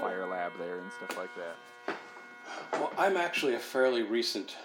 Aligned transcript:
fire 0.00 0.26
lab 0.26 0.52
there 0.58 0.78
and 0.78 0.90
stuff 0.92 1.16
like 1.16 1.30
that. 1.36 1.96
Well, 2.72 2.92
I'm 2.98 3.16
actually 3.16 3.54
a 3.54 3.58
fairly 3.58 4.02
recent 4.02 4.56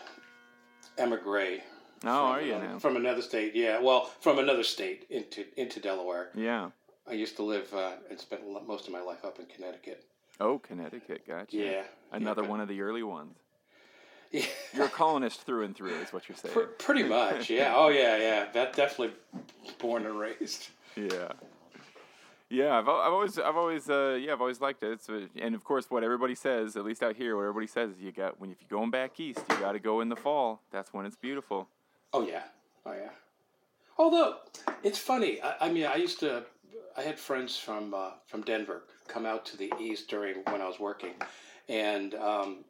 emigre. 0.97 1.59
Oh, 2.05 2.09
are 2.09 2.37
from 2.39 2.45
you 2.47 2.53
another- 2.53 2.67
now? 2.73 2.79
From 2.79 2.95
another 2.97 3.21
state, 3.21 3.55
yeah. 3.55 3.79
Well, 3.81 4.05
from 4.21 4.39
another 4.39 4.63
state 4.63 5.05
into 5.09 5.45
into 5.57 5.79
Delaware. 5.79 6.29
Yeah. 6.35 6.69
I 7.07 7.13
used 7.13 7.35
to 7.37 7.43
live 7.43 7.73
uh, 7.73 7.93
and 8.09 8.19
spent 8.19 8.41
most 8.65 8.87
of 8.87 8.93
my 8.93 9.01
life 9.01 9.25
up 9.25 9.37
in 9.39 9.45
Connecticut. 9.47 10.05
Oh, 10.39 10.59
Connecticut. 10.59 11.27
Gotcha. 11.27 11.55
Yeah. 11.57 11.83
Another 12.11 12.43
yeah, 12.43 12.49
one 12.49 12.61
of 12.61 12.67
the 12.67 12.81
early 12.81 13.03
ones. 13.03 13.35
Yeah. 14.31 14.45
You're 14.73 14.85
a 14.87 14.89
colonist 14.89 15.41
through 15.43 15.61
and 15.65 15.75
through, 15.75 15.93
is 15.97 16.11
what 16.11 16.27
you're 16.27 16.35
saying. 16.35 16.55
Pr- 16.55 16.61
pretty 16.83 17.03
much, 17.03 17.51
yeah. 17.51 17.71
Oh, 17.75 17.89
yeah, 17.89 18.17
yeah. 18.17 18.45
That 18.51 18.73
definitely 18.75 19.13
born 19.77 20.07
and 20.07 20.17
raised. 20.19 20.69
Yeah. 20.95 21.33
Yeah, 22.53 22.77
I've, 22.77 22.87
I've 22.87 23.11
always, 23.11 23.39
I've 23.39 23.55
always, 23.57 23.89
uh, 23.89 24.19
yeah, 24.21 24.33
I've 24.33 24.41
always 24.41 24.61
liked 24.61 24.83
it. 24.83 24.91
It's, 24.91 25.09
uh, 25.09 25.25
and 25.41 25.55
of 25.55 25.63
course, 25.63 25.89
what 25.89 26.03
everybody 26.03 26.35
says, 26.35 26.75
at 26.75 26.85
least 26.85 27.01
out 27.01 27.15
here, 27.15 27.35
what 27.35 27.41
everybody 27.41 27.65
says 27.65 27.89
is 27.89 27.99
you 27.99 28.11
got 28.11 28.39
when 28.39 28.51
if 28.51 28.57
you're 28.61 28.79
going 28.79 28.91
back 28.91 29.19
east, 29.19 29.39
you 29.49 29.57
got 29.57 29.71
to 29.71 29.79
go 29.79 30.01
in 30.01 30.09
the 30.09 30.15
fall. 30.15 30.61
That's 30.71 30.93
when 30.93 31.07
it's 31.07 31.15
beautiful. 31.15 31.67
Oh 32.13 32.27
yeah, 32.27 32.43
oh 32.85 32.93
yeah. 32.93 33.09
Although 33.97 34.35
it's 34.83 34.99
funny, 34.99 35.41
I, 35.41 35.55
I 35.61 35.71
mean, 35.71 35.87
I 35.87 35.95
used 35.95 36.19
to, 36.19 36.43
I 36.95 37.01
had 37.01 37.17
friends 37.17 37.57
from 37.57 37.95
uh, 37.95 38.11
from 38.27 38.43
Denver 38.43 38.83
come 39.07 39.25
out 39.25 39.47
to 39.47 39.57
the 39.57 39.73
east 39.79 40.07
during 40.07 40.35
when 40.51 40.61
I 40.61 40.67
was 40.67 40.79
working, 40.79 41.15
and 41.67 42.13
um, 42.13 42.65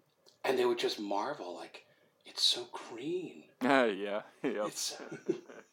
and 0.46 0.58
they 0.58 0.64
would 0.64 0.80
just 0.80 0.98
marvel 0.98 1.56
like, 1.56 1.84
it's 2.26 2.42
so 2.42 2.68
green. 2.72 3.44
yeah, 3.62 4.22
yeah. 4.44 4.70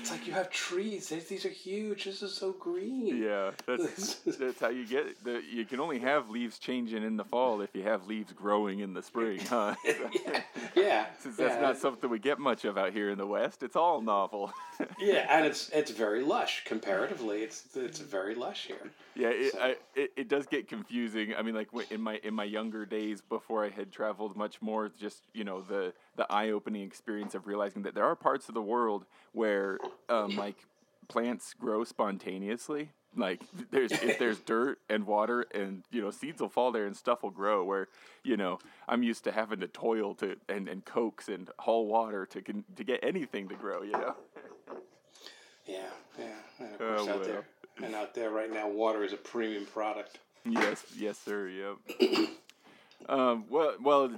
It's 0.00 0.10
like 0.10 0.26
you 0.26 0.32
have 0.32 0.50
trees. 0.50 1.08
These- 1.08 1.26
These 1.28 1.44
are 1.46 1.50
huge. 1.50 2.04
This 2.04 2.22
is 2.22 2.34
so 2.34 2.52
green. 2.52 3.06
Yeah, 3.22 3.52
that's 3.66 4.14
that's 4.38 4.60
how 4.60 4.68
you 4.68 4.86
get 4.86 5.06
it. 5.06 5.24
The, 5.24 5.42
you 5.50 5.64
can 5.64 5.80
only 5.80 5.98
have 6.00 6.30
leaves 6.30 6.58
changing 6.58 7.02
in 7.02 7.16
the 7.16 7.24
fall 7.24 7.60
if 7.60 7.70
you 7.74 7.82
have 7.84 8.06
leaves 8.06 8.32
growing 8.32 8.80
in 8.80 8.94
the 8.94 9.02
spring, 9.02 9.40
huh? 9.48 9.74
yeah, 9.84 10.42
yeah. 10.74 11.06
Since 11.18 11.36
that's 11.36 11.54
yeah. 11.54 11.60
not 11.60 11.78
something 11.78 12.10
we 12.10 12.18
get 12.18 12.38
much 12.38 12.64
of 12.64 12.76
out 12.76 12.92
here 12.92 13.10
in 13.10 13.18
the 13.18 13.26
West, 13.26 13.62
it's 13.62 13.76
all 13.76 14.00
novel. 14.00 14.52
Yeah, 14.98 15.26
and 15.30 15.46
it's 15.46 15.70
it's 15.70 15.90
very 15.90 16.22
lush 16.22 16.64
comparatively. 16.64 17.42
It's 17.42 17.64
it's 17.76 17.98
very 18.00 18.34
lush 18.34 18.66
here. 18.66 18.90
Yeah, 19.14 19.28
it, 19.28 19.52
So- 19.52 19.60
I, 19.60 19.76
it, 19.94 20.12
it 20.16 20.28
does 20.28 20.46
get 20.46 20.68
confusing. 20.68 21.34
I 21.34 21.42
mean, 21.42 21.54
like 21.54 21.68
in 21.90 22.00
my 22.00 22.20
in 22.22 22.34
my 22.34 22.44
younger 22.44 22.84
days, 22.86 23.20
before 23.20 23.64
I 23.64 23.70
had 23.70 23.92
traveled 23.92 24.36
much 24.36 24.60
more, 24.60 24.90
just 24.98 25.22
you 25.32 25.44
know 25.44 25.60
the 25.62 25.92
the 26.16 26.30
eye 26.32 26.50
opening 26.50 26.82
experience 26.82 27.34
of 27.34 27.46
realizing 27.46 27.82
that 27.82 27.94
there 27.94 28.04
are 28.04 28.16
parts 28.16 28.48
of 28.48 28.54
the 28.54 28.62
world 28.62 29.04
where 29.32 29.78
um, 30.08 30.36
like 30.36 30.56
plants 31.08 31.54
grow 31.54 31.84
spontaneously. 31.84 32.90
Like 33.18 33.42
there's 33.70 33.92
if 33.92 34.18
there's 34.18 34.40
dirt 34.46 34.78
and 34.90 35.06
water 35.06 35.46
and 35.54 35.84
you 35.90 36.02
know 36.02 36.10
seeds 36.10 36.40
will 36.40 36.50
fall 36.50 36.70
there 36.72 36.86
and 36.86 36.96
stuff 36.96 37.22
will 37.22 37.30
grow. 37.30 37.64
Where 37.64 37.88
you 38.22 38.36
know 38.36 38.58
I'm 38.88 39.02
used 39.02 39.24
to 39.24 39.32
having 39.32 39.60
to 39.60 39.68
toil 39.68 40.14
to 40.16 40.36
and, 40.48 40.68
and 40.68 40.84
coax 40.84 41.28
and 41.28 41.48
haul 41.60 41.86
water 41.86 42.26
to 42.26 42.42
con- 42.42 42.64
to 42.76 42.84
get 42.84 43.00
anything 43.02 43.48
to 43.48 43.54
grow. 43.54 43.82
You 43.82 43.92
know. 43.92 44.14
Yeah, 45.66 45.82
yeah. 46.16 46.26
And 46.60 46.74
of 46.74 46.80
Oh, 46.80 46.86
course, 46.96 47.00
out 47.00 47.06
well. 47.16 47.24
there 47.24 47.44
and 47.82 47.94
out 47.96 48.14
there 48.14 48.30
right 48.30 48.52
now, 48.52 48.68
water 48.68 49.02
is 49.02 49.12
a 49.12 49.16
premium 49.16 49.66
product. 49.66 50.20
Yes, 50.44 50.84
yes, 50.96 51.18
sir. 51.18 51.48
Yep. 51.48 51.98
um, 53.08 53.44
well, 53.48 53.74
well. 53.80 54.10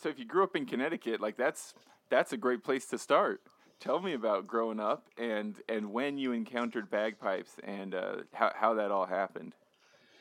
So 0.00 0.08
if 0.08 0.18
you 0.18 0.24
grew 0.24 0.42
up 0.42 0.56
in 0.56 0.66
Connecticut, 0.66 1.20
like 1.20 1.36
that's 1.36 1.74
that's 2.08 2.32
a 2.32 2.36
great 2.36 2.62
place 2.62 2.86
to 2.86 2.98
start. 2.98 3.40
Tell 3.78 4.00
me 4.00 4.14
about 4.14 4.46
growing 4.46 4.80
up 4.80 5.06
and 5.18 5.56
and 5.68 5.92
when 5.92 6.18
you 6.18 6.32
encountered 6.32 6.90
bagpipes 6.90 7.56
and 7.64 7.94
uh, 7.94 8.16
how 8.32 8.52
how 8.54 8.74
that 8.74 8.90
all 8.90 9.06
happened. 9.06 9.54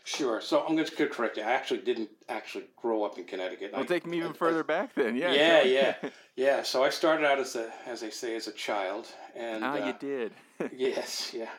Sure. 0.05 0.39
So 0.39 0.61
I'm 0.61 0.75
going 0.75 0.85
to 0.85 1.07
correct 1.07 1.35
you. 1.37 1.41
I 1.41 1.51
actually 1.51 1.79
didn't 1.79 2.09
actually 2.29 2.65
grow 2.77 3.03
up 3.03 3.17
in 3.17 3.23
Connecticut. 3.23 3.71
Well, 3.73 3.81
I- 3.81 3.85
take 3.87 4.05
me 4.05 4.17
even 4.17 4.31
I- 4.31 4.33
further 4.33 4.63
back 4.63 4.93
then. 4.93 5.15
Yeah. 5.15 5.33
Yeah, 5.33 5.63
yeah, 5.63 5.95
yeah. 6.35 6.63
So 6.63 6.83
I 6.83 6.89
started 6.89 7.25
out 7.25 7.39
as 7.39 7.55
a, 7.55 7.71
as 7.87 8.01
they 8.01 8.11
say, 8.11 8.35
as 8.35 8.47
a 8.47 8.51
child, 8.51 9.07
and 9.35 9.63
ah, 9.63 9.73
uh, 9.73 9.87
you 9.87 9.95
did. 9.99 10.31
yes, 10.77 11.33
yeah. 11.33 11.49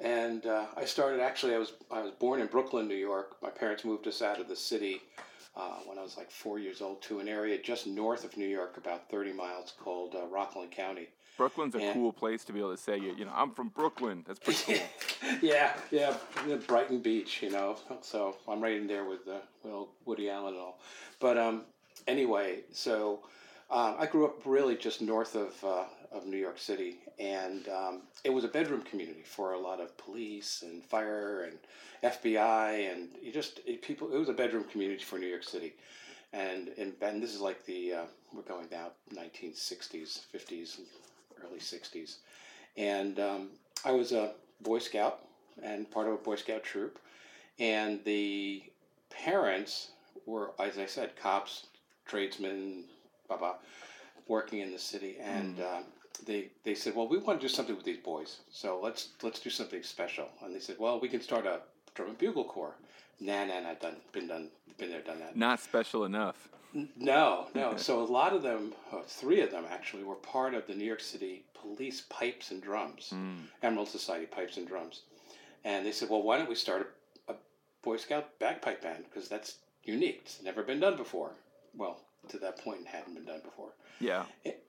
And 0.00 0.44
uh, 0.44 0.66
I 0.76 0.84
started 0.84 1.20
actually. 1.20 1.54
I 1.54 1.58
was 1.58 1.72
I 1.90 2.02
was 2.02 2.10
born 2.12 2.40
in 2.42 2.46
Brooklyn, 2.48 2.86
New 2.88 2.94
York. 2.94 3.36
My 3.42 3.50
parents 3.50 3.86
moved 3.86 4.06
us 4.06 4.20
out 4.20 4.38
of 4.38 4.48
the 4.48 4.56
city 4.56 5.00
uh, 5.56 5.78
when 5.86 5.98
I 5.98 6.02
was 6.02 6.16
like 6.16 6.30
four 6.30 6.58
years 6.58 6.80
old 6.82 7.02
to 7.02 7.20
an 7.20 7.28
area 7.28 7.58
just 7.60 7.86
north 7.86 8.24
of 8.24 8.36
New 8.36 8.46
York, 8.48 8.76
about 8.76 9.08
thirty 9.10 9.32
miles, 9.32 9.72
called 9.78 10.14
uh, 10.14 10.26
Rockland 10.26 10.70
County. 10.72 11.08
Brooklyn's 11.36 11.74
a 11.74 11.80
Yeah. 11.80 11.92
cool 11.92 12.12
place 12.12 12.44
to 12.44 12.52
be 12.52 12.60
able 12.60 12.70
to 12.70 12.80
say, 12.80 12.96
you 12.96 13.24
know, 13.24 13.32
I'm 13.34 13.50
from 13.50 13.68
Brooklyn. 13.68 14.24
That's 14.26 14.38
pretty 14.38 14.62
cool. 15.20 15.36
yeah, 15.42 15.72
yeah, 15.90 16.14
Brighton 16.68 17.00
Beach, 17.00 17.42
you 17.42 17.50
know. 17.50 17.76
So 18.02 18.36
I'm 18.46 18.60
right 18.60 18.76
in 18.76 18.86
there 18.86 19.04
with 19.04 19.26
uh, 19.26 19.38
well 19.64 19.88
Woody 20.04 20.30
Allen 20.30 20.54
and 20.54 20.62
all. 20.62 20.78
But 21.18 21.36
um, 21.36 21.62
anyway, 22.06 22.60
so 22.72 23.20
um, 23.70 23.96
I 23.98 24.06
grew 24.06 24.26
up 24.26 24.42
really 24.44 24.76
just 24.76 25.02
north 25.02 25.34
of 25.34 25.52
uh, 25.64 25.84
of 26.12 26.26
New 26.26 26.36
York 26.36 26.58
City, 26.58 26.98
and 27.18 27.68
um, 27.68 28.02
it 28.24 28.30
was 28.30 28.44
a 28.44 28.48
bedroom 28.48 28.82
community 28.82 29.22
for 29.24 29.52
a 29.52 29.58
lot 29.58 29.80
of 29.80 29.96
police 29.96 30.62
and 30.62 30.84
fire 30.84 31.44
and 31.44 31.58
FBI, 32.02 32.92
and 32.92 33.08
you 33.22 33.32
just 33.32 33.60
it, 33.66 33.82
people. 33.82 34.12
It 34.14 34.18
was 34.18 34.28
a 34.28 34.34
bedroom 34.34 34.64
community 34.64 35.02
for 35.02 35.18
New 35.18 35.26
York 35.26 35.44
City. 35.44 35.74
And, 36.32 36.70
and 36.78 36.92
and 37.00 37.22
this 37.22 37.32
is 37.32 37.40
like 37.40 37.64
the 37.64 37.94
uh, 37.94 38.04
we're 38.32 38.42
going 38.42 38.66
down 38.66 38.90
1960s, 39.14 40.20
50s, 40.34 40.80
early 41.44 41.60
60s, 41.60 42.16
and 42.76 43.20
um, 43.20 43.50
I 43.84 43.92
was 43.92 44.10
a 44.10 44.32
Boy 44.60 44.80
Scout 44.80 45.20
and 45.62 45.88
part 45.90 46.08
of 46.08 46.14
a 46.14 46.16
Boy 46.16 46.34
Scout 46.34 46.64
troop, 46.64 46.98
and 47.60 48.02
the 48.04 48.64
parents 49.10 49.90
were, 50.26 50.50
as 50.58 50.76
I 50.76 50.86
said, 50.86 51.14
cops, 51.14 51.66
tradesmen, 52.04 52.84
blah 53.28 53.36
blah, 53.36 53.54
working 54.26 54.58
in 54.58 54.72
the 54.72 54.78
city, 54.78 55.16
and 55.20 55.60
um, 55.60 55.84
they 56.26 56.48
they 56.64 56.74
said, 56.74 56.94
well, 56.94 57.08
we 57.08 57.18
want 57.18 57.40
to 57.40 57.44
do 57.46 57.52
something 57.52 57.74
with 57.76 57.84
these 57.84 57.98
boys, 57.98 58.38
so 58.50 58.80
let's 58.82 59.08
let's 59.22 59.40
do 59.40 59.50
something 59.50 59.82
special, 59.82 60.28
and 60.42 60.54
they 60.54 60.60
said, 60.60 60.76
well, 60.78 61.00
we 61.00 61.08
can 61.08 61.20
start 61.20 61.46
a 61.46 61.60
drum 61.94 62.10
and 62.10 62.18
bugle 62.18 62.44
corps. 62.44 62.74
Nah, 63.20 63.44
nah, 63.44 63.60
nah, 63.60 63.74
done, 63.74 63.96
been 64.12 64.26
done, 64.28 64.48
been 64.78 64.90
there, 64.90 65.00
done 65.00 65.20
that. 65.20 65.36
Not 65.36 65.60
special 65.60 66.04
enough. 66.04 66.48
No, 66.96 67.46
no. 67.54 67.76
So 67.78 68.02
a 68.02 68.04
lot 68.04 68.32
of 68.32 68.42
them, 68.42 68.72
uh, 68.92 69.02
three 69.06 69.40
of 69.40 69.50
them 69.52 69.64
actually, 69.70 70.02
were 70.02 70.16
part 70.16 70.54
of 70.54 70.66
the 70.66 70.74
New 70.74 70.84
York 70.84 71.00
City 71.00 71.44
Police 71.54 72.02
Pipes 72.08 72.50
and 72.50 72.60
Drums, 72.62 73.10
Mm. 73.14 73.36
Emerald 73.62 73.88
Society 73.88 74.26
Pipes 74.26 74.56
and 74.56 74.66
Drums, 74.66 75.02
and 75.64 75.86
they 75.86 75.92
said, 75.92 76.08
well, 76.10 76.22
why 76.22 76.36
don't 76.38 76.48
we 76.48 76.56
start 76.56 76.94
a, 77.28 77.32
a 77.32 77.36
Boy 77.82 77.96
Scout 77.96 78.38
bagpipe 78.40 78.82
band 78.82 79.04
because 79.04 79.28
that's 79.28 79.58
unique. 79.84 80.22
It's 80.24 80.42
never 80.42 80.62
been 80.64 80.80
done 80.80 80.96
before. 80.96 81.32
Well, 81.76 82.00
to 82.28 82.38
that 82.38 82.58
point, 82.58 82.86
hadn't 82.86 83.14
been 83.14 83.24
done 83.24 83.40
before. 83.44 83.70
Yeah. 84.00 84.24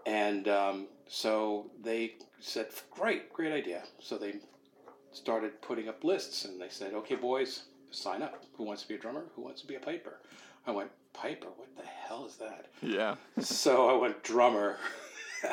And 0.05 0.47
um, 0.47 0.87
so 1.07 1.69
they 1.81 2.15
said, 2.39 2.67
great, 2.91 3.31
great 3.33 3.51
idea. 3.51 3.83
So 3.99 4.17
they 4.17 4.35
started 5.11 5.61
putting 5.61 5.89
up 5.89 6.03
lists 6.03 6.45
and 6.45 6.61
they 6.61 6.69
said, 6.69 6.93
okay, 6.93 7.15
boys, 7.15 7.63
sign 7.91 8.21
up. 8.21 8.43
Who 8.57 8.63
wants 8.63 8.83
to 8.83 8.87
be 8.87 8.95
a 8.95 8.99
drummer? 8.99 9.25
Who 9.35 9.41
wants 9.41 9.61
to 9.61 9.67
be 9.67 9.75
a 9.75 9.79
piper? 9.79 10.19
I 10.67 10.71
went, 10.71 10.91
piper? 11.13 11.47
What 11.55 11.75
the 11.75 11.85
hell 11.85 12.25
is 12.25 12.37
that? 12.37 12.67
Yeah. 12.81 13.15
so 13.39 13.89
I 13.89 13.99
went, 13.99 14.23
drummer. 14.23 14.77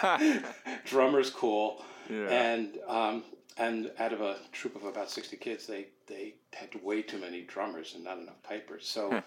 Drummer's 0.84 1.30
cool. 1.30 1.84
Yeah. 2.08 2.28
And 2.28 2.78
um, 2.88 3.24
and 3.58 3.90
out 3.98 4.12
of 4.12 4.20
a 4.20 4.36
troop 4.52 4.76
of 4.76 4.84
about 4.84 5.10
60 5.10 5.36
kids, 5.36 5.66
they, 5.66 5.88
they 6.06 6.34
had 6.54 6.68
way 6.82 7.02
too 7.02 7.18
many 7.18 7.42
drummers 7.42 7.94
and 7.94 8.04
not 8.04 8.18
enough 8.18 8.42
pipers. 8.42 8.86
So 8.86 9.22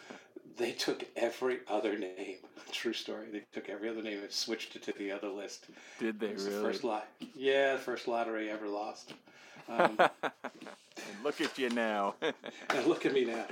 they 0.57 0.71
took 0.71 1.05
every 1.16 1.59
other 1.67 1.97
name. 1.97 2.38
True 2.71 2.93
story. 2.93 3.27
They 3.31 3.43
took 3.53 3.69
every 3.69 3.89
other 3.89 4.01
name 4.01 4.19
and 4.21 4.31
switched 4.31 4.75
it 4.75 4.84
to 4.84 4.93
the 4.93 5.11
other 5.11 5.29
list. 5.29 5.66
Did 5.99 6.19
they 6.19 6.34
was 6.34 6.46
the 6.46 6.52
really? 6.52 6.63
first 6.63 6.84
lot. 6.84 7.07
Yeah, 7.35 7.73
the 7.73 7.79
first 7.79 8.07
lottery 8.07 8.49
ever 8.49 8.67
lost. 8.67 9.13
Um, 9.69 9.97
look 11.23 11.41
at 11.41 11.57
you 11.57 11.69
now. 11.69 12.16
and 12.22 12.85
look 12.87 13.05
at 13.05 13.13
me 13.13 13.25
now. 13.25 13.46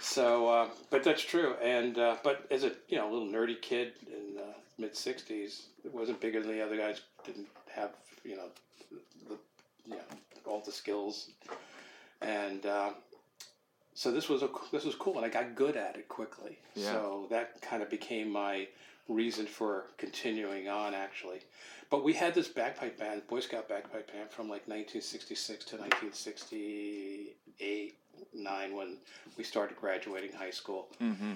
So, 0.00 0.48
uh, 0.48 0.68
but 0.90 1.04
that's 1.04 1.22
true. 1.22 1.54
And 1.62 1.98
uh, 1.98 2.16
but 2.22 2.46
as 2.50 2.64
a 2.64 2.72
you 2.88 2.96
know 2.96 3.10
little 3.10 3.28
nerdy 3.28 3.60
kid 3.60 3.92
in 4.06 4.34
the 4.34 4.54
mid 4.78 4.94
'60s, 4.94 5.62
it 5.84 5.92
wasn't 5.92 6.20
bigger 6.20 6.40
than 6.40 6.52
the 6.52 6.64
other 6.64 6.76
guys. 6.76 7.02
Didn't 7.24 7.48
have 7.74 7.90
you 8.24 8.36
know 8.36 8.48
the 9.28 9.38
you 9.86 9.96
know 9.96 10.18
all 10.46 10.62
the 10.64 10.72
skills, 10.72 11.30
and 12.22 12.64
uh, 12.66 12.90
so 14.00 14.10
this 14.10 14.30
was 14.30 14.42
a 14.42 14.48
this 14.72 14.86
was 14.86 14.94
cool, 14.94 15.16
and 15.18 15.26
I 15.26 15.28
got 15.28 15.54
good 15.54 15.76
at 15.76 15.94
it 15.96 16.08
quickly. 16.08 16.58
Yeah. 16.74 16.92
So 16.92 17.26
that 17.28 17.60
kind 17.60 17.82
of 17.82 17.90
became 17.90 18.30
my 18.32 18.66
reason 19.10 19.44
for 19.44 19.84
continuing 19.98 20.70
on 20.70 20.94
actually. 20.94 21.40
But 21.90 22.02
we 22.02 22.14
had 22.14 22.32
this 22.32 22.48
bagpipe 22.48 22.98
band, 22.98 23.26
Boy 23.26 23.40
Scout 23.40 23.68
bagpipe 23.68 24.10
band, 24.10 24.30
from 24.30 24.46
like 24.48 24.66
1966 24.68 25.66
to 25.66 25.76
1968, 25.76 27.94
nine 28.32 28.74
when 28.74 28.96
we 29.36 29.44
started 29.44 29.76
graduating 29.76 30.32
high 30.32 30.50
school. 30.60 30.88
hmm 30.98 31.34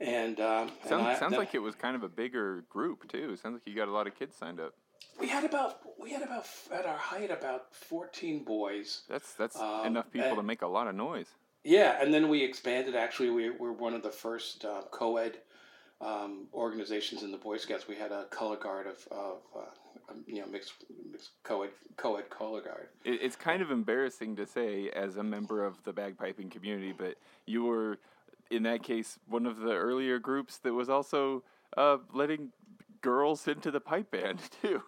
And, 0.00 0.40
um, 0.40 0.70
and 0.80 0.88
Sounds, 0.88 1.04
I- 1.06 1.14
sounds 1.18 1.32
then- 1.32 1.40
like 1.40 1.54
it 1.54 1.58
was 1.58 1.74
kind 1.74 1.94
of 1.94 2.02
a 2.04 2.08
bigger 2.08 2.62
group 2.70 3.06
too. 3.12 3.36
Sounds 3.36 3.52
like 3.54 3.66
you 3.66 3.74
got 3.74 3.88
a 3.88 3.92
lot 3.92 4.06
of 4.06 4.14
kids 4.18 4.34
signed 4.34 4.60
up. 4.60 4.72
we 5.20 5.28
had 5.28 5.44
about 5.44 5.80
we 6.00 6.10
had 6.12 6.22
about 6.22 6.46
at 6.72 6.86
our 6.86 6.96
height 6.96 7.30
about 7.30 7.74
14 7.74 8.44
boys. 8.44 9.02
That's 9.08 9.34
that's 9.34 9.56
Um, 9.60 9.84
enough 9.86 10.10
people 10.10 10.36
to 10.36 10.42
make 10.42 10.62
a 10.62 10.66
lot 10.68 10.86
of 10.86 10.94
noise. 10.94 11.28
Yeah, 11.68 11.98
and 12.00 12.14
then 12.14 12.30
we 12.30 12.42
expanded. 12.42 12.96
Actually, 12.96 13.28
we 13.28 13.50
were 13.50 13.74
one 13.74 13.92
of 13.92 14.02
the 14.02 14.10
first 14.10 14.64
uh, 14.64 14.84
co-ed 14.90 15.36
um, 16.00 16.46
organizations 16.54 17.22
in 17.22 17.30
the 17.30 17.36
Boy 17.36 17.58
Scouts. 17.58 17.86
We 17.86 17.94
had 17.94 18.10
a 18.10 18.24
color 18.30 18.56
guard 18.56 18.86
of, 18.86 19.06
of 19.10 19.36
uh, 19.54 20.10
um, 20.10 20.24
you 20.26 20.40
know 20.40 20.46
mixed, 20.46 20.72
mixed 21.12 21.32
co-ed 21.42 21.68
color 21.98 22.22
guard. 22.62 22.88
It, 23.04 23.20
it's 23.20 23.36
kind 23.36 23.60
of 23.60 23.70
embarrassing 23.70 24.36
to 24.36 24.46
say 24.46 24.88
as 24.96 25.18
a 25.18 25.22
member 25.22 25.62
of 25.62 25.84
the 25.84 25.92
bagpiping 25.92 26.50
community, 26.50 26.94
but 26.96 27.18
you 27.44 27.64
were 27.64 27.98
in 28.50 28.62
that 28.62 28.82
case 28.82 29.18
one 29.28 29.44
of 29.44 29.58
the 29.58 29.74
earlier 29.74 30.18
groups 30.18 30.56
that 30.60 30.72
was 30.72 30.88
also 30.88 31.42
uh, 31.76 31.98
letting 32.14 32.48
girls 33.02 33.46
into 33.46 33.70
the 33.70 33.80
pipe 33.80 34.10
band 34.10 34.40
too. 34.62 34.80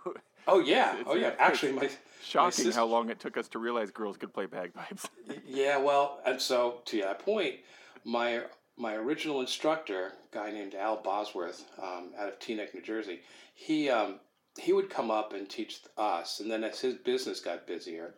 Oh 0.49 0.61
yeah, 0.61 0.93
It's- 0.95 1.05
oh 1.07 1.15
yeah. 1.15 1.35
Actually, 1.39 1.73
my 1.73 1.91
Shocking 2.23 2.65
sister- 2.65 2.73
how 2.79 2.87
long 2.87 3.09
it 3.11 3.19
took 3.19 3.37
us 3.37 3.49
to 3.49 3.59
realize 3.59 3.91
girls 3.91 4.17
could 4.17 4.33
play 4.33 4.47
bagpipes. 4.47 5.09
Yeah, 5.47 5.79
well, 5.79 6.21
and 6.25 6.41
so 6.41 6.81
to 6.87 7.01
that 7.03 7.19
point, 7.21 7.57
my 8.05 8.43
my 8.77 8.95
original 8.95 9.41
instructor, 9.41 10.13
a 10.33 10.35
guy 10.35 10.51
named 10.51 10.75
Al 10.75 10.97
Bosworth, 11.03 11.65
um, 11.83 12.11
out 12.19 12.29
of 12.29 12.39
Teaneck, 12.39 12.73
New 12.75 12.83
Jersey, 12.83 13.21
he 13.55 13.91
um, 13.91 14.21
he 14.59 14.73
would 14.73 14.91
come 14.91 15.11
up 15.11 15.33
and 15.33 15.49
teach 15.49 15.81
us, 15.99 16.41
and 16.41 16.51
then 16.51 16.65
as 16.65 16.81
his 16.81 16.95
business 16.95 17.41
got 17.41 17.67
busier, 17.67 18.15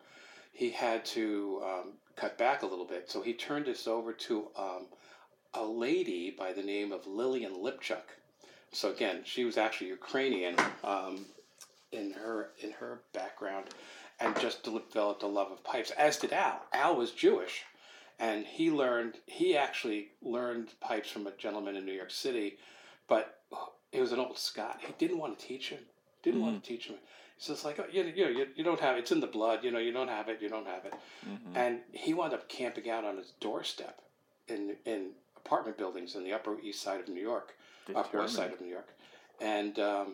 he 0.51 0.69
had 0.69 1.03
to 1.05 1.61
um, 1.65 1.93
cut 2.15 2.37
back 2.37 2.61
a 2.63 2.65
little 2.65 2.85
bit. 2.85 3.09
So 3.09 3.21
he 3.21 3.33
turned 3.33 3.67
us 3.67 3.87
over 3.87 4.13
to 4.13 4.47
um, 4.57 4.85
a 5.53 5.63
lady 5.63 6.31
by 6.37 6.53
the 6.53 6.63
name 6.63 6.91
of 6.91 7.05
Lillian 7.07 7.53
Lipchuk. 7.55 8.03
So 8.71 8.91
again, 8.91 9.21
she 9.23 9.43
was 9.43 9.57
actually 9.57 9.89
Ukrainian 9.89 10.55
um, 10.83 11.25
in 11.93 12.11
her 12.13 12.49
in 12.61 12.71
her 12.71 12.99
background, 13.13 13.67
and 14.19 14.37
just 14.39 14.63
developed 14.63 15.23
a 15.23 15.27
love 15.27 15.51
of 15.51 15.63
pipes. 15.63 15.91
As 15.91 16.17
did 16.17 16.33
Al. 16.33 16.61
Al 16.73 16.95
was 16.95 17.11
Jewish, 17.11 17.63
and 18.19 18.45
he 18.45 18.71
learned. 18.71 19.15
He 19.25 19.55
actually 19.55 20.09
learned 20.21 20.69
pipes 20.81 21.09
from 21.09 21.27
a 21.27 21.31
gentleman 21.31 21.75
in 21.75 21.85
New 21.85 21.93
York 21.93 22.11
City, 22.11 22.57
but 23.07 23.39
it 23.91 24.01
was 24.01 24.11
an 24.11 24.19
old 24.19 24.37
Scot. 24.37 24.79
He 24.85 24.93
didn't 24.97 25.19
want 25.19 25.37
to 25.39 25.45
teach 25.45 25.69
him. 25.69 25.79
Didn't 26.23 26.41
want 26.41 26.63
to 26.63 26.67
teach 26.67 26.87
him. 26.87 26.95
So 27.37 27.51
it's 27.51 27.65
like, 27.65 27.77
oh, 27.79 27.85
you, 27.91 28.03
you, 28.15 28.27
you, 28.27 28.47
you 28.55 28.63
don't 28.63 28.79
have 28.79 28.95
it. 28.95 28.99
It's 28.99 29.11
in 29.11 29.19
the 29.19 29.27
blood. 29.27 29.63
You 29.63 29.71
know, 29.71 29.79
you 29.79 29.91
don't 29.91 30.07
have 30.07 30.29
it. 30.29 30.41
You 30.41 30.47
don't 30.47 30.65
have 30.67 30.85
it. 30.85 30.93
Mhm. 31.27 31.55
And 31.55 31.79
he 31.91 32.13
wound 32.13 32.33
up 32.33 32.47
camping 32.47 32.89
out 32.89 33.03
on 33.03 33.17
his 33.17 33.33
doorstep 33.41 34.01
in 34.47 34.75
in 34.85 35.11
apartment 35.35 35.77
buildings 35.77 36.15
in 36.15 36.23
the 36.23 36.31
Upper 36.31 36.57
East 36.61 36.81
Side 36.81 37.01
of 37.01 37.09
New 37.09 37.21
York, 37.21 37.53
Upper 37.95 38.19
West 38.19 38.35
Side 38.35 38.53
of 38.53 38.61
New 38.61 38.67
York, 38.71 38.87
and 39.41 39.77
um, 39.79 40.13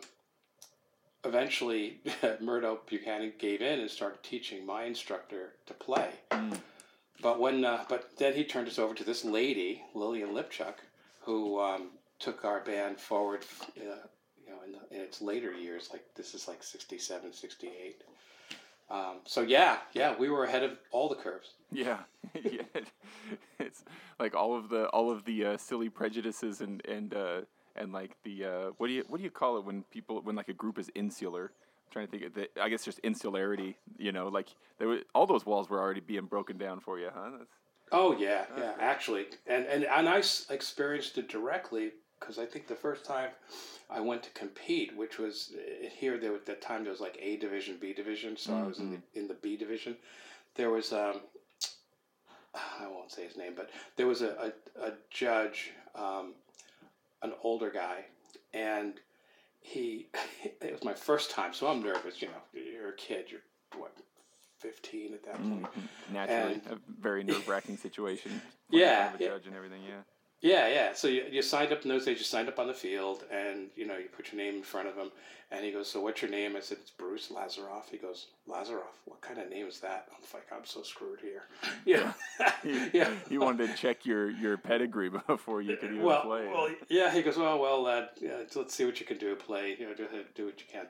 eventually 1.24 2.00
Murdo 2.40 2.80
Buchanan 2.86 3.32
gave 3.38 3.60
in 3.60 3.80
and 3.80 3.90
started 3.90 4.22
teaching 4.22 4.64
my 4.64 4.84
instructor 4.84 5.54
to 5.66 5.74
play. 5.74 6.10
Mm. 6.30 6.58
But 7.22 7.38
when 7.38 7.64
uh, 7.64 7.84
but 7.88 8.16
then 8.16 8.34
he 8.34 8.44
turned 8.44 8.68
us 8.68 8.78
over 8.78 8.94
to 8.94 9.04
this 9.04 9.24
lady, 9.24 9.82
Lillian 9.94 10.30
Lipchuk, 10.30 10.74
who 11.20 11.60
um, 11.60 11.90
took 12.18 12.44
our 12.44 12.60
band 12.60 12.98
forward. 12.98 13.44
Uh, 13.76 14.06
you 14.46 14.50
know, 14.50 14.62
in, 14.64 14.72
the, 14.72 14.96
in 14.96 15.02
its 15.02 15.20
later 15.20 15.52
years, 15.52 15.90
like 15.92 16.04
this 16.16 16.34
is 16.34 16.48
like 16.48 16.62
67, 16.62 17.32
68. 17.32 18.02
Um, 18.90 19.16
so 19.24 19.42
yeah, 19.42 19.78
yeah, 19.92 20.14
we 20.18 20.30
were 20.30 20.44
ahead 20.44 20.62
of 20.62 20.72
all 20.90 21.08
the 21.08 21.14
curves. 21.14 21.50
Yeah, 21.70 21.98
yeah. 22.34 22.62
It's 23.58 23.84
like 24.18 24.34
all 24.34 24.56
of 24.56 24.68
the 24.68 24.86
all 24.86 25.10
of 25.10 25.24
the 25.24 25.44
uh, 25.44 25.56
silly 25.58 25.88
prejudices 25.88 26.60
and 26.60 26.84
and 26.86 27.14
uh, 27.14 27.40
and 27.76 27.92
like 27.92 28.16
the 28.24 28.44
uh, 28.44 28.70
what 28.78 28.86
do 28.88 28.92
you 28.92 29.04
what 29.08 29.18
do 29.18 29.24
you 29.24 29.30
call 29.30 29.58
it 29.58 29.64
when 29.64 29.82
people 29.84 30.20
when 30.22 30.36
like 30.36 30.48
a 30.48 30.54
group 30.54 30.78
is 30.78 30.90
insular? 30.94 31.44
I'm 31.44 31.92
trying 31.92 32.06
to 32.06 32.10
think 32.10 32.24
of 32.24 32.34
the 32.34 32.48
I 32.60 32.68
guess 32.68 32.84
just 32.84 32.98
insularity. 33.00 33.76
You 33.98 34.12
know, 34.12 34.28
like 34.28 34.48
there 34.78 34.88
were, 34.88 35.00
all 35.14 35.26
those 35.26 35.46
walls 35.46 35.68
were 35.68 35.80
already 35.80 36.00
being 36.00 36.26
broken 36.26 36.58
down 36.58 36.80
for 36.80 36.98
you, 36.98 37.10
huh? 37.14 37.30
That's, 37.38 37.50
Oh 37.92 38.16
yeah, 38.16 38.44
yeah, 38.56 38.72
actually, 38.78 39.26
and 39.46 39.66
and 39.66 39.84
and 39.84 40.08
I 40.08 40.18
s- 40.18 40.46
experienced 40.50 41.18
it 41.18 41.28
directly 41.28 41.92
because 42.18 42.38
I 42.38 42.46
think 42.46 42.68
the 42.68 42.74
first 42.76 43.04
time 43.04 43.30
I 43.90 44.00
went 44.00 44.22
to 44.24 44.30
compete, 44.30 44.96
which 44.96 45.18
was 45.18 45.52
uh, 45.56 45.88
here, 45.88 46.16
there 46.18 46.34
at 46.34 46.46
that 46.46 46.60
time 46.62 46.84
there 46.84 46.92
was 46.92 47.00
like 47.00 47.18
A 47.20 47.36
division, 47.36 47.78
B 47.80 47.92
division, 47.92 48.36
so 48.36 48.54
I 48.54 48.62
was 48.62 48.78
in 48.78 48.90
the 48.90 49.20
in 49.20 49.26
the 49.26 49.34
B 49.34 49.56
division. 49.56 49.96
There 50.54 50.70
was 50.70 50.92
um, 50.92 51.20
I 52.54 52.86
won't 52.86 53.10
say 53.12 53.24
his 53.26 53.36
name, 53.36 53.54
but 53.56 53.70
there 53.96 54.06
was 54.06 54.22
a 54.22 54.52
a, 54.78 54.86
a 54.86 54.92
judge, 55.10 55.72
um, 55.94 56.34
an 57.22 57.32
older 57.42 57.70
guy, 57.70 58.04
and 58.54 58.94
he 59.60 60.08
it 60.60 60.72
was 60.72 60.84
my 60.84 60.94
first 60.94 61.30
time, 61.30 61.52
so 61.54 61.66
I'm 61.68 61.82
nervous. 61.82 62.20
You 62.22 62.28
know, 62.28 62.42
you're 62.52 62.90
a 62.90 62.96
kid, 62.96 63.26
you're 63.30 63.40
what. 63.78 63.92
15 64.60 65.14
at 65.14 65.24
that 65.24 65.36
point. 65.36 65.62
Mhm. 65.62 65.88
Naturally, 66.12 66.52
And- 66.52 66.66
a 66.66 66.78
very 67.00 67.24
nerve 67.30 67.48
wracking 67.48 67.78
situation. 67.78 68.42
Yeah, 68.68 69.12
yeah. 69.18 69.28
judge 69.28 69.46
and 69.46 69.56
everything. 69.56 69.80
Yeah. 69.82 70.02
Yeah, 70.42 70.68
yeah. 70.68 70.94
So 70.94 71.06
you, 71.08 71.24
you 71.30 71.42
signed 71.42 71.70
up 71.72 71.82
in 71.82 71.88
those 71.90 72.04
days. 72.06 72.18
You 72.18 72.24
signed 72.24 72.48
up 72.48 72.58
on 72.58 72.66
the 72.66 72.74
field, 72.74 73.24
and 73.30 73.68
you 73.76 73.86
know 73.86 73.96
you 73.96 74.08
put 74.14 74.32
your 74.32 74.40
name 74.42 74.56
in 74.56 74.62
front 74.62 74.88
of 74.88 74.94
him, 74.96 75.10
and 75.50 75.64
he 75.64 75.70
goes, 75.70 75.90
"So 75.90 76.00
what's 76.00 76.22
your 76.22 76.30
name?" 76.30 76.56
I 76.56 76.60
said, 76.60 76.78
"It's 76.80 76.90
Bruce 76.90 77.28
Lazaroff." 77.28 77.90
He 77.90 77.98
goes, 77.98 78.28
"Lazaroff? 78.48 78.96
What 79.04 79.20
kind 79.20 79.38
of 79.38 79.50
name 79.50 79.66
is 79.66 79.80
that?" 79.80 80.06
I'm 80.10 80.22
like, 80.32 80.46
"I'm 80.50 80.64
so 80.64 80.82
screwed 80.82 81.20
here." 81.20 81.42
Yeah, 81.84 82.12
He, 82.62 82.88
yeah. 82.94 83.10
he 83.28 83.36
wanted 83.36 83.68
to 83.68 83.74
check 83.76 84.06
your, 84.06 84.30
your 84.30 84.56
pedigree 84.56 85.10
before 85.26 85.60
you 85.60 85.76
could 85.76 85.90
even 85.92 86.02
Well, 86.02 86.22
play. 86.22 86.46
well, 86.46 86.68
yeah. 86.88 87.12
He 87.12 87.20
goes, 87.22 87.36
oh, 87.36 87.42
"Well, 87.42 87.60
well, 87.60 87.82
lad, 87.82 88.08
yeah, 88.20 88.38
let's 88.54 88.74
see 88.74 88.84
what 88.86 88.98
you 88.98 89.04
can 89.06 89.18
do. 89.18 89.34
Play, 89.36 89.76
you 89.78 89.86
know, 89.88 89.94
do, 89.94 90.06
do 90.34 90.46
what 90.46 90.58
you 90.58 90.66
can." 90.72 90.86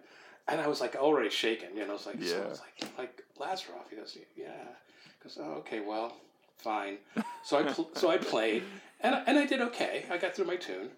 And 0.47 0.61
I 0.61 0.69
was 0.69 0.81
like 0.81 0.94
already 0.94 1.31
shaken, 1.31 1.76
you 1.76 1.87
know. 1.88 1.94
It's 1.94 2.06
like, 2.06 2.23
so 2.23 2.37
Yeah. 2.37 2.50
it's 2.50 2.61
like, 2.61 2.99
like 2.99 3.23
Lazaroff. 3.38 3.88
He 3.91 3.97
goes, 3.97 4.17
"Yeah." 4.37 4.47
He 4.52 5.25
goes, 5.25 5.38
"Oh, 5.41 5.55
okay, 5.58 5.81
well, 5.81 6.17
fine." 6.58 6.99
So 7.43 7.58
I 7.58 7.62
pl- 7.64 7.91
so 7.94 8.11
I 8.11 8.19
played, 8.19 8.62
and 9.02 9.14
I, 9.14 9.19
and 9.26 9.38
I 9.38 9.47
did 9.47 9.61
okay. 9.61 10.05
I 10.11 10.19
got 10.19 10.35
through 10.35 10.47
my 10.47 10.56
tune. 10.56 10.91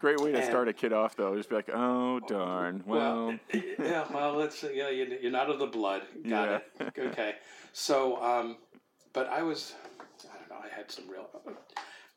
Great 0.00 0.20
way 0.20 0.32
to 0.32 0.38
and- 0.38 0.46
start 0.46 0.68
a 0.68 0.72
kid 0.72 0.92
off, 0.92 1.16
though. 1.16 1.34
Just 1.36 1.48
be 1.48 1.54
like, 1.56 1.70
oh, 1.72 2.20
darn. 2.20 2.82
Well, 2.86 3.38
yeah, 3.78 4.04
well, 4.12 4.34
let's 4.34 4.62
yeah, 4.62 4.90
you- 4.90 5.18
you're 5.22 5.32
not 5.32 5.48
of 5.50 5.58
the 5.58 5.66
blood. 5.66 6.02
Got 6.28 6.62
Yeah. 6.78 6.86
it. 6.86 6.92
Okay. 6.98 7.34
So, 7.72 8.22
um, 8.22 8.56
but 9.12 9.28
I 9.28 9.42
was, 9.42 9.74
I 10.32 10.38
don't 10.38 10.50
know, 10.50 10.64
I 10.64 10.74
had 10.74 10.90
some 10.90 11.08
real, 11.08 11.28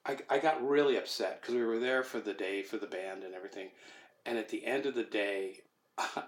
I, 0.06 0.18
I 0.30 0.38
got 0.40 0.66
really 0.68 0.98
upset 0.98 1.42
because 1.42 1.56
we 1.56 1.64
were 1.64 1.80
there 1.80 2.04
for 2.04 2.20
the 2.20 2.34
day 2.34 2.62
for 2.64 2.78
the 2.78 2.88
band 2.88 3.24
and 3.24 3.34
everything, 3.34 3.70
and 4.26 4.38
at 4.38 4.50
the 4.50 4.66
end 4.66 4.86
of 4.86 4.94
the 4.96 5.04
day, 5.04 5.62
I, 5.98 6.22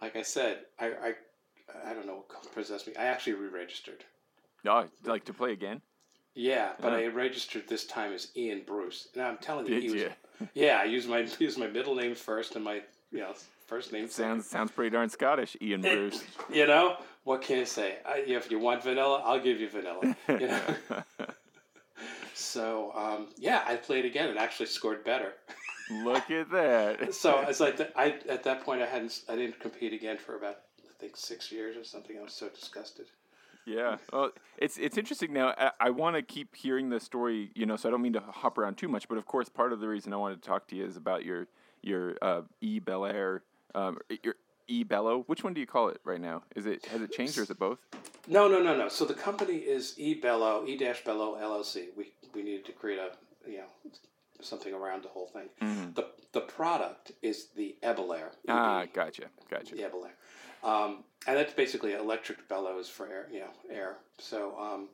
like 0.00 0.14
I 0.16 0.22
said, 0.22 0.60
I, 0.78 0.86
I, 0.86 1.14
I 1.90 1.92
don't 1.94 2.06
know 2.06 2.24
what 2.28 2.54
possessed 2.54 2.86
me. 2.86 2.94
I 2.96 3.04
actually 3.04 3.34
re-registered. 3.34 4.04
No, 4.64 4.72
oh, 4.72 4.88
like 5.04 5.24
to 5.26 5.32
play 5.32 5.52
again? 5.52 5.80
Yeah, 6.38 6.74
but 6.80 6.92
Oh. 6.92 6.96
I 6.96 7.06
registered 7.08 7.66
this 7.66 7.84
time 7.84 8.12
as 8.12 8.28
Ian 8.36 8.62
Bruce, 8.64 9.08
and 9.12 9.24
I'm 9.24 9.38
telling 9.38 9.66
you, 9.66 9.74
Did 9.74 9.82
he 9.82 9.90
was, 9.90 10.02
you? 10.02 10.10
yeah, 10.54 10.78
I 10.80 10.84
used 10.84 11.08
my 11.08 11.26
used 11.40 11.58
my 11.58 11.66
middle 11.66 11.96
name 11.96 12.14
first 12.14 12.54
and 12.54 12.64
my 12.64 12.82
you 13.10 13.18
know 13.18 13.34
first 13.66 13.92
name. 13.92 14.08
Sounds 14.08 14.46
sounds 14.46 14.70
pretty 14.70 14.90
darn 14.90 15.08
Scottish, 15.08 15.56
Ian 15.60 15.80
Bruce. 15.80 16.22
You 16.52 16.68
know 16.68 16.96
what 17.24 17.42
can 17.42 17.58
I 17.58 17.64
say? 17.64 17.98
I, 18.06 18.18
if 18.18 18.52
you 18.52 18.60
want 18.60 18.84
vanilla, 18.84 19.20
I'll 19.24 19.40
give 19.40 19.60
you 19.60 19.68
vanilla. 19.68 20.16
You 20.28 20.46
know. 20.46 20.76
so 22.34 22.92
um, 22.94 23.26
yeah, 23.36 23.64
I 23.66 23.74
played 23.74 24.04
again 24.04 24.28
and 24.28 24.38
actually 24.38 24.66
scored 24.66 25.02
better. 25.04 25.34
Look 25.90 26.30
at 26.30 26.50
that. 26.52 27.14
So 27.14 27.40
it's 27.48 27.58
like 27.58 27.78
the, 27.78 27.98
I 27.98 28.14
at 28.28 28.44
that 28.44 28.62
point 28.64 28.80
I 28.80 28.86
hadn't 28.86 29.22
I 29.28 29.34
didn't 29.34 29.58
compete 29.58 29.92
again 29.92 30.18
for 30.18 30.36
about 30.36 30.58
I 30.84 30.92
think 31.00 31.16
six 31.16 31.50
years 31.50 31.76
or 31.76 31.82
something. 31.82 32.16
I 32.16 32.22
was 32.22 32.32
so 32.32 32.48
disgusted. 32.48 33.06
Yeah. 33.68 33.96
Well, 34.12 34.30
it's 34.56 34.78
it's 34.78 34.96
interesting 34.98 35.32
now. 35.32 35.54
I, 35.58 35.70
I 35.78 35.90
want 35.90 36.16
to 36.16 36.22
keep 36.22 36.56
hearing 36.56 36.88
the 36.88 36.98
story, 36.98 37.50
you 37.54 37.66
know, 37.66 37.76
so 37.76 37.88
I 37.88 37.92
don't 37.92 38.02
mean 38.02 38.14
to 38.14 38.20
hop 38.20 38.58
around 38.58 38.76
too 38.78 38.88
much, 38.88 39.08
but 39.08 39.18
of 39.18 39.26
course, 39.26 39.48
part 39.48 39.72
of 39.72 39.80
the 39.80 39.88
reason 39.88 40.12
I 40.12 40.16
wanted 40.16 40.42
to 40.42 40.48
talk 40.48 40.66
to 40.68 40.76
you 40.76 40.84
is 40.86 40.96
about 40.96 41.24
your 41.24 41.46
your 41.82 42.16
uh, 42.22 42.42
E 42.60 42.78
Bel 42.80 43.04
Air, 43.04 43.42
um, 43.74 43.98
your 44.24 44.34
E 44.66 44.82
Bello. 44.82 45.22
Which 45.26 45.44
one 45.44 45.54
do 45.54 45.60
you 45.60 45.66
call 45.66 45.88
it 45.90 46.00
right 46.04 46.20
now? 46.20 46.42
Is 46.56 46.66
it 46.66 46.86
has 46.86 47.02
it 47.02 47.12
changed 47.12 47.38
or 47.38 47.42
is 47.42 47.50
it 47.50 47.58
both? 47.58 47.78
No, 48.26 48.48
no, 48.48 48.60
no, 48.62 48.76
no. 48.76 48.88
So 48.88 49.04
the 49.04 49.14
company 49.14 49.56
is 49.56 49.94
E 49.98 50.14
Bello, 50.14 50.64
E 50.66 50.76
Dash 50.76 51.04
Bellow 51.04 51.36
LLC. 51.36 51.88
We 51.96 52.12
we 52.34 52.42
needed 52.42 52.64
to 52.66 52.72
create 52.72 52.98
a 52.98 53.10
you 53.48 53.58
know 53.58 53.90
something 54.40 54.72
around 54.74 55.02
the 55.04 55.08
whole 55.08 55.26
thing. 55.26 55.48
Mhm. 55.60 55.94
The 55.94 56.06
the 56.32 56.40
product 56.40 57.12
is 57.22 57.48
the 57.56 57.76
EBelaire. 57.82 58.30
Ah, 58.48 58.84
gotcha, 58.92 59.24
gotcha. 59.50 59.76
Yeah, 59.76 59.88
Belair. 59.88 60.12
Um, 60.62 61.04
and 61.26 61.36
that's 61.36 61.52
basically 61.52 61.92
electric 61.94 62.48
bellows 62.48 62.88
for 62.88 63.06
air, 63.06 63.26
you 63.32 63.40
know, 63.40 63.50
air. 63.70 63.96
So, 64.18 64.58
um, 64.58 64.88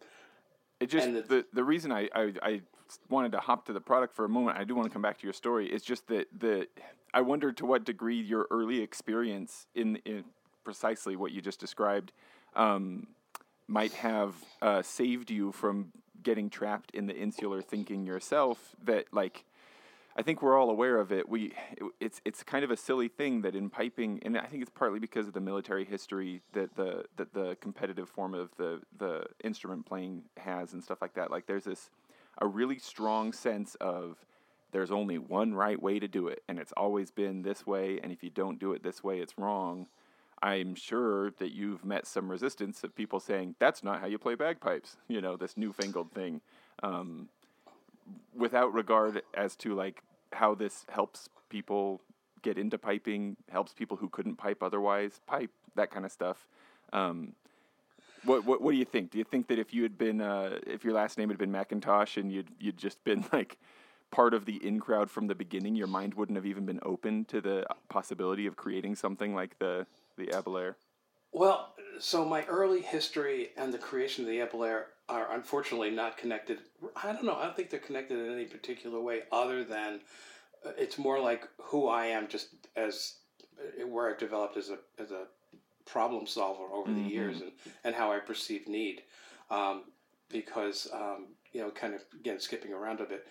It 0.81 0.87
just 0.91 1.07
And 1.07 1.17
the- 1.17 1.23
the, 1.23 1.47
the 1.53 1.65
reason 1.65 1.93
I, 1.93 2.09
I 2.15 2.33
I 2.43 2.61
wanted 3.09 3.33
to 3.33 3.41
hop 3.41 3.65
to 3.67 3.73
the 3.73 3.81
product 3.81 4.15
for 4.15 4.25
a 4.25 4.29
moment. 4.29 4.59
I 4.59 4.65
do 4.65 4.75
want 4.75 4.87
to 4.89 4.93
come 4.93 5.03
back 5.03 5.19
to 5.19 5.25
your 5.27 5.33
story. 5.33 5.67
It's 5.71 5.85
just 5.85 6.07
that 6.09 6.27
the 6.39 6.69
I 7.15 7.21
wonder 7.21 7.53
to 7.53 7.65
what 7.67 7.85
degree 7.85 8.21
your 8.21 8.47
early 8.51 8.81
experience 8.83 9.67
in 9.75 9.97
in 10.05 10.25
precisely 10.65 11.15
what 11.17 11.33
you 11.33 11.41
just 11.41 11.61
described 11.61 12.13
um, 12.57 13.07
might 13.69 13.93
have 13.95 14.35
uh, 14.61 14.83
saved 14.83 15.31
you 15.31 15.53
from 15.53 15.93
getting 16.23 16.51
trapped 16.51 16.91
in 16.93 17.07
the 17.07 17.15
insular 17.17 17.63
thinking 17.63 18.05
yourself. 18.07 18.75
That 18.85 19.07
like. 19.13 19.45
I 20.17 20.23
think 20.23 20.43
we're 20.43 20.57
all 20.57 20.71
aware 20.71 20.99
of 20.99 21.11
it. 21.11 21.29
We 21.29 21.53
it, 21.73 21.85
it's 22.01 22.21
it's 22.25 22.43
kind 22.43 22.65
of 22.65 22.71
a 22.71 22.77
silly 22.77 23.09
thing 23.09 23.43
that 23.43 23.57
in 23.57 23.69
piping, 23.69 24.21
and 24.23 24.39
I 24.39 24.47
think 24.47 24.63
it's 24.63 24.71
partly 24.71 25.01
because 25.01 25.27
of 25.27 25.33
the 25.35 25.41
military 25.41 25.85
history 25.85 26.41
that 26.53 26.77
the 26.77 27.05
that 27.17 27.35
the 27.35 27.57
competitive 27.61 28.09
form 28.09 28.35
of 28.35 28.51
the 28.57 28.81
the 28.99 29.25
instrument 29.43 29.87
playing 29.87 30.23
has 30.37 30.73
and 30.73 30.83
stuff 30.83 30.99
like 31.03 31.15
that. 31.15 31.31
Like 31.31 31.47
there's 31.47 31.65
this 31.65 31.91
a 32.39 32.47
really 32.47 32.79
strong 32.79 33.33
sense 33.33 33.75
of 33.81 34.25
there's 34.73 34.91
only 34.91 35.19
one 35.19 35.55
right 35.55 35.81
way 35.81 35.99
to 35.99 36.09
do 36.09 36.29
it, 36.29 36.43
and 36.49 36.59
it's 36.59 36.73
always 36.77 37.11
been 37.11 37.43
this 37.43 37.67
way. 37.67 37.99
And 38.03 38.13
if 38.13 38.23
you 38.23 38.31
don't 38.31 38.59
do 38.59 38.73
it 38.73 38.83
this 38.83 39.03
way, 39.03 39.19
it's 39.19 39.37
wrong. 39.39 39.87
I'm 40.43 40.75
sure 40.75 41.31
that 41.39 41.55
you've 41.55 41.85
met 41.85 42.07
some 42.07 42.31
resistance 42.31 42.85
of 42.85 42.95
people 42.95 43.19
saying 43.19 43.55
that's 43.59 43.83
not 43.83 44.01
how 44.01 44.07
you 44.07 44.19
play 44.19 44.35
bagpipes. 44.35 44.97
You 45.09 45.21
know, 45.21 45.37
this 45.37 45.57
newfangled 45.57 46.13
thing. 46.13 46.41
Um, 46.83 47.29
without 48.35 48.73
regard 48.73 49.23
as 49.35 49.57
to 49.57 49.75
like 49.75 50.03
how 50.33 50.55
this 50.55 50.85
helps 50.89 51.29
people 51.49 52.01
get 52.43 52.59
into 52.59 52.79
piping, 52.79 53.37
helps 53.51 53.73
people 53.73 53.97
who 53.97 54.09
couldn't 54.09 54.37
pipe 54.37 54.63
otherwise 54.63 55.21
pipe, 55.27 55.51
that 55.77 55.91
kind 55.91 56.05
of 56.05 56.13
stuff. 56.13 56.47
Um, 56.93 57.33
what, 58.25 58.45
what 58.45 58.63
what 58.63 58.73
do 58.73 58.79
you 58.79 58.85
think? 58.85 59.11
Do 59.11 59.19
you 59.19 59.25
think 59.25 59.49
that 59.49 59.59
if 59.59 59.75
you 59.75 59.83
had 59.83 59.99
been 59.99 60.21
uh, 60.21 60.59
if 60.67 60.85
your 60.85 60.95
last 60.95 61.19
name 61.19 61.29
had 61.29 61.39
been 61.39 61.53
Macintosh 61.53 62.17
and 62.17 62.33
you'd 62.33 62.49
you'd 62.59 62.77
just 62.77 63.03
been 63.05 63.25
like 63.33 63.59
part 64.11 64.35
of 64.35 64.45
the 64.45 64.65
in 64.67 64.81
crowd 64.81 65.11
from 65.11 65.27
the 65.27 65.35
beginning, 65.35 65.75
your 65.75 65.87
mind 65.87 66.15
wouldn't 66.15 66.37
have 66.37 66.47
even 66.47 66.65
been 66.65 66.81
open 66.83 67.25
to 67.27 67.41
the 67.41 67.67
possibility 67.89 68.47
of 68.47 68.57
creating 68.57 68.95
something 68.95 69.35
like 69.35 69.59
the 69.59 69.87
the 70.17 70.27
EBelaire? 70.29 70.75
Well, 71.33 71.75
so 71.99 72.25
my 72.25 72.45
early 72.45 72.81
history 72.81 73.51
and 73.57 73.75
the 73.75 73.79
creation 73.79 74.25
of 74.25 74.31
the 74.31 74.39
EBelaire 74.39 74.85
are 75.09 75.33
unfortunately 75.33 75.91
not 75.91 76.17
connected. 76.17 76.59
I 77.03 77.13
don't 77.13 77.25
know. 77.25 77.37
I 77.37 77.45
don't 77.45 77.57
think 77.57 77.71
they're 77.71 77.81
connected 77.81 78.19
in 78.19 78.33
any 78.33 78.45
particular 78.45 79.01
way, 79.01 79.23
other 79.31 79.65
than 79.65 80.01
uh, 80.65 80.71
it's 80.79 80.99
more 80.99 81.21
like 81.21 81.49
who 81.61 81.89
I 81.89 82.07
am, 82.07 82.29
just 82.29 82.49
as 82.77 83.15
uh, 83.59 83.87
where 83.87 84.11
I've 84.11 84.19
developed 84.19 84.57
as 84.57 84.71
a 84.71 84.79
as 84.99 85.11
a 85.11 85.27
problem 85.85 86.27
solver 86.27 86.65
over 86.73 86.91
mm-hmm. 86.91 87.05
the 87.05 87.11
years, 87.11 87.41
and 87.41 87.53
and 87.85 87.95
how 87.95 88.13
I 88.13 88.19
perceive 88.19 88.67
need. 88.69 89.03
Um, 89.51 89.85
because 90.31 90.89
um, 90.93 91.29
you 91.53 91.61
know, 91.61 91.71
kind 91.71 91.95
of 91.95 92.03
again 92.19 92.41
skipping 92.41 92.73
around 92.73 93.01
a 93.01 93.05
bit, 93.05 93.27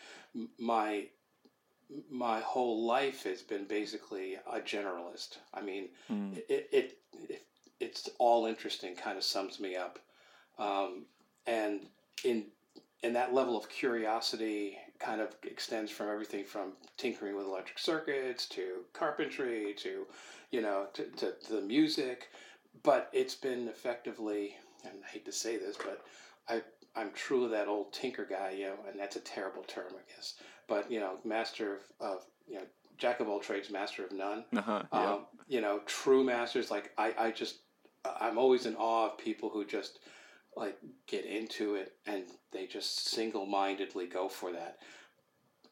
my 0.60 1.08
my 2.10 2.40
whole 2.40 2.86
life 2.86 3.24
has 3.24 3.42
been 3.42 3.66
basically 3.66 4.36
a 4.36 4.60
generalist. 4.60 5.38
I 5.54 5.62
mean, 5.62 5.90
mm. 6.12 6.38
it, 6.50 6.70
it, 6.72 6.98
it 7.30 7.42
it's 7.80 8.10
all 8.20 8.46
interesting. 8.46 8.96
Kind 8.96 9.18
of 9.18 9.24
sums 9.24 9.60
me 9.60 9.76
up. 9.76 10.00
Um, 10.58 11.06
and 11.48 11.82
in 12.24 12.46
and 13.04 13.16
that 13.16 13.34
level 13.34 13.58
of 13.58 13.68
curiosity 13.70 14.78
kind 15.00 15.20
of 15.20 15.36
extends 15.44 15.92
from 15.92 16.10
everything 16.10 16.46
from 16.46 16.74
tinkering 16.98 17.36
with 17.36 17.46
electric 17.46 17.78
circuits 17.78 18.48
to 18.48 18.86
carpentry 18.94 19.74
to 19.78 20.06
you 20.52 20.62
know 20.62 20.88
to, 20.94 21.04
to, 21.18 21.34
to 21.46 21.54
the 21.54 21.62
music. 21.62 22.30
But 22.82 23.10
it's 23.14 23.36
been 23.36 23.68
effectively 23.68 24.56
and 24.86 24.94
i 25.06 25.12
hate 25.12 25.26
to 25.26 25.32
say 25.32 25.58
this 25.58 25.78
but 25.78 26.02
i 26.50 26.62
i'm 26.96 27.12
truly 27.14 27.50
that 27.52 27.68
old 27.68 27.94
tinker 27.94 28.26
guy 28.26 28.52
you 28.52 28.66
know 28.66 28.76
and 28.90 29.00
that's 29.00 29.16
a 29.16 29.22
terrible 29.22 29.64
term 29.64 29.92
i 29.92 30.14
guess. 30.16 30.36
But 30.68 30.92
you 30.92 31.00
know 31.00 31.18
master 31.24 31.76
of, 31.76 31.82
of 32.00 32.26
you 32.48 32.56
know 32.56 32.66
jack 32.98 33.20
of 33.20 33.28
all 33.28 33.40
trades 33.40 33.70
master 33.70 34.06
of 34.06 34.12
none. 34.12 34.46
Uh-huh, 34.56 34.84
yeah. 34.92 35.14
um, 35.14 35.26
you 35.48 35.62
know 35.62 35.82
true 35.86 36.24
masters 36.24 36.72
like 36.72 36.92
i 36.98 37.14
i 37.18 37.32
just 37.32 37.58
i'm 38.20 38.38
always 38.38 38.66
in 38.66 38.76
awe 38.76 39.08
of 39.12 39.18
people 39.18 39.50
who 39.50 39.66
just 39.66 40.00
like 40.56 40.78
get 41.08 41.26
into 41.26 41.76
it 41.76 41.94
and 42.06 42.24
they 42.52 42.68
just 42.68 43.10
single-mindedly 43.10 44.08
go 44.08 44.30
for 44.30 44.52
that. 44.52 44.78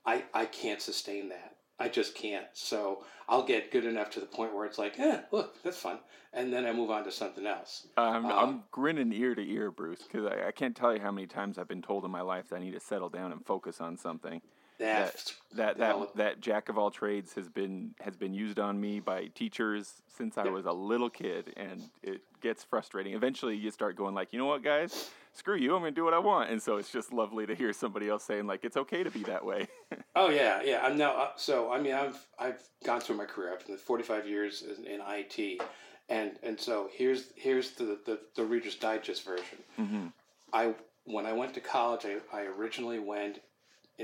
I 0.06 0.24
i 0.34 0.46
can't 0.46 0.82
sustain 0.82 1.30
that. 1.30 1.56
I 1.80 1.90
just 1.90 2.16
can't. 2.16 2.46
So 2.54 3.04
i'll 3.28 3.44
get 3.44 3.72
good 3.72 3.86
enough 3.86 4.10
to 4.12 4.20
the 4.20 4.26
point 4.26 4.54
where 4.54 4.66
it's 4.66 4.78
like 4.78 4.98
yeah 4.98 5.22
look 5.32 5.62
that's 5.64 5.78
fun 5.78 6.00
and 6.34 6.52
then 6.52 6.66
i 6.66 6.74
move 6.74 6.92
on 6.92 7.04
to 7.06 7.12
something 7.12 7.46
else. 7.46 7.88
I'm, 7.98 8.26
um, 8.26 8.32
I'm 8.32 8.64
grinning 8.72 9.12
ear 9.14 9.36
to 9.36 9.42
ear 9.42 9.72
bruce 9.72 10.02
because 10.02 10.26
I, 10.26 10.48
I 10.48 10.52
can't 10.52 10.76
tell 10.76 10.94
you 10.94 11.02
how 11.02 11.12
many 11.12 11.28
times 11.28 11.58
i've 11.58 11.68
been 11.68 11.82
told 11.82 12.04
in 12.04 12.12
my 12.12 12.22
life 12.22 12.50
that 12.50 12.58
i 12.58 12.60
need 12.60 12.74
to 12.74 12.80
settle 12.80 13.10
down 13.10 13.32
and 13.32 13.46
focus 13.46 13.80
on 13.80 13.98
something 13.98 14.42
that 14.80 15.34
that 15.56 15.78
that, 15.78 16.16
that 16.16 16.42
jack 16.42 16.70
of 16.70 16.78
all 16.78 16.90
trades 16.90 17.34
has 17.34 17.48
been 17.48 17.94
has 18.00 18.16
been 18.16 18.34
used 18.34 18.60
on 18.60 18.80
me 18.80 19.00
by 19.00 19.26
teachers 19.36 20.02
since 20.08 20.38
I 20.38 20.48
was 20.50 20.66
a 20.66 20.72
little 20.72 21.10
kid, 21.10 21.54
and 21.58 21.82
it 22.04 22.22
gets 22.42 22.64
frustrating. 22.64 23.14
Eventually, 23.14 23.56
you 23.56 23.72
start 23.72 23.96
going 23.96 24.16
like, 24.16 24.34
you 24.34 24.40
know 24.40 24.46
what, 24.46 24.64
guys, 24.64 25.12
screw 25.34 25.56
you, 25.56 25.76
I'm 25.76 25.82
gonna 25.82 25.92
do 25.92 26.04
what 26.04 26.14
I 26.14 26.20
want, 26.20 26.50
and 26.50 26.62
so 26.62 26.78
it's 26.78 26.92
just 26.92 27.14
lovely 27.14 27.46
to 27.46 27.56
hear 27.56 27.74
somebody 27.74 28.10
else 28.10 28.24
saying 28.24 28.48
like 28.48 28.64
it's 28.64 28.78
okay 28.78 29.04
to 29.04 29.12
be 29.12 29.24
that 29.24 29.46
way. 29.46 29.68
oh 30.16 30.30
yeah, 30.30 30.62
yeah. 30.64 30.82
I'm 30.84 30.98
now 30.98 31.12
uh, 31.12 31.30
so 31.36 31.72
I 31.72 31.80
mean 31.80 31.94
I've 31.94 32.26
I've 32.40 32.62
gone 32.84 33.02
through 33.02 33.18
my 33.18 33.26
career. 33.26 33.54
I've 33.54 33.66
been 33.66 33.78
45 33.78 34.28
years 34.28 34.64
in, 34.64 34.86
in 34.86 35.02
IT, 35.08 35.62
and 36.10 36.32
and 36.44 36.60
so 36.60 36.90
here's 36.92 37.32
here's 37.36 37.72
the 37.72 38.00
the, 38.06 38.20
the 38.36 38.44
Reader's 38.44 38.76
Digest 38.76 39.26
version. 39.26 39.58
Mm-hmm. 39.80 40.08
I 40.54 40.74
when 41.06 41.26
I 41.26 41.34
went 41.34 41.54
to 41.56 41.62
college, 41.62 42.06
I, 42.06 42.18
I 42.36 42.44
originally 42.44 43.00
went 43.00 43.40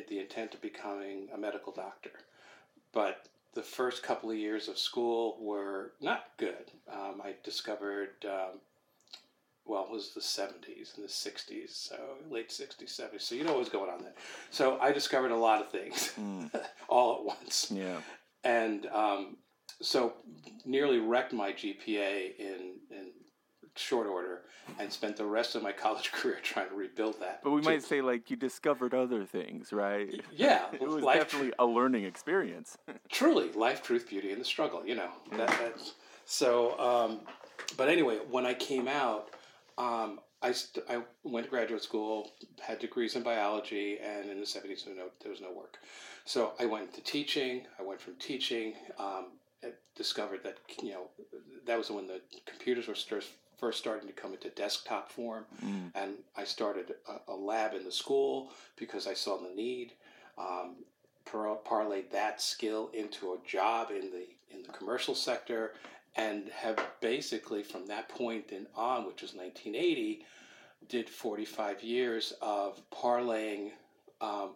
the 0.07 0.19
intent 0.19 0.53
of 0.53 0.61
becoming 0.61 1.29
a 1.33 1.37
medical 1.37 1.71
doctor. 1.71 2.11
But 2.91 3.27
the 3.53 3.63
first 3.63 4.03
couple 4.03 4.29
of 4.29 4.37
years 4.37 4.67
of 4.67 4.77
school 4.77 5.37
were 5.39 5.93
not 5.99 6.25
good. 6.37 6.71
Um, 6.91 7.21
I 7.23 7.35
discovered, 7.43 8.09
um, 8.25 8.59
well, 9.65 9.85
it 9.85 9.91
was 9.91 10.13
the 10.13 10.21
70s 10.21 10.95
and 10.95 11.03
the 11.03 11.09
60s, 11.09 11.69
so 11.69 11.95
late 12.29 12.49
60s, 12.49 12.83
70s. 12.83 13.21
So 13.21 13.33
you 13.33 13.43
know 13.43 13.53
what 13.53 13.59
was 13.59 13.69
going 13.69 13.89
on 13.89 14.03
then. 14.03 14.13
So 14.51 14.77
I 14.79 14.91
discovered 14.91 15.31
a 15.31 15.35
lot 15.35 15.61
of 15.61 15.71
things 15.71 16.13
mm. 16.19 16.51
all 16.87 17.15
at 17.15 17.23
once. 17.23 17.71
Yeah. 17.73 17.97
And 18.43 18.85
um, 18.87 19.37
so 19.81 20.13
nearly 20.65 20.99
wrecked 20.99 21.33
my 21.33 21.51
GPA 21.51 22.37
in, 22.37 22.75
in 22.91 23.07
short 23.77 24.07
order 24.07 24.41
and 24.79 24.91
spent 24.91 25.17
the 25.17 25.25
rest 25.25 25.55
of 25.55 25.63
my 25.63 25.71
college 25.71 26.11
career 26.13 26.37
trying 26.41 26.69
to 26.69 26.75
rebuild 26.75 27.19
that. 27.19 27.41
But 27.43 27.51
we 27.51 27.61
might 27.61 27.83
say 27.83 28.01
like 28.01 28.29
you 28.29 28.35
discovered 28.35 28.93
other 28.93 29.25
things, 29.25 29.71
right? 29.71 30.21
Yeah, 30.31 30.65
it 30.73 30.81
was 30.81 31.03
life, 31.03 31.19
definitely 31.19 31.53
a 31.59 31.65
learning 31.65 32.05
experience. 32.05 32.77
truly, 33.09 33.51
life, 33.53 33.83
truth, 33.83 34.07
beauty, 34.09 34.31
and 34.31 34.41
the 34.41 34.45
struggle. 34.45 34.85
You 34.85 34.95
know 34.95 35.09
that. 35.31 35.47
That's, 35.47 35.93
so, 36.25 36.77
um, 36.77 37.21
but 37.77 37.87
anyway, 37.87 38.19
when 38.29 38.45
I 38.45 38.53
came 38.53 38.87
out, 38.87 39.29
um, 39.77 40.19
I, 40.41 40.51
st- 40.51 40.85
I 40.89 41.01
went 41.23 41.45
to 41.45 41.49
graduate 41.49 41.81
school, 41.81 42.31
had 42.61 42.79
degrees 42.79 43.15
in 43.15 43.23
biology, 43.23 43.97
and 43.99 44.29
in 44.29 44.39
the 44.39 44.45
seventies, 44.45 44.85
no, 44.87 45.07
there 45.21 45.31
was 45.31 45.41
no 45.41 45.51
work. 45.51 45.77
So 46.25 46.53
I 46.59 46.65
went 46.65 46.93
to 46.95 47.01
teaching. 47.01 47.65
I 47.79 47.83
went 47.83 48.01
from 48.01 48.15
teaching. 48.15 48.73
Um, 48.99 49.27
discovered 49.97 50.43
that 50.43 50.57
you 50.81 50.91
know 50.91 51.09
that 51.65 51.77
was 51.77 51.89
when 51.89 52.07
the 52.07 52.21
computers 52.45 52.87
were 52.87 52.95
first 53.57 53.79
starting 53.79 54.07
to 54.07 54.13
come 54.13 54.33
into 54.33 54.49
desktop 54.49 55.11
form. 55.11 55.45
Mm. 55.63 55.91
And 55.95 56.13
I 56.35 56.43
started 56.43 56.95
a, 57.07 57.31
a, 57.31 57.35
lab 57.35 57.73
in 57.73 57.83
the 57.83 57.91
school 57.91 58.51
because 58.77 59.07
I 59.07 59.13
saw 59.13 59.37
the 59.37 59.53
need. 59.53 59.93
Um, 60.37 60.75
par- 61.25 61.57
parlayed 61.65 62.11
that 62.11 62.41
skill 62.41 62.89
into 62.93 63.33
a 63.33 63.37
job 63.47 63.89
in 63.91 64.11
the 64.11 64.27
in 64.49 64.63
the 64.63 64.71
commercial 64.71 65.15
sector, 65.15 65.73
and 66.15 66.49
have 66.49 66.79
basically 67.01 67.63
from 67.63 67.85
that 67.87 68.07
point 68.09 68.51
in 68.51 68.65
on, 68.75 69.05
which 69.05 69.21
was 69.21 69.33
1980, 69.33 70.23
did 70.87 71.09
45 71.09 71.83
years 71.83 72.33
of 72.41 72.81
parlaying. 72.91 73.71
Um, 74.21 74.51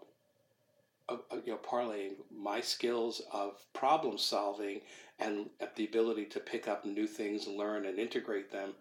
you 1.46 1.52
know, 1.52 1.58
parlaying 1.58 2.14
my 2.34 2.62
skills 2.62 3.22
of 3.34 3.62
problem 3.74 4.18
solving 4.18 4.80
and 5.22 5.50
the 5.76 5.86
ability 5.86 6.26
to 6.26 6.40
pick 6.40 6.68
up 6.68 6.86
new 6.86 7.08
things, 7.08 7.48
learn, 7.48 7.86
and 7.86 8.00
integrate 8.00 8.52
them 8.52 8.74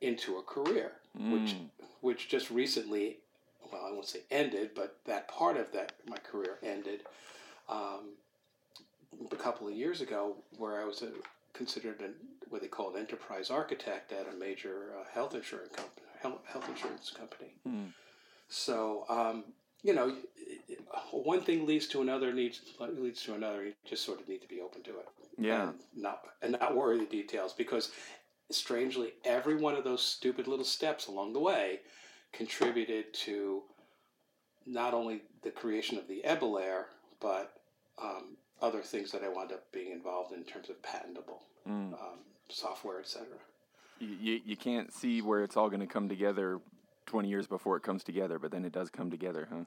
into 0.00 0.36
a 0.36 0.42
career, 0.42 0.92
mm. 1.18 1.32
which 1.32 1.54
which 2.00 2.28
just 2.28 2.50
recently, 2.50 3.18
well, 3.72 3.84
I 3.86 3.92
won't 3.92 4.06
say 4.06 4.20
ended, 4.30 4.70
but 4.74 4.98
that 5.06 5.28
part 5.28 5.56
of 5.56 5.72
that 5.72 5.92
my 6.06 6.16
career 6.18 6.58
ended 6.62 7.02
um, 7.68 8.14
a 9.30 9.36
couple 9.36 9.68
of 9.68 9.74
years 9.74 10.00
ago, 10.00 10.36
where 10.56 10.80
I 10.80 10.84
was 10.84 11.02
a, 11.02 11.10
considered 11.52 12.00
an, 12.00 12.14
what 12.48 12.62
they 12.62 12.68
call 12.68 12.94
an 12.94 13.00
enterprise 13.00 13.50
architect 13.50 14.12
at 14.12 14.26
a 14.32 14.36
major 14.36 14.92
uh, 14.98 15.04
health 15.12 15.34
insurance 15.34 15.74
company. 15.74 16.06
Health 16.22 16.68
insurance 16.68 17.10
company. 17.10 17.54
Mm. 17.66 17.92
So 18.48 19.06
um, 19.08 19.44
you 19.82 19.94
know, 19.94 20.14
one 21.12 21.40
thing 21.40 21.66
leads 21.66 21.86
to 21.88 22.02
another 22.02 22.32
needs 22.32 22.60
leads 22.78 23.22
to 23.24 23.34
another. 23.34 23.64
You 23.64 23.72
just 23.84 24.04
sort 24.04 24.20
of 24.20 24.28
need 24.28 24.42
to 24.42 24.48
be 24.48 24.60
open 24.60 24.82
to 24.82 24.90
it. 24.90 25.08
Yeah. 25.38 25.70
And 25.70 25.78
not 25.96 26.22
and 26.42 26.56
not 26.60 26.76
worry 26.76 26.98
the 26.98 27.06
details 27.06 27.52
because 27.52 27.90
strangely 28.50 29.12
every 29.24 29.56
one 29.56 29.74
of 29.74 29.84
those 29.84 30.02
stupid 30.02 30.48
little 30.48 30.64
steps 30.64 31.06
along 31.06 31.32
the 31.32 31.40
way 31.40 31.80
contributed 32.32 33.12
to 33.12 33.62
not 34.66 34.94
only 34.94 35.22
the 35.42 35.50
creation 35.50 35.98
of 35.98 36.06
the 36.06 36.22
EBelaire, 36.26 36.84
but 37.20 37.52
um, 38.02 38.36
other 38.62 38.82
things 38.82 39.10
that 39.12 39.22
I 39.22 39.28
wound 39.28 39.52
up 39.52 39.70
being 39.72 39.92
involved 39.92 40.32
in, 40.32 40.38
in 40.38 40.44
terms 40.44 40.68
of 40.68 40.82
patentable 40.82 41.42
mm. 41.68 41.92
um, 41.92 42.18
software, 42.48 43.00
etc. 43.00 43.26
You, 43.98 44.40
you 44.44 44.56
can't 44.56 44.92
see 44.92 45.22
where 45.22 45.42
it's 45.42 45.56
all 45.56 45.68
going 45.68 45.80
to 45.80 45.86
come 45.86 46.08
together 46.08 46.60
20 47.06 47.28
years 47.28 47.46
before 47.46 47.76
it 47.76 47.82
comes 47.82 48.04
together, 48.04 48.38
but 48.38 48.50
then 48.50 48.64
it 48.64 48.72
does 48.72 48.90
come 48.90 49.10
together, 49.10 49.48
huh? 49.52 49.64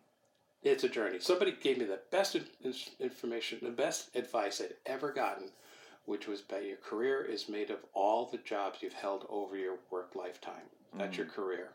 It's 0.64 0.84
a 0.84 0.90
journey. 0.90 1.20
Somebody 1.20 1.54
gave 1.62 1.78
me 1.78 1.86
the 1.86 2.00
best 2.12 2.36
in- 2.36 2.74
information, 3.00 3.60
the 3.62 3.70
best 3.70 4.16
advice 4.16 4.62
I'd 4.62 4.76
ever 4.86 5.12
gotten, 5.12 5.50
which 6.06 6.28
was 6.28 6.44
that 6.44 6.66
your 6.66 6.78
career 6.78 7.24
is 7.24 7.50
made 7.50 7.70
of 7.70 7.80
all 7.94 8.26
the 8.26 8.38
jobs 8.40 8.80
you've 8.82 8.94
held 8.94 9.26
over 9.30 9.58
your 9.58 9.78
work 9.92 10.16
lifetime. 10.16 10.70
That's 10.98 11.18
your 11.18 11.26
mm. 11.26 11.34
career, 11.34 11.70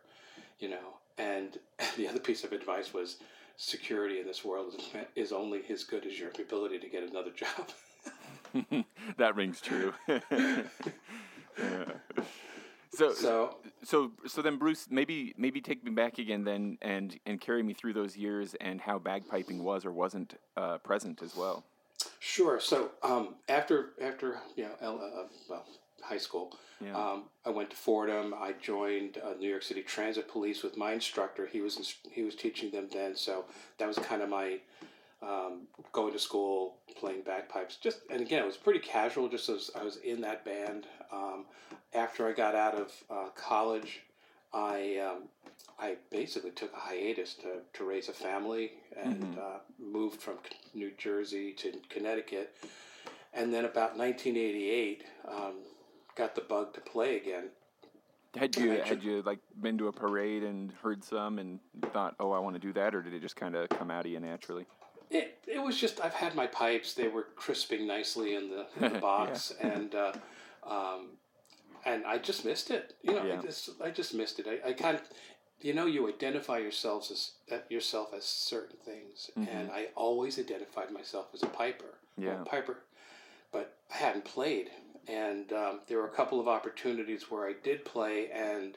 you 0.61 0.71
know. 0.71 0.97
And 1.19 1.59
the 1.97 2.09
other 2.09 2.21
piece 2.21 2.45
of 2.45 2.53
advice 2.53 2.95
was 2.95 3.17
security 3.57 4.21
in 4.21 4.27
this 4.27 4.45
world 4.45 4.75
is, 4.75 4.89
is 5.17 5.33
only 5.33 5.63
as 5.69 5.85
good 5.85 6.07
as 6.07 6.19
your 6.19 6.31
ability 6.39 6.79
to 6.79 6.89
get 6.89 7.03
another 7.03 7.31
job. 7.31 8.85
that 9.17 9.35
rings 9.35 9.61
true. 9.61 9.93
Yeah. 11.61 11.85
So, 12.95 13.13
So 13.13 13.57
so 13.85 14.13
so 14.27 14.43
then 14.43 14.57
Bruce 14.57 14.87
maybe 14.91 15.35
maybe 15.37 15.61
take 15.61 15.85
me 15.85 15.91
back 15.91 16.19
again 16.19 16.45
then 16.45 16.79
and 16.83 17.19
and 17.27 17.41
carry 17.41 17.63
me 17.63 17.75
through 17.75 17.93
those 17.93 18.17
years 18.17 18.55
and 18.61 18.81
how 18.81 18.99
bagpiping 18.99 19.61
was 19.63 19.85
or 19.85 19.93
wasn't 19.93 20.35
uh, 20.57 20.79
present 20.79 21.23
as 21.23 21.37
well. 21.37 21.65
Sure. 22.21 22.61
So 22.61 22.91
um, 23.03 23.35
after 23.49 23.91
after 24.01 24.39
you 24.57 24.65
know 24.65 24.75
el- 24.81 24.99
uh, 25.01 25.25
well 25.49 25.65
high 26.03 26.17
school, 26.19 26.57
Yeah. 26.81 26.97
um, 26.97 27.25
I 27.45 27.51
went 27.51 27.71
to 27.71 27.77
Fordham. 27.77 28.33
I 28.33 28.53
joined 28.61 29.19
uh, 29.19 29.35
New 29.39 29.49
York 29.51 29.63
City 29.65 29.83
Transit 29.83 30.29
Police 30.29 30.63
with 30.63 30.77
my 30.77 30.93
instructor. 30.93 31.47
He 31.47 31.61
was 31.61 31.95
he 32.11 32.23
was 32.23 32.35
teaching 32.35 32.71
them 32.71 32.89
then, 32.93 33.15
so 33.17 33.45
that 33.79 33.87
was 33.89 33.99
kind 33.99 34.23
of 34.23 34.29
my 34.29 34.61
um, 35.23 35.63
going 35.93 36.13
to 36.13 36.19
school, 36.19 36.77
playing 36.97 37.23
bagpipes. 37.23 37.77
Just 37.77 38.01
and 38.11 38.21
again, 38.21 38.43
it 38.43 38.47
was 38.47 38.57
pretty 38.57 38.81
casual. 38.81 39.29
Just 39.29 39.49
as 39.49 39.71
I 39.79 39.85
was 39.85 39.97
in 39.99 40.21
that 40.23 40.45
band. 40.45 40.87
Um, 41.13 41.47
after 41.95 42.29
I 42.29 42.33
got 42.33 42.55
out 42.55 42.75
of 42.75 42.93
uh, 43.11 43.29
college, 43.35 44.01
I 44.53 44.99
um, 44.99 45.25
I 45.79 45.97
basically 46.11 46.51
took 46.51 46.73
a 46.73 46.79
hiatus 46.79 47.35
to, 47.35 47.61
to 47.75 47.85
raise 47.85 48.09
a 48.09 48.13
family 48.13 48.73
and 48.97 49.23
Mhm. 49.23 49.39
uh, 49.39 49.59
moved 49.79 50.21
from 50.21 50.39
New 50.75 50.91
Jersey 50.99 51.53
to 51.55 51.73
Connecticut. 51.89 52.57
And 53.33 53.53
then 53.55 53.65
about 53.65 53.97
1988, 53.97 55.05
um, 55.27 55.55
got 56.17 56.35
the 56.35 56.41
bug 56.41 56.75
to 56.75 56.81
play 56.81 57.17
again. 57.17 57.51
Had 58.37 58.57
you 58.57 58.71
had 58.71 59.03
you 59.03 59.23
like 59.23 59.39
been 59.61 59.79
to 59.79 59.89
a 59.89 59.93
parade 59.93 60.43
and 60.43 60.73
heard 60.83 61.03
some 61.03 61.39
and 61.39 61.61
thought, 61.93 62.15
oh, 62.21 62.33
I 62.33 62.39
want 62.39 62.55
to 62.57 62.61
do 62.61 62.73
that, 62.75 62.95
or 62.95 63.03
did 63.03 63.15
it 63.15 63.21
just 63.21 63.37
kind 63.37 63.55
of 63.57 63.69
come 63.71 63.91
out 63.91 64.05
of 64.05 64.13
you 64.13 64.21
naturally? 64.21 64.67
It, 65.11 65.39
it 65.47 65.59
was 65.63 65.79
just 65.79 66.01
I've 66.01 66.15
had 66.15 66.35
my 66.35 66.47
pipes; 66.47 66.95
they 66.95 67.09
were 67.09 67.29
crisping 67.37 67.87
nicely 67.87 68.35
in 68.35 68.51
the, 68.51 68.67
in 68.77 68.93
the 68.93 68.99
box, 69.11 69.53
and 69.61 69.95
uh, 69.95 70.13
um, 70.65 71.11
and 71.85 72.05
I 72.05 72.19
just 72.19 72.45
missed 72.45 72.71
it. 72.71 72.95
You 73.03 73.15
know, 73.15 73.25
Yeah. 73.25 73.39
I 73.39 73.43
just 73.43 73.71
I 73.83 73.91
just 73.91 74.15
missed 74.15 74.39
it. 74.39 74.47
I, 74.47 74.71
I 74.71 74.73
kind 74.75 74.97
of, 74.97 75.03
you 75.63 75.73
know, 75.73 75.87
you 75.87 76.09
identify 76.09 76.59
yourselves 76.59 77.11
as 77.11 77.33
uh, 77.51 77.63
yourself 77.71 78.13
as 78.15 78.25
certain 78.25 78.77
things, 78.85 79.31
Mhm. 79.39 79.49
and 79.49 79.71
I 79.71 79.89
always 79.97 80.39
identified 80.39 80.91
myself 80.91 81.29
as 81.35 81.43
a 81.43 81.47
piper. 81.49 81.87
or 82.19 82.33
a 82.33 82.37
Yeah. 82.39 82.45
piper, 82.45 82.79
but 83.53 83.77
I 83.95 83.97
hadn't 83.99 84.25
played, 84.25 84.71
and 85.07 85.53
um, 85.53 85.81
there 85.87 85.99
were 85.99 86.07
a 86.09 86.11
couple 86.15 86.41
of 86.41 86.49
opportunities 86.49 87.31
where 87.31 87.47
I 87.49 87.55
did 87.63 87.85
play, 87.85 88.29
and 88.33 88.77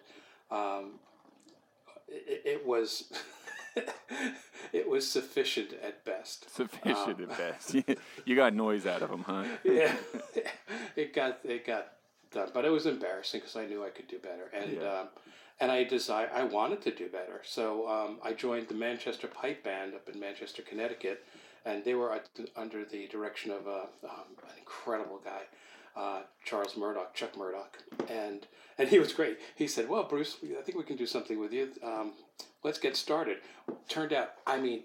um, 0.51 0.99
it, 2.07 2.41
it 2.45 2.65
was. 2.65 3.11
it 4.73 4.89
was 4.89 5.09
sufficient 5.09 5.73
at 5.83 6.03
best. 6.05 6.53
Sufficient 6.53 7.19
Um, 7.19 7.29
at 7.29 7.37
best. 7.37 7.75
you 8.25 8.35
got 8.35 8.53
noise 8.53 8.85
out 8.85 9.01
of 9.01 9.09
them, 9.09 9.23
huh? 9.25 9.43
yeah, 9.63 9.95
it 10.95 11.13
got 11.13 11.39
it 11.43 11.65
got 11.65 11.93
done, 12.31 12.49
but 12.53 12.65
it 12.65 12.69
was 12.69 12.85
embarrassing 12.85 13.41
because 13.41 13.55
I 13.55 13.65
knew 13.65 13.83
I 13.85 13.89
could 13.89 14.07
do 14.07 14.19
better, 14.19 14.49
and 14.53 14.73
Yeah. 14.73 14.99
um, 15.01 15.07
and 15.59 15.71
I 15.71 15.83
desire 15.83 16.29
I 16.33 16.43
wanted 16.43 16.81
to 16.83 16.91
do 16.95 17.07
better, 17.07 17.41
so 17.43 17.87
um, 17.87 18.19
I 18.23 18.33
joined 18.33 18.67
the 18.67 18.73
Manchester 18.75 19.27
Pipe 19.27 19.63
Band 19.63 19.93
up 19.93 20.09
in 20.09 20.19
Manchester, 20.19 20.61
Connecticut, 20.63 21.23
and 21.65 21.83
they 21.83 21.93
were 21.93 22.19
under 22.55 22.83
the 22.85 23.07
direction 23.07 23.51
of 23.51 23.67
a, 23.67 23.81
um, 24.03 24.29
an 24.49 24.57
incredible 24.57 25.19
guy. 25.23 25.43
Uh, 25.95 26.21
Charles 26.45 26.77
Murdoch, 26.77 27.13
Chuck 27.13 27.37
Murdoch, 27.37 27.77
and 28.09 28.47
and 28.77 28.89
he 28.89 28.99
was 28.99 29.13
great. 29.13 29.37
He 29.55 29.67
said, 29.67 29.89
"Well, 29.89 30.03
Bruce, 30.03 30.37
I 30.57 30.61
think 30.61 30.77
we 30.77 30.83
can 30.83 30.95
do 30.97 31.05
something 31.05 31.39
with 31.39 31.51
you. 31.53 31.69
Um, 31.83 32.13
let's 32.63 32.79
get 32.79 32.95
started." 32.95 33.37
Turned 33.89 34.13
out, 34.13 34.31
I 34.47 34.59
mean, 34.59 34.83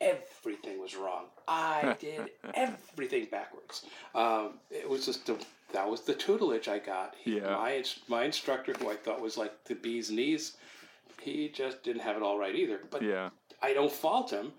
everything 0.00 0.80
was 0.80 0.96
wrong. 0.96 1.26
I 1.46 1.96
did 2.00 2.30
everything 2.54 3.26
backwards. 3.30 3.86
Um, 4.14 4.54
it 4.70 4.88
was 4.88 5.06
just 5.06 5.26
the, 5.26 5.36
that 5.72 5.88
was 5.88 6.02
the 6.02 6.14
tutelage 6.14 6.68
I 6.68 6.78
got. 6.78 7.14
He, 7.22 7.36
Yeah. 7.36 7.50
My 7.56 7.84
my 8.08 8.24
instructor, 8.24 8.72
who 8.74 8.90
I 8.90 8.96
thought 8.96 9.20
was 9.20 9.36
like 9.36 9.64
the 9.64 9.74
bee's 9.74 10.10
knees, 10.10 10.56
he 11.20 11.48
just 11.48 11.82
didn't 11.82 12.02
have 12.02 12.16
it 12.16 12.22
all 12.22 12.38
right 12.38 12.54
either. 12.54 12.80
But 12.90 13.02
Yeah. 13.02 13.30
I 13.62 13.72
don't 13.74 13.92
fault 13.92 14.30
him. 14.30 14.52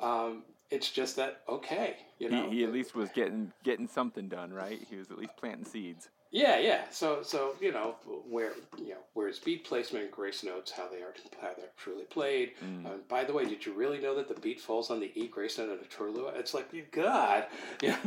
Um, 0.00 0.42
it's 0.70 0.90
just 0.90 1.16
that 1.16 1.42
okay, 1.48 1.96
you 2.18 2.30
know. 2.30 2.50
He, 2.50 2.58
he 2.58 2.64
at 2.64 2.72
least 2.72 2.94
was 2.94 3.10
getting 3.10 3.52
getting 3.62 3.88
something 3.88 4.28
done, 4.28 4.52
right? 4.52 4.80
He 4.88 4.96
was 4.96 5.10
at 5.10 5.18
least 5.18 5.36
planting 5.36 5.64
seeds. 5.64 6.08
Yeah, 6.34 6.58
yeah. 6.58 6.80
So, 6.90 7.22
so 7.22 7.54
you 7.60 7.70
know 7.70 7.94
where 8.28 8.54
you 8.76 8.90
know 8.90 9.04
where's 9.12 9.38
beat 9.38 9.64
placement 9.64 10.10
grace 10.10 10.42
notes, 10.42 10.72
how 10.72 10.88
they 10.88 10.96
are 10.96 11.14
how 11.40 11.52
they're 11.56 11.68
truly 11.76 12.02
played. 12.04 12.52
Mm. 12.64 12.86
Uh, 12.86 12.88
by 13.08 13.22
the 13.22 13.32
way, 13.32 13.44
did 13.44 13.64
you 13.64 13.72
really 13.72 14.00
know 14.00 14.16
that 14.16 14.26
the 14.26 14.40
beat 14.40 14.60
falls 14.60 14.90
on 14.90 14.98
the 14.98 15.12
E 15.14 15.28
grace 15.28 15.58
note 15.58 15.70
of 15.70 15.78
the 15.78 15.84
taorluath? 15.84 16.36
It's 16.36 16.52
like 16.52 16.72
you 16.72 16.82
God, 16.90 17.46
yeah. 17.80 17.98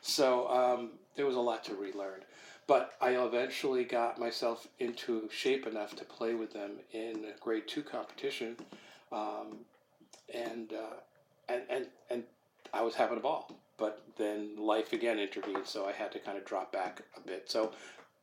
so 0.00 0.48
um, 0.48 0.92
there 1.16 1.26
was 1.26 1.36
a 1.36 1.40
lot 1.40 1.64
to 1.64 1.74
relearn, 1.74 2.20
but 2.66 2.94
I 2.98 3.10
eventually 3.10 3.84
got 3.84 4.18
myself 4.18 4.66
into 4.78 5.28
shape 5.30 5.66
enough 5.66 5.96
to 5.96 6.06
play 6.06 6.32
with 6.32 6.54
them 6.54 6.72
in 6.92 7.26
a 7.26 7.38
grade 7.40 7.68
two 7.68 7.82
competition, 7.82 8.56
um, 9.12 9.58
and, 10.32 10.72
uh, 10.72 10.96
and 11.48 11.62
and 11.68 11.86
and 12.10 12.24
I 12.72 12.82
was 12.82 12.94
having 12.94 13.18
a 13.18 13.20
ball. 13.20 13.50
But 13.76 14.02
then 14.16 14.56
life 14.58 14.92
again 14.92 15.18
intervened, 15.20 15.66
so 15.66 15.86
I 15.86 15.92
had 15.92 16.10
to 16.12 16.18
kind 16.18 16.36
of 16.36 16.44
drop 16.44 16.72
back 16.72 17.02
a 17.16 17.20
bit. 17.20 17.48
So 17.50 17.72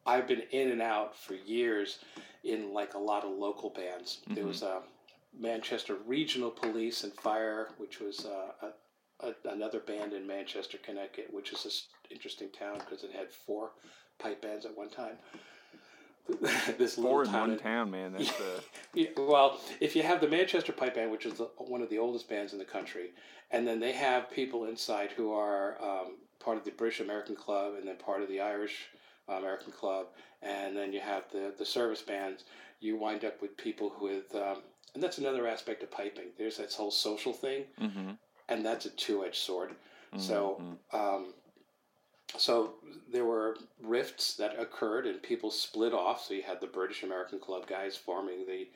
I've 0.06 0.28
been 0.28 0.44
in 0.52 0.70
and 0.72 0.82
out 0.82 1.16
for 1.18 1.34
years 1.34 2.00
in 2.44 2.74
like 2.74 2.94
a 2.94 3.00
lot 3.00 3.24
of 3.24 3.32
local 3.32 3.70
bands. 3.70 4.20
There 4.28 4.44
Mhm. 4.44 4.48
was 4.48 4.62
a 4.64 4.84
Manchester 5.38 5.96
Regional 5.96 6.52
Police 6.52 7.04
and 7.06 7.14
Fire, 7.14 7.70
which 7.78 8.00
was 8.02 8.26
uh, 8.26 8.52
a, 9.22 9.28
a, 9.30 9.34
another 9.50 9.80
band 9.80 10.12
in 10.14 10.28
Manchester, 10.28 10.78
Connecticut, 10.78 11.34
which 11.34 11.54
is 11.54 11.66
an 11.66 12.12
interesting 12.16 12.50
town 12.52 12.80
because 12.80 13.04
it 13.04 13.12
had 13.14 13.32
four 13.32 13.72
pipe 14.20 14.42
bands 14.42 14.66
at 14.66 14.76
one 14.78 14.90
time. 14.90 15.18
this 16.78 16.96
Four 16.96 17.04
little 17.04 17.22
in 17.22 17.28
town 17.28 17.50
one 17.50 17.60
town, 17.60 17.92
man. 17.92 18.14
That's 18.14 18.30
uh, 18.40 18.62
yeah, 18.94 19.10
well, 19.18 19.60
if 19.80 19.96
you 19.96 20.04
have 20.04 20.22
the 20.22 20.28
Manchester 20.28 20.72
Pipe 20.72 20.96
Band, 20.96 21.12
which 21.12 21.26
is 21.26 21.36
the, 21.36 21.46
one 21.58 21.82
of 21.82 21.90
the 21.90 21.98
oldest 22.00 22.28
bands 22.30 22.54
in 22.54 22.60
the 22.60 22.66
country, 22.66 23.12
and 23.52 23.68
then 23.68 23.80
they 23.80 23.92
have 23.92 24.32
people 24.32 24.66
inside 24.66 25.12
who 25.12 25.32
are 25.32 25.78
um, 25.82 26.16
part 26.40 26.58
of 26.58 26.64
the 26.66 26.72
British 26.72 27.00
American 27.00 27.36
Club 27.36 27.74
and 27.78 27.88
then 27.88 27.98
part 27.98 28.22
of 28.22 28.30
the 28.30 28.42
Irish 28.42 28.88
uh, 29.30 29.34
American 29.34 29.72
Club, 29.72 30.08
and 30.42 30.76
then 30.76 30.94
you 30.94 31.00
have 31.00 31.24
the, 31.32 31.54
the 31.58 31.66
service 31.66 32.02
bands, 32.02 32.44
you 32.80 32.98
wind 32.98 33.26
up 33.26 33.42
with 33.42 33.56
people 33.58 33.94
with, 34.02 34.34
um, 34.36 34.58
and 34.94 35.04
that's 35.04 35.18
another 35.18 35.48
aspect 35.48 35.84
of 35.84 35.92
piping. 35.92 36.26
There's 36.38 36.58
this 36.58 36.76
whole 36.76 36.92
social 36.92 37.34
thing, 37.34 37.66
hmm 37.80 38.12
and 38.48 38.64
that's 38.64 38.86
a 38.86 38.92
two 38.92 39.26
edged 39.26 39.38
sword. 39.38 39.72
So, 40.18 40.62
Mhm. 40.94 40.98
um, 40.98 41.34
so 42.38 42.76
there 43.12 43.26
were 43.26 43.58
rifts 43.82 44.36
that 44.36 44.60
occurred, 44.60 45.06
and 45.06 45.22
people 45.22 45.52
split 45.52 45.94
off. 45.94 46.26
So 46.26 46.34
you 46.34 46.44
had 46.44 46.60
the 46.62 46.68
British 46.68 47.04
American 47.04 47.40
Club 47.40 47.68
guys 47.68 47.96
forming 47.96 48.46
the 48.46 48.68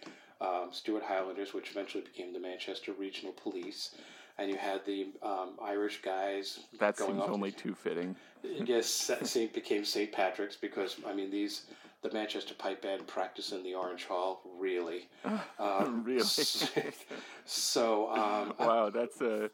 um, 0.46 0.70
Stuart 0.72 1.04
Highlanders, 1.04 1.54
which 1.54 1.72
eventually 1.72 2.04
became 2.04 2.34
the 2.34 2.40
Manchester 2.40 2.94
Regional 2.94 3.34
Police, 3.34 3.96
and 4.38 4.50
you 4.50 4.58
had 4.58 4.86
the 4.86 5.08
um, 5.22 5.54
Irish 5.62 6.02
guys. 6.02 6.60
that 6.80 6.98
seems 6.98 7.22
only 7.24 7.52
too 7.52 7.74
fitting. 7.74 8.16
Yes, 8.44 9.12
Saint 9.24 9.54
became 9.54 9.84
St. 9.84 10.12
Patrick's 10.12 10.56
because 10.56 10.98
I 11.08 11.14
mean 11.14 11.30
these. 11.30 11.64
The 12.02 12.14
Manchester 12.14 12.54
Pipe 12.54 12.82
Band 12.82 13.06
practice 13.08 13.52
in 13.52 13.62
the 13.62 13.74
Orange 13.74 14.06
Hall, 14.06 14.42
really. 14.58 15.10
Um, 15.60 16.02
really? 16.06 16.24
So, 17.46 18.10
um, 18.10 18.54
wow, 18.58 18.90
that's 18.90 19.20
a. 19.20 19.50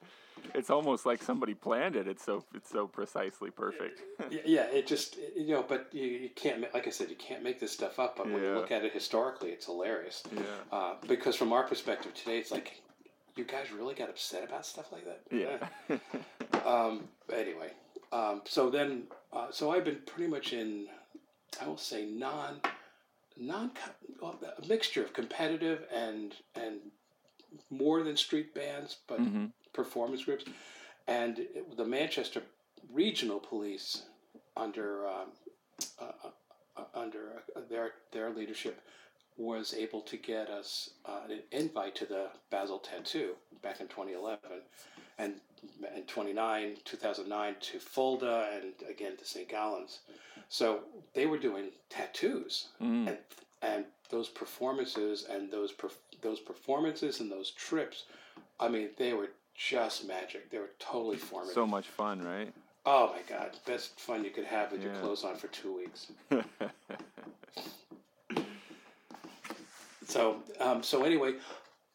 It's 0.53 0.69
almost 0.69 1.05
like 1.05 1.21
somebody 1.23 1.53
planned 1.53 1.95
it. 1.95 2.08
It's 2.08 2.23
so 2.23 2.43
it's 2.53 2.69
so 2.69 2.88
precisely 2.88 3.51
perfect. 3.51 4.01
Yeah, 4.29 4.63
it 4.63 4.88
just 4.88 5.17
you 5.36 5.53
know, 5.53 5.65
but 5.67 5.89
you, 5.91 6.03
you 6.05 6.29
can't 6.36 6.62
like 6.73 6.88
I 6.88 6.89
said, 6.89 7.10
you 7.10 7.15
can't 7.15 7.43
make 7.43 7.60
this 7.60 7.71
stuff 7.71 7.99
up. 7.99 8.17
But 8.17 8.31
when 8.31 8.41
you 8.41 8.53
look 8.53 8.71
at 8.71 8.84
it 8.84 8.93
historically, 8.93 9.49
it's 9.49 9.65
hilarious. 9.65 10.23
yeah. 10.36 10.41
Uh, 10.71 10.95
because 11.08 11.36
from 11.36 11.53
our 11.53 11.63
perspective 11.63 12.13
today, 12.13 12.38
it's 12.38 12.51
like, 12.51 12.81
you 13.36 13.43
guys 13.43 13.71
really 13.71 13.95
got 13.95 14.10
upset 14.10 14.43
about 14.43 14.65
stuff 14.65 14.91
like 14.91 15.05
that. 15.05 15.21
Yeah. 15.31 15.97
Um, 16.65 17.08
anyway, 17.31 17.71
um, 18.12 18.41
so 18.45 18.69
then, 18.69 19.03
uh, 19.31 19.47
so 19.51 19.71
I've 19.71 19.84
been 19.86 19.99
pretty 20.05 20.31
much 20.31 20.51
in, 20.53 20.88
I 21.62 21.67
will 21.67 21.77
say 21.77 22.05
non, 22.05 22.60
non, 23.38 23.71
well, 24.21 24.39
a 24.41 24.67
mixture 24.67 25.03
of 25.03 25.13
competitive 25.13 25.84
and 25.93 26.34
and 26.55 26.79
more 27.69 28.03
than 28.03 28.17
street 28.17 28.53
bands, 28.55 28.97
but 29.08 29.19
hmm 29.19 29.45
performance 29.79 30.23
groups, 30.25 30.45
and 31.07 31.39
it- 31.39 31.77
the 31.77 31.85
Manchester 31.85 32.41
Regional 32.91 33.39
Police 33.39 34.03
under 34.57 35.07
um, 35.07 35.29
uh, 35.99 36.29
uh, 36.77 36.83
under 36.93 37.43
uh, 37.55 37.61
their 37.69 37.91
their 38.11 38.29
leadership 38.31 38.81
was 39.38 39.73
able 39.73 39.99
to 40.01 40.15
get 40.17 40.49
us 40.49 40.91
uh, 41.05 41.19
an 41.29 41.41
invite 41.51 41.93
to 41.95 42.05
the 42.05 42.27
Basel 42.49 42.79
Tattoo 42.79 43.31
back 43.61 43.81
in 43.81 43.88
2011, 43.88 44.39
and 45.17 45.33
in 45.93 46.03
29, 46.03 46.77
2009 46.85 47.55
to 47.59 47.79
Fulda, 47.79 48.49
and 48.53 48.73
again 48.89 49.17
to 49.17 49.25
St. 49.25 49.49
Gallen's. 49.49 49.99
So 50.47 50.79
they 51.13 51.25
were 51.25 51.38
doing 51.39 51.71
tattoos, 51.89 52.69
Mm. 52.81 53.07
and 53.09 53.17
and 53.61 53.85
those 54.09 54.29
performances 54.29 55.25
and 55.29 55.51
those 55.51 55.73
perf- 55.73 56.03
those 56.21 56.39
performances 56.39 57.19
and 57.19 57.29
those 57.31 57.51
trips, 57.51 58.05
I 58.59 58.67
mean, 58.69 58.89
they 58.97 59.13
were 59.13 59.31
just 59.55 60.07
magic. 60.07 60.51
They 60.51 60.59
were 60.59 60.71
totally 60.79 61.17
formative. 61.17 61.53
So 61.53 61.65
much 61.65 61.87
fun, 61.87 62.23
right? 62.23 62.53
oh 62.87 63.15
my 63.15 63.21
God, 63.27 63.57
best 63.65 63.99
fun 63.99 64.23
you 64.23 64.29
could 64.29 64.45
have 64.45 64.71
with 64.71 64.83
your 64.83 64.93
clothes 64.93 65.23
on 65.23 65.35
for 65.35 65.47
two 65.47 65.75
weeks. 65.75 66.11
So, 70.07 70.37
um, 70.59 70.83
so 70.83 71.03
anyway, 71.03 71.33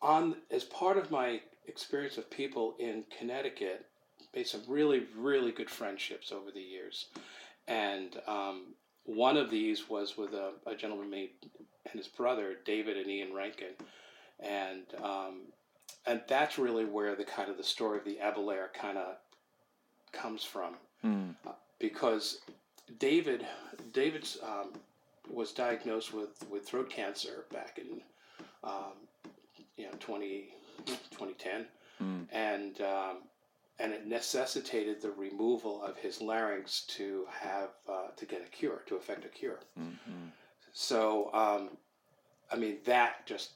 on 0.03 0.37
as 0.51 0.65
part 0.65 0.99
of 0.99 1.11
my 1.11 1.41
experience 1.67 2.17
with 2.17 2.29
people 2.29 2.75
in 2.79 3.05
Connecticut, 3.17 3.87
made 4.35 4.47
some 4.47 4.63
really, 4.69 5.07
really 5.17 5.53
good 5.53 5.71
friendships 5.71 6.33
over 6.33 6.51
the 6.51 6.61
years, 6.61 7.07
and 7.69 8.21
um, 8.27 8.75
one 9.05 9.37
of 9.37 9.49
these 9.49 9.89
was 9.89 10.19
with 10.19 10.35
a, 10.35 10.53
a 10.67 10.75
gentleman 10.75 11.09
named 11.09 11.31
and 11.87 11.95
his 11.95 12.09
brother 12.09 12.57
David 12.65 12.97
and 12.97 13.09
Ian 13.09 13.33
Rankin, 13.33 13.75
and 14.41 14.83
um, 15.03 15.43
and 16.07 16.21
that's 16.29 16.59
really 16.59 16.85
where 16.85 17.15
the 17.15 17.25
kind 17.25 17.51
of 17.51 17.57
the 17.57 17.63
story 17.65 17.99
of 17.99 18.05
the 18.05 18.19
EBelaire 18.23 18.73
kind 18.73 18.99
of 18.99 19.17
comes 20.13 20.43
from 20.45 20.75
Mm. 21.05 21.35
because 21.79 22.41
David 22.99 23.47
David's 23.93 24.37
um, 24.43 24.73
was 25.31 25.53
diagnosed 25.53 26.13
with, 26.13 26.45
with 26.51 26.67
throat 26.67 26.91
cancer 26.91 27.45
back 27.53 27.79
in 27.79 28.03
um, 28.65 28.95
you 29.77 29.85
know 29.87 29.93
20, 30.01 30.49
2010 30.87 31.67
Mm. 32.03 32.27
and 32.33 32.81
um, 32.81 33.17
and 33.79 33.93
it 33.93 34.07
necessitated 34.07 35.01
the 35.01 35.11
removal 35.13 35.83
of 35.83 35.97
his 35.97 36.21
larynx 36.21 36.83
to 36.89 37.27
have 37.31 37.71
uh, 37.89 38.09
to 38.17 38.27
get 38.27 38.43
a 38.43 38.49
cure 38.51 38.83
to 38.87 38.97
effect 38.97 39.25
a 39.25 39.29
cure 39.29 39.61
Mhm. 39.79 40.31
so 40.73 41.33
um, 41.35 41.77
I 42.53 42.57
mean 42.57 42.79
that 42.85 43.27
just 43.27 43.53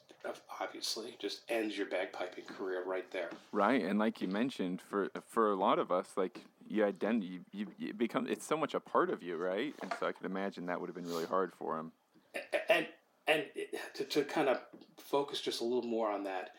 obviously 0.60 1.16
just 1.18 1.42
ends 1.48 1.76
your 1.76 1.86
bagpiping 1.86 2.46
career 2.46 2.82
right 2.86 3.10
there 3.10 3.30
Right, 3.52 3.82
and 3.84 3.98
like 3.98 4.20
you 4.20 4.28
mentioned, 4.28 4.80
for 4.80 5.10
for 5.28 5.50
a 5.52 5.54
lot 5.56 5.78
of 5.78 5.92
us, 5.92 6.08
like 6.16 6.40
you 6.66 6.84
identify, 6.84 7.26
you, 7.32 7.40
you, 7.52 7.66
you 7.78 7.94
become 7.94 8.26
it's 8.26 8.44
so 8.46 8.56
much 8.56 8.74
a 8.74 8.80
part 8.80 9.10
of 9.10 9.22
you, 9.22 9.36
right? 9.36 9.74
And 9.82 9.92
so 10.00 10.06
I 10.06 10.12
could 10.12 10.26
imagine 10.26 10.66
that 10.66 10.80
would 10.80 10.88
have 10.88 10.96
been 10.96 11.06
really 11.06 11.26
hard 11.26 11.52
for 11.58 11.78
him. 11.78 11.92
and 12.68 12.86
and 13.26 13.44
to, 13.94 14.04
to 14.04 14.24
kind 14.24 14.48
of 14.48 14.60
focus 14.98 15.40
just 15.40 15.60
a 15.60 15.64
little 15.64 15.88
more 15.88 16.10
on 16.10 16.24
that 16.24 16.50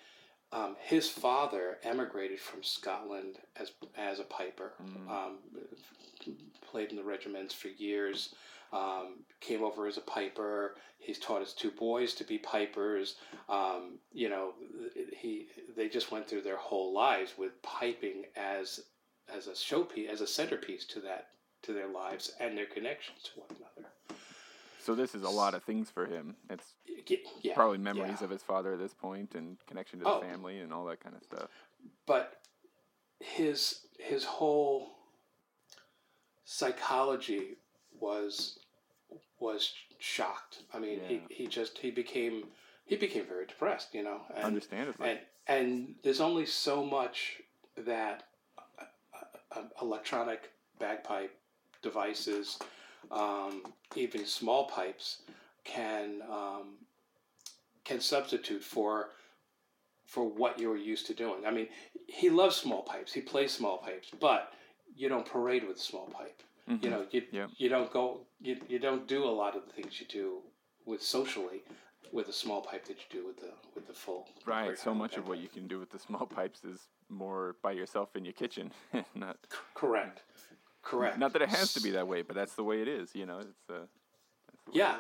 um, 0.52 0.76
his 0.80 1.10
father 1.10 1.78
emigrated 1.84 2.40
from 2.40 2.64
Scotland 2.64 3.40
as 3.58 3.72
as 3.98 4.20
a 4.20 4.24
piper 4.24 4.74
Mm. 4.82 5.10
um, 5.10 5.38
played 6.72 6.90
in 6.90 6.96
the 6.96 7.04
regiments 7.04 7.54
for 7.54 7.68
years 7.70 8.34
um, 8.76 9.08
came 9.40 9.64
over 9.64 9.88
as 9.88 9.98
a 9.98 10.02
piper 10.02 10.76
he's 10.98 11.20
taught 11.20 11.42
his 11.42 11.54
two 11.54 11.72
boys 11.72 12.14
to 12.16 12.24
be 12.24 12.38
pipers 12.38 13.16
um, 13.50 14.00
you 14.14 14.30
know 14.30 14.54
he 15.22 15.48
they 15.78 15.88
just 15.90 16.12
went 16.12 16.28
through 16.28 16.42
their 16.42 16.58
whole 16.58 16.94
lives 16.94 17.34
with 17.38 17.54
piping 17.64 18.24
as 18.36 18.80
as 19.36 19.48
a 19.48 19.52
showpiece 19.52 20.10
as 20.10 20.22
a 20.22 20.28
centerpiece 20.28 20.86
to 20.86 21.00
that 21.00 21.28
to 21.64 21.74
their 21.74 21.88
lives 21.88 22.32
and 22.40 22.58
their 22.58 22.66
connections 22.68 23.20
to 23.24 23.32
one 23.40 23.50
another 23.60 23.90
So 24.86 24.94
this 24.94 25.16
is 25.16 25.24
a 25.24 25.30
lot 25.30 25.56
of 25.56 25.64
things 25.64 25.90
for 25.90 26.06
him. 26.06 26.36
It's 26.50 26.74
yeah, 27.42 27.56
probably 27.56 27.80
memories 27.80 28.18
yeah. 28.20 28.26
of 28.26 28.30
his 28.30 28.44
father 28.44 28.74
at 28.74 28.80
this 28.80 28.94
point, 28.94 29.34
and 29.34 29.58
connection 29.68 30.00
to 30.00 30.06
Oh. 30.06 30.20
the 30.20 30.28
family, 30.28 30.60
and 30.60 30.72
all 30.72 30.86
that 30.86 31.00
kind 31.00 31.16
of 31.16 31.24
stuff. 31.24 31.50
but 32.06 32.26
his 33.20 33.88
his 33.98 34.24
whole 34.24 34.92
psychology 36.44 37.58
was 38.00 38.60
was 39.46 39.74
shocked. 40.00 40.64
I 40.74 40.80
mean, 40.80 41.00
Yeah. 41.00 41.08
he, 41.08 41.22
he 41.30 41.48
just 41.48 41.78
he 41.78 41.92
became 41.92 42.36
he 42.86 42.96
became 42.98 43.26
very 43.26 43.46
depressed, 43.46 43.94
you 43.94 44.04
know. 44.04 44.22
And, 44.36 44.44
Understandably, 44.44 45.10
and 45.10 45.20
and 45.48 45.96
there's 46.04 46.22
only 46.22 46.46
so 46.46 46.84
much 46.84 47.42
that 47.78 48.24
uh, 48.58 48.86
uh, 49.52 49.62
electronic 49.82 50.52
bagpipe 50.80 51.34
devices, 51.82 52.60
um, 53.12 53.64
even 53.96 54.26
small 54.26 54.66
pipes, 54.68 55.22
can 55.64 56.22
um, 56.30 56.68
can 57.84 58.00
substitute 58.02 58.64
for 58.64 59.10
for 60.06 60.24
what 60.28 60.60
you 60.60 60.70
were 60.70 60.78
used 60.94 61.06
to 61.08 61.14
doing. 61.14 61.46
I 61.46 61.52
mean, 61.52 61.68
he 62.08 62.30
loves 62.30 62.56
small 62.56 62.84
pipes. 62.84 63.14
He 63.14 63.22
plays 63.22 63.52
small 63.52 63.78
pipes, 63.78 64.10
but 64.20 64.54
you 64.96 65.10
don't 65.10 65.26
parade 65.26 65.64
with 65.68 65.78
a 65.78 65.88
small 65.92 66.08
pipe. 66.08 66.42
Mhm. 66.70 66.84
You 66.84 66.90
know, 66.90 67.06
you 67.12 67.22
Yeah. 67.32 67.48
you 67.58 67.70
don't 67.70 67.92
go 67.92 68.26
you, 68.40 68.60
you 68.68 68.80
don't 68.80 69.08
do 69.08 69.24
a 69.24 69.30
lot 69.42 69.56
of 69.56 69.66
the 69.66 69.72
things 69.74 70.00
you 70.00 70.08
do 70.08 70.42
with 70.86 71.02
socially 71.02 71.64
with 72.12 72.28
a 72.30 72.34
small 72.34 72.62
pipe 72.62 72.86
that 72.86 72.98
you 72.98 73.06
do 73.22 73.26
with 73.28 73.38
the 73.38 73.54
with 73.76 73.88
the 73.88 73.94
full. 73.94 74.28
right. 74.46 74.78
So 74.78 74.94
much 74.94 75.18
of 75.18 75.28
what 75.28 75.40
you 75.40 75.48
can 75.48 75.68
do 75.68 75.80
with 75.80 75.90
the 75.92 76.00
small 76.00 76.26
pipes 76.26 76.64
is 76.64 76.90
more 77.10 77.56
by 77.62 77.72
yourself 77.72 78.16
in 78.16 78.26
your 78.26 78.34
kitchen, 78.34 78.72
not 79.16 79.38
Correct. 79.74 80.24
Correct. 80.82 81.18
not 81.18 81.34
that 81.34 81.42
it 81.42 81.50
has 81.50 81.74
to 81.74 81.82
be 81.82 81.92
that 81.92 82.08
way, 82.08 82.22
but 82.22 82.36
that's 82.36 82.56
the 82.56 82.64
way 82.64 82.82
it 82.82 82.88
is. 82.88 83.14
You 83.16 83.26
know, 83.26 83.40
it's 83.40 83.70
uh, 83.70 83.74
way 83.74 83.80
it 83.82 83.88
Yeah. 84.74 84.98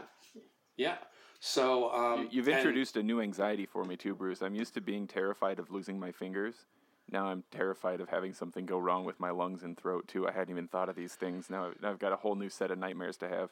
Yeah. 0.78 0.97
So 1.39 1.91
um, 1.91 2.23
You- 2.23 2.30
You've 2.32 2.47
and- 2.47 2.58
introduced 2.58 2.97
a 2.97 3.04
new 3.04 3.21
anxiety 3.21 3.65
for 3.65 3.84
me 3.86 3.95
too, 3.97 4.13
Bruce. 4.15 4.41
I'm 4.41 4.56
used 4.56 4.73
to 4.75 4.82
being 4.82 5.08
terrified 5.08 5.58
of 5.60 5.71
losing 5.71 5.99
my 5.99 6.12
fingers. 6.12 6.65
Now 7.12 7.28
I'm 7.28 7.44
terrified 7.52 8.02
of 8.02 8.10
having 8.10 8.34
something 8.34 8.65
go 8.65 8.78
wrong 8.80 9.06
with 9.06 9.20
my 9.20 9.30
lungs 9.30 9.63
and 9.63 9.78
throat 9.78 10.08
too. 10.08 10.28
I 10.28 10.32
hadn't 10.32 10.50
even 10.52 10.68
thought 10.68 10.89
of 10.89 10.96
these 10.96 11.13
things. 11.15 11.50
Now 11.50 11.68
I've- 11.68 11.86
I've 11.86 12.00
got 12.00 12.12
a 12.13 12.18
whole 12.18 12.36
new 12.36 12.50
set 12.50 12.72
of 12.72 12.78
nightmares 12.80 13.18
to 13.18 13.30
have. 13.30 13.52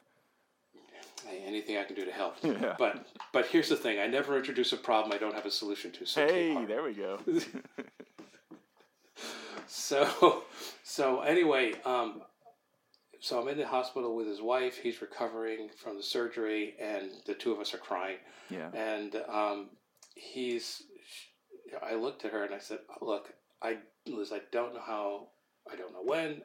Hey, 1.25 1.41
anything 1.45 1.77
I 1.77 1.83
can 1.83 1.95
do 1.95 2.03
to 2.05 2.11
help. 2.11 2.35
Yeah. 2.43 2.75
But 2.77 3.07
but 3.31 3.45
here's 3.47 3.69
the 3.69 3.77
thing: 3.77 3.99
I 3.99 4.07
never 4.07 4.35
introduce 4.37 4.73
a 4.73 4.77
problem 4.77 5.13
I 5.13 5.17
don't 5.17 5.33
have 5.35 5.45
a 5.45 5.51
solution 5.51 5.91
to. 5.93 6.05
So 6.05 6.25
Hey, 6.25 6.65
there 6.65 6.83
we 6.83 6.93
go. 6.93 7.19
So 9.67 10.43
so 10.83 11.21
anyway, 11.21 11.73
um, 11.85 12.21
so 13.19 13.39
I'm 13.41 13.47
in 13.47 13.57
the 13.57 13.65
hospital 13.67 14.15
with 14.15 14.27
his 14.27 14.41
wife. 14.41 14.77
He's 14.77 15.01
recovering 15.01 15.69
from 15.81 15.97
the 15.97 16.03
surgery, 16.03 16.75
and 16.79 17.09
the 17.25 17.33
two 17.33 17.51
of 17.53 17.59
us 17.59 17.73
are 17.73 17.77
crying. 17.77 18.17
yeah. 18.49 18.69
And 18.73 19.15
um, 19.29 19.69
he's, 20.15 20.83
I 21.81 21.95
looked 21.95 22.25
at 22.25 22.31
her 22.33 22.43
and 22.43 22.53
I 22.53 22.59
said, 22.59 22.79
"Look, 23.01 23.33
I 23.63 23.77
Liz, 24.05 24.31
I 24.31 24.41
don't 24.51 24.73
know 24.73 24.81
how, 24.85 25.27
I 25.71 25.75
don't 25.75 25.93
know 25.93 26.03
when, 26.03 26.41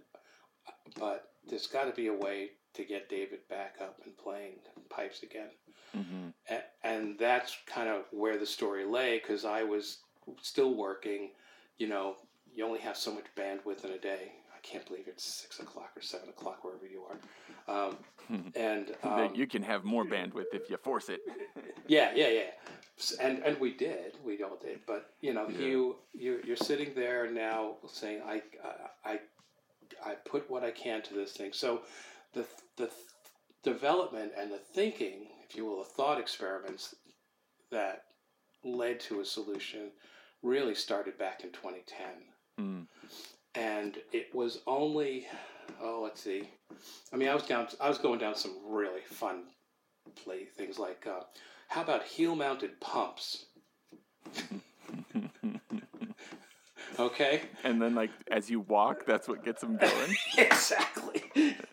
but 0.98 1.30
there's 1.48 1.66
got 1.66 1.84
to 1.84 1.92
be 1.92 2.06
a 2.06 2.14
way 2.14 2.50
to 2.74 2.84
get 2.84 3.08
David 3.08 3.40
back 3.48 3.76
up 3.80 4.00
and 4.04 4.16
playing 4.16 4.54
pipes 4.88 5.22
again." 5.22 5.50
hmm 5.92 6.28
and, 6.48 6.62
and 6.82 7.18
that's 7.18 7.56
kind 7.66 7.88
of 7.88 8.02
where 8.10 8.38
the 8.38 8.46
story 8.46 8.84
lay 8.84 9.18
because 9.18 9.44
I 9.44 9.62
was 9.62 9.98
still 10.40 10.74
working. 10.74 11.30
You 11.78 11.88
know, 11.88 12.16
you 12.54 12.64
only 12.64 12.80
have 12.80 12.96
so 12.96 13.12
much 13.12 13.24
bandwidth 13.36 13.84
in 13.84 13.90
a 13.90 13.98
day. 13.98 14.32
I 14.54 14.60
can't 14.62 14.84
believe 14.86 15.04
it's 15.06 15.24
six 15.24 15.60
o'clock 15.60 15.90
or 15.96 16.02
seven 16.02 16.28
o'clock 16.30 16.64
wherever 16.64 16.86
you 16.86 17.04
are. 17.68 17.88
Um, 17.88 17.96
and 18.56 18.92
um, 19.02 19.34
you 19.34 19.46
can 19.46 19.62
have 19.62 19.84
more 19.84 20.04
bandwidth 20.06 20.52
if 20.52 20.68
you 20.68 20.76
force 20.76 21.08
it. 21.08 21.20
yeah, 21.86 22.12
yeah, 22.14 22.28
yeah. 22.28 22.50
And 23.20 23.42
and 23.44 23.58
we 23.60 23.72
did, 23.74 24.16
we 24.24 24.42
all 24.42 24.56
did. 24.60 24.80
But 24.86 25.10
you 25.20 25.32
know, 25.32 25.48
Yeah. 25.48 25.58
you 25.66 25.96
you 26.12 26.40
you're 26.44 26.56
sitting 26.56 26.94
there 26.94 27.30
now 27.30 27.76
saying, 27.92 28.22
I 28.26 28.42
I 29.04 29.20
I 30.04 30.14
put 30.14 30.48
what 30.50 30.64
I 30.64 30.70
can 30.70 31.02
to 31.02 31.14
this 31.14 31.32
thing. 31.32 31.52
So 31.52 31.82
the 32.34 32.44
the 32.76 32.90
development 33.62 34.32
and 34.36 34.50
the 34.52 34.58
thinking, 34.58 35.28
if 35.48 35.56
you 35.56 35.64
will, 35.64 35.78
the 35.78 35.84
thought 35.90 36.18
experiments 36.20 36.94
that 37.70 38.04
led 38.64 39.00
to 39.00 39.20
a 39.20 39.24
solution 39.24 39.90
really 40.42 40.74
started 40.74 41.18
back 41.18 41.44
in 41.44 41.50
2010 41.50 42.06
Mm. 42.60 42.86
and 43.54 43.98
it 44.12 44.34
was 44.34 44.62
only 44.66 45.28
oh 45.80 46.00
let's 46.02 46.20
see 46.20 46.42
i 47.12 47.16
mean 47.16 47.28
i 47.28 47.34
was 47.34 47.44
down 47.44 47.68
i 47.80 47.88
was 47.88 47.98
going 47.98 48.18
down 48.18 48.34
some 48.34 48.56
really 48.66 49.02
fun 49.02 49.44
play 50.16 50.44
things 50.44 50.76
like 50.76 51.06
uh, 51.06 51.20
how 51.68 51.82
about 51.82 52.02
heel 52.04 52.34
mounted 52.34 52.80
pumps 52.80 53.46
okay 56.98 57.42
and 57.64 57.80
then, 57.80 57.94
like, 57.94 58.10
as 58.30 58.48
you 58.50 58.60
walk, 58.60 59.04
that's 59.06 59.28
what 59.28 59.44
gets 59.44 59.60
them 59.60 59.76
going. 59.76 60.14
exactly 60.38 61.22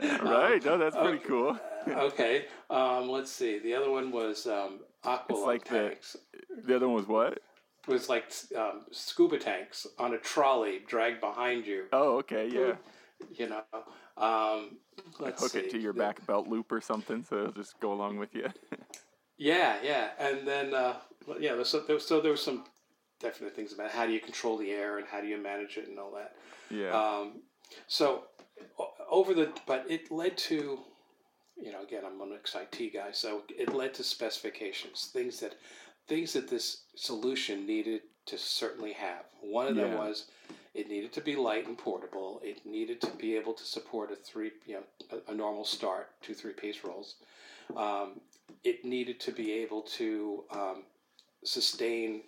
right? 0.01 0.63
No, 0.63 0.77
that's 0.77 0.95
pretty 0.95 1.17
okay. 1.19 1.27
cool. 1.27 1.59
okay 1.87 2.45
um, 2.69 3.09
let's 3.09 3.31
see 3.31 3.59
the 3.59 3.73
other 3.73 3.89
one 3.89 4.11
was 4.11 4.45
um, 4.47 4.79
aqua 5.03 5.35
like 5.35 5.63
tanks 5.63 6.15
The 6.65 6.75
other 6.75 6.87
one 6.87 6.97
was 6.97 7.07
what? 7.07 7.33
it 7.33 7.91
was 7.91 8.09
like 8.09 8.31
um, 8.57 8.81
scuba 8.91 9.37
tanks 9.37 9.85
on 9.99 10.13
a 10.13 10.17
trolley 10.17 10.81
dragged 10.87 11.21
behind 11.21 11.65
you 11.67 11.85
Oh, 11.93 12.17
okay, 12.17 12.49
yeah. 12.51 12.73
you 13.31 13.49
know 13.49 13.63
um, 14.17 14.77
let's 15.19 15.41
Hook 15.41 15.51
see 15.51 15.59
it 15.59 15.71
to 15.71 15.79
your 15.79 15.93
back 15.93 16.25
belt 16.25 16.47
loop 16.47 16.71
or 16.71 16.79
something, 16.79 17.23
so 17.23 17.37
it'll 17.39 17.51
just 17.51 17.79
go 17.81 17.91
along 17.91 18.17
with 18.17 18.33
you. 18.33 18.47
Yeah, 19.37 19.77
yeah, 19.83 20.09
and 20.19 20.47
then 20.47 20.73
uh, 20.73 20.95
yeah, 21.39 21.55
there's 21.55 21.69
so 21.69 21.81
there, 21.81 21.99
so 21.99 22.21
there 22.21 22.31
was 22.31 22.41
some 22.43 22.63
definite 23.19 23.55
things 23.55 23.73
about 23.73 23.91
how 23.91 24.05
do 24.05 24.11
you 24.13 24.19
control 24.19 24.57
the 24.57 24.71
air 24.71 24.97
and 24.97 25.07
how 25.07 25.21
do 25.21 25.27
you 25.27 25.37
manage 25.41 25.77
it 25.77 25.87
and 25.87 25.97
all 25.99 26.11
that. 26.13 26.35
Yeah. 26.69 26.91
Um, 26.91 27.41
so 27.87 28.23
over 29.09 29.33
the 29.33 29.51
but 29.67 29.85
it 29.89 30.11
led 30.11 30.37
to 30.37 30.79
you 31.57 31.71
know 31.71 31.81
again 31.83 32.03
I'm 32.05 32.19
an 32.21 32.33
ex-IT 32.33 32.93
guy 32.93 33.11
so 33.11 33.43
it 33.49 33.73
led 33.73 33.93
to 33.95 34.03
specifications 34.03 35.09
things 35.13 35.39
that 35.39 35.55
things 36.07 36.33
that 36.33 36.49
this 36.49 36.83
solution 36.95 37.65
needed 37.65 38.01
to 38.27 38.37
certainly 38.37 38.93
have 38.93 39.25
one 39.41 39.67
of 39.67 39.75
them 39.75 39.91
Yeah. 39.91 39.97
was 39.97 40.25
it 40.73 40.89
needed 40.89 41.13
to 41.13 41.21
be 41.21 41.35
light 41.35 41.67
and 41.67 41.77
portable 41.77 42.41
it 42.43 42.65
needed 42.65 42.99
to 43.01 43.11
be 43.11 43.35
able 43.35 43.53
to 43.53 43.63
support 43.63 44.11
a 44.11 44.15
three 44.15 44.51
you 44.65 44.75
know 44.75 44.83
a, 45.27 45.31
a 45.31 45.35
normal 45.35 45.63
start 45.65 46.09
two 46.21 46.33
three 46.33 46.53
piece 46.53 46.83
rolls 46.83 47.15
um, 47.77 48.19
it 48.63 48.83
needed 48.85 49.19
to 49.21 49.31
be 49.31 49.51
able 49.53 49.81
to 49.81 50.43
um, 50.51 50.83
sustain 51.43 52.21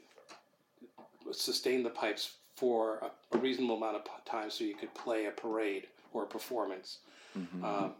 sustain 1.31 1.83
the 1.83 1.89
pipes 1.89 2.35
for 2.55 2.99
a, 2.99 3.35
a 3.35 3.39
reasonable 3.39 3.77
amount 3.77 3.95
of 3.95 4.03
time 4.25 4.49
so 4.49 4.63
you 4.63 4.75
could 4.75 4.93
play 4.93 5.25
a 5.25 5.31
parade 5.31 5.87
or 6.13 6.23
a 6.23 6.27
performance. 6.27 6.99
Mhm. 7.37 7.63
Um, 7.63 7.93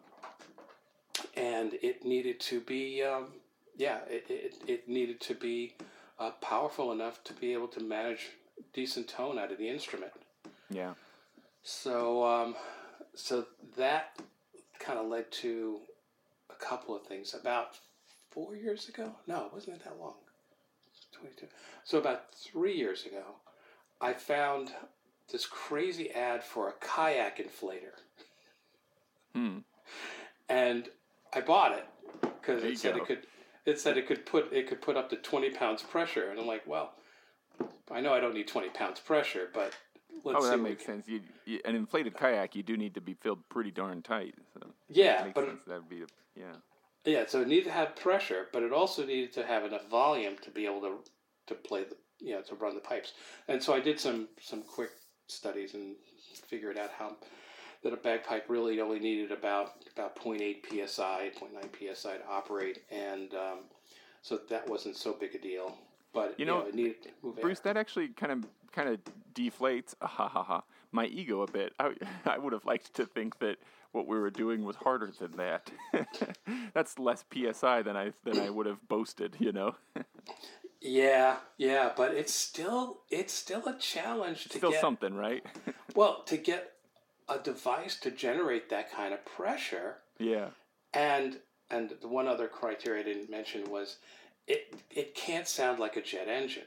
and 1.35 1.73
it 1.81 2.05
needed 2.05 2.39
to 2.41 2.61
be, 2.61 3.03
um, 3.03 3.33
yeah, 3.75 3.99
it, 4.09 4.25
it, 4.29 4.55
it 4.67 4.87
needed 4.89 5.19
to 5.21 5.35
be 5.35 5.75
uh, 6.19 6.31
powerful 6.41 6.91
enough 6.91 7.23
to 7.25 7.33
be 7.33 7.53
able 7.53 7.67
to 7.69 7.79
manage 7.79 8.29
decent 8.73 9.07
tone 9.07 9.37
out 9.37 9.51
of 9.51 9.57
the 9.57 9.67
instrument. 9.69 10.11
yeah. 10.69 10.93
So, 11.63 12.25
um, 12.25 12.55
so 13.13 13.45
that 13.75 14.17
kind 14.79 14.97
of 14.97 15.07
led 15.07 15.31
to 15.33 15.79
a 16.49 16.55
couple 16.55 16.95
of 16.95 17.03
things. 17.03 17.33
About 17.33 17.77
four 18.37 18.55
years 18.55 18.87
ago, 18.87 19.15
no, 19.25 19.45
it 19.45 19.53
wasn't 19.53 19.83
that 19.83 19.99
long. 19.99 20.13
Twenty-two. 21.11 21.47
So 21.83 21.97
about 21.97 22.35
three 22.35 22.77
years 22.77 23.05
ago, 23.05 23.23
I 23.99 24.13
found 24.13 24.71
this 25.31 25.47
crazy 25.47 26.11
ad 26.11 26.43
for 26.43 26.69
a 26.69 26.73
kayak 26.73 27.39
inflator, 27.39 27.95
Hmm. 29.33 29.59
and 30.49 30.89
I 31.33 31.41
bought 31.41 31.71
it 31.71 31.85
because 32.21 32.63
it 32.63 32.77
said 32.77 32.95
go. 32.95 33.01
it 33.01 33.07
could. 33.07 33.27
It 33.65 33.79
said 33.79 33.97
it 33.97 34.07
could 34.07 34.25
put 34.25 34.53
it 34.53 34.67
could 34.67 34.81
put 34.81 34.95
up 34.97 35.09
to 35.09 35.15
twenty 35.15 35.49
pounds 35.49 35.81
pressure, 35.81 36.29
and 36.29 36.39
I'm 36.39 36.47
like, 36.47 36.67
well, 36.67 36.93
I 37.89 38.01
know 38.01 38.13
I 38.13 38.19
don't 38.19 38.35
need 38.35 38.47
twenty 38.47 38.69
pounds 38.69 38.99
pressure, 38.99 39.49
but 39.51 39.73
let's 40.23 40.39
oh, 40.39 40.43
see 40.43 40.49
that 40.51 40.57
makes 40.59 40.85
sense. 40.85 41.07
You, 41.07 41.21
you, 41.45 41.59
an 41.65 41.75
inflated 41.75 42.15
kayak, 42.15 42.55
you 42.55 42.61
do 42.61 42.77
need 42.77 42.93
to 42.93 43.01
be 43.01 43.15
filled 43.15 43.47
pretty 43.49 43.71
darn 43.71 44.03
tight. 44.03 44.35
So 44.53 44.67
Yeah, 44.89 45.27
but 45.33 45.45
sense. 45.45 45.61
That 45.67 45.79
would 45.79 45.89
be, 45.89 46.03
yeah. 46.35 46.55
Yeah, 47.07 47.23
so 47.25 47.41
it 47.41 47.47
needed 47.47 47.65
to 47.65 47.71
have 47.71 47.95
pressure, 47.95 48.47
but 48.51 48.63
it 48.63 48.73
also 48.73 49.05
needed 49.05 49.31
to 49.33 49.45
have 49.45 49.63
enough 49.63 49.87
volume 49.89 50.35
to 50.41 50.51
be 50.51 50.65
able 50.65 50.81
to 50.81 50.97
to 51.47 51.55
play 51.55 51.85
the 51.85 51.95
you 52.19 52.33
know 52.33 52.41
to 52.41 52.55
run 52.55 52.75
the 52.75 52.81
pipes. 52.81 53.13
And 53.47 53.63
so 53.63 53.73
I 53.73 53.79
did 53.79 53.97
some 53.97 54.27
some 54.41 54.61
quick 54.61 54.91
studies 55.27 55.73
and 55.73 55.95
figured 56.47 56.77
out 56.77 56.91
how 56.91 57.15
that 57.83 57.93
a 57.93 57.97
bagpipe 57.97 58.49
really 58.49 58.81
only 58.81 58.99
needed 58.99 59.31
about 59.31 59.85
about 59.95 60.17
0.8 60.17 60.65
psi, 60.87 61.31
0.9 61.39 61.95
psi 61.95 62.17
to 62.17 62.27
operate, 62.27 62.79
and 62.91 63.33
um, 63.33 63.59
so 64.21 64.39
that 64.49 64.69
wasn't 64.69 64.97
so 64.97 65.13
big 65.13 65.33
a 65.33 65.39
deal. 65.39 65.77
But 66.13 66.31
You 66.31 66.35
you 66.39 66.45
know, 66.45 66.59
know, 66.59 66.67
it 66.67 66.75
needed 66.75 67.03
to 67.03 67.09
move 67.23 67.37
air. 67.37 67.43
Bruce, 67.43 67.61
that 67.61 67.77
actually 67.77 68.09
kind 68.09 68.33
of 68.33 68.45
kind 68.73 68.89
of 68.89 68.99
deflates 69.33 69.95
ah, 70.01 70.07
ha, 70.17 70.27
ha, 70.27 70.43
ha, 70.43 70.63
my 70.91 71.05
ego 71.05 71.41
a 71.41 71.47
bit. 71.51 71.73
I, 71.79 71.93
I 72.25 72.37
would 72.37 72.53
have 72.53 72.65
liked 72.65 72.93
to 72.95 73.05
think 73.05 73.39
that 73.39 73.57
what 73.91 74.07
we 74.07 74.19
were 74.19 74.29
doing 74.29 74.63
was 74.63 74.75
harder 74.77 75.11
than 75.19 75.31
that. 75.37 75.71
That's 76.73 76.99
less 76.99 77.23
psi 77.33 77.81
than 77.81 77.97
I 77.97 78.13
than 78.23 78.39
I 78.39 78.49
would 78.49 78.65
have 78.65 78.87
boasted. 78.87 79.35
You 79.39 79.51
know, 79.51 79.75
Yeah, 80.81 81.37
yeah, 81.57 81.91
but 81.95 82.13
it's 82.13 82.33
still 82.33 82.99
it's 83.09 83.33
still 83.33 83.67
a 83.67 83.77
challenge 83.77 84.47
to 84.49 84.59
still 84.59 84.71
get 84.71 84.81
something, 84.81 85.15
right? 85.15 85.43
well 85.95 86.23
to 86.27 86.37
get 86.37 86.73
a 87.27 87.39
device 87.39 87.97
to 88.01 88.11
generate 88.11 88.69
that 88.69 88.91
kind 88.91 89.13
of 89.13 89.25
pressure. 89.25 89.97
yeah, 90.19 90.49
And 90.93 91.39
and 91.69 91.93
the 92.01 92.07
one 92.07 92.27
other 92.27 92.47
criteria 92.47 93.01
I 93.01 93.03
didn't 93.03 93.29
mention 93.29 93.69
was 93.69 93.97
it 94.47 94.75
it 94.91 95.15
can't 95.15 95.47
sound 95.47 95.79
like 95.79 95.95
a 95.97 96.01
jet 96.01 96.27
engine. 96.27 96.63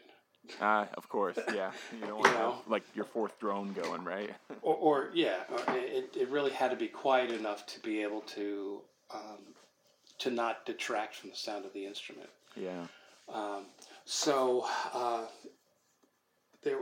Ah, 0.60 0.88
of 0.94 1.08
course, 1.08 1.38
yeah. 1.54 1.72
You 1.92 2.06
don't 2.06 2.14
want 2.14 2.26
to 2.26 2.32
know. 2.32 2.50
have 2.52 2.68
like 2.68 2.82
your 2.94 3.04
fourth 3.04 3.38
drone 3.38 3.72
going, 3.72 4.04
right? 4.04 4.30
Or, 4.62 4.74
or 4.76 5.10
yeah, 5.14 5.38
or 5.50 5.58
it, 5.76 6.14
it 6.14 6.28
really 6.28 6.50
had 6.50 6.70
to 6.70 6.76
be 6.76 6.88
quiet 6.88 7.30
enough 7.30 7.64
to 7.66 7.80
be 7.80 8.02
able 8.02 8.20
to 8.22 8.80
um, 9.14 9.38
to 10.18 10.30
not 10.30 10.66
detract 10.66 11.14
from 11.16 11.30
the 11.30 11.36
sound 11.36 11.64
of 11.64 11.72
the 11.72 11.86
instrument. 11.86 12.28
yeah, 12.54 12.86
Um, 13.32 13.64
so 14.04 14.66
uh, 14.92 15.24
there, 16.62 16.78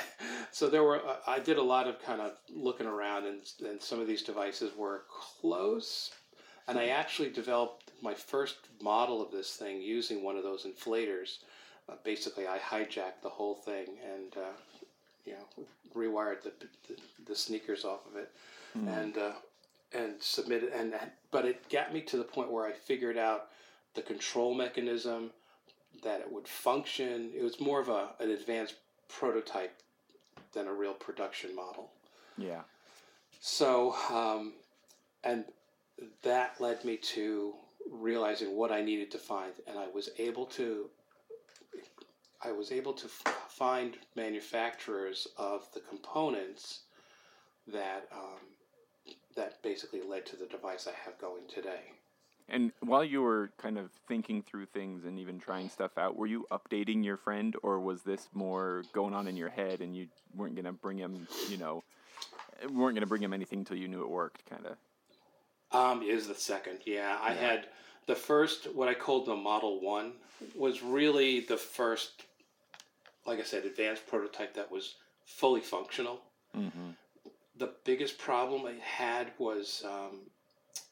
so 0.52 0.68
there 0.68 0.82
were. 0.82 1.06
Uh, 1.06 1.16
I 1.26 1.38
did 1.38 1.58
a 1.58 1.62
lot 1.62 1.86
of 1.86 2.00
kind 2.02 2.20
of 2.20 2.32
looking 2.54 2.86
around, 2.86 3.26
and 3.26 3.40
and 3.68 3.80
some 3.82 4.00
of 4.00 4.06
these 4.06 4.22
devices 4.22 4.70
were 4.76 5.02
close. 5.40 6.10
And 6.66 6.78
I 6.78 6.88
actually 6.88 7.30
developed 7.30 7.92
my 8.02 8.12
first 8.12 8.56
model 8.82 9.22
of 9.22 9.30
this 9.32 9.54
thing 9.56 9.80
using 9.80 10.22
one 10.22 10.36
of 10.36 10.42
those 10.42 10.66
inflators. 10.66 11.38
Basically, 12.04 12.46
I 12.46 12.58
hijacked 12.58 13.22
the 13.22 13.28
whole 13.28 13.54
thing 13.54 13.86
and 14.04 14.36
uh, 14.36 14.50
you 15.24 15.34
know 15.34 15.64
rewired 15.94 16.42
the, 16.42 16.52
the 16.88 16.96
the 17.26 17.34
sneakers 17.34 17.84
off 17.84 18.00
of 18.10 18.16
it, 18.16 18.30
and 18.88 19.16
uh, 19.18 19.32
and 19.92 20.14
submitted. 20.20 20.72
And 20.72 20.94
but 21.30 21.44
it 21.44 21.68
got 21.70 21.92
me 21.92 22.00
to 22.02 22.16
the 22.16 22.24
point 22.24 22.50
where 22.50 22.66
I 22.66 22.72
figured 22.72 23.18
out 23.18 23.46
the 23.94 24.02
control 24.02 24.54
mechanism 24.54 25.30
that 26.02 26.20
it 26.20 26.30
would 26.30 26.46
function. 26.46 27.30
It 27.36 27.42
was 27.42 27.60
more 27.60 27.80
of 27.80 27.88
a, 27.88 28.10
an 28.20 28.30
advanced 28.30 28.74
prototype 29.08 29.74
than 30.52 30.66
a 30.66 30.72
real 30.72 30.94
production 30.94 31.54
model. 31.54 31.90
yeah, 32.36 32.60
So, 33.40 33.94
um, 34.10 34.52
and 35.24 35.44
that 36.22 36.60
led 36.60 36.84
me 36.84 36.96
to 36.96 37.54
realizing 37.90 38.56
what 38.56 38.70
I 38.70 38.80
needed 38.82 39.10
to 39.12 39.18
find, 39.18 39.52
and 39.66 39.78
I 39.78 39.88
was 39.88 40.10
able 40.18 40.46
to. 40.46 40.88
I 42.44 42.52
was 42.52 42.70
able 42.70 42.92
to 42.94 43.06
f- 43.06 43.46
find 43.48 43.96
manufacturers 44.14 45.26
of 45.36 45.68
the 45.74 45.80
components 45.80 46.80
that 47.66 48.08
um, 48.12 49.14
that 49.36 49.62
basically 49.62 50.02
led 50.02 50.26
to 50.26 50.36
the 50.36 50.46
device 50.46 50.86
I 50.86 50.92
have 51.04 51.18
going 51.18 51.42
today. 51.48 51.92
And 52.48 52.72
while 52.80 53.04
you 53.04 53.20
were 53.20 53.50
kind 53.58 53.76
of 53.76 53.90
thinking 54.06 54.42
through 54.42 54.66
things 54.66 55.04
and 55.04 55.18
even 55.18 55.38
trying 55.38 55.68
stuff 55.68 55.98
out, 55.98 56.16
were 56.16 56.26
you 56.26 56.46
updating 56.50 57.04
your 57.04 57.18
friend, 57.18 57.54
or 57.62 57.78
was 57.78 58.02
this 58.02 58.28
more 58.32 58.84
going 58.94 59.12
on 59.14 59.28
in 59.28 59.36
your 59.36 59.50
head 59.50 59.80
and 59.80 59.94
you 59.94 60.08
weren't 60.34 60.56
gonna 60.56 60.72
bring 60.72 60.96
him, 60.96 61.26
you 61.50 61.58
know, 61.58 61.82
weren't 62.70 62.94
gonna 62.94 63.06
bring 63.06 63.22
him 63.22 63.34
anything 63.34 63.60
until 63.60 63.76
you 63.76 63.86
knew 63.86 64.00
it 64.02 64.08
worked, 64.08 64.48
kind 64.48 64.64
of? 64.66 64.76
Um, 65.70 66.02
is 66.02 66.26
the 66.26 66.34
second. 66.34 66.78
Yeah, 66.86 67.18
I 67.20 67.32
had 67.32 67.66
the 68.06 68.14
first, 68.14 68.74
what 68.74 68.88
I 68.88 68.94
called 68.94 69.26
the 69.26 69.36
Model 69.36 69.80
1, 69.82 70.12
was 70.56 70.82
really 70.82 71.40
the 71.40 71.58
first, 71.58 72.24
like 73.28 73.40
I 73.40 73.44
said, 73.44 73.66
advanced 73.66 74.06
prototype 74.06 74.54
that 74.54 74.72
was 74.72 74.94
fully 75.26 75.60
functional. 75.60 76.22
Mm-hmm. 76.56 76.90
The 77.58 77.74
biggest 77.84 78.16
problem 78.16 78.64
I 78.64 78.76
had 78.82 79.32
was 79.38 79.84
um, 79.84 80.20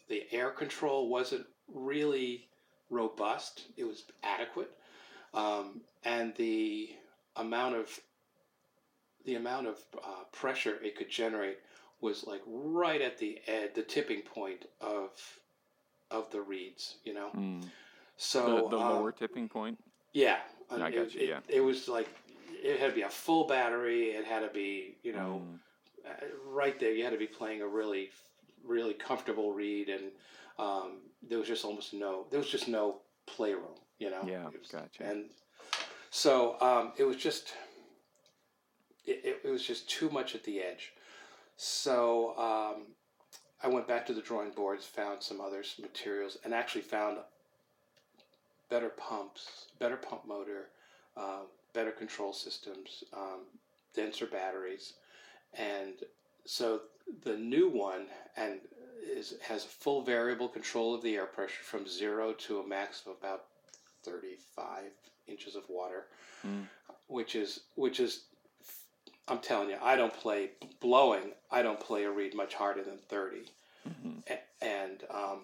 the 0.08 0.24
air 0.30 0.50
control 0.50 1.08
wasn't 1.08 1.46
really 1.72 2.48
robust, 2.90 3.64
it 3.76 3.84
was 3.84 4.04
adequate. 4.22 4.70
Um, 5.32 5.80
and 6.04 6.34
the 6.36 6.90
amount 7.36 7.74
of 7.76 7.98
the 9.24 9.34
amount 9.34 9.66
of 9.66 9.78
uh, 10.04 10.24
pressure 10.30 10.76
it 10.84 10.96
could 10.96 11.10
generate 11.10 11.58
was 12.00 12.24
like 12.26 12.42
right 12.46 13.00
at 13.00 13.18
the 13.18 13.40
ed, 13.46 13.70
the 13.74 13.82
tipping 13.82 14.20
point 14.20 14.66
of 14.80 15.10
of 16.10 16.30
the 16.30 16.40
reeds, 16.40 16.96
you 17.04 17.14
know. 17.14 17.30
Mm. 17.34 17.64
So 18.16 18.68
the 18.70 18.76
the 18.76 18.82
um, 18.82 18.92
lower 18.92 19.12
tipping 19.12 19.48
point. 19.48 19.78
yeah, 20.12 20.38
I 20.70 20.74
it, 20.74 20.78
got 20.78 20.92
you, 21.14 21.20
it- 21.20 21.28
yeah. 21.28 21.40
it 21.48 21.60
was 21.60 21.88
like 21.88 22.08
it 22.62 22.80
had 22.80 22.90
to 22.90 22.94
be 22.94 23.02
a 23.02 23.08
full 23.10 23.46
battery. 23.46 24.10
It 24.10 24.24
had 24.24 24.40
to 24.40 24.48
be 24.48 24.96
you 25.02 25.12
know 25.12 25.42
Mm. 25.44 25.58
uh, 26.08 26.26
right 26.48 26.78
there. 26.78 26.92
You 26.92 27.04
had 27.04 27.12
to 27.12 27.18
be 27.18 27.26
playing 27.26 27.62
a 27.62 27.66
really 27.66 28.10
really 28.64 28.94
comfortable 28.94 29.52
reed, 29.52 29.88
and 29.88 30.10
um, 30.58 30.98
there 31.28 31.38
was 31.38 31.46
just 31.48 31.64
almost 31.64 31.92
no 31.94 32.26
there 32.30 32.38
was 32.40 32.48
just 32.50 32.68
no 32.68 33.00
playroom, 33.26 33.78
you 33.98 34.10
know. 34.10 34.22
Yeah, 34.26 34.44
was- 34.46 34.68
gotcha. 34.70 35.02
And 35.04 35.30
so 36.10 36.60
um, 36.60 36.92
it 36.96 37.04
was 37.04 37.16
just 37.16 37.52
it, 39.04 39.20
it, 39.24 39.40
it 39.44 39.50
was 39.50 39.64
just 39.64 39.88
too 39.88 40.10
much 40.10 40.34
at 40.34 40.44
the 40.44 40.60
edge. 40.60 40.92
So 41.56 42.36
um, 42.38 42.86
I 43.62 43.68
went 43.68 43.86
back 43.88 44.04
to 44.06 44.12
the 44.14 44.20
drawing 44.20 44.50
boards, 44.50 44.84
found 44.84 45.22
some 45.22 45.40
other 45.40 45.62
materials, 45.80 46.38
and 46.44 46.52
actually 46.52 46.82
found 46.82 47.18
better 48.68 48.90
pumps, 48.90 49.66
better 49.78 49.96
pump 49.96 50.26
motor, 50.26 50.68
um, 51.16 51.46
better 51.76 51.92
control 51.92 52.32
systems, 52.32 53.04
um, 53.14 53.42
denser 53.94 54.26
batteries, 54.26 54.94
and 55.54 55.92
so 56.46 56.80
the 57.22 57.36
new 57.36 57.68
one 57.68 58.06
and 58.36 58.60
is 59.16 59.34
has 59.42 59.64
a 59.64 59.68
full 59.68 60.00
variable 60.02 60.48
control 60.48 60.94
of 60.94 61.02
the 61.02 61.14
air 61.16 61.26
pressure 61.26 61.62
from 61.62 61.86
zero 61.86 62.32
to 62.32 62.60
a 62.60 62.66
max 62.66 63.02
of 63.06 63.12
about 63.20 63.44
thirty 64.02 64.36
five 64.56 64.90
inches 65.28 65.54
of 65.54 65.62
water, 65.68 66.06
Mm. 66.44 66.66
which 67.08 67.36
is 67.36 67.60
which 67.76 68.00
is. 68.00 68.24
I'm 69.28 69.40
telling 69.40 69.70
you, 69.70 69.76
I 69.82 69.96
don't 69.96 70.14
play 70.14 70.50
blowing. 70.80 71.32
I 71.50 71.60
don't 71.62 71.80
play 71.80 72.04
a 72.04 72.10
reed 72.10 72.32
much 72.36 72.54
harder 72.54 72.84
than 72.84 72.98
30 72.98 73.50
Mhm. 73.88 74.22
A- 74.30 74.64
and 74.64 75.02
um, 75.10 75.40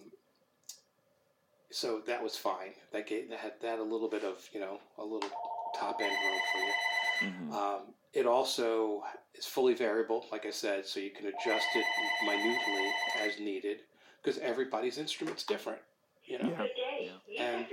so 1.70 1.98
that 2.06 2.22
was 2.22 2.36
fine. 2.36 2.74
That 2.92 3.06
gave 3.08 3.28
that 3.30 3.40
had 3.40 3.60
that 3.60 3.78
a 3.80 3.82
little 3.82 4.08
bit 4.08 4.22
of 4.24 4.48
you 4.52 4.60
know 4.60 4.78
a 4.98 5.02
little 5.04 5.30
top 5.74 6.00
end 6.00 6.12
room 6.24 6.40
for 6.52 6.58
you. 6.58 6.72
Mhm. 7.30 7.52
Um, 7.52 7.94
it 8.12 8.26
also 8.26 9.04
is 9.34 9.46
fully 9.46 9.74
variable, 9.74 10.26
like 10.30 10.44
I 10.44 10.50
said, 10.50 10.86
so 10.86 11.00
you 11.00 11.10
can 11.10 11.26
adjust 11.26 11.66
it 11.74 11.84
minutely 12.24 12.92
as 13.20 13.38
needed 13.38 13.80
because 14.22 14.38
everybody's 14.38 14.98
instrument's 14.98 15.44
different. 15.44 15.80
You 16.24 16.38
know, 16.38 16.68
Yeah. 17.00 17.18
and 17.38 17.66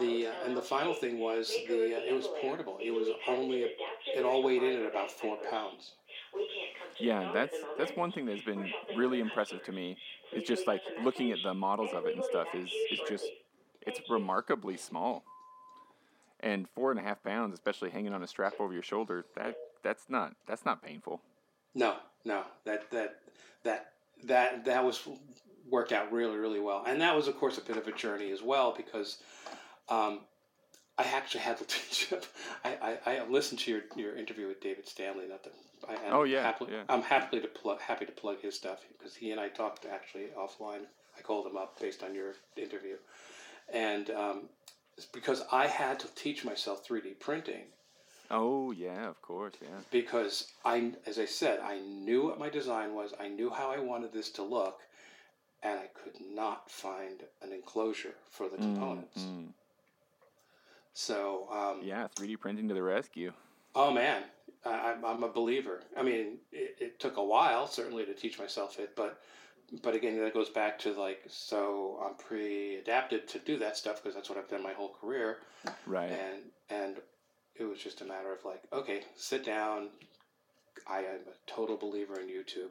the 0.00 0.26
uh, 0.26 0.32
and 0.44 0.56
the 0.56 0.62
final 0.62 0.94
thing 0.94 1.18
was 1.20 1.56
the 1.68 1.96
uh, 1.96 2.00
it 2.00 2.12
was 2.12 2.26
portable. 2.40 2.78
It 2.82 2.90
was 2.90 3.08
only 3.28 3.64
a, 3.64 3.68
it 4.16 4.24
all 4.24 4.42
weighed 4.42 4.62
in 4.62 4.82
at 4.82 4.90
about 4.90 5.10
four 5.10 5.36
pounds. 5.48 5.92
Yeah, 6.98 7.30
that's 7.32 7.56
that's 7.76 7.94
one 7.94 8.10
thing 8.10 8.26
that's 8.26 8.42
been 8.42 8.72
really 8.96 9.20
impressive 9.20 9.62
to 9.64 9.72
me. 9.72 9.96
Is 10.32 10.42
just 10.42 10.66
like 10.66 10.82
looking 11.04 11.30
at 11.30 11.38
the 11.42 11.54
models 11.54 11.92
of 11.94 12.06
it 12.06 12.16
and 12.16 12.24
stuff 12.24 12.48
is 12.54 12.70
is 12.90 13.00
just 13.08 13.30
it's 13.86 14.00
remarkably 14.10 14.76
small. 14.76 15.24
And 16.40 16.68
four 16.68 16.90
and 16.90 17.00
a 17.00 17.02
half 17.02 17.22
pounds, 17.24 17.54
especially 17.54 17.90
hanging 17.90 18.12
on 18.12 18.22
a 18.22 18.26
strap 18.26 18.54
over 18.60 18.72
your 18.72 18.82
shoulder, 18.82 19.24
that 19.34 19.56
that's 19.82 20.04
not 20.08 20.34
that's 20.46 20.64
not 20.64 20.82
painful. 20.82 21.20
No, 21.74 21.96
no, 22.24 22.44
that 22.64 22.90
that 22.92 23.16
that 23.64 23.92
that 24.24 24.64
that 24.64 24.84
was 24.84 25.08
worked 25.68 25.92
out 25.92 26.12
really 26.12 26.36
really 26.36 26.60
well, 26.60 26.84
and 26.86 27.00
that 27.00 27.14
was 27.16 27.26
of 27.26 27.36
course 27.38 27.58
a 27.58 27.60
bit 27.60 27.76
of 27.76 27.88
a 27.88 27.92
journey 27.92 28.30
as 28.30 28.42
well 28.42 28.72
because 28.76 29.18
um, 29.88 30.20
I 30.98 31.04
actually 31.04 31.40
had 31.40 31.58
to 31.58 31.64
teach. 31.66 32.12
I, 32.64 32.98
I, 33.06 33.16
I 33.18 33.28
listened 33.28 33.60
to 33.60 33.70
your, 33.70 33.82
your 33.96 34.16
interview 34.16 34.48
with 34.48 34.60
David 34.60 34.88
Stanley. 34.88 35.26
Not 35.28 35.44
that 35.44 35.52
I, 35.88 35.92
I'm 36.06 36.12
Oh, 36.12 36.22
yeah, 36.24 36.42
happily, 36.42 36.72
yeah. 36.72 36.82
I'm 36.88 37.02
happily 37.02 37.40
to 37.40 37.48
plug 37.48 37.80
happy 37.80 38.06
to 38.06 38.12
plug 38.12 38.40
his 38.40 38.54
stuff 38.54 38.84
because 38.96 39.14
he 39.14 39.30
and 39.30 39.40
I 39.40 39.48
talked 39.48 39.86
actually 39.86 40.26
offline. 40.38 40.82
I 41.16 41.22
called 41.22 41.46
him 41.46 41.56
up 41.56 41.80
based 41.80 42.02
on 42.02 42.14
your 42.14 42.34
interview, 42.56 42.96
and 43.72 44.10
um, 44.10 44.42
it's 44.98 45.06
because 45.06 45.44
I 45.52 45.66
had 45.68 45.98
to 46.00 46.08
teach 46.14 46.44
myself 46.44 46.84
three 46.84 47.00
D 47.00 47.10
printing 47.10 47.62
Oh 48.30 48.72
yeah, 48.72 49.08
of 49.08 49.22
course, 49.22 49.54
yeah. 49.62 49.78
because 49.90 50.52
I, 50.62 50.92
as 51.06 51.18
I 51.18 51.24
said, 51.24 51.60
I 51.60 51.78
knew 51.78 52.26
what 52.26 52.38
my 52.38 52.50
design 52.50 52.94
was. 52.94 53.14
I 53.18 53.28
knew 53.28 53.48
how 53.48 53.70
I 53.70 53.78
wanted 53.78 54.12
this 54.12 54.28
to 54.32 54.42
look, 54.42 54.80
and 55.62 55.78
I 55.80 55.86
could 55.94 56.20
not 56.34 56.70
find 56.70 57.22
an 57.40 57.52
enclosure 57.54 58.12
for 58.28 58.50
the 58.50 58.58
components. 58.58 59.22
Mm, 59.22 59.46
So, 60.92 61.48
um, 61.50 61.80
yeah, 61.82 62.08
3D 62.16 62.38
printing 62.38 62.68
to 62.68 62.74
the 62.74 62.82
rescue. 62.82 63.32
oh 63.74 63.90
man, 63.90 64.24
I, 64.62 64.92
I'm, 64.92 65.04
I'm 65.06 65.22
a 65.22 65.32
believer. 65.32 65.80
I 65.96 66.02
mean, 66.02 66.36
it, 66.52 66.76
it 66.80 67.00
took 67.00 67.16
a 67.16 67.24
while 67.24 67.66
certainly 67.66 68.04
to 68.04 68.12
teach 68.12 68.38
myself 68.38 68.78
it, 68.78 68.94
but 68.94 69.22
but 69.82 69.94
again, 69.94 70.18
that 70.20 70.34
goes 70.34 70.48
back 70.48 70.78
to 70.80 70.92
like, 70.92 71.20
so 71.28 72.00
I'm 72.04 72.14
pre-adapted 72.14 73.28
to 73.28 73.38
do 73.40 73.58
that 73.58 73.76
stuff 73.76 74.02
because 74.02 74.14
that's 74.14 74.28
what 74.28 74.38
I've 74.38 74.48
done 74.48 74.62
my 74.62 74.72
whole 74.72 74.94
career. 75.00 75.38
Right. 75.86 76.10
and 76.10 76.42
and 76.70 76.96
it 77.56 77.64
was 77.64 77.78
just 77.78 78.00
a 78.00 78.04
matter 78.04 78.32
of 78.32 78.44
like, 78.44 78.62
okay, 78.72 79.02
sit 79.16 79.44
down. 79.44 79.88
I 80.86 80.98
am 81.00 81.20
a 81.26 81.50
total 81.50 81.76
believer 81.76 82.18
in 82.20 82.28
YouTube. 82.28 82.70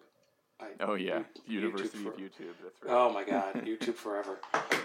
I, 0.59 0.67
Oh 0.79 0.95
yeah, 0.95 1.23
University 1.45 1.97
for- 1.99 2.09
of 2.09 2.17
YouTube. 2.17 2.53
That's 2.63 2.81
right. 2.83 2.91
Oh 2.93 3.11
my 3.13 3.23
God, 3.23 3.53
YouTube 3.65 3.95
forever. 3.95 4.39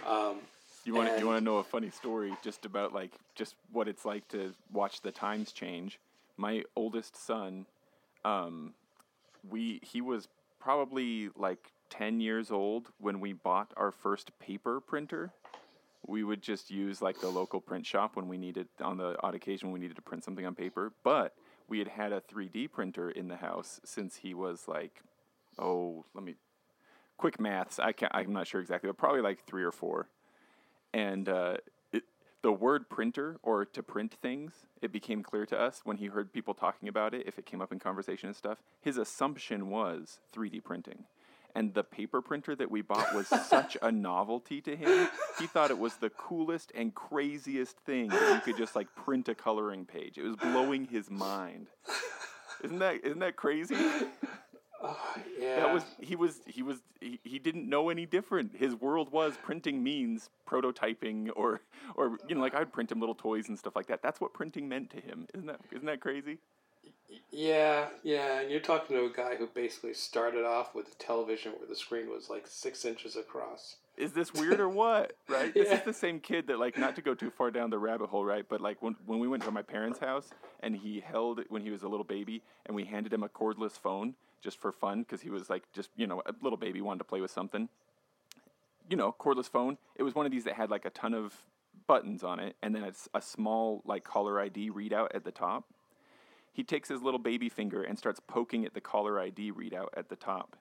Um, 0.07 0.39
You 0.85 0.95
want 0.95 1.07
to, 1.09 1.13
And- 1.15 1.21
you 1.23 1.27
want 1.29 1.39
to 1.39 1.45
know 1.45 1.59
a 1.59 1.65
funny 1.65 1.91
story 1.91 2.35
just 2.43 2.65
about 2.67 2.93
like 2.93 3.13
just 3.37 3.55
what 3.73 3.89
it's 3.89 4.05
like 4.05 4.27
to 4.29 4.53
watch 4.73 5.01
the 5.01 5.13
times 5.13 5.53
change. 5.53 5.99
My 6.37 6.65
oldest 6.77 7.17
son, 7.17 7.67
um, 8.25 8.75
we 9.49 9.81
he 9.83 10.01
was 10.01 10.29
probably 10.61 11.31
like 11.37 11.71
ten 11.93 12.21
years 12.21 12.51
old 12.51 12.89
when 12.99 13.21
we 13.21 13.33
bought 13.35 13.73
our 13.77 13.93
first 13.93 14.39
paper 14.39 14.81
printer. 14.81 15.33
We 16.07 16.25
would 16.25 16.43
just 16.43 16.71
use 16.71 17.03
like 17.03 17.21
the 17.21 17.29
local 17.29 17.61
print 17.61 17.87
shop 17.87 18.17
when 18.17 18.29
we 18.29 18.39
needed 18.39 18.69
on 18.81 18.97
the 18.97 19.17
odd 19.23 19.35
occasion 19.37 19.73
we 19.73 19.79
needed 19.81 19.97
to 19.97 20.03
print 20.03 20.25
something 20.25 20.47
on 20.47 20.55
paper. 20.55 20.93
But 21.05 21.35
we 21.69 21.79
had 21.79 21.89
had 21.89 22.13
a 22.13 22.21
3D 22.21 22.73
printer 22.73 23.11
in 23.11 23.29
the 23.29 23.37
house 23.37 23.81
since 23.85 24.17
he 24.17 24.35
was 24.35 24.67
like, 24.67 25.03
oh, 25.59 26.05
let 26.15 26.25
me 26.25 26.35
quick 27.19 27.39
maths. 27.39 27.79
I 27.79 27.93
can't, 27.93 28.13
I'm 28.15 28.33
not 28.33 28.49
sure 28.49 28.61
exactly, 28.61 28.89
but 28.89 28.99
probably 28.99 29.21
like 29.21 29.45
three 29.47 29.63
or 29.63 29.73
four 29.73 30.09
and 30.93 31.29
uh, 31.29 31.57
it, 31.93 32.05
the 32.43 32.53
word 32.53 32.89
printer 32.89 33.39
or 33.43 33.65
to 33.65 33.83
print 33.83 34.17
things 34.23 34.67
it 34.81 34.93
became 34.93 35.23
clear 35.23 35.47
to 35.47 35.59
us 35.59 35.83
when 35.85 35.97
he 35.99 36.07
heard 36.07 36.33
people 36.33 36.55
talking 36.55 36.89
about 36.89 37.15
it 37.15 37.25
if 37.27 37.39
it 37.39 37.47
came 37.47 37.61
up 37.61 37.73
in 37.73 37.79
conversation 37.79 38.29
and 38.29 38.37
stuff 38.37 38.59
his 38.81 38.97
assumption 38.97 39.69
was 39.71 40.21
3d 40.35 40.63
printing 40.65 41.05
and 41.55 41.75
the 41.75 41.85
paper 41.85 42.21
printer 42.21 42.55
that 42.55 42.71
we 42.71 42.83
bought 42.83 43.15
was 43.15 43.27
such 43.29 43.77
a 43.83 43.91
novelty 43.91 44.61
to 44.61 44.77
him 44.77 45.09
he 45.39 45.47
thought 45.47 45.71
it 45.71 45.79
was 45.79 45.97
the 45.97 46.11
coolest 46.11 46.73
and 46.75 46.95
craziest 46.95 47.77
thing 47.81 48.09
that 48.09 48.35
you 48.35 48.41
could 48.41 48.57
just 48.57 48.77
like 48.77 48.95
print 48.95 49.29
a 49.29 49.35
coloring 49.35 49.85
page. 49.85 50.19
It 50.19 50.23
was 50.23 50.37
blowing 50.37 50.87
his 50.87 51.11
mind. 51.11 51.69
Isn't 52.63 52.79
that 52.79 53.05
isn't 53.05 53.19
that 53.19 53.37
crazy? 53.37 53.77
Oh, 54.85 55.15
yeah. 55.41 55.61
that 55.61 55.73
was 55.73 55.85
he 56.01 56.17
was 56.17 56.41
he 56.47 56.63
was 56.63 56.79
he, 57.01 57.21
he 57.23 57.39
didn't 57.39 57.69
know 57.69 57.89
any 57.89 58.05
different. 58.07 58.57
His 58.57 58.75
world 58.75 59.13
was 59.13 59.35
printing 59.43 59.83
means 59.83 60.29
prototyping 60.49 61.31
or 61.37 61.61
or 61.95 62.19
you 62.29 62.35
know 62.35 62.41
like 62.41 62.55
i'd 62.55 62.73
print 62.73 62.91
him 62.91 62.99
little 62.99 63.15
toys 63.15 63.49
and 63.49 63.59
stuff 63.59 63.77
like 63.77 63.87
that. 63.87 64.03
That's 64.03 64.21
what 64.21 64.33
printing 64.33 64.69
meant 64.69 64.91
to 64.91 64.97
him. 64.97 65.27
Isn't 65.35 65.47
that 65.47 65.61
isn't 65.71 65.87
that 65.87 66.01
crazy 66.01 66.39
yeah, 67.31 67.87
yeah. 68.03 68.41
And 68.41 68.51
you're 68.51 68.61
talking 68.61 68.97
to 68.97 69.05
a 69.05 69.11
guy 69.11 69.37
who 69.37 69.47
basically 69.47 69.95
started 69.95 70.45
off 70.45 70.75
with 70.75 70.89
a 70.93 70.95
television 70.97 71.53
where 71.53 71.69
the 71.69 71.77
screen 71.77 72.09
was 72.11 72.29
like 72.31 72.47
six 72.47 72.85
inches 72.85 73.17
across. 73.17 73.77
is 73.97 74.13
this 74.13 74.33
weird 74.33 74.59
or 74.61 74.69
what 74.69 75.13
right 75.29 75.53
this 75.53 75.69
Yeah. 75.69 75.79
is 75.79 75.85
the 75.85 75.93
same 75.93 76.19
kid 76.21 76.47
that 76.47 76.59
like 76.59 76.79
not 76.79 76.97
to 76.97 77.03
go 77.03 77.15
too 77.15 77.31
far 77.31 77.51
down 77.51 77.69
the 77.71 77.79
rabbit 77.79 78.09
hole 78.09 78.25
right 78.25 78.47
but 78.49 78.61
like 78.61 78.81
when, 78.83 78.97
when 79.05 79.19
we 79.19 79.29
went 79.29 79.43
to 79.43 79.51
my 79.51 79.61
parents 79.63 79.99
house 79.99 80.31
and 80.61 80.75
he 80.75 80.99
held 81.01 81.39
it 81.39 81.51
when 81.51 81.61
he 81.63 81.71
was 81.71 81.83
a 81.83 81.89
little 81.89 82.05
baby 82.05 82.41
and 82.65 82.75
we 82.75 82.85
handed 82.85 83.13
him 83.13 83.23
a 83.23 83.29
cordless 83.29 83.73
phone 83.73 84.15
just 84.41 84.59
for 84.59 84.73
fun 84.73 85.03
because 85.03 85.21
he 85.21 85.29
was 85.31 85.51
like 85.51 85.65
just 85.75 85.91
you 85.97 86.07
know 86.07 86.23
a 86.25 86.33
little 86.43 86.57
baby 86.57 86.81
wanted 86.81 86.99
to 86.99 87.05
play 87.05 87.21
with 87.21 87.31
something 87.31 87.69
you 88.91 88.97
know, 88.97 89.15
cordless 89.19 89.49
phone. 89.49 89.79
It 89.97 90.03
was 90.03 90.15
one 90.15 90.27
of 90.27 90.33
these 90.33 90.45
that 90.45 90.55
had 90.55 90.69
like 90.69 90.85
a 90.85 90.91
ton 90.91 91.15
of 91.15 91.33
buttons 91.87 92.25
on 92.25 92.41
it, 92.41 92.57
and 92.63 92.75
then 92.75 92.83
it's 92.83 93.09
a 93.15 93.23
small 93.23 93.81
like 93.87 94.03
caller 94.05 94.41
ID 94.41 94.71
readout 94.73 95.09
at 95.15 95.25
the 95.25 95.31
top. 95.31 95.65
He 96.53 96.63
takes 96.65 96.89
his 96.89 97.01
little 97.03 97.19
baby 97.19 97.49
finger 97.49 97.83
and 97.83 97.99
starts 97.99 98.21
poking 98.27 98.65
at 98.67 98.75
the 98.75 98.81
caller 98.81 99.19
ID 99.19 99.53
readout 99.53 99.89
at 99.97 100.09
the 100.11 100.17
top, 100.17 100.57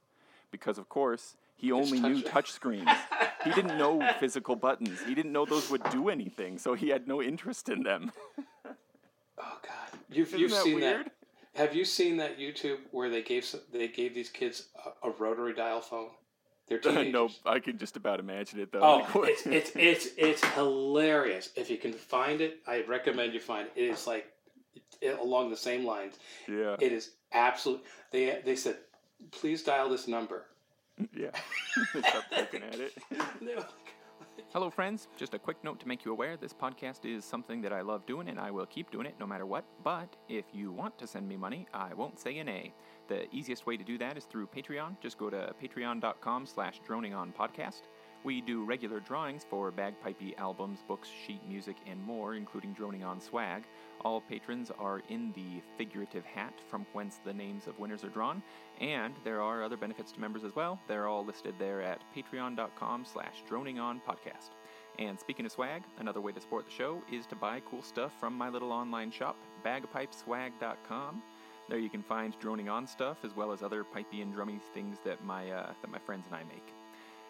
because 0.49 0.77
of 0.77 0.87
course 0.89 1.35
he 1.55 1.71
only 1.71 1.99
knew 1.99 2.21
touch- 2.21 2.31
touch 2.31 2.51
screens. 2.51 2.89
he 3.43 3.51
didn't 3.51 3.77
know 3.77 4.01
physical 4.19 4.55
buttons. 4.55 5.01
He 5.03 5.13
didn't 5.13 5.31
know 5.33 5.45
those 5.45 5.69
would 5.69 5.83
do 5.91 6.09
anything, 6.09 6.57
so 6.57 6.73
he 6.73 6.89
had 6.89 7.07
no 7.07 7.21
interest 7.21 7.69
in 7.69 7.83
them. 7.83 8.11
Oh 9.43 9.57
God, 9.63 9.99
you've 10.11 10.27
Isn't 10.27 10.39
you've 10.39 10.51
that 10.51 10.63
seen 10.63 10.75
weird? 10.75 11.05
that? 11.07 11.11
Have 11.55 11.75
you 11.75 11.83
seen 11.83 12.17
that 12.17 12.37
YouTube 12.37 12.77
where 12.91 13.09
they 13.09 13.23
gave 13.23 13.43
some, 13.43 13.61
they 13.73 13.87
gave 13.87 14.13
these 14.13 14.29
kids 14.29 14.67
a, 15.03 15.07
a 15.07 15.11
rotary 15.17 15.53
dial 15.53 15.81
phone? 15.81 16.09
They're 16.67 16.77
teenagers. 16.79 17.11
no, 17.11 17.29
I 17.51 17.59
can 17.59 17.77
just 17.79 17.97
about 17.97 18.19
imagine 18.19 18.59
it 18.59 18.71
though. 18.71 19.03
Oh, 19.13 19.23
it's, 19.23 19.47
it's 19.47 19.71
it's 19.75 20.07
it's 20.15 20.45
hilarious. 20.53 21.49
If 21.55 21.71
you 21.71 21.77
can 21.77 21.91
find 21.91 22.39
it, 22.39 22.59
I 22.67 22.83
recommend 22.87 23.33
you 23.33 23.39
find 23.39 23.67
it. 23.75 23.81
It 23.81 23.85
is 23.89 24.05
like 24.05 24.30
along 25.21 25.49
the 25.49 25.57
same 25.57 25.85
lines. 25.85 26.15
yeah, 26.47 26.75
It 26.79 26.91
is 26.91 27.11
absolute. 27.31 27.83
They 28.11 28.41
they 28.45 28.55
said, 28.55 28.77
please 29.31 29.63
dial 29.63 29.89
this 29.89 30.07
number. 30.07 30.45
yeah. 31.15 31.31
They 31.93 32.01
start 32.01 32.25
poking 32.31 32.63
at 32.63 32.79
it. 32.79 32.93
Hello, 34.53 34.69
friends. 34.69 35.07
Just 35.15 35.33
a 35.33 35.39
quick 35.39 35.63
note 35.63 35.79
to 35.79 35.87
make 35.87 36.03
you 36.03 36.11
aware 36.11 36.35
this 36.35 36.53
podcast 36.53 37.05
is 37.05 37.23
something 37.23 37.61
that 37.61 37.71
I 37.71 37.81
love 37.81 38.05
doing 38.05 38.27
and 38.27 38.39
I 38.39 38.51
will 38.51 38.65
keep 38.65 38.91
doing 38.91 39.05
it 39.05 39.15
no 39.19 39.25
matter 39.25 39.45
what. 39.45 39.63
But 39.83 40.15
if 40.27 40.45
you 40.53 40.71
want 40.73 40.97
to 40.99 41.07
send 41.07 41.27
me 41.27 41.37
money, 41.37 41.67
I 41.73 41.93
won't 41.93 42.19
say 42.19 42.37
an 42.39 42.49
a 42.49 42.51
nay. 42.51 42.73
The 43.07 43.33
easiest 43.33 43.65
way 43.65 43.77
to 43.77 43.83
do 43.83 43.97
that 43.99 44.17
is 44.17 44.25
through 44.25 44.47
Patreon. 44.47 44.99
Just 45.01 45.17
go 45.17 45.29
to 45.29 45.53
patreon.com 45.61 46.45
slash 46.45 46.81
droningonpodcast. 46.87 47.83
We 48.23 48.41
do 48.41 48.63
regular 48.65 48.99
drawings 48.99 49.45
for 49.49 49.71
bagpipey 49.71 50.37
albums, 50.37 50.79
books, 50.87 51.09
sheet 51.25 51.41
music, 51.47 51.77
and 51.87 52.01
more, 52.03 52.35
including 52.35 52.73
Droning 52.73 53.03
On 53.03 53.19
swag. 53.19 53.63
All 54.03 54.21
patrons 54.21 54.71
are 54.79 55.01
in 55.09 55.31
the 55.33 55.61
figurative 55.77 56.25
hat 56.25 56.53
from 56.69 56.85
whence 56.93 57.19
the 57.23 57.33
names 57.33 57.67
of 57.67 57.77
winners 57.77 58.03
are 58.03 58.09
drawn, 58.09 58.41
and 58.79 59.13
there 59.23 59.41
are 59.41 59.63
other 59.63 59.77
benefits 59.77 60.11
to 60.13 60.19
members 60.19 60.43
as 60.43 60.55
well. 60.55 60.79
They're 60.87 61.07
all 61.07 61.23
listed 61.23 61.55
there 61.59 61.81
at 61.81 62.01
patreon.com 62.15 63.05
slash 63.05 63.43
droningonpodcast. 63.49 64.49
And 64.99 65.19
speaking 65.19 65.45
of 65.45 65.51
swag, 65.51 65.83
another 65.99 66.21
way 66.21 66.31
to 66.31 66.41
support 66.41 66.65
the 66.65 66.71
show 66.71 67.01
is 67.11 67.25
to 67.27 67.35
buy 67.35 67.61
cool 67.61 67.81
stuff 67.81 68.11
from 68.19 68.37
my 68.37 68.49
little 68.49 68.71
online 68.71 69.11
shop, 69.11 69.37
bagpipeswag.com. 69.65 71.21
There 71.69 71.79
you 71.79 71.89
can 71.89 72.03
find 72.03 72.37
droning 72.39 72.69
on 72.69 72.87
stuff 72.87 73.17
as 73.23 73.35
well 73.35 73.51
as 73.51 73.63
other 73.63 73.83
pipey 73.83 74.21
and 74.21 74.35
drummy 74.35 74.59
things 74.73 74.97
that 75.05 75.23
my 75.23 75.49
uh, 75.49 75.71
that 75.81 75.91
my 75.91 75.99
friends 75.99 76.25
and 76.27 76.35
I 76.35 76.43
make. 76.43 76.73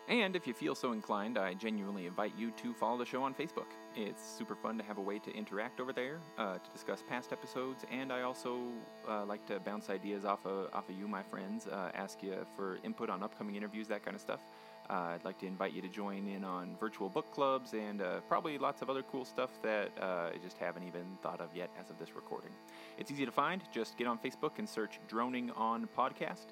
And 0.08 0.36
if 0.36 0.46
you 0.46 0.54
feel 0.54 0.76
so 0.76 0.92
inclined, 0.92 1.38
I 1.38 1.54
genuinely 1.54 2.06
invite 2.06 2.34
you 2.38 2.52
to 2.52 2.74
follow 2.74 2.98
the 2.98 3.06
show 3.06 3.24
on 3.24 3.34
Facebook. 3.34 3.68
It's 3.96 4.22
super 4.38 4.56
fun 4.56 4.78
to 4.78 4.84
have 4.84 4.98
a 4.98 5.02
way 5.02 5.20
to 5.20 5.32
interact 5.34 5.80
over 5.80 5.94
there, 5.94 6.20
uh, 6.38 6.56
to 6.56 6.70
discuss 6.74 7.04
past 7.08 7.32
episodes, 7.32 7.86
and 7.92 8.12
I 8.12 8.22
also 8.24 8.60
uh, 9.08 9.26
like 9.26 9.46
to 9.48 9.60
bounce 9.60 9.90
ideas 9.90 10.26
off 10.26 10.46
of, 10.46 10.74
off 10.74 10.90
of 10.90 10.96
you, 10.98 11.08
my 11.08 11.24
friends, 11.24 11.68
uh, 11.68 11.92
ask 11.94 12.22
you 12.24 12.36
for 12.56 12.80
input 12.84 13.10
on 13.10 13.24
upcoming 13.24 13.56
interviews, 13.56 13.88
that 13.88 14.04
kind 14.04 14.16
of 14.16 14.22
stuff. 14.22 14.42
Uh, 14.90 15.14
I'd 15.16 15.24
like 15.24 15.40
to 15.40 15.46
invite 15.46 15.74
you 15.74 15.82
to 15.82 15.88
join 15.88 16.28
in 16.28 16.44
on 16.44 16.76
virtual 16.78 17.08
book 17.08 17.32
clubs 17.32 17.74
and 17.74 18.02
uh, 18.02 18.20
probably 18.28 18.58
lots 18.58 18.82
of 18.82 18.90
other 18.90 19.04
cool 19.04 19.24
stuff 19.24 19.52
that 19.64 19.92
uh, 20.02 20.32
I 20.34 20.38
just 20.44 20.58
haven't 20.58 20.84
even 20.84 21.04
thought 21.22 21.40
of 21.40 21.56
yet 21.56 21.70
as 21.80 21.90
of 21.90 21.98
this 21.98 22.14
recording. 22.16 22.52
It's 22.98 23.10
easy 23.10 23.26
to 23.26 23.32
find. 23.32 23.62
Just 23.74 23.98
get 23.98 24.08
on 24.08 24.18
Facebook 24.18 24.58
and 24.58 24.68
search 24.68 25.00
Droning 25.08 25.52
On 25.52 25.88
Podcast. 25.98 26.48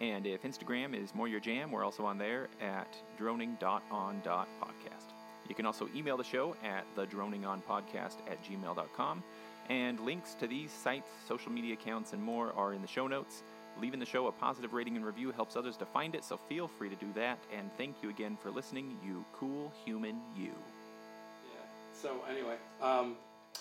And 0.00 0.26
if 0.26 0.42
Instagram 0.42 0.94
is 1.00 1.14
more 1.14 1.28
your 1.28 1.40
jam, 1.40 1.70
we're 1.70 1.84
also 1.84 2.04
on 2.04 2.18
there 2.18 2.48
at 2.60 2.88
droning.on.podcast. 3.18 5.12
You 5.48 5.54
can 5.54 5.66
also 5.66 5.88
email 5.94 6.16
the 6.16 6.24
show 6.24 6.56
at 6.64 6.84
thedroningonpodcast 6.96 8.16
at 8.30 8.42
gmail.com. 8.44 9.22
And 9.70 10.00
links 10.00 10.34
to 10.34 10.46
these 10.46 10.70
sites, 10.70 11.08
social 11.26 11.50
media 11.50 11.74
accounts, 11.74 12.12
and 12.12 12.22
more 12.22 12.52
are 12.54 12.72
in 12.74 12.82
the 12.82 12.88
show 12.88 13.06
notes. 13.06 13.42
Leaving 13.80 13.98
the 13.98 14.06
show 14.06 14.26
a 14.28 14.32
positive 14.32 14.72
rating 14.72 14.94
and 14.96 15.04
review 15.04 15.32
helps 15.32 15.56
others 15.56 15.76
to 15.78 15.86
find 15.86 16.14
it, 16.14 16.22
so 16.24 16.36
feel 16.36 16.68
free 16.68 16.88
to 16.88 16.94
do 16.96 17.06
that. 17.14 17.38
And 17.56 17.70
thank 17.76 17.96
you 18.02 18.10
again 18.10 18.36
for 18.40 18.50
listening, 18.50 18.96
you 19.04 19.24
cool 19.32 19.72
human 19.84 20.16
you. 20.36 20.52
Yeah. 21.52 21.60
So 21.92 22.20
anyway, 22.30 22.56
um, 22.80 23.16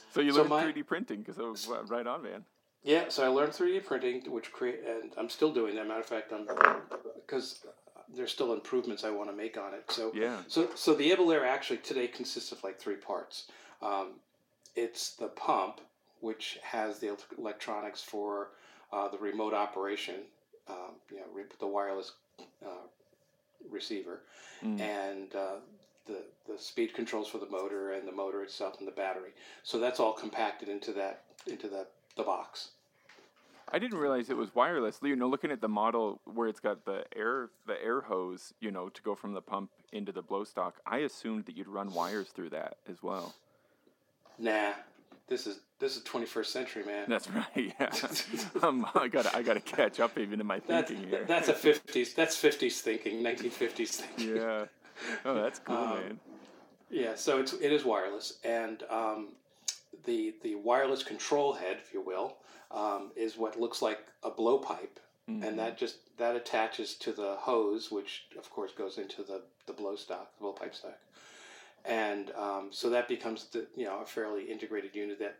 So 0.10 0.22
you 0.22 0.32
So 0.32 0.38
learned 0.40 0.50
my- 0.50 0.64
3D 0.64 0.84
printing, 0.86 1.22
because 1.24 1.68
right 1.88 2.06
on, 2.06 2.22
man. 2.22 2.44
Yeah. 2.84 3.06
So 3.10 3.24
I 3.24 3.28
learned 3.28 3.54
three 3.54 3.74
D 3.74 3.80
printing, 3.80 4.22
which 4.32 4.52
create, 4.52 4.82
and 4.88 5.12
I'm 5.18 5.30
still 5.30 5.54
doing 5.54 5.76
that. 5.76 5.88
Matter 5.88 6.00
of 6.02 6.06
fact, 6.06 6.32
I'm 6.34 6.48
because 7.16 7.60
there's 8.16 8.32
still 8.32 8.54
improvements 8.54 9.04
I 9.04 9.10
want 9.10 9.30
to 9.30 9.36
make 9.36 9.58
on 9.58 9.74
it. 9.74 9.86
So 9.90 10.12
Yeah. 10.14 10.40
So, 10.48 10.70
so 10.76 10.94
the 10.94 11.10
EBelaire 11.12 11.48
actually 11.48 11.78
today 11.78 12.08
consists 12.08 12.52
of 12.52 12.64
like 12.64 12.80
three 12.80 12.96
parts. 12.98 13.48
Um, 13.82 14.14
it's 14.76 15.16
the 15.16 15.28
pump, 15.28 15.82
which 16.20 16.60
has 16.64 17.00
the 17.00 17.16
electronics 17.38 18.02
for 18.04 18.50
uh, 18.92 19.08
the 19.08 19.18
remote 19.18 19.54
operation, 19.54 20.16
um, 20.70 20.96
you 21.12 21.18
know, 21.18 21.24
re- 21.34 21.44
the 21.60 21.68
wireless 21.68 22.12
uh, 22.66 22.88
receiver, 23.70 24.22
Mm. 24.64 24.80
and 24.80 25.36
uh, 25.36 25.56
the 26.06 26.20
the 26.48 26.58
speed 26.58 26.94
controls 26.94 27.28
for 27.28 27.38
the 27.38 27.50
motor 27.50 27.92
and 27.94 28.08
the 28.08 28.12
motor 28.14 28.44
itself 28.44 28.76
and 28.80 28.88
the 28.88 28.92
battery. 28.94 29.32
So 29.64 29.78
that's 29.80 30.00
all 30.00 30.14
compacted 30.14 30.70
into 30.70 30.94
that 30.94 31.24
into 31.48 31.68
the 31.68 31.86
the 32.16 32.24
box. 32.24 32.70
I 33.72 33.80
didn't 33.80 33.98
realize 33.98 34.30
it 34.30 34.38
was 34.38 34.54
wireless. 34.54 35.00
You 35.02 35.16
know, 35.16 35.28
looking 35.28 35.50
at 35.50 35.60
the 35.62 35.68
model 35.68 36.22
where 36.26 36.48
it's 36.48 36.60
got 36.60 36.86
the 36.86 37.06
air 37.16 37.50
the 37.66 37.82
air 37.84 38.02
hose, 38.02 38.54
you 38.60 38.70
know, 38.72 38.90
to 38.90 39.02
go 39.02 39.16
from 39.16 39.34
the 39.34 39.42
pump 39.42 39.72
into 39.92 40.12
the 40.12 40.22
blow 40.22 40.44
stock, 40.44 40.76
I 40.86 41.00
assumed 41.00 41.46
that 41.46 41.58
you'd 41.58 41.68
run 41.68 41.92
wires 41.94 42.28
through 42.30 42.52
that 42.52 42.78
as 42.88 43.02
well. 43.02 43.34
Nah, 44.38 44.74
this 45.28 45.48
is 45.48 45.62
this 45.80 45.98
is 45.98 46.04
21st 46.04 46.46
century, 46.46 46.84
man. 46.86 47.06
That's 47.08 47.28
right. 47.30 47.74
Yeah. 47.80 47.90
um, 48.64 48.86
I 48.94 49.08
got 49.08 49.34
I 49.36 49.42
got 49.42 49.56
to 49.56 49.60
catch 49.60 50.00
up 50.00 50.18
even 50.20 50.40
in 50.40 50.46
my 50.46 50.60
That's, 50.68 50.92
thinking 50.92 51.10
here. 51.10 51.26
that's 51.28 51.48
a 51.48 51.54
50s 51.54 52.14
that's 52.14 52.40
50s 52.40 52.80
thinking 52.80 53.24
1950s 53.24 53.90
thinking 53.90 54.36
yeah. 54.38 54.66
Oh, 55.26 55.34
that's 55.34 55.58
cool, 55.60 55.76
Um, 55.76 55.96
man. 55.96 56.20
Yeah, 56.92 57.16
so 57.16 57.40
it's 57.40 57.54
it 57.54 57.72
is 57.72 57.84
wireless, 57.84 58.38
and 58.44 58.84
um, 58.92 59.30
the 60.06 60.36
the 60.44 60.56
wireless 60.56 61.04
control 61.04 61.54
head, 61.54 61.78
if 61.80 61.94
you 61.94 62.02
will, 62.02 62.38
um, 62.72 63.12
is 63.16 63.38
what 63.38 63.60
looks 63.60 63.82
like 63.82 64.00
a 64.24 64.32
blowpipe, 64.32 64.98
Mhm. 65.30 65.48
and 65.48 65.60
that 65.60 65.78
just 65.78 66.16
that 66.18 66.36
attaches 66.36 66.96
to 66.96 67.12
the 67.12 67.36
hose, 67.36 67.92
which 67.92 68.26
of 68.38 68.50
course 68.50 68.72
goes 68.74 68.98
into 68.98 69.24
the 69.24 69.44
the 69.66 69.74
blow 69.74 69.96
stock, 69.96 70.38
the 70.38 70.44
blowpipe 70.46 70.76
stock, 70.76 70.98
and 71.86 72.32
um, 72.32 72.72
so 72.72 72.90
that 72.90 73.08
becomes 73.08 73.46
the 73.50 73.68
you 73.76 73.86
know 73.86 74.00
a 74.00 74.06
fairly 74.06 74.44
integrated 74.52 74.96
unit 74.96 75.20
that 75.20 75.40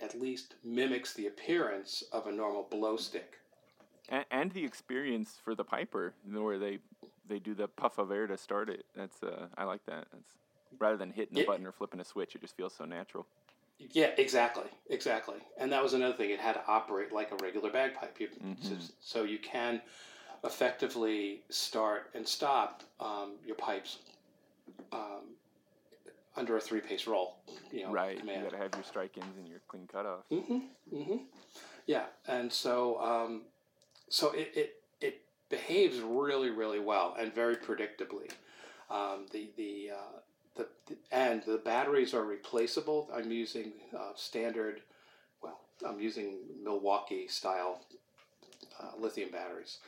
at 0.00 0.20
least 0.20 0.54
mimics 0.62 1.14
the 1.14 1.26
appearance 1.26 2.02
of 2.12 2.26
a 2.26 2.32
normal 2.32 2.62
blow 2.64 2.96
stick. 2.96 3.38
and, 4.10 4.24
and 4.30 4.52
the 4.52 4.64
experience 4.64 5.38
for 5.42 5.54
the 5.54 5.64
piper, 5.64 6.14
where 6.30 6.58
they 6.58 6.78
they 7.28 7.38
do 7.38 7.54
the 7.54 7.66
puff 7.66 7.98
of 7.98 8.10
air 8.12 8.26
to 8.26 8.36
start 8.36 8.68
it. 8.68 8.84
That's 8.94 9.22
uh, 9.22 9.48
I 9.56 9.64
like 9.64 9.84
that. 9.86 10.06
That's 10.12 10.34
rather 10.78 10.96
than 10.96 11.10
hitting 11.12 11.34
the 11.34 11.40
Yeah. 11.40 11.46
button 11.46 11.66
or 11.66 11.72
flipping 11.72 12.00
a 12.00 12.04
switch, 12.04 12.34
it 12.34 12.40
just 12.42 12.56
feels 12.56 12.74
so 12.74 12.84
natural. 12.84 13.26
Yeah, 13.78 14.10
exactly, 14.16 14.68
exactly. 14.88 15.36
And 15.58 15.70
that 15.72 15.82
was 15.82 15.92
another 15.94 16.14
thing; 16.14 16.30
it 16.30 16.40
had 16.40 16.54
to 16.54 16.66
operate 16.66 17.12
like 17.12 17.30
a 17.32 17.36
regular 17.36 17.70
bagpipe. 17.70 18.18
You, 18.18 18.28
so, 18.60 18.74
Mhm. 18.74 18.92
so 19.00 19.22
you 19.24 19.38
can 19.38 19.82
effectively 20.44 21.42
start 21.50 22.10
and 22.14 22.26
stop 22.26 22.82
um, 23.00 23.38
your 23.44 23.56
pipes 23.56 23.98
um, 24.92 25.36
under 26.36 26.56
a 26.56 26.60
three-pace 26.60 27.06
roll. 27.06 27.36
You 27.70 27.84
know, 27.84 27.92
right. 27.92 28.18
command. 28.18 28.38
You 28.44 28.50
got 28.50 28.56
to 28.56 28.62
have 28.62 28.74
your 28.74 28.84
strike 28.84 29.16
ins 29.18 29.36
and 29.36 29.48
your 29.48 29.60
clean 29.68 29.86
cutoff. 29.86 30.24
Mm-hmm. 30.30 30.58
Mm-hmm. 30.94 31.16
Yeah, 31.86 32.06
and 32.26 32.52
so 32.52 33.00
um, 33.00 33.42
so 34.08 34.30
it, 34.32 34.52
it 34.54 34.82
it 35.00 35.20
behaves 35.50 36.00
really 36.00 36.50
really 36.50 36.80
well 36.80 37.14
and 37.18 37.34
very 37.34 37.56
predictably. 37.56 38.30
Um, 38.90 39.26
the 39.32 39.50
the, 39.56 39.90
uh, 39.94 40.18
the 40.56 40.66
and 41.12 41.42
the 41.44 41.58
batteries 41.58 42.14
are 42.14 42.24
replaceable. 42.24 43.08
I'm 43.14 43.30
using 43.30 43.72
uh, 43.96 44.12
standard. 44.14 44.82
Well, 45.42 45.60
I'm 45.86 46.00
using 46.00 46.38
Milwaukee 46.62 47.28
style 47.28 47.80
uh, 48.80 48.90
lithium 48.98 49.30
batteries, 49.30 49.78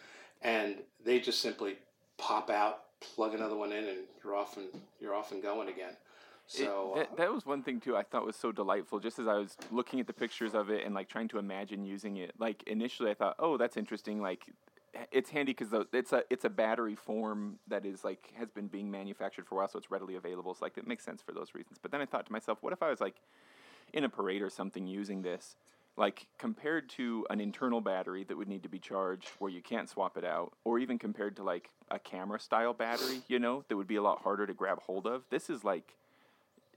and 0.42 0.76
they 1.04 1.20
just 1.20 1.40
simply 1.40 1.76
pop 2.18 2.50
out, 2.50 2.84
plug 3.00 3.34
another 3.34 3.56
one 3.56 3.72
in, 3.72 3.84
and 3.84 3.98
you're 4.22 4.34
off 4.34 4.56
and 4.56 4.66
you're 5.00 5.14
off 5.14 5.32
and 5.32 5.42
going 5.42 5.68
again. 5.68 5.90
It- 5.92 5.96
So 6.64 6.92
that, 6.96 7.10
uh, 7.12 7.14
that 7.16 7.32
was 7.32 7.44
one 7.46 7.62
thing 7.62 7.78
too 7.80 7.96
I 7.96 8.02
thought 8.02 8.24
was 8.24 8.36
so 8.36 8.50
delightful. 8.52 8.98
Just 9.00 9.18
as 9.18 9.26
I 9.28 9.34
was 9.34 9.56
looking 9.70 10.00
at 10.00 10.06
the 10.06 10.12
pictures 10.14 10.54
of 10.54 10.70
it 10.70 10.84
and 10.84 10.94
like 10.94 11.08
trying 11.08 11.28
to 11.28 11.38
imagine 11.38 11.84
using 11.84 12.16
it, 12.16 12.32
like 12.38 12.62
initially 12.66 13.10
I 13.10 13.14
thought, 13.14 13.36
oh, 13.38 13.56
that's 13.56 13.76
interesting. 13.76 14.20
Like 14.22 14.46
it's 15.10 15.30
handy 15.30 15.52
because 15.52 15.86
it's 15.92 16.12
a 16.12 16.22
it's 16.30 16.44
a 16.44 16.50
battery 16.50 16.94
form 16.94 17.58
that 17.68 17.84
is 17.84 18.04
like 18.04 18.32
has 18.36 18.50
been 18.50 18.66
being 18.66 18.90
manufactured 18.90 19.46
for 19.46 19.56
a 19.56 19.58
while, 19.58 19.68
so 19.68 19.78
it's 19.78 19.90
readily 19.90 20.16
available. 20.16 20.54
So 20.54 20.64
like 20.64 20.78
it 20.78 20.86
makes 20.86 21.04
sense 21.04 21.22
for 21.22 21.32
those 21.32 21.54
reasons. 21.54 21.78
But 21.80 21.90
then 21.90 22.00
I 22.00 22.06
thought 22.06 22.26
to 22.26 22.32
myself, 22.32 22.58
what 22.60 22.72
if 22.72 22.82
I 22.82 22.90
was 22.90 23.00
like 23.00 23.16
in 23.92 24.04
a 24.04 24.08
parade 24.08 24.42
or 24.42 24.50
something 24.50 24.86
using 24.86 25.22
this? 25.22 25.56
Like 25.96 26.26
compared 26.38 26.88
to 26.90 27.26
an 27.28 27.40
internal 27.40 27.80
battery 27.80 28.24
that 28.24 28.36
would 28.36 28.48
need 28.48 28.62
to 28.62 28.68
be 28.68 28.78
charged 28.78 29.30
where 29.38 29.50
you 29.50 29.60
can't 29.60 29.88
swap 29.88 30.16
it 30.16 30.24
out, 30.24 30.52
or 30.64 30.78
even 30.78 30.98
compared 30.98 31.36
to 31.36 31.42
like 31.42 31.70
a 31.90 31.98
camera 31.98 32.38
style 32.38 32.72
battery, 32.72 33.22
you 33.26 33.38
know, 33.38 33.64
that 33.68 33.76
would 33.76 33.88
be 33.88 33.96
a 33.96 34.02
lot 34.02 34.22
harder 34.22 34.46
to 34.46 34.54
grab 34.54 34.80
hold 34.82 35.06
of. 35.06 35.24
This 35.30 35.50
is 35.50 35.64
like 35.64 35.94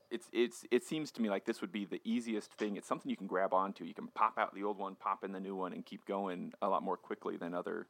it's 0.10 0.28
it's 0.34 0.66
it 0.72 0.84
seems 0.84 1.12
to 1.12 1.22
me 1.22 1.30
like 1.30 1.46
this 1.46 1.62
would 1.62 1.72
be 1.72 1.86
the 1.86 2.02
easiest 2.04 2.52
thing. 2.54 2.76
It's 2.76 2.88
something 2.88 3.10
you 3.10 3.18
can 3.18 3.28
grab 3.28 3.54
onto. 3.54 3.86
You 3.86 3.94
can 3.94 4.08
pop 4.08 4.38
out 4.38 4.54
the 4.54 4.64
old 4.64 4.78
one, 4.78 4.96
pop 4.96 5.24
in 5.24 5.32
the 5.32 5.40
new 5.40 5.56
one, 5.56 5.72
and 5.74 5.86
keep 5.86 6.06
going 6.06 6.54
a 6.62 6.68
lot 6.68 6.84
more 6.84 6.98
quickly 6.98 7.38
than 7.38 7.54
other 7.54 7.88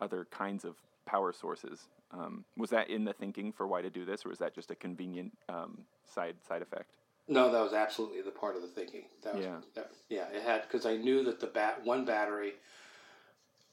other 0.00 0.26
kinds 0.30 0.64
of 0.64 0.76
power 1.06 1.32
sources. 1.32 1.88
Um, 2.12 2.44
was 2.56 2.70
that 2.70 2.88
in 2.90 3.04
the 3.04 3.12
thinking 3.12 3.52
for 3.52 3.66
why 3.66 3.82
to 3.82 3.90
do 3.90 4.04
this, 4.04 4.24
or 4.24 4.28
was 4.28 4.38
that 4.38 4.54
just 4.54 4.70
a 4.70 4.74
convenient 4.74 5.36
um, 5.48 5.78
side 6.04 6.36
side 6.46 6.62
effect? 6.62 6.90
No, 7.28 7.50
that 7.50 7.60
was 7.60 7.72
absolutely 7.72 8.22
the 8.22 8.30
part 8.30 8.54
of 8.54 8.62
the 8.62 8.68
thinking. 8.68 9.06
That 9.24 9.34
was, 9.34 9.44
Yeah. 9.44 9.60
that, 9.74 9.90
yeah, 10.08 10.28
it 10.28 10.42
had 10.42 10.62
because 10.62 10.86
I 10.86 10.96
knew 10.96 11.24
that 11.24 11.40
the 11.40 11.48
bat 11.48 11.84
one 11.84 12.04
battery. 12.04 12.54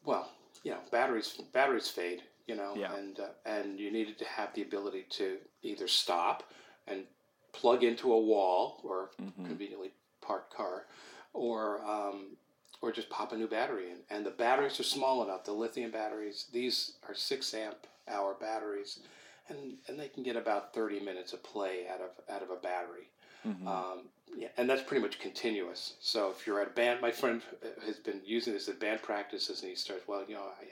Well, 0.04 0.30
you 0.64 0.72
know, 0.72 0.80
batteries 0.92 1.40
batteries 1.52 1.90
fade. 1.90 2.24
You 2.48 2.56
know, 2.56 2.76
Yeah. 2.76 2.94
and 2.96 3.20
uh, 3.20 3.30
and 3.46 3.80
you 3.80 3.90
needed 3.92 4.18
to 4.20 4.26
have 4.26 4.54
the 4.54 4.64
ability 4.64 5.04
to 5.12 5.38
either 5.62 5.88
stop 5.88 6.44
and 6.88 7.06
plug 7.54 7.84
into 7.84 8.12
a 8.12 8.20
wall 8.20 8.82
or 8.84 9.12
Mhm. 9.22 9.46
conveniently 9.46 9.94
parked 10.20 10.54
car, 10.54 10.88
or 11.34 11.82
um, 11.86 12.36
or 12.84 12.92
just 12.92 13.10
pop 13.10 13.32
a 13.32 13.38
new 13.38 13.48
battery 13.48 13.90
in. 13.90 14.00
And 14.10 14.26
the 14.26 14.30
batteries 14.30 14.78
are 14.78 14.84
small 14.84 15.24
enough. 15.24 15.46
The 15.46 15.54
lithium 15.54 15.90
batteries. 15.90 16.48
These 16.52 16.98
are 17.08 17.16
six 17.16 17.54
amp 17.54 17.88
hour 18.10 18.36
batteries, 18.40 19.00
and 19.48 19.78
and 19.88 19.98
they 19.98 20.10
can 20.10 20.22
get 20.22 20.36
about 20.36 20.74
thirty 20.74 21.00
minutes 21.00 21.32
of 21.32 21.42
play 21.42 21.88
out 21.92 22.02
of 22.02 22.12
out 22.30 22.44
of 22.44 22.50
a 22.50 22.58
battery. 22.58 23.08
Mhm. 23.48 23.66
Um, 23.66 24.00
yeah, 24.36 24.50
and 24.58 24.70
that's 24.70 24.84
pretty 24.84 25.02
much 25.02 25.20
continuous. 25.20 25.94
So 26.02 26.30
if 26.32 26.46
you're 26.46 26.62
at 26.62 26.68
a 26.68 26.72
band, 26.72 27.00
my 27.02 27.12
friend 27.12 27.42
has 27.86 27.98
been 27.98 28.22
using 28.26 28.54
this 28.54 28.68
at 28.68 28.80
band 28.80 29.02
practices, 29.02 29.62
and 29.62 29.70
he 29.70 29.76
starts, 29.76 30.08
well, 30.08 30.26
you 30.28 30.36
know, 30.36 30.42
I, 30.62 30.66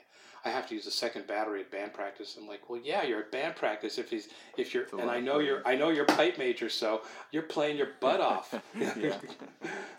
I 0.44 0.50
have 0.50 0.66
to 0.68 0.74
use 0.74 0.86
a 0.86 0.90
second 0.90 1.26
battery 1.28 1.60
at 1.60 1.70
band 1.70 1.92
practice. 1.94 2.36
I'm 2.40 2.48
like, 2.48 2.68
well, 2.68 2.80
yeah, 2.82 3.02
you're 3.04 3.20
at 3.20 3.30
band 3.30 3.54
practice. 3.54 3.96
If 3.98 4.10
he's, 4.10 4.28
if 4.56 4.74
you're, 4.74 4.86
and 4.98 5.08
I 5.10 5.20
know 5.20 5.38
you're, 5.38 5.62
I 5.66 5.76
know 5.76 5.90
you're 5.90 6.04
pipe 6.04 6.36
major, 6.36 6.68
so 6.68 7.02
you're 7.30 7.44
playing 7.44 7.76
your 7.76 7.90
butt 8.00 8.20
off. 8.32 8.52
yeah. 8.76 9.16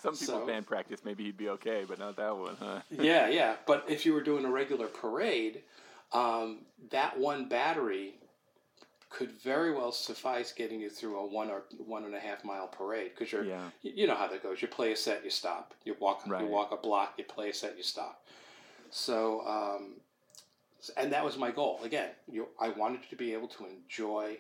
Some 0.02 0.14
people 0.16 0.40
So- 0.42 0.46
band 0.46 0.68
practice, 0.68 1.02
maybe 1.06 1.24
he'd 1.24 1.38
be 1.38 1.50
okay, 1.50 1.86
but 1.88 1.98
not 2.00 2.18
that 2.18 2.36
one, 2.38 2.58
huh? 2.60 2.80
yeah, 2.92 3.30
yeah. 3.30 3.56
But 3.66 3.86
if 3.88 4.06
you 4.06 4.14
were 4.14 4.22
doing 4.24 4.44
a 4.44 4.52
regular 4.52 4.88
parade, 4.88 5.62
um, 6.12 6.60
that 6.92 7.18
one 7.18 7.48
battery 7.48 8.16
could 9.10 9.32
very 9.32 9.72
well 9.74 9.92
suffice 9.92 10.52
getting 10.52 10.80
you 10.82 10.90
through 10.90 11.20
a 11.20 11.26
one 11.26 11.50
or 11.50 11.64
one 11.78 12.04
and 12.04 12.16
a 12.16 12.20
half 12.20 12.44
mile 12.44 12.68
parade 12.68 13.12
because 13.14 13.32
you're 13.32 13.46
Yeah. 13.46 13.70
you 13.84 14.08
know 14.08 14.16
how 14.16 14.28
that 14.28 14.42
goes. 14.44 14.62
You 14.62 14.68
play 14.68 14.92
a 14.92 14.96
set, 14.96 15.24
you 15.24 15.30
stop. 15.30 15.74
You 15.86 15.96
walk 16.00 16.24
Right. 16.28 16.42
you 16.44 16.48
walk 16.48 16.72
a 16.72 16.78
block, 16.78 17.14
you 17.18 17.24
play 17.24 17.50
a 17.50 17.54
set, 17.54 17.78
you 17.78 17.84
stop. 17.84 18.26
So 18.90 19.46
um, 19.48 19.94
and 20.98 21.12
that 21.14 21.24
was 21.24 21.38
my 21.38 21.52
goal. 21.52 21.80
Again, 21.84 22.10
you, 22.32 22.48
I 22.60 22.70
wanted 22.70 23.10
to 23.10 23.16
be 23.16 23.34
able 23.34 23.48
to 23.50 23.66
enjoy 23.66 24.38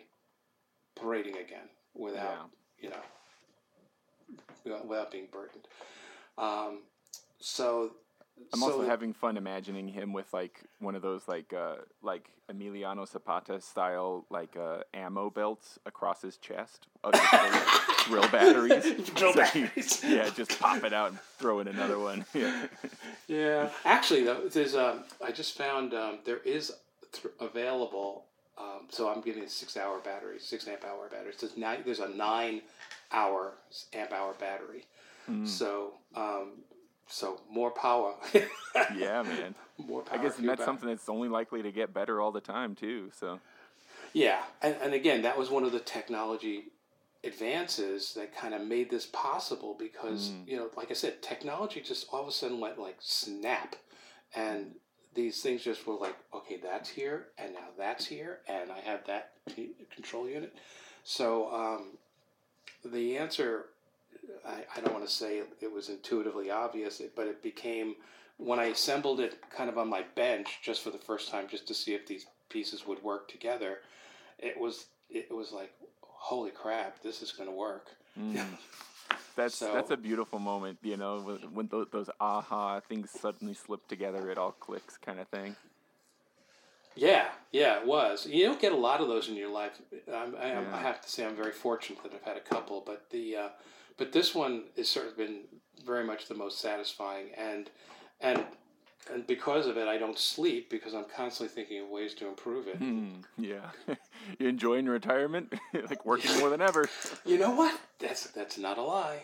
parading 0.95 1.37
again 1.37 1.69
without, 1.93 2.49
you 2.79 2.89
know, 2.89 3.03
without, 4.63 4.87
without 4.87 5.11
being 5.11 5.27
burdened. 5.31 5.67
Um, 6.37 6.79
so 7.39 7.91
I'm 8.51 8.59
so 8.59 8.65
also 8.71 8.85
having 8.87 9.13
fun 9.13 9.37
imagining 9.37 9.87
him 9.87 10.13
with 10.13 10.31
like 10.33 10.61
one 10.79 10.95
of 10.95 11.01
those 11.01 11.27
like 11.27 11.53
uh 11.53 11.75
like 12.01 12.29
Emiliano 12.51 13.07
Zapata 13.07 13.59
style 13.61 14.25
like 14.29 14.55
uh 14.57 14.79
ammo 14.93 15.29
belts 15.29 15.79
across 15.85 16.21
his 16.21 16.37
chest 16.37 16.87
of 17.03 17.13
drill 18.05 18.27
batteries. 18.29 18.83
Drill 19.15 19.33
So 19.33 19.43
he- 19.45 19.61
batteries. 19.63 20.03
yeah, 20.07 20.29
just 20.29 20.59
pop 20.59 20.83
it 20.83 20.93
out 20.93 21.09
and 21.11 21.19
throw 21.37 21.59
in 21.61 21.67
another 21.67 21.99
one. 21.99 22.25
Yeah. 22.33 22.67
Yeah, 23.27 23.69
actually, 23.85 24.23
though, 24.25 24.47
there's 24.49 24.75
um, 24.75 25.03
I 25.23 25.31
just 25.31 25.57
found 25.57 25.93
um, 25.93 26.19
there 26.25 26.39
is 26.39 26.73
th- 27.13 27.33
available. 27.39 28.25
Um, 28.57 28.87
so 28.89 29.09
I'm 29.09 29.21
getting 29.21 29.43
a 29.43 29.49
six-hour 29.49 29.99
battery, 30.01 30.37
six 30.39 30.67
amp 30.67 30.83
hour 30.85 31.07
battery. 31.09 31.33
There's 31.39 31.57
nine, 31.57 31.79
there's 31.85 31.99
a 32.01 32.09
nine-hour 32.09 33.53
amp 33.93 34.11
hour 34.11 34.33
battery. 34.39 34.83
Mm. 35.29 35.47
So 35.47 35.93
um, 36.15 36.51
so 37.07 37.41
more 37.49 37.71
power. 37.71 38.15
Yeah, 38.95 39.21
man. 39.23 39.55
more 39.77 40.01
power. 40.01 40.19
I 40.19 40.23
guess 40.23 40.35
that's 40.37 40.63
something 40.63 40.89
that's 40.89 41.09
only 41.09 41.29
likely 41.29 41.61
to 41.63 41.71
get 41.71 41.93
better 41.93 42.21
all 42.21 42.31
the 42.31 42.41
time 42.41 42.75
too. 42.75 43.11
So 43.13 43.39
Yeah, 44.13 44.41
and, 44.61 44.75
and 44.81 44.93
again, 44.93 45.21
that 45.23 45.37
was 45.37 45.49
one 45.49 45.63
of 45.63 45.71
the 45.71 45.79
technology 45.79 46.65
advances 47.23 48.13
that 48.15 48.35
kind 48.35 48.53
of 48.53 48.61
made 48.61 48.89
this 48.89 49.05
possible 49.05 49.75
because 49.79 50.31
Mm. 50.31 50.47
you 50.47 50.57
know, 50.57 50.69
like 50.75 50.91
I 50.91 50.93
said, 50.93 51.21
technology 51.21 51.81
just 51.81 52.07
all 52.11 52.21
of 52.21 52.27
a 52.27 52.31
sudden 52.31 52.59
went 52.59 52.77
like 52.79 52.97
snap, 52.99 53.75
and 54.35 54.75
these 55.15 55.41
things 55.41 55.63
just 55.63 55.85
were 55.87 55.93
like, 55.95 56.15
okay, 56.33 56.57
that's 56.57 56.89
here, 56.89 57.27
and 57.37 57.53
now 57.53 57.67
that's 57.77 58.05
here, 58.05 58.39
and 58.47 58.71
I 58.71 58.79
have 58.79 59.05
that 59.07 59.33
control 59.93 60.27
unit. 60.27 60.53
So 61.03 61.53
um, 61.53 61.97
the 62.83 63.17
answer, 63.17 63.67
I, 64.47 64.63
I 64.75 64.81
don't 64.81 64.93
want 64.93 65.05
to 65.05 65.11
say 65.11 65.41
it 65.61 65.71
was 65.71 65.89
intuitively 65.89 66.51
obvious, 66.51 67.01
but 67.15 67.27
it 67.27 67.41
became 67.41 67.95
when 68.37 68.59
I 68.59 68.65
assembled 68.65 69.19
it 69.19 69.37
kind 69.55 69.69
of 69.69 69.77
on 69.77 69.87
my 69.87 70.03
bench 70.15 70.59
just 70.63 70.81
for 70.81 70.89
the 70.89 70.97
first 70.97 71.29
time, 71.31 71.47
just 71.47 71.67
to 71.67 71.73
see 71.73 71.93
if 71.93 72.07
these 72.07 72.25
pieces 72.49 72.85
would 72.87 73.01
work 73.03 73.29
together. 73.29 73.79
It 74.39 74.59
was 74.59 74.87
it 75.09 75.31
was 75.33 75.51
like, 75.51 75.71
holy 76.01 76.49
crap, 76.51 77.01
this 77.03 77.21
is 77.21 77.31
going 77.31 77.47
to 77.49 77.55
work. 77.55 77.87
mm. 78.19 78.43
that's 79.35 79.55
So- 79.55 79.73
that's 79.73 79.91
a 79.91 79.97
beautiful 79.97 80.39
moment, 80.39 80.79
you 80.81 80.97
know, 80.97 81.19
when, 81.53 81.67
those, 81.67 81.87
those 81.91 82.09
aha 82.19 82.79
things 82.81 83.11
suddenly 83.11 83.53
slip 83.53 83.87
together, 83.87 84.29
it 84.31 84.37
all 84.37 84.53
clicks, 84.53 84.97
kind 84.97 85.19
of 85.19 85.27
thing. 85.27 85.55
Yeah, 86.95 87.29
yeah, 87.51 87.79
it 87.79 87.87
was. 87.87 88.27
You 88.27 88.45
don't 88.45 88.59
get 88.61 88.71
a 88.71 88.75
lot 88.77 89.01
of 89.01 89.07
those 89.07 89.27
in 89.27 89.35
your 89.35 89.49
life. 89.49 89.79
I'm, 90.13 90.35
I, 90.35 90.45
am- 90.49 90.71
I 90.73 90.79
have 90.79 91.01
to 91.01 91.09
say, 91.09 91.25
I'm 91.25 91.35
very 91.35 91.51
fortunate 91.51 92.03
that 92.03 92.13
I've 92.13 92.21
had 92.23 92.37
a 92.37 92.41
couple, 92.41 92.83
but 92.85 93.09
the 93.09 93.35
uh, 93.35 93.47
but 93.97 94.11
this 94.11 94.33
one 94.35 94.63
has 94.77 94.89
sort 94.89 95.07
of 95.07 95.17
been 95.17 95.41
very 95.85 96.03
much 96.03 96.27
the 96.27 96.35
most 96.35 96.59
satisfying, 96.59 97.27
and 97.37 97.69
and 98.21 98.43
and 99.11 99.27
because 99.27 99.67
of 99.67 99.77
it, 99.77 99.87
I 99.87 99.97
don't 99.97 100.17
sleep 100.17 100.69
because 100.69 100.93
I'm 100.93 101.05
constantly 101.15 101.53
thinking 101.53 101.81
of 101.83 101.89
ways 101.89 102.13
to 102.15 102.27
improve 102.27 102.67
it. 102.67 102.77
Hmm, 102.77 103.15
yeah. 103.37 103.71
you 104.39 104.47
enjoying 104.47 104.85
retirement? 104.85 105.53
like 105.89 106.05
working 106.05 106.39
more 106.39 106.49
than 106.49 106.61
ever. 106.61 106.87
You 107.25 107.37
know 107.37 107.51
what? 107.51 107.79
That's 107.99 108.27
that's 108.31 108.57
not 108.57 108.77
a 108.77 108.81
lie. 108.81 109.23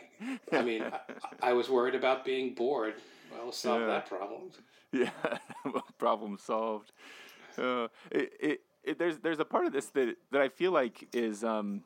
I 0.52 0.62
mean, 0.62 0.84
I, 0.84 1.50
I 1.50 1.54
was 1.54 1.70
worried 1.70 1.96
about 1.96 2.24
being 2.26 2.54
bored. 2.54 2.96
Well, 3.32 3.52
solve 3.52 3.82
Yeah. 3.82 3.88
that 3.88 4.08
problem. 4.08 4.52
Yeah, 4.92 5.12
problem 5.98 6.38
solved. 6.38 6.92
Uh, 7.58 7.88
it, 8.12 8.32
it, 8.40 8.62
it, 8.84 8.98
there's 9.00 9.18
there's 9.20 9.40
a 9.40 9.46
part 9.46 9.66
of 9.66 9.74
this 9.74 9.88
that 9.88 10.16
that 10.32 10.42
I 10.42 10.50
feel 10.50 10.72
like 10.72 11.08
is 11.14 11.44
um, 11.44 11.84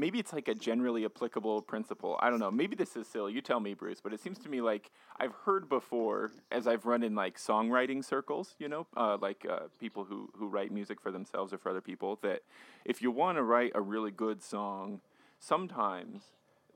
maybe 0.00 0.18
it's 0.18 0.32
like 0.32 0.48
a 0.48 0.54
generally 0.54 1.04
applicable 1.04 1.60
principle. 1.62 2.18
I 2.20 2.30
don't 2.30 2.40
know. 2.40 2.50
Maybe 2.50 2.74
this 2.74 2.96
is 2.96 3.06
silly. 3.06 3.34
You 3.34 3.42
tell 3.42 3.60
me, 3.60 3.74
Bruce. 3.74 4.00
But 4.00 4.14
it 4.14 4.20
seems 4.20 4.38
to 4.38 4.48
me 4.48 4.62
like 4.62 4.90
I've 5.18 5.34
heard 5.44 5.68
before 5.68 6.32
as 6.50 6.66
I've 6.66 6.86
run 6.86 7.02
in 7.02 7.14
like 7.14 7.38
songwriting 7.38 8.02
circles. 8.04 8.56
You 8.58 8.68
know, 8.68 8.86
uh, 8.96 9.18
like 9.20 9.46
uh, 9.48 9.68
people 9.78 10.04
who 10.04 10.30
who 10.36 10.48
write 10.48 10.72
music 10.72 11.00
for 11.00 11.10
themselves 11.10 11.52
or 11.52 11.58
for 11.58 11.68
other 11.68 11.82
people. 11.82 12.18
That 12.22 12.40
if 12.84 13.02
you 13.02 13.10
want 13.10 13.36
to 13.36 13.42
write 13.42 13.72
a 13.74 13.80
really 13.80 14.10
good 14.10 14.42
song, 14.42 15.00
sometimes 15.38 16.22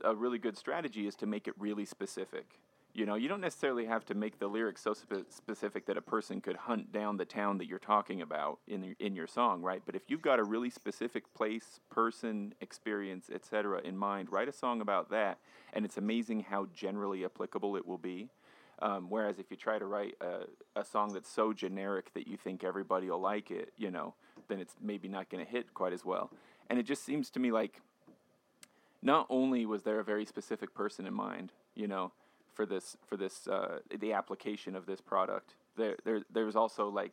a 0.04 0.14
really 0.14 0.38
good 0.38 0.58
strategy 0.58 1.06
is 1.06 1.16
to 1.16 1.26
make 1.26 1.48
it 1.48 1.54
really 1.58 1.86
specific. 1.86 2.58
You 2.94 3.06
know, 3.06 3.16
you 3.16 3.28
don't 3.28 3.40
necessarily 3.40 3.86
have 3.86 4.04
to 4.06 4.14
make 4.14 4.38
the 4.38 4.46
lyrics 4.46 4.80
so 4.80 4.94
spe- 4.94 5.28
specific 5.28 5.84
that 5.86 5.96
a 5.96 6.00
person 6.00 6.40
could 6.40 6.54
hunt 6.54 6.92
down 6.92 7.16
the 7.16 7.24
town 7.24 7.58
that 7.58 7.66
you're 7.66 7.80
talking 7.80 8.22
about 8.22 8.60
in 8.68 8.84
your, 8.84 8.94
in 9.00 9.16
your 9.16 9.26
song, 9.26 9.62
right? 9.62 9.82
But 9.84 9.96
if 9.96 10.02
you've 10.06 10.22
got 10.22 10.38
a 10.38 10.44
really 10.44 10.70
specific 10.70 11.34
place, 11.34 11.80
person, 11.90 12.54
experience, 12.60 13.30
etc. 13.34 13.80
in 13.82 13.96
mind, 13.96 14.30
write 14.30 14.48
a 14.48 14.52
song 14.52 14.80
about 14.80 15.10
that, 15.10 15.38
and 15.72 15.84
it's 15.84 15.96
amazing 15.96 16.44
how 16.44 16.68
generally 16.72 17.24
applicable 17.24 17.74
it 17.76 17.84
will 17.84 17.98
be. 17.98 18.28
Um, 18.80 19.06
whereas 19.08 19.40
if 19.40 19.50
you 19.50 19.56
try 19.56 19.78
to 19.78 19.86
write 19.86 20.14
a, 20.20 20.44
a 20.78 20.84
song 20.84 21.12
that's 21.12 21.28
so 21.28 21.52
generic 21.52 22.14
that 22.14 22.28
you 22.28 22.36
think 22.36 22.62
everybody 22.62 23.10
will 23.10 23.20
like 23.20 23.50
it, 23.50 23.72
you 23.76 23.90
know, 23.90 24.14
then 24.46 24.60
it's 24.60 24.76
maybe 24.80 25.08
not 25.08 25.30
going 25.30 25.44
to 25.44 25.50
hit 25.50 25.74
quite 25.74 25.92
as 25.92 26.04
well. 26.04 26.30
And 26.70 26.78
it 26.78 26.84
just 26.84 27.04
seems 27.04 27.28
to 27.30 27.40
me 27.40 27.50
like 27.50 27.80
not 29.02 29.26
only 29.30 29.66
was 29.66 29.82
there 29.82 30.00
a 30.00 30.04
very 30.04 30.24
specific 30.24 30.74
person 30.74 31.06
in 31.06 31.14
mind, 31.14 31.52
you 31.74 31.86
know, 31.86 32.12
for 32.54 32.66
this 32.66 32.96
for 33.06 33.16
this 33.16 33.46
uh, 33.48 33.78
the 34.00 34.12
application 34.12 34.76
of 34.76 34.86
this 34.86 35.00
product, 35.00 35.54
there 35.76 35.96
there 36.04 36.22
there 36.32 36.46
was 36.46 36.56
also 36.56 36.88
like 36.88 37.12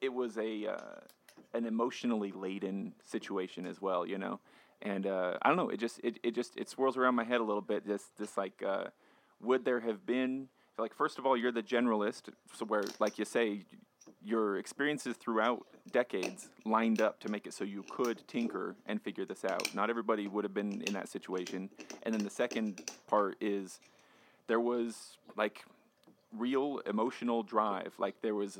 it, 0.00 0.12
was 0.12 0.38
a 0.38 0.66
uh, 0.66 1.00
an 1.54 1.66
emotionally 1.66 2.32
laden 2.32 2.92
situation 3.04 3.66
as 3.66 3.80
well, 3.80 4.06
you 4.06 4.18
know. 4.18 4.40
And 4.80 5.06
uh, 5.06 5.38
I 5.42 5.48
don't 5.48 5.56
know, 5.56 5.68
it 5.68 5.78
just 5.78 6.00
it, 6.02 6.18
it 6.22 6.34
just 6.34 6.56
it 6.56 6.68
swirls 6.68 6.96
around 6.96 7.14
my 7.14 7.24
head 7.24 7.40
a 7.40 7.44
little 7.44 7.62
bit. 7.62 7.86
This 7.86 8.04
this 8.18 8.36
like 8.36 8.62
uh, 8.66 8.86
would 9.40 9.64
there 9.64 9.80
have 9.80 10.04
been 10.06 10.48
like 10.78 10.94
first 10.94 11.18
of 11.18 11.26
all 11.26 11.36
you're 11.36 11.52
the 11.52 11.62
generalist, 11.62 12.30
so 12.54 12.64
where 12.64 12.84
like 12.98 13.18
you 13.18 13.24
say 13.24 13.64
your 14.24 14.58
experiences 14.58 15.16
throughout 15.16 15.66
decades 15.90 16.48
lined 16.64 17.00
up 17.00 17.20
to 17.20 17.28
make 17.28 17.46
it 17.46 17.52
so 17.52 17.64
you 17.64 17.84
could 17.90 18.26
tinker 18.26 18.76
and 18.86 19.00
figure 19.02 19.24
this 19.24 19.44
out. 19.44 19.74
Not 19.74 19.90
everybody 19.90 20.26
would 20.28 20.44
have 20.44 20.54
been 20.54 20.82
in 20.82 20.92
that 20.94 21.08
situation. 21.08 21.68
And 22.04 22.14
then 22.14 22.24
the 22.24 22.30
second 22.30 22.90
part 23.06 23.36
is 23.40 23.80
there 24.46 24.60
was 24.60 25.18
like 25.36 25.64
real 26.36 26.80
emotional 26.86 27.42
drive. 27.42 27.94
Like 27.98 28.20
there 28.22 28.34
was 28.34 28.58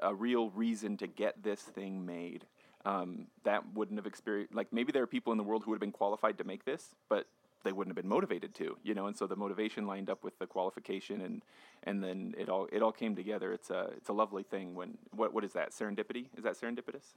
a 0.00 0.14
real 0.14 0.50
reason 0.50 0.96
to 0.98 1.06
get 1.06 1.42
this 1.42 1.60
thing 1.62 2.04
made. 2.06 2.44
Um, 2.86 3.28
that 3.44 3.62
wouldn't 3.74 3.98
have 3.98 4.06
experienced. 4.06 4.54
Like 4.54 4.70
maybe 4.72 4.92
there 4.92 5.02
are 5.02 5.06
people 5.06 5.32
in 5.32 5.38
the 5.38 5.44
world 5.44 5.62
who 5.64 5.70
would 5.70 5.76
have 5.76 5.80
been 5.80 5.90
qualified 5.92 6.36
to 6.38 6.44
make 6.44 6.66
this, 6.66 6.94
but 7.08 7.26
they 7.62 7.72
wouldn't 7.72 7.96
have 7.96 8.02
been 8.02 8.10
motivated 8.10 8.54
to. 8.56 8.76
You 8.82 8.92
know, 8.94 9.06
and 9.06 9.16
so 9.16 9.26
the 9.26 9.36
motivation 9.36 9.86
lined 9.86 10.10
up 10.10 10.22
with 10.22 10.38
the 10.38 10.46
qualification, 10.46 11.22
and 11.22 11.42
and 11.84 12.04
then 12.04 12.34
it 12.36 12.50
all 12.50 12.68
it 12.70 12.82
all 12.82 12.92
came 12.92 13.16
together. 13.16 13.54
It's 13.54 13.70
a 13.70 13.90
it's 13.96 14.10
a 14.10 14.12
lovely 14.12 14.42
thing 14.42 14.74
when 14.74 14.98
what 15.16 15.32
what 15.32 15.44
is 15.44 15.54
that 15.54 15.70
serendipity? 15.72 16.26
Is 16.36 16.44
that 16.44 16.60
serendipitous? 16.60 17.14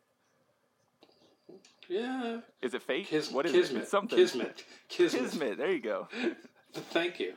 Yeah, 1.90 2.40
Is 2.62 2.74
it 2.74 2.84
fate? 2.84 3.08
Kis- 3.08 3.32
what 3.32 3.46
is 3.46 3.54
kismet, 3.54 3.78
it? 3.78 3.82
It's 3.84 3.92
something. 3.92 4.18
kismet, 4.18 4.64
kismet. 4.90 5.24
Kismet. 5.32 5.58
There 5.58 5.72
you 5.72 5.80
go. 5.82 6.08
Thank 6.92 7.20
you, 7.20 7.34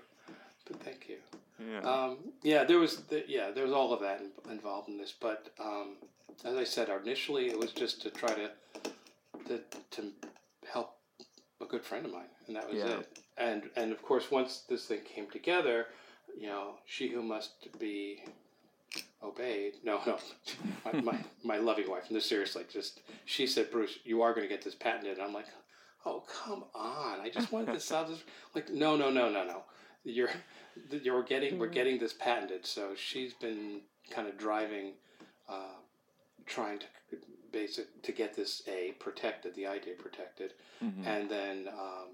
but 0.70 0.82
thank 0.82 1.08
you. 1.08 1.16
Yeah. 1.58 1.80
Um, 1.80 2.18
yeah, 2.42 2.64
there 2.64 2.78
was 2.78 2.98
the, 3.02 3.24
yeah 3.28 3.50
there 3.50 3.64
was 3.64 3.72
all 3.72 3.92
of 3.92 4.00
that 4.00 4.20
in, 4.20 4.50
involved 4.52 4.88
in 4.88 4.96
this, 4.98 5.12
but 5.18 5.48
um, 5.62 5.96
as 6.44 6.56
I 6.56 6.64
said 6.64 6.88
initially, 6.88 7.48
it 7.48 7.58
was 7.58 7.72
just 7.72 8.00
to 8.02 8.10
try 8.10 8.34
to 8.34 8.50
to, 9.48 9.60
to 9.90 10.12
help 10.72 10.96
a 11.60 11.66
good 11.66 11.84
friend 11.84 12.06
of 12.06 12.12
mine, 12.12 12.30
and 12.46 12.56
that 12.56 12.68
was 12.68 12.78
Yeah. 12.78 12.98
it. 12.98 13.18
And 13.36 13.70
and 13.76 13.92
of 13.92 14.02
course, 14.02 14.30
once 14.30 14.62
this 14.68 14.86
thing 14.86 15.00
came 15.04 15.28
together, 15.30 15.86
you 16.38 16.46
know, 16.46 16.74
she 16.86 17.08
who 17.08 17.22
must 17.22 17.68
be 17.78 18.22
obeyed. 19.22 19.74
No, 19.84 20.00
no, 20.06 20.18
my, 20.84 21.00
my 21.00 21.18
my 21.44 21.56
loving 21.58 21.90
wife. 21.90 22.04
And 22.04 22.12
No, 22.12 22.20
seriously, 22.20 22.64
just 22.72 23.00
she 23.24 23.46
said, 23.46 23.70
Bruce, 23.70 23.98
you 24.04 24.22
are 24.22 24.32
going 24.34 24.48
to 24.48 24.54
get 24.54 24.62
this 24.64 24.74
patented. 24.74 25.18
And 25.18 25.22
I'm 25.26 25.34
like, 25.34 25.46
oh 26.06 26.22
come 26.42 26.64
on, 26.74 27.20
I 27.20 27.28
just 27.28 27.52
wanted 27.52 27.74
this. 27.74 27.90
Like, 28.54 28.70
no, 28.70 28.96
no, 28.96 29.10
no, 29.10 29.28
no, 29.30 29.44
no. 29.44 29.62
You're 30.04 30.30
you're 30.90 31.22
getting 31.22 31.58
we're 31.58 31.68
getting 31.68 31.98
this 31.98 32.12
patented. 32.12 32.66
So 32.66 32.94
she's 32.96 33.34
been 33.34 33.80
kind 34.10 34.28
of 34.28 34.38
driving, 34.38 34.92
uh, 35.48 35.78
trying 36.46 36.78
to 36.80 36.86
basic 37.52 38.02
to 38.02 38.12
get 38.12 38.34
this 38.34 38.62
a 38.68 38.92
protected, 39.00 39.54
the 39.56 39.66
idea 39.66 39.94
protected, 39.94 40.52
Mhm. 40.82 41.04
and 41.06 41.28
then 41.28 41.68
um, 41.68 42.08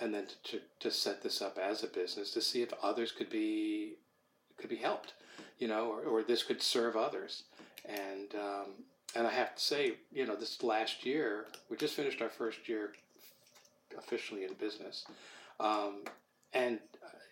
and 0.00 0.12
then 0.14 0.26
to, 0.44 0.60
to 0.80 0.90
set 0.90 1.22
this 1.22 1.40
up 1.40 1.56
as 1.58 1.82
a 1.84 1.86
business 1.86 2.30
to 2.32 2.40
see 2.42 2.62
if 2.62 2.72
others 2.82 3.10
could 3.12 3.30
be 3.30 3.94
could 4.58 4.68
be 4.70 4.76
helped, 4.76 5.14
you 5.58 5.66
know, 5.68 5.86
or, 5.90 6.02
or 6.02 6.22
this 6.22 6.42
could 6.42 6.60
serve 6.62 6.96
others. 6.96 7.44
And 7.86 8.34
um, 8.34 8.66
and 9.16 9.26
I 9.26 9.30
have 9.30 9.54
to 9.56 9.62
say, 9.62 9.94
you 10.12 10.26
know, 10.26 10.36
this 10.36 10.62
last 10.62 11.04
year 11.06 11.46
we 11.70 11.76
just 11.76 11.94
finished 11.94 12.20
our 12.20 12.28
first 12.30 12.68
year 12.68 12.92
officially 13.96 14.44
in 14.44 14.52
business, 14.54 15.06
um, 15.60 16.02
and 16.52 16.78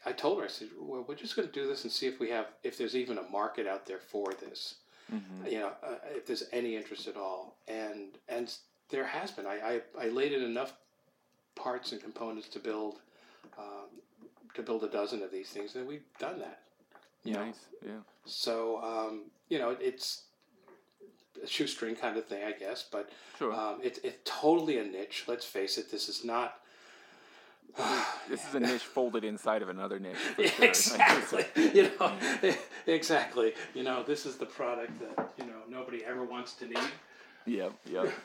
I 0.05 0.12
told 0.12 0.38
her 0.38 0.44
I 0.44 0.48
said, 0.48 0.68
well, 0.78 1.05
we're 1.07 1.14
just 1.14 1.36
going 1.36 1.46
to 1.46 1.55
do 1.55 1.66
this 1.66 1.84
and 1.84 1.92
see 1.92 2.07
if 2.07 2.18
we 2.18 2.30
have 2.30 2.46
if 2.62 2.76
there's 2.76 2.96
even 2.96 3.18
a 3.18 3.22
market 3.30 3.66
out 3.66 3.86
there 3.86 3.98
for 3.98 4.32
this. 4.40 4.76
Mm-hmm. 5.12 5.46
You 5.46 5.61
know, 5.61 5.72
uh, 5.82 5.96
if 6.14 6.26
there's 6.26 6.44
any 6.53 6.76
interest 6.76 7.07
at 7.07 7.16
all, 7.16 7.57
and 7.68 8.18
and 8.28 8.53
there 8.88 9.05
has 9.07 9.30
been. 9.30 9.46
I 9.46 9.80
I, 9.98 10.07
I 10.07 10.09
laid 10.09 10.32
in 10.32 10.42
enough 10.42 10.74
parts 11.55 11.92
and 11.92 12.00
components 12.00 12.48
to 12.48 12.59
build 12.59 13.00
um, 13.59 13.90
to 14.55 14.62
build 14.62 14.84
a 14.84 14.88
dozen 14.88 15.22
of 15.22 15.30
these 15.30 15.50
things, 15.50 15.74
and 15.74 15.86
we've 15.86 16.05
done 16.18 16.38
that. 16.38 16.61
You 17.24 17.34
know? 17.34 17.44
Nice. 17.46 17.66
Yeah. 17.84 17.92
So 18.24 18.82
um, 18.82 19.24
you 19.48 19.59
know, 19.59 19.76
it's 19.80 20.22
a 21.42 21.46
shoestring 21.46 21.94
kind 21.96 22.16
of 22.16 22.26
thing, 22.26 22.44
I 22.44 22.53
guess, 22.53 22.84
but 22.90 23.11
Sure. 23.38 23.53
um, 23.53 23.80
it's 23.82 23.98
it's 24.03 24.18
totally 24.24 24.78
a 24.78 24.84
niche. 24.84 25.24
Let's 25.26 25.44
face 25.44 25.78
it. 25.78 25.90
This 25.90 26.09
is 26.09 26.24
not. 26.24 26.59
this 28.29 28.47
is 28.49 28.55
a 28.55 28.61
niche 28.61 28.83
folded 28.83 29.25
inside 29.25 29.62
of 29.62 29.68
another 29.68 29.99
niche. 29.99 30.16
sure. 30.37 30.64
exactly. 30.64 31.45
you 31.75 31.91
know, 31.99 32.12
exactly. 32.87 33.53
You 33.75 33.83
know, 33.83 34.03
this 34.03 34.27
is 34.27 34.37
the 34.37 34.47
product 34.47 34.99
that 35.01 35.33
you 35.39 35.45
know 35.45 35.61
nobody 35.68 36.05
ever 36.05 36.25
wants 36.25 36.55
to 36.55 36.66
need. 36.66 36.79
Yep, 37.47 37.73
yep. 37.91 38.12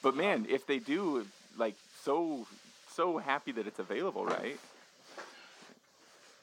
But 0.00 0.16
man, 0.16 0.46
if 0.48 0.64
they 0.64 0.78
do, 0.78 1.26
like, 1.56 1.74
so 2.04 2.46
so 2.94 3.18
happy 3.18 3.50
that 3.50 3.66
it's 3.66 3.80
available, 3.80 4.24
right? 4.24 4.56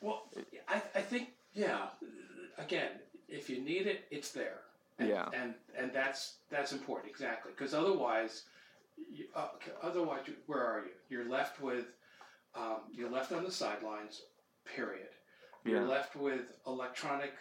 Well, 0.02 0.24
I, 0.68 0.82
I 0.94 1.02
think 1.02 1.30
yeah. 1.54 1.88
Again, 2.58 2.92
if 3.30 3.50
you 3.50 3.62
need 3.62 3.88
it, 3.88 4.06
it's 4.12 4.32
there. 4.32 4.60
And, 5.00 5.10
Yeah. 5.10 5.30
And 5.34 5.54
and 5.78 5.92
that's 5.94 6.36
that's 6.50 6.74
important 6.74 7.10
exactly 7.10 7.54
because 7.56 7.74
otherwise, 7.74 8.44
you, 8.98 9.26
uh, 9.36 9.48
otherwise, 9.82 10.22
you, 10.28 10.34
where 10.48 10.64
are 10.64 10.80
you? 10.80 10.92
You're 11.10 11.30
left 11.30 11.62
with, 11.62 11.86
um, 12.56 12.82
you're 12.92 13.10
left 13.10 13.32
on 13.32 13.44
the 13.44 13.52
sidelines. 13.52 14.22
Period. 14.66 15.10
You're 15.64 15.82
Yeah. 15.82 15.88
left 15.88 16.16
with 16.16 16.54
electronic 16.66 17.34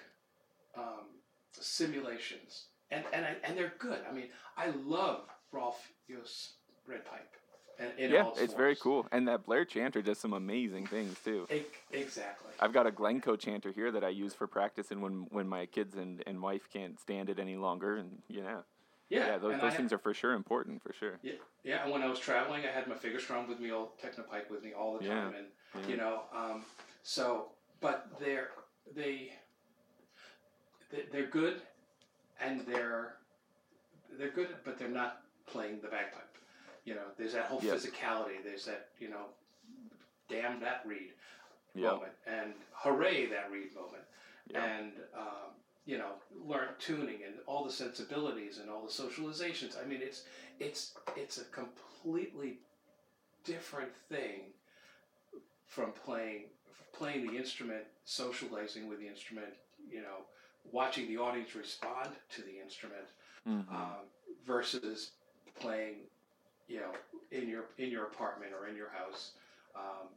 um, 0.76 1.06
simulations, 1.52 2.66
and 2.90 3.04
and 3.12 3.24
I, 3.24 3.36
and 3.44 3.56
they're 3.56 3.74
good. 3.78 4.00
I 4.08 4.12
mean, 4.12 4.28
I 4.56 4.70
love 4.84 5.28
Rolf 5.52 5.90
Jost 6.08 6.54
Red 6.86 7.04
Pipe. 7.04 7.30
And, 7.78 7.98
in 7.98 8.10
yeah, 8.10 8.28
its 8.28 8.40
it's 8.40 8.54
very 8.54 8.76
cool. 8.76 9.06
And 9.10 9.26
that 9.26 9.44
Blair 9.46 9.64
chanter 9.64 10.00
does 10.00 10.18
some 10.18 10.32
amazing 10.32 10.86
things 10.86 11.16
too. 11.24 11.48
Exactly. 11.90 12.52
I've 12.60 12.72
got 12.72 12.86
a 12.86 12.92
Glencoe 12.92 13.36
chanter 13.36 13.72
here 13.72 13.90
that 13.90 14.04
I 14.04 14.10
use 14.10 14.34
for 14.34 14.46
practicing 14.46 15.00
when 15.00 15.26
when 15.30 15.48
my 15.48 15.66
kids 15.66 15.96
and, 15.96 16.22
and 16.26 16.40
wife 16.42 16.68
can't 16.72 17.00
stand 17.00 17.30
it 17.30 17.38
any 17.38 17.56
longer, 17.56 17.96
and 17.96 18.22
you 18.28 18.42
know, 18.42 18.62
yeah, 19.10 19.26
yeah, 19.26 19.38
those, 19.38 19.60
those 19.60 19.72
I- 19.72 19.76
things 19.76 19.92
are 19.92 19.98
for 19.98 20.14
sure 20.14 20.32
important 20.32 20.82
for 20.82 20.92
sure. 20.92 21.18
Yeah, 21.22 21.34
yeah. 21.62 21.82
And 21.84 21.92
when 21.92 22.02
I 22.02 22.06
was 22.08 22.18
traveling, 22.18 22.64
I 22.64 22.68
had 22.70 22.86
my 22.86 22.94
Fagerstrom 22.94 23.48
with 23.48 23.60
me, 23.60 23.70
all 23.70 23.94
Technopipe 24.02 24.50
with 24.50 24.62
me 24.64 24.72
all 24.72 24.98
the 24.98 25.04
Yeah, 25.04 25.10
time, 25.14 25.34
and 25.36 25.46
yeah. 25.84 25.90
you 25.90 25.96
know, 25.96 26.22
um, 26.34 26.64
so 27.02 27.52
but 27.80 28.08
they're 28.18 28.50
they 28.94 29.32
they- 30.90 31.06
they're 31.12 31.26
good, 31.26 31.60
and 32.40 32.60
they're 32.66 33.16
they're 34.18 34.30
good, 34.30 34.48
but 34.64 34.78
they're 34.78 34.88
not 34.88 35.22
playing 35.46 35.80
the 35.80 35.88
bagpipe. 35.88 36.36
You 36.84 36.94
know, 36.94 37.06
there's 37.18 37.32
that 37.32 37.46
whole 37.46 37.60
Yep. 37.62 37.76
physicality. 37.76 38.42
There's 38.44 38.64
that 38.66 38.90
you 38.98 39.08
know, 39.08 39.26
damn 40.28 40.60
that 40.60 40.82
reed 40.86 41.12
Yeah, 41.74 41.90
moment, 41.92 42.12
and 42.26 42.54
hooray 42.72 43.26
that 43.26 43.50
reed 43.50 43.74
moment, 43.74 44.04
yeah, 44.48 44.64
and 44.64 44.92
um, 45.16 45.50
you 45.86 45.98
know, 45.98 46.12
learn 46.46 46.68
tuning 46.78 47.18
and 47.26 47.34
all 47.46 47.64
the 47.64 47.72
sensibilities 47.72 48.58
and 48.58 48.70
all 48.70 48.82
the 48.84 48.92
socializations. 48.92 49.76
I 49.82 49.86
mean, 49.86 50.00
it's 50.02 50.24
it's 50.58 50.92
it's 51.16 51.38
a 51.38 51.44
completely 51.44 52.58
different 53.44 53.90
thing 54.08 54.52
from 55.66 55.92
playing 55.92 56.44
playing 56.92 57.26
the 57.26 57.36
instrument, 57.36 57.84
socializing 58.04 58.88
with 58.88 58.98
the 59.00 59.08
instrument. 59.08 59.48
You 59.90 60.02
know, 60.02 60.24
watching 60.72 61.06
the 61.08 61.18
audience 61.18 61.54
respond 61.54 62.10
to 62.30 62.42
the 62.42 62.58
instrument 62.60 63.06
Mhm. 63.46 63.68
um, 63.70 64.08
versus 64.46 65.12
playing, 65.54 66.08
you 66.66 66.80
know, 66.80 66.92
in 67.30 67.48
your 67.48 67.66
in 67.78 67.90
your 67.90 68.04
apartment 68.04 68.52
or 68.58 68.68
in 68.68 68.76
your 68.76 68.88
house 68.90 69.32
um, 69.74 70.08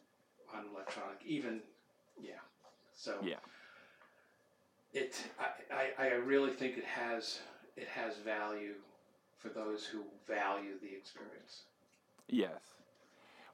on 0.53 0.65
electronic. 0.73 1.21
Even, 1.25 1.61
yeah. 2.19 2.39
So 2.93 3.19
Yeah. 3.23 3.39
It 4.97 5.23
I, 5.39 6.03
I, 6.03 6.07
I 6.07 6.13
really 6.15 6.51
think 6.51 6.77
it 6.77 6.85
has 6.85 7.39
it 7.75 7.87
has 7.87 8.17
value 8.17 8.73
for 9.37 9.49
those 9.49 9.85
who 9.85 10.01
value 10.27 10.73
the 10.81 10.95
experience. 10.95 11.63
Yes. 12.27 12.59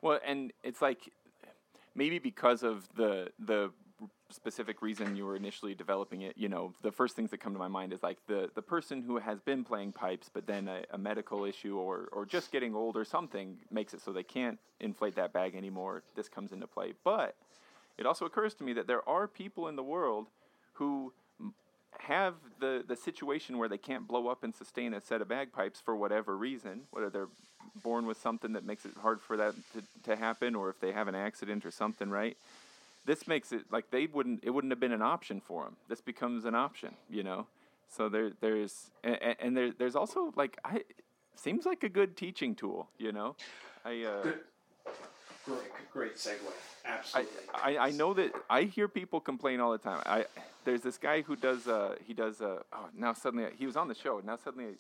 Well, 0.02 0.20
and 0.26 0.54
it's 0.64 0.82
like 0.82 1.12
maybe 1.96 2.20
because 2.20 2.64
of 2.64 2.88
the 2.96 3.30
the 3.38 3.72
specific 4.30 4.82
reason 4.82 5.16
you 5.16 5.26
were 5.26 5.36
initially 5.36 5.76
developing 5.76 6.22
it, 6.22 6.34
you 6.36 6.50
know, 6.50 6.74
the 6.82 6.92
first 6.92 7.16
things 7.16 7.30
that 7.30 7.38
come 7.38 7.54
to 7.54 7.60
my 7.60 7.68
mind 7.68 7.94
is 7.94 8.02
like 8.02 8.18
the 8.28 8.50
the 8.56 8.62
person 8.62 9.02
who 9.02 9.18
has 9.18 9.40
been 9.42 9.64
playing 9.64 9.92
pipes, 9.92 10.30
but 10.34 10.48
then 10.48 10.68
a, 10.68 10.84
a 10.92 10.98
medical 10.98 11.46
issue 11.46 11.78
or 11.78 12.10
or 12.12 12.26
just 12.26 12.52
getting 12.52 12.74
old 12.74 12.96
or 12.96 13.06
something 13.06 13.58
makes 13.70 13.94
it 13.94 14.02
so 14.02 14.12
they 14.12 14.24
can't 14.24 14.58
inflate 14.80 15.16
that 15.16 15.34
bag 15.34 15.56
anymore. 15.56 16.04
This 16.16 16.30
comes 16.30 16.52
into 16.54 16.68
play, 16.68 16.94
but 17.04 17.36
it 17.98 18.06
also 18.06 18.26
occurs 18.26 18.56
to 18.56 18.64
me 18.64 18.74
that 18.74 18.88
there 18.88 19.08
are 19.08 19.28
people 19.28 19.68
in 19.68 19.76
the 19.76 19.84
world 19.84 20.28
who 20.74 21.14
have 22.00 22.36
the, 22.60 22.84
the 22.88 22.96
situation 22.96 23.58
where 23.58 23.70
they 23.70 23.78
can't 23.78 24.08
blow 24.08 24.28
up 24.28 24.44
and 24.44 24.54
sustain 24.54 24.94
a 24.94 25.02
set 25.02 25.22
of 25.22 25.28
bagpipes 25.28 25.80
for 25.80 25.96
whatever 25.96 26.38
reason, 26.38 26.82
whether 26.92 27.10
they're 27.10 27.30
born 27.82 28.06
with 28.06 28.20
something 28.22 28.54
that 28.54 28.66
makes 28.66 28.86
it 28.86 28.92
hard 29.02 29.22
for 29.22 29.38
that 29.38 29.56
to, 29.74 29.84
to 30.04 30.16
happen 30.16 30.56
or 30.56 30.70
if 30.70 30.80
they 30.80 30.92
have 30.92 31.08
an 31.08 31.16
accident 31.16 31.66
or 31.66 31.72
something, 31.72 32.10
right? 32.10 32.38
This 33.06 33.28
makes 33.28 33.52
it 33.52 33.64
like 33.72 33.92
they 33.92 34.06
wouldn't 34.08 34.44
it 34.44 34.52
wouldn't 34.52 34.72
have 34.72 34.80
been 34.80 34.94
an 34.94 35.02
option 35.02 35.42
for 35.42 35.64
them. 35.64 35.76
This 35.90 36.00
becomes 36.00 36.46
an 36.46 36.56
option, 36.56 36.96
you 37.10 37.24
know. 37.24 37.48
So 37.90 38.08
there 38.08 38.32
there's 38.40 38.92
and, 39.04 39.36
and 39.40 39.58
there 39.58 39.72
there's 39.78 39.96
also 39.96 40.32
like 40.36 40.58
I 40.64 40.84
seems 41.36 41.66
like 41.66 41.84
a 41.84 41.90
good 41.90 42.16
teaching 42.16 42.56
tool, 42.56 42.88
you 42.98 43.12
know. 43.12 43.36
I 43.84 44.04
uh, 44.04 44.32
great, 45.46 45.92
great 45.92 46.16
segue. 46.16 46.38
I, 46.86 46.90
Absolutely. 46.90 47.32
I, 47.54 47.78
I 47.78 47.92
know 47.92 48.14
that 48.14 48.32
I 48.50 48.64
hear 48.64 48.88
people 48.88 49.20
complain 49.20 49.60
all 49.60 49.72
the 49.72 49.78
time. 49.78 50.02
I 50.06 50.26
there's 50.66 50.82
this 50.82 50.98
guy 50.98 51.22
who 51.22 51.36
does 51.36 51.68
uh 51.68 51.96
he 52.06 52.14
does 52.14 52.42
uh 52.42 52.60
oh 52.74 52.90
now 52.96 53.14
suddenly 53.14 53.48
he 53.58 53.66
was 53.66 53.76
on 53.76 53.88
the 53.88 53.96
show 53.96 54.22
now 54.26 54.38
suddenly 54.38 54.76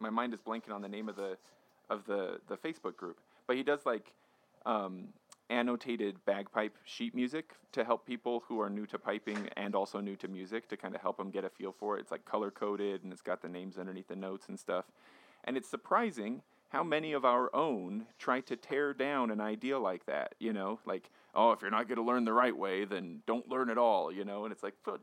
my 0.00 0.10
mind 0.10 0.34
is 0.34 0.40
blanking 0.40 0.72
on 0.72 0.82
the 0.82 0.88
name 0.88 1.08
of 1.08 1.16
the 1.16 1.36
of 1.90 2.04
the 2.06 2.40
the 2.48 2.56
Facebook 2.56 2.96
group 2.96 3.18
but 3.46 3.56
he 3.56 3.62
does 3.62 3.86
like 3.86 4.12
um 4.66 5.08
annotated 5.50 6.22
bagpipe 6.26 6.76
sheet 6.84 7.14
music 7.14 7.54
to 7.72 7.84
help 7.84 8.06
people 8.06 8.44
who 8.46 8.60
are 8.60 8.68
new 8.68 8.86
to 8.86 8.98
piping 8.98 9.48
and 9.56 9.74
also 9.74 10.00
new 10.00 10.16
to 10.16 10.28
music 10.28 10.68
to 10.68 10.76
kind 10.76 10.94
of 10.94 11.00
help 11.00 11.16
them 11.16 11.30
get 11.30 11.44
a 11.44 11.48
feel 11.48 11.72
for 11.72 11.96
it. 11.96 12.00
It's 12.00 12.10
like 12.10 12.24
color 12.24 12.50
coded 12.50 13.02
and 13.02 13.12
it's 13.12 13.22
got 13.22 13.40
the 13.40 13.48
names 13.48 13.78
underneath 13.78 14.08
the 14.08 14.16
notes 14.16 14.48
and 14.48 14.58
stuff. 14.58 14.84
And 15.44 15.56
it's 15.56 15.68
surprising 15.68 16.42
how 16.68 16.82
many 16.82 17.12
of 17.12 17.24
our 17.24 17.54
own 17.54 18.06
try 18.18 18.40
to 18.40 18.56
tear 18.56 18.92
down 18.92 19.30
an 19.30 19.40
idea 19.40 19.78
like 19.78 20.04
that, 20.06 20.34
you 20.38 20.52
know, 20.52 20.78
like, 20.84 21.10
oh, 21.34 21.52
if 21.52 21.62
you're 21.62 21.70
not 21.70 21.88
going 21.88 21.96
to 21.96 22.02
learn 22.02 22.24
the 22.24 22.32
right 22.32 22.56
way, 22.56 22.84
then 22.84 23.22
don't 23.26 23.48
learn 23.48 23.70
at 23.70 23.78
all, 23.78 24.12
you 24.12 24.24
know, 24.24 24.44
and 24.44 24.52
it's 24.52 24.62
like, 24.62 24.74
but 24.84 25.00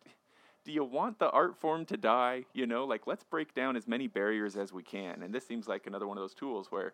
do 0.63 0.71
you 0.71 0.83
want 0.83 1.19
the 1.19 1.29
art 1.29 1.55
form 1.55 1.85
to 1.85 1.97
die, 1.97 2.45
you 2.53 2.65
know, 2.65 2.85
like 2.85 3.07
let's 3.07 3.23
break 3.23 3.53
down 3.53 3.75
as 3.75 3.87
many 3.87 4.07
barriers 4.07 4.55
as 4.55 4.73
we 4.73 4.83
can. 4.83 5.23
And 5.23 5.33
this 5.33 5.47
seems 5.47 5.67
like 5.67 5.87
another 5.87 6.07
one 6.07 6.17
of 6.17 6.23
those 6.23 6.33
tools 6.33 6.67
where 6.71 6.93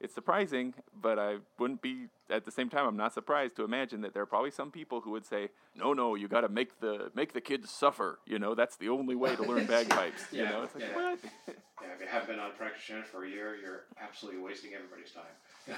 it's 0.00 0.14
surprising, 0.14 0.74
but 1.00 1.18
I 1.18 1.36
wouldn't 1.58 1.82
be 1.82 2.06
at 2.30 2.44
the 2.44 2.50
same 2.50 2.68
time. 2.68 2.86
I'm 2.86 2.96
not 2.96 3.12
surprised 3.12 3.56
to 3.56 3.64
imagine 3.64 4.00
that 4.02 4.14
there 4.14 4.22
are 4.22 4.26
probably 4.26 4.50
some 4.50 4.70
people 4.70 5.00
who 5.00 5.10
would 5.10 5.26
say, 5.26 5.50
"No, 5.74 5.92
no, 5.92 6.14
you 6.14 6.28
got 6.28 6.42
to 6.42 6.48
make 6.48 6.80
the 6.80 7.10
make 7.14 7.32
the 7.32 7.40
kids 7.40 7.70
suffer." 7.70 8.20
You 8.26 8.38
know, 8.38 8.54
that's 8.54 8.76
the 8.76 8.88
only 8.88 9.16
way 9.16 9.34
to 9.34 9.42
learn 9.42 9.66
bagpipes. 9.74 10.26
you 10.32 10.42
know, 10.44 10.62
it's 10.62 10.74
like 10.74 10.84
yeah. 10.88 10.94
what? 10.94 11.18
yeah, 11.48 11.94
if 11.94 12.00
you 12.00 12.06
haven't 12.06 12.28
been 12.28 12.38
on 12.38 12.52
practice 12.52 12.82
for 13.10 13.24
a 13.24 13.28
year, 13.28 13.56
you're 13.56 13.84
absolutely 14.00 14.40
wasting 14.40 14.72
everybody's 14.74 15.12
time. 15.12 15.76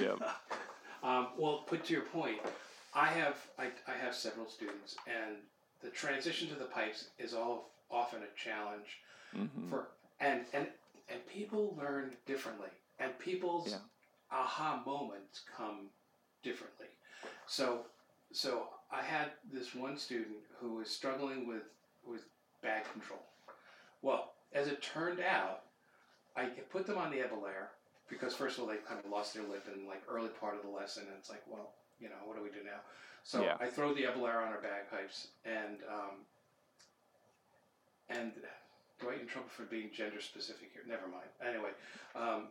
yeah, 0.00 0.14
Um, 1.02 1.28
well, 1.38 1.58
put 1.66 1.84
to 1.84 1.92
your 1.92 2.02
point, 2.02 2.38
I 2.94 3.06
have 3.06 3.36
I, 3.58 3.66
I 3.86 3.96
have 3.96 4.14
several 4.14 4.48
students, 4.48 4.96
and 5.06 5.36
the 5.82 5.90
transition 5.90 6.48
to 6.48 6.54
the 6.54 6.64
pipes 6.64 7.08
is 7.18 7.34
all 7.34 7.70
often 7.90 8.20
a 8.22 8.38
challenge 8.38 8.98
hmm 9.34 9.46
for 9.68 9.88
and 10.20 10.44
and 10.52 10.66
and 11.08 11.24
people 11.28 11.76
learn 11.78 12.12
differently, 12.26 12.68
and 12.98 13.18
people's 13.18 13.70
Yeah. 13.72 13.78
aha 14.30 14.82
moments 14.84 15.40
come 15.56 15.90
differently. 16.42 16.88
So 17.46 17.86
so 18.32 18.68
I 18.90 19.02
had 19.02 19.32
this 19.44 19.74
one 19.74 19.96
student 19.96 20.38
who 20.58 20.74
was 20.74 20.90
struggling 20.90 21.46
with 21.46 21.64
with 22.04 22.24
bag 22.62 22.84
control. 22.92 23.22
Well, 24.02 24.34
as 24.52 24.68
it 24.68 24.82
turned 24.82 25.20
out, 25.20 25.64
I 26.36 26.46
put 26.46 26.86
them 26.86 26.98
on 26.98 27.10
the 27.10 27.18
EBelaire 27.18 27.68
because 28.08 28.34
first 28.34 28.56
of 28.58 28.64
all 28.64 28.70
they 28.70 28.76
kind 28.78 29.02
of 29.04 29.10
lost 29.10 29.34
their 29.34 29.42
lip 29.44 29.66
in 29.74 29.86
like 29.86 30.02
early 30.08 30.28
part 30.28 30.54
of 30.54 30.62
the 30.62 30.68
lesson, 30.68 31.04
and 31.08 31.16
it's 31.18 31.30
like, 31.30 31.42
well, 31.46 31.72
you 31.98 32.08
know, 32.08 32.16
what 32.24 32.36
do 32.36 32.42
we 32.42 32.50
do 32.50 32.62
now? 32.64 32.80
So 33.24 33.42
Yeah. 33.42 33.56
I 33.58 33.66
throw 33.68 33.92
the 33.94 34.04
EBelaire 34.04 34.36
on 34.46 34.52
our 34.52 34.60
bagpipes, 34.60 35.28
and 35.44 35.82
um, 35.88 36.24
and 38.08 38.32
do 39.00 39.08
I 39.08 39.12
get 39.12 39.22
in 39.22 39.26
trouble 39.26 39.48
for 39.48 39.64
being 39.64 39.90
gender 39.92 40.20
specific 40.20 40.70
here? 40.72 40.82
Never 40.86 41.08
mind. 41.08 41.28
Anyway, 41.44 41.70
um, 42.14 42.48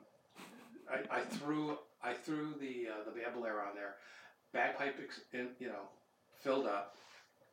I, 0.92 1.18
I 1.18 1.22
threw 1.22 1.78
I 2.04 2.14
threw 2.14 2.54
the 2.60 2.88
uh, 2.92 3.04
the 3.12 3.20
EBelaire 3.22 3.68
on 3.68 3.76
there, 3.76 3.96
bagpipe 4.54 4.96
ex- 5.04 5.22
in, 5.34 5.50
you 5.60 5.68
know 5.68 5.90
filled 6.44 6.68
up, 6.68 6.96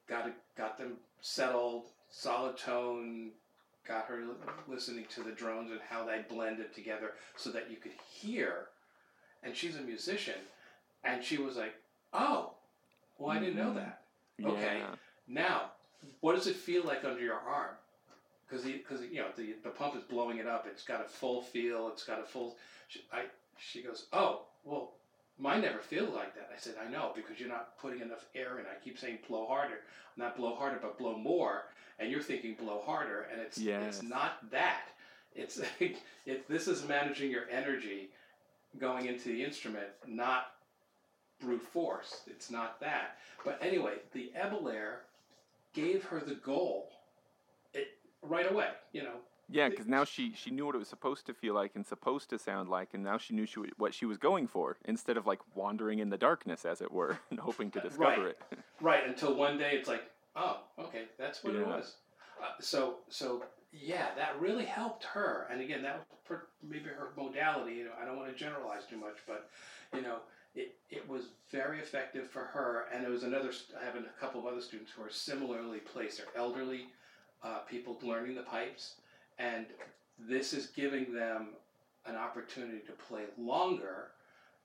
got 0.09 0.27
it, 0.27 0.35
got 0.57 0.77
them 0.77 0.95
settled, 1.23 1.87
solid 2.11 2.59
tone, 2.59 3.31
got 3.89 4.05
her 4.05 4.23
listening 4.69 5.07
to 5.15 5.23
the 5.23 5.31
drones 5.31 5.71
and 5.71 5.81
how 5.89 6.05
they 6.05 6.23
blended 6.29 6.75
together 6.75 7.13
so 7.37 7.51
that 7.51 7.71
you 7.71 7.77
could 7.77 7.93
hear. 8.11 8.67
And 9.43 9.57
she's 9.57 9.77
a 9.77 9.81
musician, 9.81 10.35
and 11.05 11.25
she 11.25 11.39
was 11.39 11.57
like, 11.57 11.75
"Oh, 12.13 12.53
well, 13.19 13.31
I 13.31 13.39
didn't 13.39 13.57
know 13.57 13.71
Mhm. 13.71 13.75
that." 13.77 14.03
Okay. 14.45 14.79
Yeah. 14.79 14.95
Now, 15.27 15.73
what 16.21 16.35
does 16.35 16.47
it 16.47 16.57
feel 16.57 16.85
like 16.85 17.05
under 17.05 17.21
your 17.23 17.39
arm? 17.39 17.77
Because 18.53 18.67
because 18.67 19.01
you 19.11 19.21
know 19.21 19.29
the 19.35 19.55
the 19.65 19.71
pump 19.71 19.97
is 19.97 20.03
blowing 20.03 20.37
it 20.39 20.47
up. 20.47 20.67
It's 20.71 20.85
got 20.85 21.01
a 21.01 21.09
full 21.09 21.41
feel. 21.41 21.89
It's 21.89 22.05
got 22.05 22.21
a 22.21 22.25
full. 22.25 22.57
She, 22.89 23.01
I 23.11 23.25
she 23.59 23.83
goes, 23.83 24.07
oh 24.13 24.43
well, 24.65 24.93
mine 25.39 25.63
never 25.63 25.79
feels 25.79 26.15
like 26.15 26.35
that. 26.35 26.51
I 26.55 26.59
said, 26.59 26.75
I 26.85 26.91
know 26.91 27.13
because 27.17 27.41
you're 27.41 27.49
not 27.49 27.79
putting 27.79 28.01
enough 28.01 28.27
air 28.35 28.59
in. 28.59 28.67
I 28.67 28.83
keep 28.85 28.99
saying 28.99 29.21
blow 29.27 29.47
harder, 29.47 29.79
not 30.19 30.37
blow 30.37 30.55
harder, 30.55 30.79
but 30.83 30.99
blow 30.99 31.17
more, 31.17 31.65
and 31.99 32.11
you're 32.11 32.21
thinking 32.21 32.55
blow 32.55 32.83
harder, 32.85 33.27
and 33.33 33.41
it's 33.41 33.57
Yes. 33.57 33.83
it's 34.01 34.03
not 34.03 34.51
that. 34.51 34.83
It's 35.35 35.59
it, 35.81 36.49
this 36.49 36.69
is 36.69 36.87
managing 36.87 37.31
your 37.31 37.49
energy 37.51 38.11
going 38.79 39.07
into 39.07 39.31
the 39.31 39.43
instrument, 39.43 39.89
not 40.07 40.49
brute 41.41 41.63
force. 41.63 42.21
It's 42.27 42.51
not 42.51 42.81
that. 42.81 43.17
But 43.47 43.59
anyway, 43.63 43.95
the 44.13 44.31
EBelaire 44.37 44.97
gave 45.73 46.05
her 46.05 46.21
the 46.21 46.35
goal 46.35 46.92
right 48.23 48.51
away. 48.51 48.69
You 48.93 49.03
know, 49.05 49.15
Yeah, 49.49 49.69
because 49.69 49.87
now 49.87 50.05
she 50.05 50.33
she 50.35 50.51
knew 50.51 50.67
what 50.67 50.75
it 50.75 50.79
was 50.79 50.89
supposed 50.89 51.27
to 51.27 51.35
feel 51.35 51.55
like 51.55 51.73
and 51.75 51.87
supposed 51.87 52.31
to 52.31 52.39
sound 52.39 52.69
like, 52.69 52.95
and 52.95 53.03
now 53.05 53.19
she 53.19 53.35
knew 53.35 53.47
she, 53.47 53.61
what 53.77 53.95
she 53.95 54.07
was 54.07 54.19
going 54.19 54.47
for 54.47 54.77
instead 54.85 55.17
of 55.17 55.27
like 55.27 55.41
wandering 55.55 55.99
in 55.99 56.11
the 56.11 56.19
darkness, 56.19 56.65
as 56.65 56.81
it 56.81 56.91
were, 56.91 57.19
and 57.31 57.39
hoping 57.41 57.71
to 57.73 57.81
discover 57.81 58.27
Right. 58.27 58.37
it. 58.53 58.59
right 58.81 59.07
until 59.07 59.35
one 59.35 59.59
day 59.59 59.73
it's 59.75 59.89
like, 59.89 60.03
oh, 60.37 60.61
okay, 60.79 61.05
that's 61.19 61.43
what 61.45 61.55
it 61.55 61.67
was. 61.67 61.97
Uh, 62.43 62.47
so 62.61 62.97
so 63.09 63.45
yeah, 63.73 64.09
that 64.17 64.39
really 64.41 64.65
helped 64.67 65.05
her. 65.05 65.47
And 65.51 65.61
again, 65.61 65.83
that 65.83 66.05
was 66.29 66.41
maybe 66.63 66.87
her 66.87 67.11
modality. 67.17 67.75
You 67.77 67.85
know, 67.85 67.93
I 68.01 68.05
don't 68.05 68.17
want 68.17 68.31
to 68.31 68.37
generalize 68.37 68.85
too 68.89 68.99
much, 68.99 69.17
but 69.27 69.49
you 69.95 70.03
know, 70.03 70.19
it, 70.55 70.75
it 70.91 71.09
was 71.09 71.25
very 71.51 71.79
effective 71.79 72.29
for 72.31 72.41
her. 72.41 72.87
And 72.95 73.05
it 73.05 73.11
was 73.11 73.23
another. 73.23 73.51
I 73.81 73.85
have 73.85 73.95
a 73.97 74.03
couple 74.21 74.41
of 74.41 74.47
other 74.47 74.61
students 74.61 74.93
who 74.95 75.03
are 75.03 75.11
similarly 75.11 75.79
placed. 75.79 76.19
They're 76.19 76.27
elderly 76.37 76.87
uh, 77.45 77.59
people 77.61 77.99
learning 78.03 78.35
the 78.35 78.43
pipes, 78.43 78.97
and 79.39 79.67
this 80.19 80.53
is 80.53 80.67
giving 80.67 81.13
them 81.13 81.49
an 82.07 82.17
opportunity 82.17 82.81
to 82.81 82.93
play 82.93 83.23
longer 83.39 84.09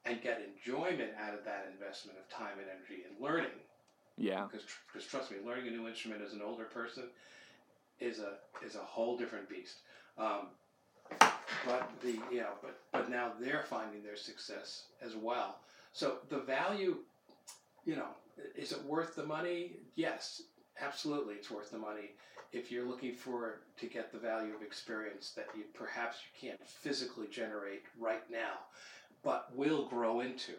and 0.05 0.21
get 0.21 0.41
enjoyment 0.41 1.11
out 1.19 1.33
of 1.33 1.43
that 1.45 1.69
investment 1.71 2.17
of 2.17 2.29
time 2.29 2.57
and 2.59 2.67
energy 2.67 3.03
and 3.07 3.21
learning 3.21 3.59
Yeah, 4.17 4.45
because 4.49 4.65
because 4.91 5.07
trust 5.07 5.31
me, 5.31 5.37
learning 5.45 5.67
a 5.67 5.71
new 5.71 5.87
instrument 5.87 6.21
as 6.25 6.33
an 6.33 6.41
older 6.41 6.65
person 6.65 7.03
is 7.99 8.19
a 8.19 8.35
is 8.65 8.75
a 8.75 8.79
whole 8.79 9.17
different 9.17 9.49
beast. 9.49 9.77
Um, 10.17 10.47
but 11.65 11.89
the 12.01 12.19
you 12.31 12.39
know, 12.39 12.53
but 12.61 12.79
but 12.91 13.09
now 13.09 13.33
they're 13.39 13.63
finding 13.69 14.03
their 14.03 14.15
success 14.17 14.85
as 15.01 15.15
well. 15.15 15.59
So 15.93 16.17
the 16.29 16.39
value, 16.39 16.97
you 17.85 17.95
know, 17.95 18.09
is 18.55 18.71
it 18.71 18.83
worth 18.85 19.15
the 19.15 19.25
money? 19.25 19.71
Yes, 19.95 20.41
absolutely, 20.81 21.35
it's 21.35 21.51
worth 21.51 21.71
the 21.71 21.77
money. 21.77 22.11
If 22.51 22.71
you're 22.71 22.85
looking 22.87 23.13
for 23.13 23.61
to 23.79 23.87
get 23.87 24.11
the 24.11 24.19
value 24.19 24.53
of 24.55 24.61
experience 24.61 25.31
that 25.35 25.47
you 25.55 25.63
perhaps 25.73 26.17
you 26.23 26.49
can't 26.49 26.65
physically 26.65 27.27
generate 27.27 27.83
right 27.99 28.29
now, 28.31 28.59
but 29.23 29.55
will 29.55 29.85
grow 29.87 30.21
into. 30.21 30.53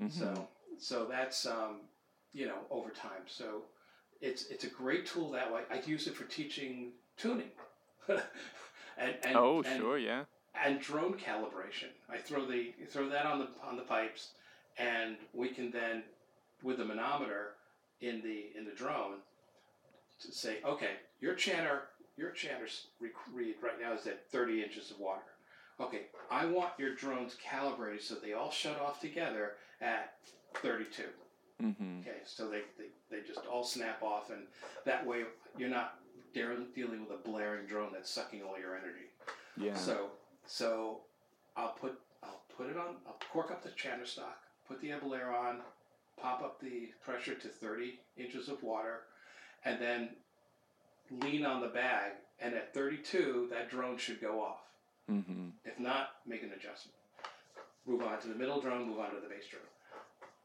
mhm. 0.00 0.10
So 0.10 0.48
so 0.78 1.06
that's 1.06 1.46
um, 1.46 1.80
you 2.32 2.46
know 2.46 2.58
over 2.70 2.90
time. 2.90 3.22
So 3.26 3.64
it's 4.20 4.46
it's 4.46 4.64
a 4.64 4.68
great 4.70 5.06
tool 5.06 5.30
that 5.32 5.52
way. 5.52 5.62
I 5.70 5.80
use 5.86 6.06
it 6.06 6.14
for 6.16 6.24
teaching 6.24 6.92
tuning, 7.16 7.50
and, 8.08 8.20
and 9.24 9.36
oh 9.36 9.62
and, 9.66 9.78
sure, 9.78 9.98
yeah, 9.98 10.24
and 10.54 10.80
drone 10.80 11.14
calibration. 11.14 11.90
I 12.10 12.18
throw 12.18 12.46
the 12.46 12.74
throw 12.88 13.08
that 13.08 13.26
on 13.26 13.38
the 13.40 13.48
on 13.64 13.76
the 13.76 13.82
pipes, 13.82 14.32
and 14.78 15.16
we 15.32 15.48
can 15.48 15.70
then 15.70 16.04
with 16.62 16.78
the 16.78 16.84
manometer 16.84 17.54
in 18.00 18.22
the 18.22 18.50
in 18.58 18.64
the 18.64 18.72
drone 18.72 19.16
to 20.22 20.32
say, 20.32 20.58
okay, 20.64 20.92
your 21.20 21.34
chanter 21.34 21.82
your 22.16 22.30
chanter's 22.30 22.86
re- 23.00 23.10
reed 23.32 23.54
right 23.62 23.80
now 23.80 23.92
is 23.94 24.06
at 24.06 24.28
30 24.30 24.62
inches 24.62 24.90
of 24.90 24.98
water. 24.98 25.22
Okay, 25.80 26.02
I 26.30 26.44
want 26.44 26.72
your 26.78 26.94
drones 26.94 27.36
calibrated 27.42 28.02
so 28.02 28.14
they 28.16 28.34
all 28.34 28.50
shut 28.50 28.78
off 28.80 29.00
together 29.00 29.52
at 29.80 30.14
32. 30.56 31.04
hmm 31.58 32.00
Okay, 32.00 32.18
so 32.26 32.48
they, 32.50 32.60
they, 32.78 32.88
they 33.10 33.26
just 33.26 33.46
all 33.46 33.64
snap 33.64 34.02
off, 34.02 34.28
and 34.30 34.42
that 34.84 35.06
way 35.06 35.24
you're 35.56 35.70
not 35.70 35.98
de- 36.34 36.66
dealing 36.74 37.00
with 37.00 37.10
a 37.12 37.28
blaring 37.28 37.66
drone 37.66 37.90
that's 37.92 38.10
sucking 38.10 38.42
all 38.42 38.58
your 38.58 38.76
energy. 38.76 39.08
yeah, 39.56 39.74
So 39.74 40.10
so 40.46 41.00
I'll 41.56 41.72
put 41.72 41.98
I'll 42.22 42.42
put 42.54 42.68
it 42.68 42.76
on. 42.76 42.96
I'll 43.06 43.16
cork 43.32 43.50
up 43.50 43.62
the 43.62 43.70
chanter 43.70 44.04
stock, 44.04 44.38
put 44.68 44.80
the 44.82 44.88
EBelaire 44.90 45.32
on, 45.34 45.60
pop 46.20 46.42
up 46.42 46.60
the 46.60 46.90
pressure 47.04 47.34
to 47.34 47.48
30 47.48 47.98
inches 48.16 48.48
of 48.48 48.62
water, 48.62 49.00
and 49.64 49.80
then 49.80 50.10
lean 51.10 51.44
on 51.44 51.60
the 51.60 51.68
bag. 51.68 52.12
And 52.40 52.54
at 52.54 52.72
32, 52.72 53.48
that 53.50 53.70
drone 53.70 53.98
should 53.98 54.20
go 54.20 54.40
off. 54.40 54.60
hmm 55.08 55.48
If 55.64 55.78
not, 55.78 56.10
make 56.26 56.42
an 56.42 56.52
adjustment. 56.52 56.96
Move 57.86 58.02
on 58.02 58.18
to 58.20 58.28
the 58.28 58.34
middle 58.34 58.60
drone, 58.60 58.88
move 58.88 58.98
on 58.98 59.10
to 59.10 59.20
the 59.20 59.28
bass 59.28 59.44
drone. 59.50 59.62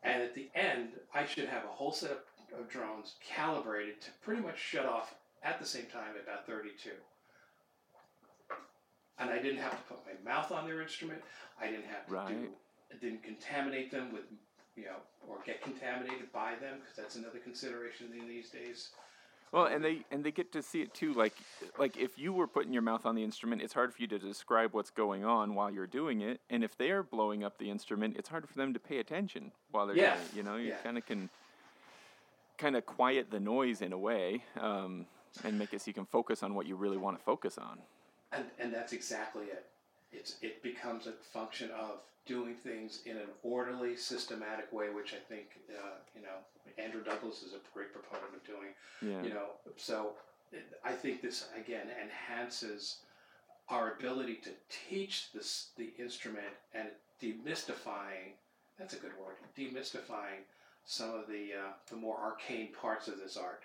And 0.03 0.21
at 0.21 0.35
the 0.35 0.49
end, 0.55 0.89
I 1.13 1.25
should 1.25 1.47
have 1.47 1.63
a 1.63 1.67
whole 1.67 1.91
set 1.91 2.11
of, 2.11 2.59
of 2.59 2.69
drones 2.69 3.15
calibrated 3.25 4.01
to 4.01 4.11
pretty 4.23 4.41
much 4.41 4.59
shut 4.59 4.85
off 4.85 5.15
at 5.43 5.59
the 5.59 5.65
same 5.65 5.85
time 5.85 6.15
at 6.17 6.23
about 6.23 6.45
32. 6.47 6.91
And 9.17 9.29
I 9.29 9.37
didn't 9.37 9.59
have 9.59 9.71
to 9.71 9.83
put 9.93 9.99
my 10.05 10.29
mouth 10.29 10.51
on 10.51 10.65
their 10.67 10.81
instrument. 10.81 11.21
I 11.61 11.67
didn't 11.67 11.85
have 11.85 12.05
to 12.07 12.11
do, 12.11 12.47
I 12.93 12.97
didn't 12.99 13.23
contaminate 13.23 13.89
them 13.91 14.11
with, 14.11 14.23
you 14.75 14.85
know, 14.85 14.97
or 15.27 15.37
get 15.45 15.61
contaminated 15.61 16.31
by 16.33 16.51
them 16.61 16.79
because 16.79 16.95
that's 16.95 17.15
another 17.15 17.39
consideration 17.39 18.07
in 18.19 18.27
these 18.27 18.49
days. 18.49 18.89
Well, 19.51 19.65
and 19.65 19.83
they 19.83 19.99
and 20.11 20.23
they 20.23 20.31
get 20.31 20.51
to 20.53 20.61
see 20.61 20.81
it 20.81 20.93
too. 20.93 21.13
Like 21.13 21.33
like 21.79 21.95
if 21.97 22.17
you 22.17 22.33
were 22.33 22.47
putting 22.47 22.73
your 22.73 22.81
mouth 22.81 23.05
on 23.05 23.15
the 23.15 23.23
instrument, 23.23 23.61
it's 23.61 23.73
hard 23.73 23.93
for 23.93 24.01
you 24.01 24.07
to 24.07 24.19
describe 24.19 24.73
what's 24.73 24.89
going 24.89 25.23
on 25.23 25.55
while 25.55 25.71
you're 25.71 25.87
doing 25.87 26.21
it. 26.21 26.41
And 26.49 26.63
if 26.63 26.77
they're 26.77 27.03
blowing 27.03 27.43
up 27.43 27.57
the 27.57 27.69
instrument, 27.69 28.17
it's 28.17 28.27
hard 28.27 28.49
for 28.49 28.55
them 28.55 28.73
to 28.73 28.79
pay 28.79 28.97
attention 28.97 29.51
while 29.71 29.87
they're 29.87 29.95
Yeah, 29.95 30.15
doing 30.15 30.25
it. 30.25 30.35
You 30.35 30.43
know, 30.43 30.55
you 30.57 30.69
yeah. 30.69 30.77
kind 30.83 30.97
of 30.97 31.05
can 31.05 31.29
kind 32.57 32.75
of 32.75 32.85
quiet 32.85 33.31
the 33.31 33.39
noise 33.39 33.81
in 33.81 33.93
a 33.93 33.97
way, 33.97 34.43
um, 34.59 35.05
and 35.43 35.57
make 35.59 35.73
it 35.73 35.81
so 35.81 35.87
you 35.87 35.93
can 35.93 36.05
focus 36.05 36.43
on 36.43 36.55
what 36.55 36.65
you 36.65 36.75
really 36.75 36.97
want 36.97 37.17
to 37.17 37.23
focus 37.23 37.57
on. 37.57 37.79
And, 38.31 38.45
and 38.59 38.73
that's 38.73 38.93
exactly 38.93 39.45
it. 39.45 39.65
It's, 40.11 40.37
it 40.41 40.63
becomes 40.63 41.07
a 41.07 41.11
function 41.11 41.69
of 41.71 41.99
doing 42.25 42.55
things 42.55 43.01
in 43.05 43.17
an 43.17 43.27
orderly, 43.43 43.95
systematic 43.95 44.71
way, 44.73 44.89
which 44.89 45.13
I 45.13 45.17
think, 45.17 45.45
uh, 45.69 45.97
you 46.15 46.21
know, 46.21 46.83
Andrew 46.83 47.03
Douglas 47.03 47.43
is 47.43 47.53
a 47.53 47.57
great 47.73 47.93
proponent 47.93 48.33
of 48.35 48.43
doing. 48.45 48.73
Yeah. 49.01 49.27
You 49.27 49.33
know, 49.33 49.45
so 49.77 50.13
I 50.83 50.91
think 50.93 51.21
this, 51.21 51.47
again, 51.57 51.87
enhances 52.01 52.97
our 53.69 53.93
ability 53.93 54.35
to 54.35 54.49
teach 54.89 55.31
this, 55.33 55.69
the 55.77 55.91
instrument 55.99 56.45
and 56.73 56.89
demystifying, 57.21 58.33
that's 58.77 58.93
a 58.93 58.97
good 58.97 59.13
word, 59.19 59.35
demystifying 59.57 60.43
some 60.85 61.11
of 61.13 61.27
the, 61.27 61.49
uh, 61.53 61.73
the 61.89 61.95
more 61.95 62.17
arcane 62.17 62.69
parts 62.79 63.07
of 63.07 63.17
this 63.17 63.37
art. 63.37 63.63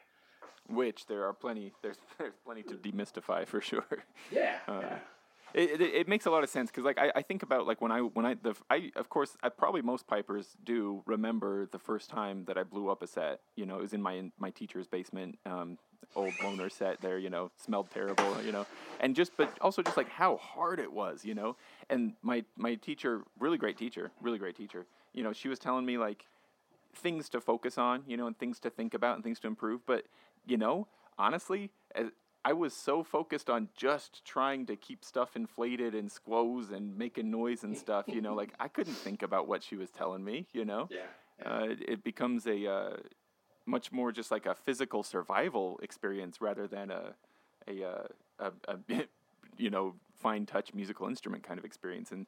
Which 0.69 1.07
there 1.07 1.25
are 1.27 1.33
plenty. 1.33 1.73
There's 1.83 1.97
there's 2.19 2.35
plenty 2.45 2.63
to 2.65 2.75
demystify 2.75 3.47
for 3.47 3.61
sure. 3.61 3.85
Yeah, 4.31 4.57
Uh, 4.69 4.81
yeah. 4.83 4.99
It, 5.55 5.81
it, 5.81 5.95
it 5.95 6.09
makes 6.09 6.27
a 6.27 6.31
lot 6.31 6.45
of 6.45 6.51
sense 6.51 6.71
because 6.71 6.85
like 6.85 6.99
I, 6.99 7.13
I 7.17 7.23
think 7.23 7.43
about 7.43 7.67
like 7.67 7.81
when 7.81 7.93
I 7.93 8.01
when 8.01 8.27
I 8.27 8.35
the 8.35 8.55
I 8.69 8.93
of 8.97 9.09
course 9.09 9.37
I 9.43 9.49
probably 9.49 9.83
most 9.83 10.07
pipers 10.07 10.57
do 10.65 11.03
remember 11.07 11.67
the 11.67 11.79
first 11.79 12.11
time 12.11 12.45
that 12.47 12.57
I 12.57 12.63
blew 12.63 12.89
up 12.89 13.03
a 13.03 13.07
set 13.07 13.41
you 13.57 13.67
know 13.67 13.79
it 13.79 13.83
was 13.83 13.93
in 13.93 14.03
my 14.03 14.13
in 14.13 14.33
my 14.39 14.51
teacher's 14.51 14.87
basement 14.87 15.39
um, 15.47 15.79
old 16.15 16.33
loner 16.43 16.69
set 16.69 17.01
there 17.01 17.19
you 17.19 17.31
know 17.31 17.51
smelled 17.57 17.91
terrible 17.91 18.37
you 18.45 18.53
know 18.53 18.67
and 19.01 19.15
just 19.17 19.37
but 19.37 19.53
also 19.61 19.83
just 19.83 19.97
like 19.97 20.09
how 20.09 20.37
hard 20.37 20.79
it 20.79 20.93
was 20.93 21.25
you 21.25 21.35
know 21.35 21.57
and 21.89 22.15
my 22.23 22.45
my 22.57 22.75
teacher 22.77 23.23
really 23.39 23.59
great 23.59 23.77
teacher 23.77 24.11
really 24.21 24.39
great 24.39 24.57
teacher 24.57 24.87
you 25.13 25.23
know 25.23 25.33
she 25.33 25.49
was 25.49 25.59
telling 25.59 25.85
me 25.85 25.99
like 25.99 26.27
things 26.95 27.29
to 27.31 27.41
focus 27.41 27.79
on, 27.79 28.03
you 28.07 28.17
know, 28.17 28.27
and 28.27 28.39
things 28.39 28.59
to 28.61 28.71
think 28.71 28.95
about 28.95 29.15
and 29.15 29.25
things 29.25 29.41
to 29.41 29.47
improve. 29.47 29.85
But, 29.87 30.05
you 30.47 30.57
know, 30.57 30.87
honestly, 31.19 31.71
I 32.45 32.53
was 32.55 32.73
so 32.73 33.03
focused 33.03 33.51
on 33.51 33.69
just 33.77 34.25
trying 34.25 34.67
to 34.67 34.77
keep 34.77 35.05
stuff 35.05 35.37
inflated 35.37 35.95
and 35.95 36.11
squoze 36.11 36.71
and 36.71 36.97
making 36.97 37.31
noise 37.31 37.65
and 37.65 37.77
stuff, 37.77 38.07
you 38.09 38.23
know, 38.23 38.35
like 38.35 38.55
I 38.59 38.69
couldn't 38.69 38.95
think 39.07 39.23
about 39.23 39.47
what 39.47 39.63
she 39.63 39.77
was 39.77 39.91
telling 39.91 40.25
me, 40.25 40.47
you 40.53 40.65
know. 40.65 40.89
Yeah. 40.91 41.45
Uh, 41.45 41.65
it, 41.65 41.79
it 41.89 42.05
becomes 42.05 42.47
a 42.47 42.67
uh, 42.67 42.97
much 43.67 43.93
more 43.93 44.11
just 44.13 44.31
like 44.31 44.47
a 44.47 44.55
physical 44.55 45.03
survival 45.03 45.79
experience 45.83 46.41
rather 46.41 46.67
than 46.67 46.91
a 46.91 47.15
a, 47.69 47.85
uh, 47.85 48.09
a, 48.39 48.53
a 48.69 48.79
you 49.59 49.71
know 49.71 49.95
fine 50.19 50.47
touch 50.47 50.75
musical 50.75 51.09
instrument 51.09 51.43
kind 51.43 51.59
of 51.59 51.65
experience 51.65 52.11
and 52.11 52.27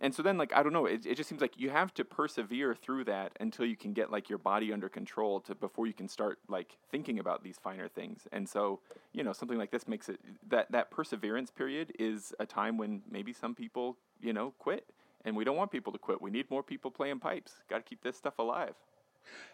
and 0.00 0.14
so 0.14 0.22
then 0.22 0.38
like 0.38 0.52
I 0.54 0.62
don't 0.62 0.72
know, 0.72 0.86
it, 0.86 1.06
it 1.06 1.16
just 1.16 1.28
seems 1.28 1.40
like 1.40 1.58
you 1.58 1.70
have 1.70 1.92
to 1.94 2.04
persevere 2.04 2.74
through 2.74 3.04
that 3.04 3.32
until 3.40 3.66
you 3.66 3.76
can 3.76 3.92
get 3.92 4.10
like 4.10 4.28
your 4.28 4.38
body 4.38 4.72
under 4.72 4.88
control 4.88 5.40
to 5.40 5.54
before 5.54 5.86
you 5.86 5.92
can 5.92 6.08
start 6.08 6.38
like 6.48 6.76
thinking 6.90 7.18
about 7.18 7.42
these 7.42 7.58
finer 7.58 7.88
things. 7.88 8.26
And 8.32 8.48
so, 8.48 8.80
you 9.12 9.22
know, 9.22 9.32
something 9.32 9.58
like 9.58 9.70
this 9.70 9.86
makes 9.86 10.08
it 10.08 10.20
that 10.48 10.70
that 10.72 10.90
perseverance 10.90 11.50
period 11.50 11.92
is 11.98 12.32
a 12.40 12.46
time 12.46 12.78
when 12.78 13.02
maybe 13.10 13.32
some 13.32 13.54
people, 13.54 13.96
you 14.20 14.32
know, 14.32 14.54
quit. 14.58 14.86
And 15.24 15.36
we 15.36 15.44
don't 15.44 15.56
want 15.56 15.70
people 15.70 15.92
to 15.92 15.98
quit. 15.98 16.22
We 16.22 16.30
need 16.30 16.50
more 16.50 16.62
people 16.62 16.90
playing 16.90 17.20
pipes. 17.20 17.52
Got 17.68 17.76
to 17.78 17.82
keep 17.82 18.02
this 18.02 18.16
stuff 18.16 18.38
alive. 18.38 18.74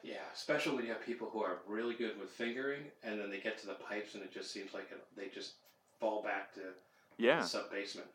Yeah, 0.04 0.22
especially 0.32 0.76
when 0.76 0.84
you 0.84 0.92
have 0.92 1.04
people 1.04 1.28
who 1.28 1.42
are 1.42 1.58
really 1.66 1.94
good 1.94 2.18
with 2.20 2.30
fingering, 2.30 2.84
and 3.02 3.18
then 3.20 3.30
they 3.30 3.40
get 3.40 3.58
to 3.58 3.66
the 3.66 3.74
pipes, 3.74 4.14
and 4.14 4.22
it 4.22 4.32
just 4.32 4.52
seems 4.52 4.72
like 4.72 4.92
it, 4.92 5.02
they 5.16 5.26
just 5.28 5.54
fall 5.98 6.22
back 6.22 6.54
to 6.54 6.60
Yeah. 7.18 7.42
sub 7.42 7.70
basement, 7.70 8.08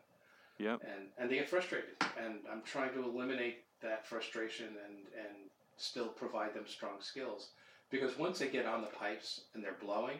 Yep. 0.61 0.81
and 0.83 1.03
and 1.17 1.29
they 1.29 1.35
get 1.35 1.49
frustrated. 1.49 1.95
And 2.23 2.35
I'm 2.51 2.61
trying 2.63 2.93
to 2.93 3.03
eliminate 3.03 3.63
that 3.81 4.05
frustration 4.05 4.67
and 4.85 4.95
and 5.17 5.35
still 5.77 6.07
provide 6.09 6.53
them 6.53 6.65
strong 6.67 7.01
skills, 7.01 7.49
because 7.89 8.17
once 8.17 8.37
they 8.39 8.47
get 8.49 8.65
on 8.65 8.81
the 8.81 8.87
pipes 9.03 9.41
and 9.53 9.63
they're 9.63 9.81
blowing, 9.81 10.17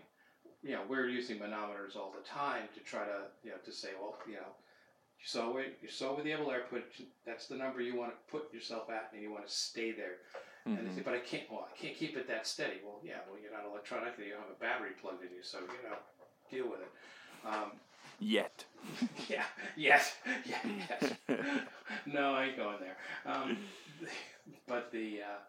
you 0.64 0.72
know, 0.72 0.82
we're 0.90 1.08
using 1.08 1.38
manometers 1.38 1.96
all 1.96 2.12
the 2.18 2.28
time 2.28 2.64
to 2.74 2.80
try 2.82 3.06
to 3.06 3.20
you 3.44 3.52
know 3.52 3.58
to 3.64 3.72
say, 3.72 3.90
well, 4.00 4.18
you 4.28 4.36
know. 4.36 4.52
You 5.24 5.28
saw 5.28 5.54
where 5.54 5.66
you 5.84 5.88
saw 5.88 6.16
where 6.16 6.24
the 6.24 6.32
able. 6.32 6.52
That's 7.28 7.46
the 7.46 7.56
number 7.56 7.80
you 7.80 7.96
want 7.96 8.10
to 8.12 8.18
put 8.32 8.52
yourself 8.52 8.90
at, 8.90 9.12
and 9.14 9.22
you 9.22 9.30
want 9.32 9.46
to 9.46 9.54
stay 9.54 9.92
there. 9.92 10.18
And 10.66 10.80
they 10.80 10.90
Mhm. 10.90 10.96
say, 10.96 11.02
but 11.02 11.14
I 11.14 11.20
can't. 11.20 11.48
Well, 11.52 11.70
I 11.72 11.78
can't 11.78 11.96
keep 11.96 12.18
it 12.18 12.26
that 12.28 12.48
steady. 12.48 12.82
Well, 12.84 13.00
yeah. 13.04 13.20
Well, 13.30 13.38
you're 13.40 13.52
not 13.52 13.66
electronic. 13.66 14.18
You 14.18 14.32
don't 14.32 14.42
have 14.42 14.50
a 14.50 14.60
battery 14.60 14.94
plugged 15.00 15.22
in 15.24 15.32
you, 15.32 15.44
so 15.44 15.60
you 15.60 15.90
know, 15.90 16.00
deal 16.50 16.68
with 16.72 16.82
it. 16.82 16.92
Um, 17.46 17.74
Yet. 18.22 18.66
yeah. 19.30 19.44
Yes. 19.76 20.16
Yeah. 20.46 20.58
Yes. 20.90 21.14
no, 22.06 22.36
I 22.36 22.46
ain't 22.46 22.58
going 22.58 22.78
there. 22.80 22.98
Um, 23.26 23.58
but 24.68 24.92
the 24.92 25.22
uh, 25.22 25.40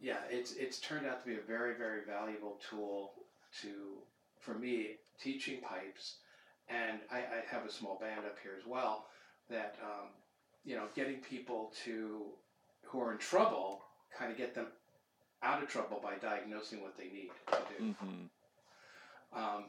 yeah, 0.00 0.18
it's 0.28 0.52
it's 0.54 0.80
turned 0.80 1.06
out 1.06 1.20
to 1.20 1.26
be 1.26 1.36
a 1.36 1.46
very 1.46 1.74
very 1.76 2.00
valuable 2.04 2.58
tool 2.68 3.12
to 3.62 3.98
for 4.40 4.54
me 4.54 4.96
teaching 5.22 5.60
pipes, 5.60 6.16
and 6.68 6.98
I, 7.10 7.18
I 7.18 7.42
have 7.48 7.64
a 7.64 7.70
small 7.70 7.98
band 8.00 8.26
up 8.26 8.36
here 8.42 8.52
as 8.58 8.66
well. 8.66 9.06
That 9.48 9.76
um, 9.80 10.08
you 10.64 10.74
know, 10.74 10.86
getting 10.96 11.18
people 11.18 11.72
to 11.84 12.22
who 12.82 13.00
are 13.00 13.12
in 13.12 13.18
trouble, 13.18 13.82
kind 14.18 14.32
of 14.32 14.36
get 14.36 14.56
them 14.56 14.66
out 15.42 15.62
of 15.62 15.68
trouble 15.68 16.00
by 16.02 16.14
diagnosing 16.16 16.82
what 16.82 16.96
they 16.98 17.04
need 17.04 17.30
to 17.52 17.58
do. 17.78 17.84
Mm-hmm. 17.84 19.38
Um, 19.38 19.64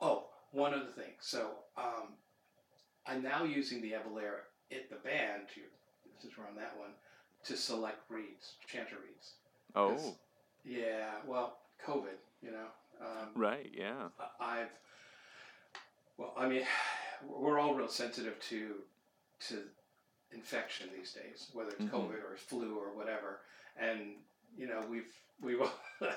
oh, 0.00 0.24
one 0.54 0.72
other 0.72 0.90
thing. 0.96 1.12
So 1.20 1.50
um, 1.76 2.14
I'm 3.06 3.22
now 3.22 3.44
using 3.44 3.82
the 3.82 3.92
EBelaire 3.92 4.46
at 4.72 4.88
the 4.88 4.96
band, 4.96 5.42
to, 5.54 5.60
since 6.20 6.34
we're 6.38 6.46
on 6.46 6.54
that 6.56 6.76
one, 6.78 6.90
to 7.44 7.56
select 7.56 7.98
reeds, 8.08 8.54
chanter 8.66 8.96
reeds. 9.06 9.32
Oh, 9.74 10.14
Yeah, 10.64 11.10
well, 11.26 11.58
COVID, 11.86 12.16
you 12.42 12.52
know. 12.52 12.66
Um, 13.00 13.28
right. 13.34 13.70
Yeah. 13.76 14.08
I've, 14.40 14.68
well, 16.16 16.32
I 16.38 16.48
mean, 16.48 16.62
we're 17.26 17.58
all 17.58 17.74
real 17.74 17.88
sensitive 17.88 18.38
to 18.48 18.76
to 19.48 19.62
infection 20.32 20.88
these 20.96 21.12
days, 21.12 21.50
whether 21.52 21.70
it's 21.70 21.82
Mhm. 21.84 21.90
COVID 21.90 22.22
or 22.22 22.36
flu 22.36 22.78
or 22.78 22.94
whatever. 22.94 23.40
And 23.76 24.14
you 24.56 24.66
know, 24.68 24.86
we've 24.88 25.12
we've 25.40 25.58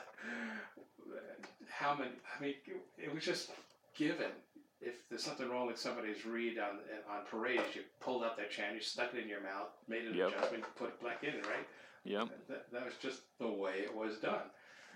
how 1.69 1.95
many? 1.95 2.11
I 2.37 2.41
mean, 2.41 2.53
it 2.97 3.13
was 3.13 3.23
just 3.25 3.49
given. 3.97 4.31
If 4.79 5.09
there's 5.09 5.23
something 5.23 5.49
wrong 5.49 5.67
with 5.67 5.79
somebody's 5.79 6.25
reed 6.25 6.59
on 6.59 6.79
on 7.09 7.25
parades, 7.29 7.75
you 7.75 7.81
pulled 7.99 8.23
out 8.23 8.37
their 8.37 8.47
chant, 8.47 8.75
you 8.75 8.81
stuck 8.81 9.13
it 9.13 9.21
in 9.23 9.27
your 9.27 9.41
mouth, 9.41 9.69
made 9.87 10.05
an 10.05 10.13
Yep. 10.15 10.29
adjustment, 10.29 10.63
put 10.75 10.89
it 10.89 11.03
back 11.03 11.23
in, 11.23 11.35
right? 11.41 11.67
Yep. 12.03 12.29
That, 12.47 12.71
that 12.71 12.85
was 12.85 12.93
just 13.01 13.21
the 13.39 13.47
way 13.47 13.79
it 13.79 13.93
was 13.93 14.17
done. 14.17 14.43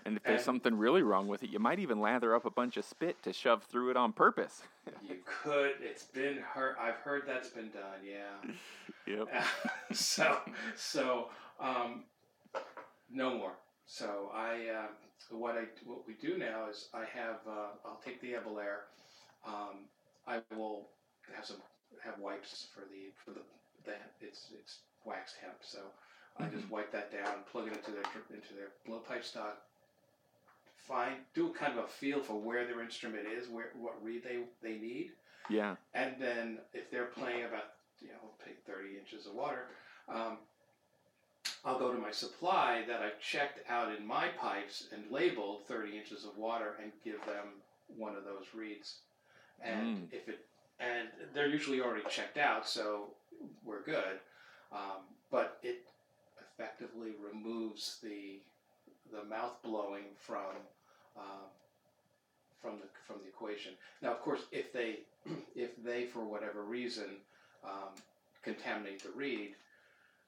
And 0.06 0.18
if 0.18 0.24
there's 0.24 0.44
something 0.44 0.76
really 0.76 1.04
wrong 1.04 1.28
with 1.28 1.44
it, 1.44 1.50
you 1.52 1.60
might 1.60 1.78
even 1.80 2.00
lather 2.00 2.36
up 2.36 2.46
a 2.46 2.50
bunch 2.50 2.78
of 2.78 2.86
spit 2.86 3.22
to 3.24 3.34
shove 3.34 3.64
through 3.64 3.92
it 3.92 3.98
on 3.98 4.14
purpose. 4.14 4.62
You 5.08 5.18
could. 5.44 5.74
It's 5.82 6.04
been 6.06 6.38
heard. 6.38 6.76
I've 6.80 6.96
heard 6.96 7.24
that's 7.28 7.50
been 7.50 7.70
done. 7.70 8.00
Yeah. 8.04 8.52
Yep. 9.08 9.28
so 9.94 10.38
so 10.76 11.30
um, 11.60 12.04
no 13.12 13.36
more. 13.36 13.54
So 13.88 14.30
I 14.34 14.68
uh, 14.76 14.88
what 15.30 15.56
I 15.56 15.66
what 15.86 16.08
we 16.08 16.14
do 16.14 16.38
now 16.38 16.70
is 16.70 16.90
I 16.94 17.06
have 17.18 17.40
uh, 17.48 17.76
I'll 17.86 18.02
take 18.04 18.22
the 18.22 18.34
EBelaire. 18.34 18.88
Um, 19.46 19.86
I 20.28 20.42
will 20.56 20.88
have 21.36 21.46
some 21.46 21.58
have 22.04 22.20
wipes 22.20 22.68
for 22.74 22.82
the 22.82 23.12
for 23.24 23.32
the 23.32 23.42
that 23.86 24.12
it's 24.22 24.48
it's 24.60 24.80
waxed 25.06 25.36
hemp. 25.42 25.58
So 25.62 25.80
I 26.40 26.48
just 26.48 26.70
wipe 26.70 26.92
that 26.92 27.12
down, 27.12 27.44
plug 27.52 27.68
it 27.68 27.74
into 27.74 27.92
their 27.92 28.04
into 28.34 28.54
their 28.54 28.72
blowpipe 28.88 29.24
stock. 29.24 29.58
Find 30.88 31.18
do 31.34 31.54
kind 31.54 31.78
of 31.78 31.86
a 31.86 31.88
feel 31.88 32.20
for 32.20 32.40
where 32.40 32.66
their 32.66 32.82
instrument 32.82 33.28
is, 33.28 33.48
where 33.48 33.72
what 33.80 34.04
reed 34.04 34.24
they 34.24 34.40
they 34.62 34.78
need. 34.78 35.12
Yeah. 35.50 35.76
And 35.94 36.16
then 36.20 36.60
if 36.74 36.90
they're 36.92 37.06
playing 37.06 37.46
about, 37.46 37.74
you 38.00 38.10
know, 38.10 38.32
take 38.46 38.64
30 38.66 38.98
inches 38.98 39.28
of 39.28 39.34
water, 39.34 39.68
um, 40.08 40.38
I'll 41.64 41.78
go 41.80 41.92
to 41.92 41.98
my 42.00 42.12
supply 42.12 42.84
that 42.88 43.02
I've 43.02 43.20
checked 43.20 43.60
out 43.70 43.96
in 43.96 44.06
my 44.06 44.30
pipes 44.30 44.88
and 44.94 45.04
labeled 45.12 45.66
30 45.68 45.98
inches 45.98 46.26
of 46.26 46.36
water 46.38 46.76
and 46.82 46.92
give 47.04 47.24
them 47.26 47.62
one 47.98 48.16
of 48.16 48.24
those 48.26 48.46
reeds. 48.56 48.96
And 49.62 49.98
Mm. 50.10 50.14
if 50.14 50.28
it, 50.28 50.46
and 50.80 51.10
they're 51.34 51.48
usually 51.48 51.80
already 51.82 52.04
checked 52.10 52.38
out, 52.40 52.68
so 52.68 53.14
we're 53.64 53.84
good. 53.84 54.20
Um, 54.72 55.06
but 55.30 55.60
it 55.62 55.86
effectively 56.40 57.12
removes 57.20 58.00
the 58.02 58.40
the 59.12 59.24
mouth 59.26 59.62
blowing 59.62 60.06
from 60.18 60.56
um, 61.18 61.50
from 62.62 62.80
the 62.80 62.88
from 63.06 63.18
the 63.22 63.28
equation. 63.28 63.74
Now, 64.02 64.12
of 64.14 64.22
course, 64.22 64.42
if 64.52 64.72
they 64.74 65.00
if 65.56 65.76
they 65.84 66.06
for 66.08 66.24
whatever 66.26 66.64
reason 66.64 67.18
um, 67.64 67.94
contaminate 68.42 69.04
the 69.04 69.12
reed, 69.12 69.56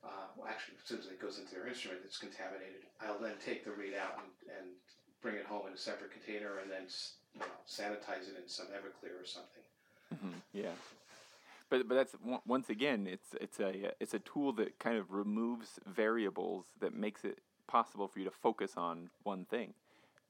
uh, 0.06 0.28
well, 0.36 0.48
actually, 0.48 0.76
as 0.82 0.88
soon 0.88 1.00
as 1.00 1.08
it 1.08 1.22
goes 1.22 1.40
into 1.40 1.56
their 1.56 1.68
instrument, 1.68 2.02
it's 2.06 2.18
contaminated. 2.18 2.84
I'll 3.02 3.20
then 3.20 3.36
take 3.44 3.64
the 3.66 3.72
reed 3.72 3.94
out 3.96 4.20
and, 4.20 4.58
and 4.58 4.68
bring 5.22 5.36
it 5.36 5.46
home 5.46 5.68
in 5.68 5.74
a 5.74 5.78
separate 5.78 6.12
container 6.12 6.60
and 6.62 6.70
then 6.70 6.84
you 7.34 7.40
know, 7.40 7.46
sanitize 7.68 8.28
it 8.30 8.36
in 8.42 8.48
some 8.48 8.68
Everclear 8.68 9.22
or 9.22 9.26
something. 9.26 9.64
hmm 10.22 10.38
Yeah. 10.54 10.76
But 11.70 11.88
but 11.88 11.96
that's 11.96 12.16
once 12.46 12.70
again, 12.70 13.08
it's 13.08 13.30
it's 13.42 13.60
a 13.60 13.92
it's 14.00 14.14
a 14.14 14.20
tool 14.20 14.54
that 14.54 14.78
kind 14.80 14.98
of 14.98 15.12
removes 15.12 15.80
variables 15.88 16.66
that 16.82 16.94
makes 16.94 17.24
it 17.24 17.40
possible 17.68 18.08
for 18.08 18.20
you 18.20 18.26
to 18.26 18.32
focus 18.32 18.74
on 18.78 19.10
one 19.24 19.46
thing. 19.46 19.74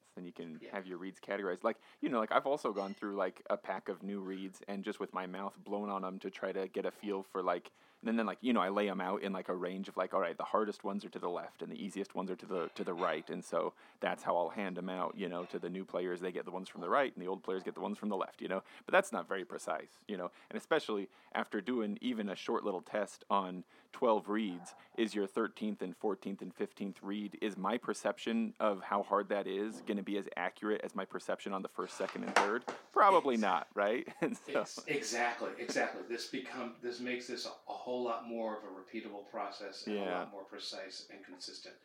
So 0.05 0.11
then 0.21 0.25
you 0.25 0.31
can 0.31 0.59
Yeah. 0.61 0.69
have 0.71 0.85
your 0.85 0.97
reeds 0.99 1.19
categorized. 1.19 1.63
Like 1.63 1.77
you 2.01 2.09
know, 2.09 2.19
like 2.19 2.31
I've 2.31 2.45
also 2.45 2.71
gone 2.71 2.93
through 2.93 3.15
like 3.15 3.41
a 3.49 3.57
pack 3.57 3.89
of 3.89 4.03
new 4.03 4.21
reeds 4.21 4.61
and 4.67 4.83
just 4.83 4.99
with 4.99 5.13
my 5.13 5.25
mouth 5.25 5.53
blown 5.65 5.89
on 5.89 6.03
them 6.03 6.19
to 6.19 6.29
try 6.29 6.51
to 6.51 6.67
get 6.67 6.85
a 6.85 6.91
feel 6.91 7.23
for 7.23 7.41
like. 7.41 7.71
And 8.05 8.17
then 8.17 8.25
like 8.25 8.37
you 8.41 8.53
know, 8.53 8.61
I 8.61 8.69
lay 8.69 8.87
them 8.87 9.01
out 9.01 9.23
in 9.23 9.33
like 9.33 9.49
a 9.49 9.55
range 9.55 9.87
of 9.87 9.97
like, 9.97 10.13
all 10.13 10.19
right, 10.19 10.37
the 10.37 10.43
hardest 10.43 10.83
ones 10.83 11.05
are 11.05 11.09
to 11.09 11.19
the 11.19 11.29
left 11.29 11.61
and 11.61 11.71
the 11.71 11.83
easiest 11.83 12.15
ones 12.15 12.29
are 12.29 12.35
to 12.35 12.45
the 12.45 12.69
to 12.75 12.83
the 12.83 12.93
right, 12.93 13.29
and 13.29 13.43
so 13.43 13.73
that's 13.99 14.23
how 14.23 14.35
I'll 14.37 14.49
hand 14.49 14.77
them 14.77 14.89
out. 14.89 15.13
You 15.17 15.29
know, 15.29 15.45
to 15.45 15.59
the 15.59 15.69
new 15.69 15.85
players, 15.85 16.19
they 16.21 16.31
get 16.31 16.45
the 16.45 16.51
ones 16.51 16.69
from 16.69 16.81
the 16.81 16.89
right, 16.89 17.13
and 17.15 17.23
the 17.23 17.29
old 17.29 17.43
players 17.43 17.63
get 17.63 17.75
the 17.75 17.81
ones 17.81 17.97
from 17.97 18.09
the 18.09 18.17
left. 18.17 18.41
You 18.41 18.47
know, 18.47 18.63
but 18.85 18.91
that's 18.91 19.11
not 19.11 19.27
very 19.27 19.45
precise. 19.45 19.91
You 20.07 20.17
know, 20.17 20.31
and 20.49 20.57
especially 20.57 21.09
after 21.33 21.61
doing 21.61 21.97
even 22.01 22.29
a 22.29 22.35
short 22.35 22.63
little 22.63 22.81
test 22.81 23.23
on 23.29 23.63
12 23.93 24.27
reeds, 24.27 24.73
is 24.97 25.13
your 25.15 25.27
13th 25.27 25.81
and 25.81 25.99
14th 25.99 26.41
and 26.41 26.51
15th 26.55 26.95
reed 27.01 27.37
is 27.41 27.57
my 27.57 27.77
perception 27.77 28.53
of 28.59 28.81
how 28.81 29.03
hard 29.03 29.29
that 29.29 29.47
is 29.47 29.81
going 29.87 29.97
to 29.97 30.03
be 30.03 30.17
as 30.17 30.25
accurate 30.35 30.81
as 30.83 30.95
my 30.95 31.05
perception 31.05 31.53
on 31.53 31.61
the 31.61 31.67
first, 31.67 31.95
second, 31.97 32.23
and 32.23 32.35
third? 32.35 32.63
Probably 32.91 33.37
not, 33.37 33.67
right? 33.73 34.07
So, 34.51 34.61
Ex- 34.61 34.79
exactly, 34.87 35.49
exactly. 35.59 36.01
This 36.09 36.27
become 36.27 36.73
this 36.81 36.99
makes 36.99 37.27
this 37.27 37.45
a, 37.45 37.49
a 37.49 37.73
whole 37.73 37.92
lot 38.01 38.27
more 38.27 38.57
of 38.57 38.63
a 38.63 38.67
repeatable 38.67 39.29
process 39.29 39.85
and 39.87 39.97
a 39.97 40.01
lot 40.03 40.31
more 40.31 40.43
precise 40.43 41.05
and 41.11 41.23
consistent. 41.25 41.75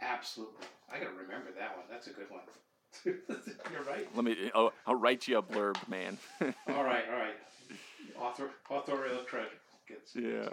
Absolutely, 0.00 0.66
I 0.92 0.98
gotta 0.98 1.10
remember 1.10 1.50
that 1.58 1.76
one. 1.76 1.86
That's 1.90 2.06
a 2.06 2.10
good 2.10 2.30
one. 2.30 2.42
You're 3.04 3.82
right. 3.86 4.08
let 4.14 4.24
me, 4.24 4.50
I'll, 4.54 4.72
I'll 4.86 4.94
write 4.94 5.28
you 5.28 5.38
a 5.38 5.42
blurb, 5.42 5.76
man. 5.88 6.16
All 6.40 6.84
right, 6.84 7.04
all 7.12 7.18
right. 7.18 7.34
Author, 8.18 8.50
authorial 8.70 9.18
credit 9.24 9.52
gets. 9.86 10.16
Yeah. 10.16 10.48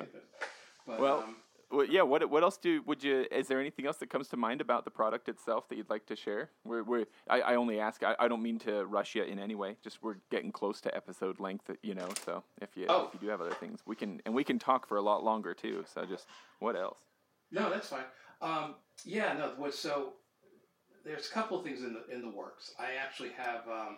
But, 0.86 0.99
Well, 0.99 1.19
um, 1.19 1.38
Well, 1.76 1.86
yeah. 1.86 2.03
What 2.03 2.30
what 2.30 2.41
else 2.41 2.57
do 2.57 2.82
would 2.86 3.03
you? 3.03 3.26
Is 3.32 3.47
there 3.47 3.59
anything 3.59 3.86
else 3.86 3.97
that 3.97 4.09
comes 4.09 4.30
to 4.30 4.38
mind 4.38 4.61
about 4.61 4.86
the 4.86 4.91
product 4.91 5.28
itself 5.28 5.67
that 5.69 5.76
you'd 5.76 5.89
like 5.89 6.05
to 6.05 6.15
share? 6.15 6.49
We're, 6.63 6.84
we're 6.84 7.05
I, 7.30 7.41
I 7.41 7.55
only 7.55 7.80
ask. 7.80 8.01
I, 8.01 8.15
I 8.17 8.28
don't 8.30 8.41
mean 8.41 8.59
to 8.59 8.86
rush 8.86 9.13
you 9.15 9.23
in 9.23 9.39
any 9.39 9.55
way. 9.55 9.76
Just 9.84 10.01
we're 10.01 10.15
getting 10.32 10.51
close 10.53 10.80
to 10.82 10.95
episode 10.95 11.39
length, 11.39 11.69
you 11.84 11.93
know. 11.93 12.07
So 12.26 12.43
if 12.61 12.78
you 12.78 12.86
Oh. 12.88 13.07
if 13.07 13.13
you 13.13 13.19
do 13.19 13.28
have 13.28 13.41
other 13.41 13.53
things, 13.53 13.82
we 13.86 13.95
can 13.95 14.21
and 14.26 14.34
we 14.34 14.43
can 14.43 14.57
talk 14.57 14.88
for 14.88 14.95
a 14.97 15.01
lot 15.01 15.23
longer 15.23 15.53
too. 15.53 15.84
So 15.93 16.05
just 16.05 16.28
what 16.59 16.78
else? 16.78 16.99
No, 17.51 17.69
that's 17.69 17.89
fine. 17.89 18.05
Um, 18.41 18.76
yeah, 19.03 19.34
no. 19.34 19.69
So? 19.69 20.13
There's 21.03 21.28
a 21.28 21.32
couple 21.32 21.59
of 21.59 21.63
things 21.63 21.82
in 21.82 21.93
the 21.93 22.15
in 22.15 22.21
the 22.21 22.32
works. 22.36 22.73
I 22.80 22.93
actually 22.99 23.30
have, 23.38 23.67
um, 23.67 23.97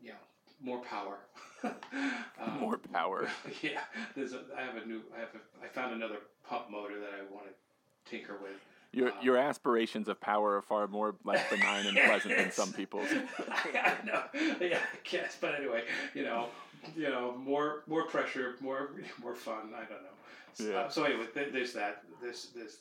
you 0.00 0.10
know, 0.10 0.18
more 0.60 0.80
power. 0.82 1.18
Um, 1.62 2.58
More 2.60 2.78
power. 2.78 3.28
yeah, 3.62 3.80
there's 4.16 4.32
a, 4.32 4.40
I 4.56 4.62
have 4.62 4.76
a 4.76 4.86
new. 4.86 5.02
I 5.16 5.20
have. 5.20 5.28
A, 5.34 5.64
I 5.64 5.68
found 5.68 5.94
another 5.94 6.16
pump 6.48 6.70
motor 6.70 6.98
that 7.00 7.10
I 7.18 7.32
want 7.32 7.46
to 7.46 8.10
tinker 8.10 8.38
with. 8.42 8.52
Your 8.92 9.08
Um, 9.08 9.14
your 9.22 9.36
aspirations 9.36 10.08
of 10.08 10.20
power 10.20 10.56
are 10.56 10.62
far 10.62 10.86
more 10.88 11.14
like 11.24 11.48
benign 11.50 11.86
and 11.86 11.96
pleasant 11.96 12.36
than 12.36 12.50
some 12.50 12.72
people's. 12.80 13.08
I 13.10 13.94
know. 14.04 14.22
Yeah, 14.60 14.78
I 14.78 14.98
guess. 15.04 15.36
But 15.40 15.54
anyway, 15.54 15.84
you 16.14 16.24
know, 16.24 16.46
you 16.96 17.08
know, 17.10 17.36
more 17.36 17.82
more 17.86 18.06
pressure, 18.06 18.56
more 18.60 18.90
more 19.22 19.34
fun. 19.34 19.72
I 19.74 19.80
don't 19.80 20.02
know. 20.02 20.08
So, 20.54 20.64
Yeah. 20.64 20.88
so 20.88 21.04
anyway, 21.04 21.26
th- 21.32 21.52
there's 21.52 21.72
that. 21.74 22.02
This 22.22 22.46
this 22.46 22.78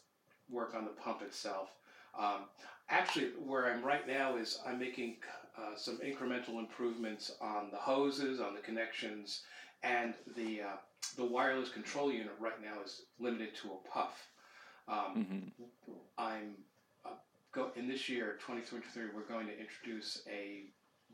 work 0.50 0.74
on 0.74 0.86
the 0.86 0.92
pump 0.92 1.22
itself. 1.22 1.70
Um, 2.18 2.46
actually, 2.90 3.28
where 3.46 3.72
I'm 3.72 3.84
right 3.84 4.08
now 4.08 4.36
is 4.38 4.60
I'm 4.66 4.80
making 4.80 5.18
uh, 5.60 5.76
some 5.76 5.98
incremental 6.00 6.60
improvements 6.60 7.32
on 7.42 7.70
the 7.72 7.78
hoses, 7.78 8.40
on 8.40 8.54
the 8.54 8.62
connections, 8.62 9.42
and 9.84 10.14
the 10.36 10.62
uh, 10.62 10.78
the 11.18 11.26
wireless 11.26 11.70
control 11.70 12.12
unit 12.12 12.34
right 12.40 12.62
now 12.62 12.82
is 12.84 13.04
limited 13.20 13.56
to 13.56 13.70
a 13.70 13.90
puff. 13.90 14.28
Um, 14.88 15.52
hmm 15.88 15.94
I'm 16.18 16.56
uh, 17.06 17.10
go 17.54 17.72
in 17.76 17.88
this 17.88 18.10
year, 18.10 18.38
2023. 18.42 19.04
We're 19.16 19.22
going 19.24 19.48
to 19.48 19.58
introduce 19.60 20.22
a 20.30 20.64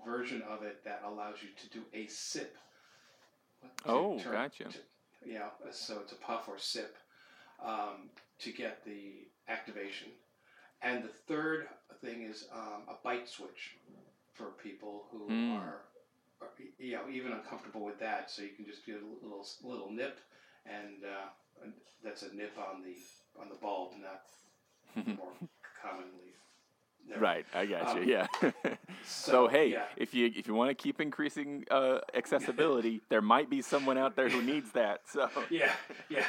version 0.05 0.41
of 0.49 0.63
it 0.63 0.83
that 0.83 1.01
allows 1.05 1.35
you 1.41 1.49
to 1.61 1.69
do 1.77 1.83
a 1.93 2.07
sip. 2.07 2.55
Oh, 3.85 4.19
turn- 4.19 4.33
gotcha. 4.33 4.63
to- 4.65 4.79
yeah, 5.25 5.47
so 5.71 5.99
it's 6.03 6.11
a 6.11 6.15
puff 6.17 6.47
or 6.47 6.59
sip 6.59 6.95
um, 7.63 8.09
to 8.39 8.51
get 8.51 8.85
the 8.85 9.25
activation. 9.49 10.09
And 10.83 11.03
the 11.03 11.07
third 11.09 11.67
thing 12.01 12.21
is 12.23 12.47
um, 12.53 12.83
a 12.87 12.93
bite 13.03 13.27
switch 13.27 13.77
for 14.35 14.51
people 14.61 15.07
who 15.11 15.27
Mm. 15.29 15.57
are, 15.57 15.81
are, 16.41 16.49
you 16.77 16.93
know, 16.95 17.09
even 17.11 17.31
uncomfortable 17.31 17.83
with 17.85 17.99
that. 17.99 18.29
So 18.29 18.43
you 18.43 18.49
can 18.55 18.65
just 18.65 18.85
do 18.85 18.97
a 18.97 19.25
little 19.25 19.45
little 19.63 19.91
nip, 19.91 20.19
and 20.65 21.03
uh, 21.03 21.67
that's 22.03 22.23
a 22.23 22.33
nip 22.35 22.57
on 22.57 22.83
the 22.83 22.95
on 23.41 23.49
the 23.49 23.55
bulb, 23.55 23.93
not 24.01 24.23
more 25.17 25.33
commonly. 25.81 26.35
Right, 27.17 27.45
I 27.53 27.65
got 27.65 27.95
you. 27.95 28.01
Um, 28.01 28.07
Yeah. 28.07 28.27
so, 29.05 29.47
hey, 29.47 29.67
yeah. 29.71 29.85
if 29.95 30.13
you 30.13 30.31
if 30.35 30.47
you 30.47 30.53
want 30.53 30.69
to 30.69 30.75
keep 30.75 30.99
increasing 30.99 31.63
uh, 31.71 31.99
accessibility, 32.13 33.01
there 33.09 33.21
might 33.21 33.49
be 33.49 33.61
someone 33.61 33.97
out 33.97 34.15
there 34.15 34.27
who 34.29 34.41
needs 34.41 34.71
that. 34.71 35.01
So 35.07 35.29
Yeah, 35.49 35.71
yeah, 36.09 36.25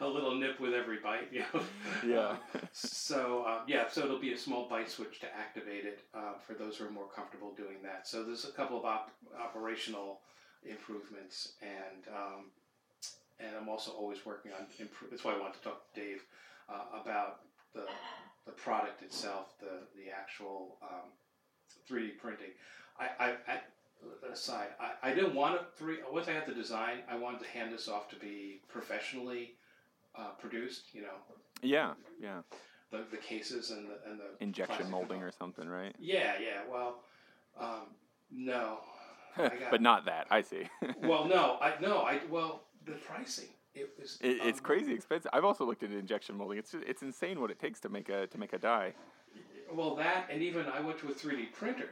a 0.00 0.06
little 0.06 0.34
nip 0.34 0.60
with 0.60 0.72
every 0.72 0.98
bite. 0.98 1.32
You 1.32 1.40
know? 1.52 1.62
Yeah. 2.06 2.28
Um, 2.28 2.38
so 2.72 3.44
um, 3.46 3.60
yeah, 3.66 3.88
so 3.88 4.04
it'll 4.04 4.20
be 4.20 4.32
a 4.32 4.38
small 4.38 4.68
bite 4.68 4.90
switch 4.90 5.20
to 5.20 5.26
activate 5.36 5.84
it 5.84 6.00
uh, 6.14 6.38
for 6.38 6.54
those 6.54 6.76
who 6.76 6.86
are 6.86 6.90
more 6.90 7.08
comfortable 7.14 7.52
doing 7.54 7.82
that. 7.82 8.06
So 8.06 8.24
there's 8.24 8.44
a 8.44 8.52
couple 8.52 8.78
of 8.78 8.84
op- 8.84 9.12
operational 9.38 10.20
improvements, 10.64 11.52
and 11.62 12.04
um, 12.14 12.50
and 13.40 13.54
I'm 13.56 13.68
also 13.68 13.90
always 13.92 14.24
working 14.24 14.52
on. 14.52 14.66
Impro- 14.80 15.10
that's 15.10 15.24
why 15.24 15.34
I 15.34 15.38
want 15.38 15.54
to 15.54 15.60
talk 15.60 15.92
to 15.92 16.00
Dave 16.00 16.22
uh, 16.68 17.00
about 17.02 17.40
the 17.74 17.84
the 18.46 18.52
product 18.52 19.02
itself, 19.02 19.54
the 19.60 19.86
the 19.96 20.10
actual 20.10 20.76
um, 20.82 21.10
3D 21.90 22.18
printing. 22.18 22.50
I, 22.98 23.08
I, 23.18 23.28
I 23.48 23.60
aside, 24.32 24.68
I, 24.80 25.10
I 25.10 25.14
didn't 25.14 25.34
want 25.34 25.58
to 25.58 25.66
three. 25.76 25.98
Once 26.10 26.28
I 26.28 26.32
had 26.32 26.46
the 26.46 26.54
design, 26.54 26.98
I 27.10 27.16
wanted 27.16 27.40
to 27.40 27.48
hand 27.48 27.72
this 27.72 27.88
off 27.88 28.08
to 28.10 28.16
be 28.16 28.60
professionally 28.68 29.54
uh, 30.16 30.30
produced. 30.38 30.94
You 30.94 31.02
know, 31.02 31.16
yeah, 31.62 31.92
yeah, 32.20 32.40
the, 32.90 33.04
the 33.10 33.16
cases 33.16 33.70
and 33.70 33.86
the 33.88 34.10
and 34.10 34.18
the 34.18 34.42
injection 34.42 34.90
molding 34.90 35.22
or 35.22 35.30
something, 35.30 35.68
right? 35.68 35.94
Yeah, 35.98 36.34
yeah. 36.40 36.60
Well, 36.70 37.00
um, 37.58 37.82
no. 38.30 38.78
But 39.70 39.82
not 39.82 40.06
that. 40.06 40.26
I 40.30 40.40
see. 40.40 40.62
Well, 41.02 41.26
no, 41.26 41.58
I 41.60 41.74
no, 41.80 41.98
I 41.98 42.20
well 42.30 42.62
the 42.86 42.92
pricing. 42.92 43.48
It 43.76 43.90
was. 44.00 44.18
It, 44.22 44.38
it's 44.42 44.60
crazy 44.60 44.94
expensive. 44.94 45.30
I've 45.34 45.44
also 45.44 45.66
looked 45.66 45.82
at 45.82 45.90
injection 45.90 46.36
molding. 46.36 46.58
It's 46.58 46.74
it's 46.74 47.02
insane 47.02 47.40
what 47.40 47.50
it 47.50 47.60
takes 47.60 47.78
to 47.80 47.88
make 47.88 48.08
a 48.08 48.26
to 48.26 48.38
make 48.38 48.54
a 48.54 48.58
die. 48.58 48.94
Well, 49.72 49.94
that 49.96 50.28
and 50.30 50.42
even 50.42 50.66
I 50.66 50.80
went 50.80 50.98
to 51.00 51.08
a 51.08 51.12
three 51.14 51.36
D 51.36 51.46
printer. 51.46 51.90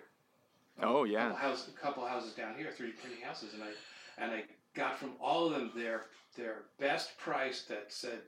Oh 0.83 1.05
A 1.05 1.09
yeah. 1.09 1.29
couple 1.29 1.37
houses, 1.37 1.69
a 1.69 1.79
couple 1.79 2.07
houses 2.07 2.33
down 2.33 2.57
here, 2.57 2.71
three 2.71 2.89
D 2.89 2.93
printing 3.01 3.23
houses, 3.23 3.53
and 3.53 3.63
I 3.63 3.69
and 4.17 4.33
I 4.33 4.45
got 4.75 4.99
from 4.99 5.13
all 5.21 5.47
of 5.47 5.53
them 5.53 5.73
their 5.77 6.07
their 6.37 6.63
best 6.79 7.19
price 7.19 7.63
that 7.69 7.93
said, 7.93 8.21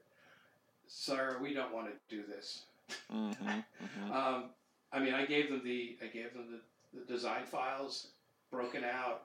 "Sir, 0.86 1.38
we 1.40 1.54
don't 1.54 1.72
want 1.72 1.88
to 1.88 2.14
do 2.14 2.22
this." 2.26 2.64
hmm 3.10 3.32
hmm 3.32 4.12
Um, 4.12 4.50
I 4.92 5.00
mean, 5.00 5.14
I 5.14 5.24
gave 5.24 5.48
them 5.48 5.62
the 5.64 5.96
I 6.02 6.06
gave 6.08 6.34
them 6.34 6.46
the, 6.92 6.98
the 7.00 7.06
design 7.06 7.44
files 7.44 8.08
broken 8.50 8.84
out. 8.84 9.22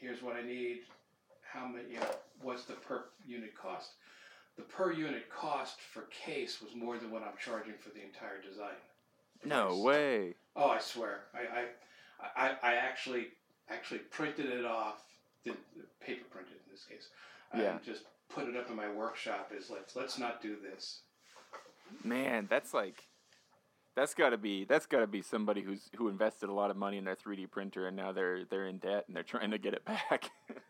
Here's 0.00 0.22
what 0.22 0.36
I 0.36 0.42
need. 0.42 0.80
How 1.54 1.66
many? 1.66 1.84
You 1.92 2.00
know, 2.00 2.10
what's 2.42 2.64
the 2.64 2.74
per 2.74 3.04
unit 3.26 3.54
cost? 3.56 3.90
The 4.56 4.62
per 4.62 4.92
unit 4.92 5.30
cost 5.30 5.80
for 5.80 6.02
case 6.10 6.60
was 6.60 6.74
more 6.74 6.98
than 6.98 7.10
what 7.10 7.22
I'm 7.22 7.36
charging 7.42 7.74
for 7.80 7.90
the 7.90 8.02
entire 8.02 8.40
design. 8.42 8.76
No 9.44 9.78
way. 9.78 10.34
Oh, 10.56 10.68
I 10.70 10.80
swear. 10.80 11.20
I 11.34 11.60
I, 11.60 12.46
I, 12.46 12.56
I 12.62 12.74
actually 12.74 13.28
actually 13.68 14.00
printed 14.00 14.46
it 14.46 14.64
off, 14.64 15.02
did 15.44 15.54
paper 16.00 16.24
printed 16.30 16.54
in 16.54 16.72
this 16.72 16.84
case, 16.84 17.08
and 17.52 17.62
Yeah. 17.62 17.78
just 17.84 18.02
put 18.28 18.48
it 18.48 18.56
up 18.56 18.68
in 18.68 18.76
my 18.76 18.90
workshop. 18.90 19.52
Is 19.56 19.70
let's 19.70 19.94
let's 19.94 20.18
not 20.18 20.42
do 20.42 20.56
this. 20.60 21.00
Man, 22.02 22.46
that's 22.50 22.74
like 22.74 23.04
that's 23.94 24.14
got 24.14 24.30
to 24.30 24.38
be 24.38 24.64
that's 24.64 24.86
got 24.86 25.00
to 25.00 25.06
be 25.06 25.22
somebody 25.22 25.62
who's 25.62 25.90
who 25.96 26.08
invested 26.08 26.48
a 26.48 26.52
lot 26.52 26.70
of 26.70 26.76
money 26.76 26.98
in 26.98 27.04
their 27.04 27.16
3D 27.16 27.50
printer 27.50 27.86
and 27.86 27.96
now 27.96 28.10
they're 28.12 28.44
they're 28.44 28.66
in 28.66 28.78
debt 28.78 29.04
and 29.06 29.14
they're 29.14 29.22
trying 29.22 29.50
to 29.52 29.58
get 29.58 29.74
it 29.74 29.84
back. 29.84 30.30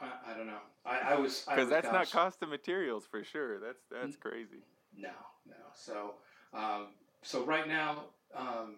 I, 0.00 0.32
I 0.32 0.36
don't 0.36 0.46
know. 0.46 0.58
I, 0.84 1.14
I 1.14 1.18
was 1.18 1.44
Because 1.48 1.68
that's 1.68 1.90
not 1.92 2.10
cost 2.10 2.42
of 2.42 2.48
materials 2.48 3.06
for 3.10 3.22
sure. 3.24 3.58
That's 3.60 3.82
that's 3.90 4.16
crazy. 4.16 4.62
No, 4.96 5.10
no. 5.46 5.54
So, 5.74 6.14
um, 6.52 6.88
so 7.22 7.44
right 7.44 7.66
now, 7.68 8.04
um, 8.36 8.76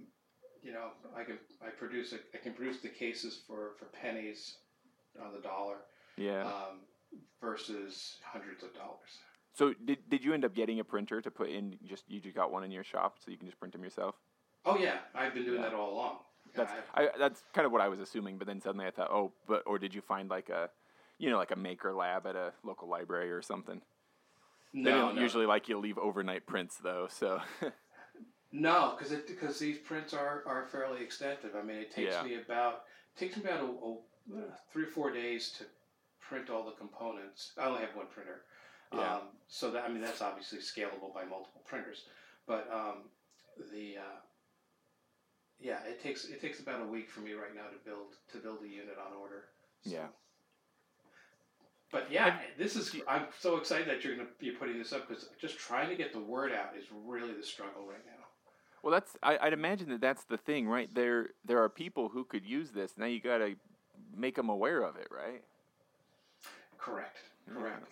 you 0.62 0.72
know, 0.72 0.88
I 1.16 1.24
can 1.24 1.38
I 1.64 1.70
produce 1.70 2.12
a, 2.12 2.16
I 2.34 2.38
can 2.42 2.52
produce 2.54 2.80
the 2.80 2.88
cases 2.88 3.40
for 3.46 3.72
for 3.78 3.86
pennies 3.86 4.56
on 5.22 5.32
the 5.32 5.40
dollar 5.40 5.76
Yeah. 6.16 6.44
um, 6.46 6.80
versus 7.40 8.16
hundreds 8.24 8.62
of 8.62 8.74
dollars. 8.74 9.20
so 9.54 9.72
did 9.84 9.98
did 10.08 10.22
you 10.24 10.34
end 10.34 10.44
up 10.44 10.54
getting 10.54 10.80
a 10.80 10.84
printer 10.84 11.20
to 11.22 11.30
put 11.30 11.48
in? 11.48 11.78
Just 11.84 12.04
you 12.08 12.20
just 12.20 12.36
got 12.36 12.52
one 12.52 12.64
in 12.64 12.70
your 12.70 12.84
shop 12.84 13.16
so 13.24 13.30
you 13.30 13.36
can 13.38 13.46
just 13.46 13.58
print 13.58 13.72
them 13.72 13.82
yourself. 13.82 14.14
Oh 14.64 14.76
yeah, 14.78 14.98
I've 15.14 15.32
been 15.34 15.44
doing 15.44 15.60
Yeah. 15.62 15.70
that 15.70 15.74
all 15.74 15.92
along. 15.94 16.16
That's 16.54 16.72
I, 16.94 17.08
that's 17.18 17.42
kind 17.52 17.66
of 17.66 17.72
what 17.72 17.80
I 17.80 17.88
was 17.88 18.00
assuming. 18.00 18.38
But 18.38 18.46
then 18.46 18.60
suddenly 18.60 18.86
I 18.86 18.90
thought, 18.90 19.10
oh, 19.10 19.32
but 19.46 19.62
or 19.66 19.78
did 19.78 19.94
you 19.94 20.00
find 20.00 20.30
like 20.30 20.48
a, 20.48 20.70
you 21.18 21.30
know, 21.30 21.36
like 21.38 21.50
a 21.50 21.56
maker 21.56 21.94
lab 21.94 22.26
at 22.26 22.36
a 22.36 22.52
local 22.62 22.88
library 22.88 23.30
or 23.32 23.42
something? 23.42 23.80
They 24.74 24.80
no, 24.82 24.90
don't 24.90 25.16
no, 25.16 25.22
usually 25.22 25.46
like 25.46 25.68
you 25.68 25.78
leave 25.78 25.96
overnight 25.98 26.46
prints 26.46 26.76
though. 26.76 27.08
So 27.10 27.40
no, 28.52 28.94
because 28.98 29.16
because 29.22 29.58
these 29.58 29.78
prints 29.78 30.12
are, 30.12 30.42
are 30.46 30.66
fairly 30.66 31.02
extensive. 31.02 31.50
I 31.56 31.62
mean, 31.62 31.76
it 31.76 31.90
takes 31.90 32.12
Yeah. 32.14 32.22
me 32.22 32.34
about 32.36 32.82
takes 33.16 33.36
me 33.36 33.44
about 33.44 33.60
a, 33.60 33.64
a, 33.64 33.92
uh, 34.38 34.40
three 34.72 34.84
or 34.84 34.88
four 34.88 35.10
days 35.10 35.50
to 35.58 35.64
print 36.20 36.50
all 36.50 36.64
the 36.64 36.72
components. 36.72 37.52
I 37.58 37.64
only 37.66 37.80
have 37.80 37.94
one 37.94 38.06
printer, 38.12 38.42
Yeah. 38.92 39.14
um, 39.14 39.20
so 39.48 39.70
that 39.70 39.84
I 39.84 39.88
mean 39.88 40.02
that's 40.02 40.20
obviously 40.20 40.58
scalable 40.58 41.14
by 41.14 41.24
multiple 41.24 41.62
printers. 41.64 42.04
But 42.46 42.68
um, 42.72 43.04
the 43.72 43.96
uh, 43.98 44.18
yeah, 45.58 45.78
it 45.88 46.02
takes 46.02 46.26
it 46.26 46.40
takes 46.42 46.60
about 46.60 46.82
a 46.82 46.86
week 46.86 47.08
for 47.08 47.20
me 47.20 47.32
right 47.32 47.54
now 47.54 47.68
to 47.68 47.78
build 47.88 48.16
to 48.32 48.38
build 48.38 48.58
a 48.62 48.68
unit 48.68 48.96
on 48.98 49.16
order. 49.16 49.44
So- 49.84 49.90
Yeah. 49.92 50.06
But 51.92 52.10
yeah, 52.10 52.38
this 52.58 52.74
is 52.76 52.94
I'm 53.08 53.26
so 53.38 53.56
excited 53.56 53.88
that 53.88 54.04
you're 54.04 54.16
gonna 54.16 54.28
be 54.40 54.50
putting 54.50 54.78
this 54.78 54.92
up 54.92 55.08
because 55.08 55.28
just 55.40 55.58
trying 55.58 55.88
to 55.88 55.94
get 55.94 56.12
the 56.12 56.20
word 56.20 56.52
out 56.52 56.76
is 56.76 56.84
really 57.04 57.32
the 57.32 57.42
struggle 57.44 57.86
right 57.86 58.04
now. 58.04 58.24
Well, 58.82 58.92
that's 58.92 59.16
I, 59.22 59.38
I'd 59.38 59.52
imagine 59.52 59.88
that 59.90 60.00
that's 60.00 60.24
the 60.24 60.36
thing, 60.36 60.68
right? 60.68 60.92
There 60.94 61.30
there 61.44 61.62
are 61.62 61.68
people 61.68 62.08
who 62.08 62.24
could 62.24 62.44
use 62.44 62.70
this. 62.70 62.94
Now 62.96 63.06
you 63.06 63.20
got 63.20 63.38
to 63.38 63.54
make 64.16 64.34
them 64.36 64.48
aware 64.48 64.82
of 64.82 64.96
it, 64.96 65.08
right? 65.10 65.42
Correct. 66.78 67.16
Yeah. 67.48 67.54
Correct. 67.54 67.86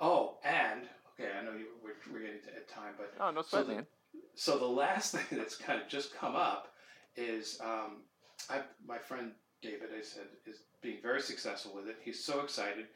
Oh, 0.00 0.38
and 0.44 0.82
okay, 1.18 1.30
I 1.38 1.44
know 1.44 1.52
you, 1.52 1.66
we're, 1.82 2.12
we're 2.12 2.20
getting 2.24 2.40
to 2.42 2.48
at 2.56 2.68
time, 2.68 2.94
but 2.96 3.12
Oh, 3.20 3.30
no 3.30 3.42
So 3.42 3.48
sweat, 3.48 3.66
the- 3.66 3.74
man. 3.74 3.86
so 4.34 4.58
the 4.58 4.66
last 4.66 5.14
thing 5.14 5.38
that's 5.38 5.56
kind 5.56 5.80
of 5.80 5.88
just 5.88 6.14
come 6.14 6.36
up 6.36 6.68
is 7.16 7.58
um, 7.62 8.02
I, 8.48 8.60
my 8.86 8.98
friend 8.98 9.32
David, 9.62 9.90
I 9.98 10.02
said, 10.02 10.24
is 10.46 10.60
being 10.80 10.98
very 11.02 11.20
successful 11.20 11.72
with 11.74 11.86
it. 11.88 11.96
He's 12.02 12.24
so 12.24 12.40
excited. 12.40 12.86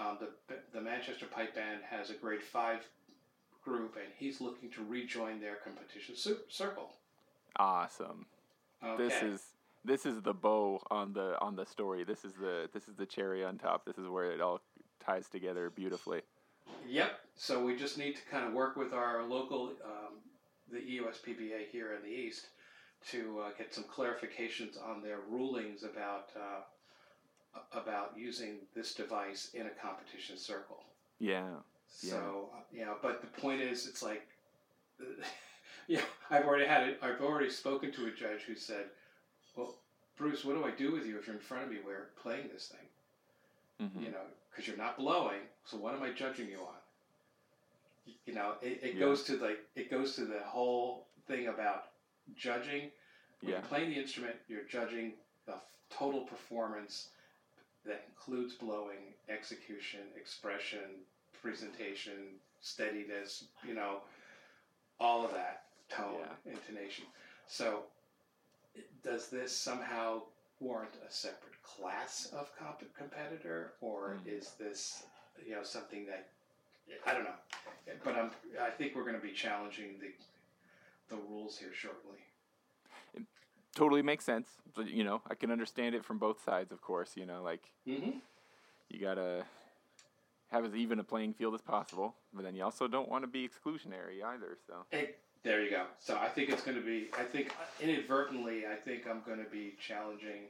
Um, 0.00 0.18
the 0.20 0.56
the 0.72 0.80
Manchester 0.80 1.26
Pipe 1.26 1.54
Band 1.54 1.80
has 1.88 2.10
a 2.10 2.14
grade 2.14 2.42
five 2.42 2.86
group, 3.64 3.96
and 3.96 4.06
he's 4.16 4.40
looking 4.40 4.70
to 4.70 4.84
rejoin 4.84 5.40
their 5.40 5.56
competition 5.56 6.16
cir- 6.16 6.38
circle. 6.48 6.94
Awesome. 7.56 8.26
Okay. 8.82 9.02
This 9.02 9.22
is 9.22 9.42
this 9.84 10.06
is 10.06 10.22
the 10.22 10.32
bow 10.32 10.80
on 10.90 11.12
the 11.12 11.38
on 11.40 11.56
the 11.56 11.66
story. 11.66 12.04
This 12.04 12.24
is 12.24 12.34
the 12.34 12.68
this 12.72 12.88
is 12.88 12.94
the 12.96 13.06
cherry 13.06 13.44
on 13.44 13.58
top. 13.58 13.84
This 13.84 13.98
is 13.98 14.08
where 14.08 14.30
it 14.32 14.40
all 14.40 14.60
ties 15.04 15.28
together 15.28 15.70
beautifully. 15.70 16.22
Yep. 16.88 17.12
So 17.36 17.64
we 17.64 17.76
just 17.76 17.98
need 17.98 18.16
to 18.16 18.22
kind 18.30 18.46
of 18.46 18.52
work 18.52 18.76
with 18.76 18.92
our 18.92 19.24
local, 19.26 19.72
um, 19.84 20.18
the 20.70 20.78
E 20.78 21.00
EUSPBA 21.00 21.68
here 21.70 21.94
in 21.94 22.02
the 22.02 22.14
East, 22.14 22.46
to 23.10 23.40
uh, 23.40 23.50
get 23.58 23.74
some 23.74 23.84
clarifications 23.84 24.80
on 24.82 25.02
their 25.02 25.18
rulings 25.28 25.82
about 25.82 26.30
uh, 26.36 26.60
about 27.72 28.12
using 28.16 28.58
this 28.74 28.94
device 28.94 29.50
in 29.54 29.66
a 29.66 29.70
competition 29.70 30.36
circle. 30.36 30.84
Yeah. 31.18 31.48
So 31.88 32.50
yeah, 32.72 32.80
you 32.80 32.86
know, 32.86 32.96
but 33.02 33.20
the 33.20 33.26
point 33.40 33.60
is, 33.60 33.86
it's 33.86 34.02
like, 34.02 34.26
yeah, 35.88 36.00
I've 36.30 36.44
already 36.46 36.66
had 36.66 36.88
it. 36.88 36.98
I've 37.02 37.20
already 37.20 37.50
spoken 37.50 37.92
to 37.92 38.06
a 38.06 38.10
judge 38.10 38.42
who 38.46 38.54
said, 38.54 38.86
"Well, 39.56 39.74
Bruce, 40.16 40.44
what 40.44 40.54
do 40.54 40.64
I 40.64 40.70
do 40.70 40.92
with 40.92 41.06
you 41.06 41.18
if 41.18 41.26
you're 41.26 41.36
in 41.36 41.42
front 41.42 41.64
of 41.64 41.70
me 41.70 41.78
where 41.82 42.10
playing 42.22 42.48
this 42.52 42.68
thing? 42.68 43.88
Mhm. 43.88 44.04
You 44.04 44.10
know, 44.12 44.22
because 44.50 44.66
you're 44.68 44.76
not 44.76 44.96
blowing. 44.98 45.40
So 45.64 45.76
what 45.78 45.94
am 45.94 46.02
I 46.02 46.10
judging 46.12 46.48
you 46.48 46.58
on? 46.60 46.74
You 48.26 48.34
know, 48.34 48.54
it, 48.62 48.80
it 48.82 48.94
Yeah. 48.94 49.00
goes 49.00 49.24
to 49.24 49.36
like 49.38 49.58
it 49.74 49.90
goes 49.90 50.14
to 50.16 50.24
the 50.24 50.40
whole 50.40 51.08
thing 51.26 51.48
about 51.48 51.92
judging. 52.34 52.90
When 53.40 53.50
Yeah. 53.52 53.58
you're 53.58 53.68
playing 53.68 53.90
the 53.90 53.96
instrument, 54.00 54.36
you're 54.48 54.64
judging 54.64 55.14
the 55.46 55.60
total 55.90 56.22
performance 56.22 57.10
that 57.86 58.04
includes 58.08 58.54
blowing, 58.54 59.14
execution, 59.28 60.00
expression, 60.16 60.80
presentation, 61.42 62.12
steadiness, 62.60 63.44
you 63.66 63.74
know, 63.74 63.98
all 64.98 65.24
of 65.24 65.32
that, 65.32 65.64
tone, 65.88 66.26
intonation. 66.46 67.04
So, 67.46 67.84
does 69.02 69.28
this 69.28 69.56
somehow 69.56 70.22
warrant 70.60 70.92
a 71.08 71.10
separate 71.10 71.60
class 71.62 72.28
of 72.32 72.54
comp- 72.56 72.94
competitor, 72.94 73.72
or 73.80 74.18
Mm. 74.24 74.26
is 74.26 74.50
this, 74.58 75.04
you 75.44 75.54
know, 75.54 75.62
something 75.62 76.06
that 76.06 76.28
I 77.06 77.14
don't 77.14 77.24
know, 77.24 77.38
but 78.04 78.16
I'm 78.16 78.30
I 78.60 78.70
think 78.70 78.94
we're 78.96 79.04
going 79.04 79.14
to 79.20 79.26
be 79.26 79.32
challenging 79.32 79.98
the 80.00 80.12
the 81.08 81.16
rules 81.22 81.56
here 81.56 81.72
shortly. 81.72 82.18
Totally 83.74 84.02
makes 84.02 84.24
sense. 84.24 84.48
But, 84.74 84.88
you 84.88 85.04
know, 85.04 85.22
I 85.30 85.34
can 85.34 85.50
understand 85.50 85.94
it 85.94 86.04
from 86.04 86.18
both 86.18 86.42
sides, 86.44 86.72
of 86.72 86.80
course. 86.80 87.12
You 87.16 87.26
know, 87.26 87.42
like 87.42 87.62
Mm-hmm. 87.88 88.18
you 88.88 89.00
gotta 89.00 89.44
have 90.50 90.64
as 90.64 90.74
even 90.74 90.98
a 90.98 91.04
playing 91.04 91.34
field 91.34 91.54
as 91.54 91.60
possible, 91.62 92.14
but 92.32 92.42
then 92.42 92.54
you 92.56 92.64
also 92.64 92.88
don't 92.88 93.08
want 93.08 93.22
to 93.22 93.28
be 93.28 93.48
exclusionary 93.48 94.22
either. 94.24 94.58
So 94.66 94.84
Hey, 94.90 95.10
there 95.44 95.62
you 95.62 95.70
go. 95.70 95.84
So 96.00 96.16
I 96.18 96.28
think 96.28 96.50
it's 96.50 96.62
going 96.62 96.76
to 96.76 96.84
be. 96.84 97.08
I 97.18 97.22
think 97.22 97.52
inadvertently, 97.80 98.64
I 98.66 98.74
think 98.74 99.06
I'm 99.08 99.22
going 99.24 99.42
to 99.42 99.48
be 99.50 99.74
challenging 99.80 100.48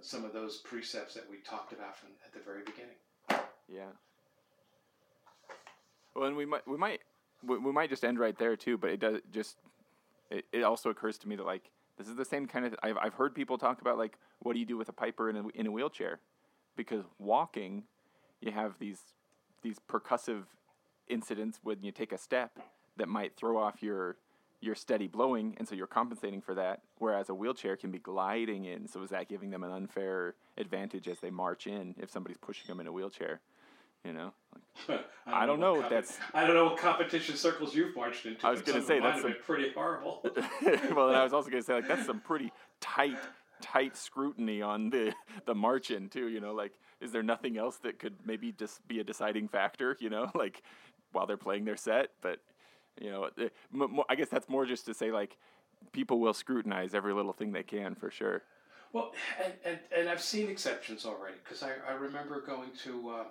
some 0.00 0.24
of 0.24 0.32
those 0.32 0.58
precepts 0.58 1.14
that 1.14 1.28
we 1.28 1.38
talked 1.38 1.72
about 1.72 1.96
from 1.98 2.10
at 2.24 2.32
the 2.32 2.38
very 2.40 2.62
beginning. 2.64 2.94
yeah. 3.68 3.90
Well, 6.14 6.26
and 6.26 6.36
we 6.36 6.46
might 6.46 6.66
we 6.68 6.76
might 6.76 7.00
we, 7.44 7.58
we 7.58 7.72
might 7.72 7.90
just 7.90 8.04
end 8.04 8.18
right 8.18 8.36
there 8.38 8.56
too. 8.56 8.78
But 8.78 8.90
it 8.90 9.00
does 9.00 9.20
just 9.32 9.56
it, 10.30 10.44
it 10.52 10.62
also 10.62 10.90
occurs 10.90 11.18
to 11.18 11.28
me 11.28 11.36
that 11.36 11.44
like 11.46 11.70
this 11.96 12.08
is 12.08 12.16
the 12.16 12.24
same 12.24 12.46
kind 12.46 12.66
of 12.66 12.74
I've 12.82 12.96
I've 12.98 13.14
heard 13.14 13.34
people 13.34 13.58
talk 13.58 13.80
about 13.80 13.98
like 13.98 14.18
what 14.40 14.52
do 14.52 14.58
you 14.58 14.66
do 14.66 14.76
with 14.76 14.88
a 14.88 14.92
piper 14.92 15.30
in 15.30 15.36
a 15.36 15.48
in 15.54 15.66
a 15.66 15.70
wheelchair, 15.70 16.20
because 16.76 17.04
walking, 17.18 17.84
you 18.40 18.52
have 18.52 18.78
these 18.78 19.00
these 19.62 19.78
percussive 19.90 20.44
incidents 21.08 21.60
when 21.62 21.82
you 21.82 21.92
take 21.92 22.12
a 22.12 22.18
step 22.18 22.58
that 22.96 23.08
might 23.08 23.36
throw 23.36 23.58
off 23.58 23.82
your 23.82 24.16
your 24.60 24.74
steady 24.74 25.06
blowing, 25.06 25.54
and 25.58 25.68
so 25.68 25.74
you're 25.74 25.86
compensating 25.86 26.40
for 26.40 26.54
that. 26.54 26.80
Whereas 26.98 27.28
a 27.28 27.34
wheelchair 27.34 27.76
can 27.76 27.90
be 27.90 27.98
gliding 27.98 28.64
in, 28.64 28.88
so 28.88 29.02
is 29.02 29.10
that 29.10 29.28
giving 29.28 29.50
them 29.50 29.62
an 29.62 29.70
unfair 29.70 30.34
advantage 30.56 31.08
as 31.08 31.20
they 31.20 31.30
march 31.30 31.66
in 31.66 31.94
if 31.98 32.10
somebody's 32.10 32.38
pushing 32.38 32.66
them 32.66 32.80
in 32.80 32.86
a 32.86 32.92
wheelchair? 32.92 33.40
You 34.06 34.12
know, 34.12 34.32
I 35.26 35.46
don't 35.46 35.58
know 35.58 35.74
what 35.74 35.84
if 35.86 35.90
that's- 35.90 36.18
I 36.32 36.46
don't 36.46 36.54
know 36.54 36.66
what 36.66 36.78
competition 36.78 37.36
circles 37.36 37.74
you've 37.74 37.96
marched 37.96 38.24
into. 38.24 38.46
I 38.46 38.50
was 38.50 38.62
gonna 38.62 38.82
say, 38.82 39.00
that's 39.00 39.22
been 39.22 39.34
pretty 39.44 39.72
horrible. 39.72 40.22
well, 40.94 41.10
I 41.12 41.24
was 41.24 41.32
also 41.32 41.50
going 41.50 41.62
to 41.62 41.66
say 41.66 41.74
like 41.74 41.88
that's 41.88 42.06
some 42.06 42.20
pretty 42.20 42.52
tight, 42.80 43.16
tight 43.60 43.96
scrutiny 43.96 44.62
on 44.62 44.90
the 44.90 45.12
the 45.46 45.54
march 45.56 45.90
in 45.90 46.08
too. 46.08 46.28
You 46.28 46.40
know, 46.40 46.54
like 46.54 46.72
is 47.00 47.10
there 47.10 47.24
nothing 47.24 47.58
else 47.58 47.78
that 47.78 47.98
could 47.98 48.14
maybe 48.24 48.52
just 48.52 48.86
be 48.86 49.00
a 49.00 49.04
deciding 49.04 49.48
factor? 49.48 49.96
You 49.98 50.10
know, 50.10 50.30
like 50.36 50.62
while 51.10 51.26
they're 51.26 51.36
playing 51.36 51.64
their 51.64 51.76
set, 51.76 52.10
but 52.22 52.38
you 53.00 53.10
know, 53.10 53.28
the- 53.36 53.50
m- 53.74 54.00
I 54.08 54.14
guess 54.14 54.28
that's 54.28 54.48
more 54.48 54.64
just 54.66 54.86
to 54.86 54.94
say 54.94 55.10
like 55.10 55.36
people 55.92 56.20
will 56.20 56.34
scrutinize 56.34 56.94
every 56.94 57.12
little 57.12 57.32
thing 57.32 57.50
they 57.52 57.62
can 57.64 57.96
for 57.96 58.10
sure. 58.10 58.42
Well, 58.92 59.12
and, 59.44 59.52
and, 59.64 59.78
and 59.94 60.08
I've 60.08 60.22
seen 60.22 60.48
exceptions 60.48 61.04
already 61.04 61.36
because 61.42 61.62
I, 61.64 61.72
I 61.88 61.94
remember 61.94 62.40
going 62.40 62.70
to 62.84 63.08
uh, 63.10 63.24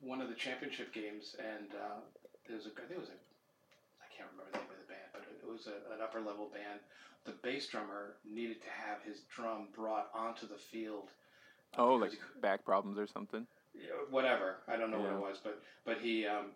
one 0.00 0.20
of 0.20 0.28
the 0.28 0.34
championship 0.34 0.92
games 0.92 1.36
and 1.38 1.70
uh, 1.74 2.00
there 2.46 2.56
was 2.56 2.66
a 2.66 2.70
I 2.70 2.86
think 2.86 2.92
it 2.92 3.00
was 3.00 3.08
a 3.08 3.18
I 4.02 4.06
can't 4.16 4.28
remember 4.32 4.50
the 4.52 4.58
name 4.58 4.68
of 4.70 4.78
the 4.86 4.92
band, 4.92 5.08
but 5.12 5.22
it 5.30 5.48
was 5.50 5.66
a, 5.66 5.94
an 5.94 6.00
upper 6.02 6.20
level 6.20 6.48
band. 6.52 6.80
The 7.24 7.32
bass 7.42 7.68
drummer 7.68 8.16
needed 8.28 8.60
to 8.62 8.68
have 8.70 9.02
his 9.02 9.22
drum 9.34 9.68
brought 9.74 10.10
onto 10.14 10.46
the 10.46 10.56
field. 10.58 11.08
uh, 11.78 11.82
Oh, 11.82 11.94
like 11.94 12.10
he 12.12 12.18
back 12.40 12.64
problems 12.64 12.98
or 12.98 13.06
something. 13.06 13.46
yeah, 13.74 13.90
whatever. 14.10 14.56
I 14.68 14.76
don't 14.76 14.90
know 14.90 14.98
Yeah. 14.98 15.16
what 15.16 15.28
it 15.28 15.30
was, 15.30 15.38
but 15.42 15.62
but 15.84 15.98
he 15.98 16.26
um, 16.26 16.46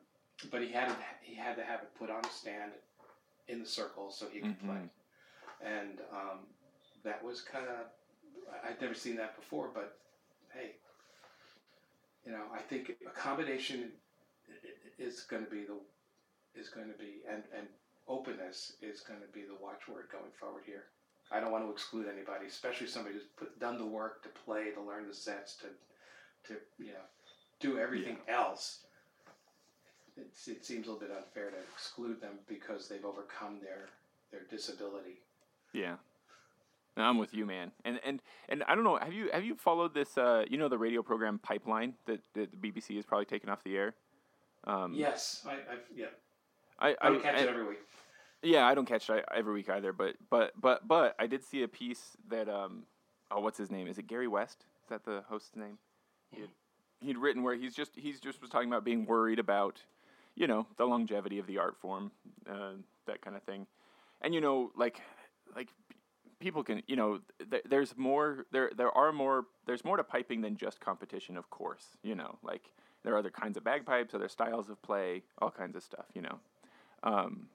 but 0.51 0.61
he 0.63 0.71
had 0.71 0.91
it, 0.91 0.97
he 1.23 1.35
had 1.35 1.57
to 1.57 1.65
have 1.65 1.81
it 1.81 1.95
put 1.99 2.11
on 2.11 2.25
a 2.25 2.29
stand 2.31 2.73
in 3.49 3.61
the 3.61 3.67
circle 3.69 4.11
so 4.11 4.27
he 4.29 4.41
could 4.41 4.59
play, 4.61 4.77
Mhm. 4.77 4.91
and 5.63 6.01
um, 6.13 6.41
that 7.05 7.23
was 7.25 7.41
kind 7.41 7.67
of 7.69 7.87
I'd 8.69 8.81
never 8.81 8.95
seen 8.95 9.17
that 9.17 9.37
before. 9.37 9.69
But 9.73 9.99
you 12.27 12.33
know, 12.33 12.43
I 12.53 12.59
think 12.59 12.91
a 13.07 13.11
combination 13.11 13.93
is 14.99 15.25
going 15.31 15.45
to 15.45 15.51
be 15.51 15.65
the 15.65 15.79
is 16.61 16.69
going 16.69 16.89
to 16.89 16.99
be 16.99 17.23
and 17.31 17.43
and 17.57 17.69
openness 18.09 18.73
is 18.83 19.01
going 19.01 19.21
to 19.21 19.27
be 19.33 19.43
the 19.43 19.55
watchword 19.63 20.07
going 20.11 20.33
forward 20.39 20.65
here. 20.67 20.85
I 21.31 21.41
don't 21.41 21.51
want 21.51 21.65
to 21.65 21.71
exclude 21.71 22.07
anybody, 22.07 22.47
especially 22.47 22.87
somebody 22.87 23.15
who's 23.15 23.25
put, 23.37 23.59
done 23.59 23.79
the 23.79 23.87
work 23.87 24.23
to 24.23 24.29
play, 24.45 24.71
to 24.71 24.81
learn 24.81 25.09
the 25.09 25.15
sets, 25.15 25.57
to 25.57 25.67
to 26.49 26.61
you 26.79 26.93
know 26.93 27.07
do 27.61 27.79
everything 27.79 28.19
else. 28.29 28.81
It's, 30.17 30.49
it 30.49 30.65
seems 30.65 30.87
a 30.87 30.93
little 30.93 31.07
bit 31.07 31.15
unfair 31.15 31.51
to 31.51 31.57
exclude 31.75 32.21
them 32.21 32.39
because 32.49 32.89
they've 32.89 33.05
overcome 33.05 33.61
their 33.63 33.89
their 34.33 34.43
disability. 34.51 35.21
Yeah. 35.73 35.97
No, 36.97 37.03
I'm 37.05 37.19
with 37.19 37.35
you, 37.35 37.45
man. 37.45 37.73
And 37.85 38.01
and 38.05 38.23
and 38.49 38.63
I 38.65 38.75
don't 38.75 38.85
know. 38.85 38.97
Have 38.97 39.13
you 39.13 39.29
have 39.33 39.45
you 39.45 39.55
followed 39.55 39.93
this? 39.95 40.17
Uh, 40.17 40.45
you 40.49 40.57
know 40.57 40.69
the 40.69 40.79
radio 40.79 41.03
program 41.03 41.39
Pipeline 41.39 41.95
that, 42.07 42.21
that 42.35 42.51
the 42.51 42.57
BBC 42.57 42.97
has 42.97 43.05
probably 43.05 43.27
taken 43.27 43.51
off 43.51 43.63
the 43.65 43.77
air. 43.77 43.95
Um, 44.65 44.95
yes, 44.95 45.45
I, 45.47 45.53
I've 45.53 45.85
yeah. 45.95 46.07
I, 46.79 46.95
I 47.01 47.11
don't 47.11 47.23
catch 47.23 47.37
I- 47.37 47.43
it 47.43 47.49
every 47.49 47.67
week. 47.67 47.79
Yeah, 48.43 48.67
I 48.67 48.75
don't 48.75 48.87
catch 48.87 49.09
it 49.11 49.25
every 49.35 49.53
week 49.55 49.69
either. 49.69 49.93
But 49.93 50.17
but 50.31 50.53
but 50.61 50.87
but 50.87 51.15
I 51.19 51.27
did 51.27 51.45
see 51.45 51.63
a 51.63 51.69
piece 51.69 52.17
that 52.31 52.49
um 52.49 52.85
oh 53.31 53.41
what's 53.41 53.59
his 53.59 53.71
name? 53.71 53.89
Is 53.89 53.99
it 53.99 54.07
Gary 54.07 54.29
West? 54.29 54.65
Is 54.85 54.89
that 54.91 55.05
the 55.05 55.23
host's 55.29 55.57
name? 55.57 55.79
He 56.31 56.43
had, 56.43 56.51
he'd 57.01 57.19
written 57.19 57.43
where 57.43 57.57
he's 57.57 57.75
just 57.75 57.93
he's 57.97 58.21
just 58.21 58.41
was 58.41 58.51
talking 58.51 58.69
about 58.69 58.85
being 58.85 59.05
worried 59.05 59.39
about 59.39 59.81
you 60.35 60.47
know 60.47 60.67
the 60.77 60.87
longevity 60.87 61.39
of 61.39 61.47
the 61.47 61.59
art 61.59 61.77
form, 61.81 62.11
uh, 62.49 62.73
that 63.07 63.21
kind 63.21 63.37
of 63.37 63.43
thing, 63.43 63.67
and 64.23 64.35
you 64.35 64.41
know 64.41 64.71
like 64.77 65.01
like 65.57 65.69
people 66.39 66.63
can 66.63 66.83
you 66.87 66.97
know 66.97 67.21
th- 67.51 67.63
there's 67.69 67.97
more 67.97 68.47
there 68.53 68.71
there 68.77 68.91
are 68.91 69.13
more 69.13 69.47
there's 69.67 69.85
more 69.85 69.97
to 69.97 70.05
piping 70.05 70.41
than 70.41 70.57
just 70.57 70.81
competition 70.81 71.37
of 71.37 71.49
course 71.51 71.97
you 72.03 72.15
know 72.15 72.39
like 72.43 72.71
there 73.03 73.15
are 73.15 73.19
other 73.19 73.31
kinds 73.31 73.57
of 73.57 73.65
bagpipes 73.65 74.15
other 74.15 74.29
styles 74.29 74.69
of 74.69 74.81
play 74.83 75.23
all 75.39 75.51
kinds 75.51 75.77
of 75.77 75.83
stuff 75.83 76.07
you 76.15 76.23
know. 76.23 76.39
Um, 77.03 77.49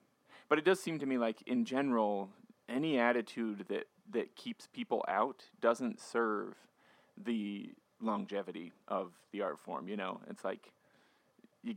but 0.49 0.57
it 0.57 0.65
does 0.65 0.79
seem 0.79 0.99
to 0.99 1.05
me 1.05 1.17
like 1.17 1.41
in 1.45 1.65
general 1.65 2.29
any 2.69 2.99
attitude 2.99 3.65
that 3.69 3.87
that 4.11 4.35
keeps 4.35 4.67
people 4.67 5.03
out 5.07 5.43
doesn't 5.59 5.99
serve 5.99 6.55
the 7.23 7.69
longevity 8.01 8.71
of 8.87 9.11
the 9.31 9.41
art 9.41 9.59
form 9.59 9.87
you 9.87 9.97
know. 9.97 10.19
It's 10.29 10.43
like 10.43 10.71
you, 11.63 11.75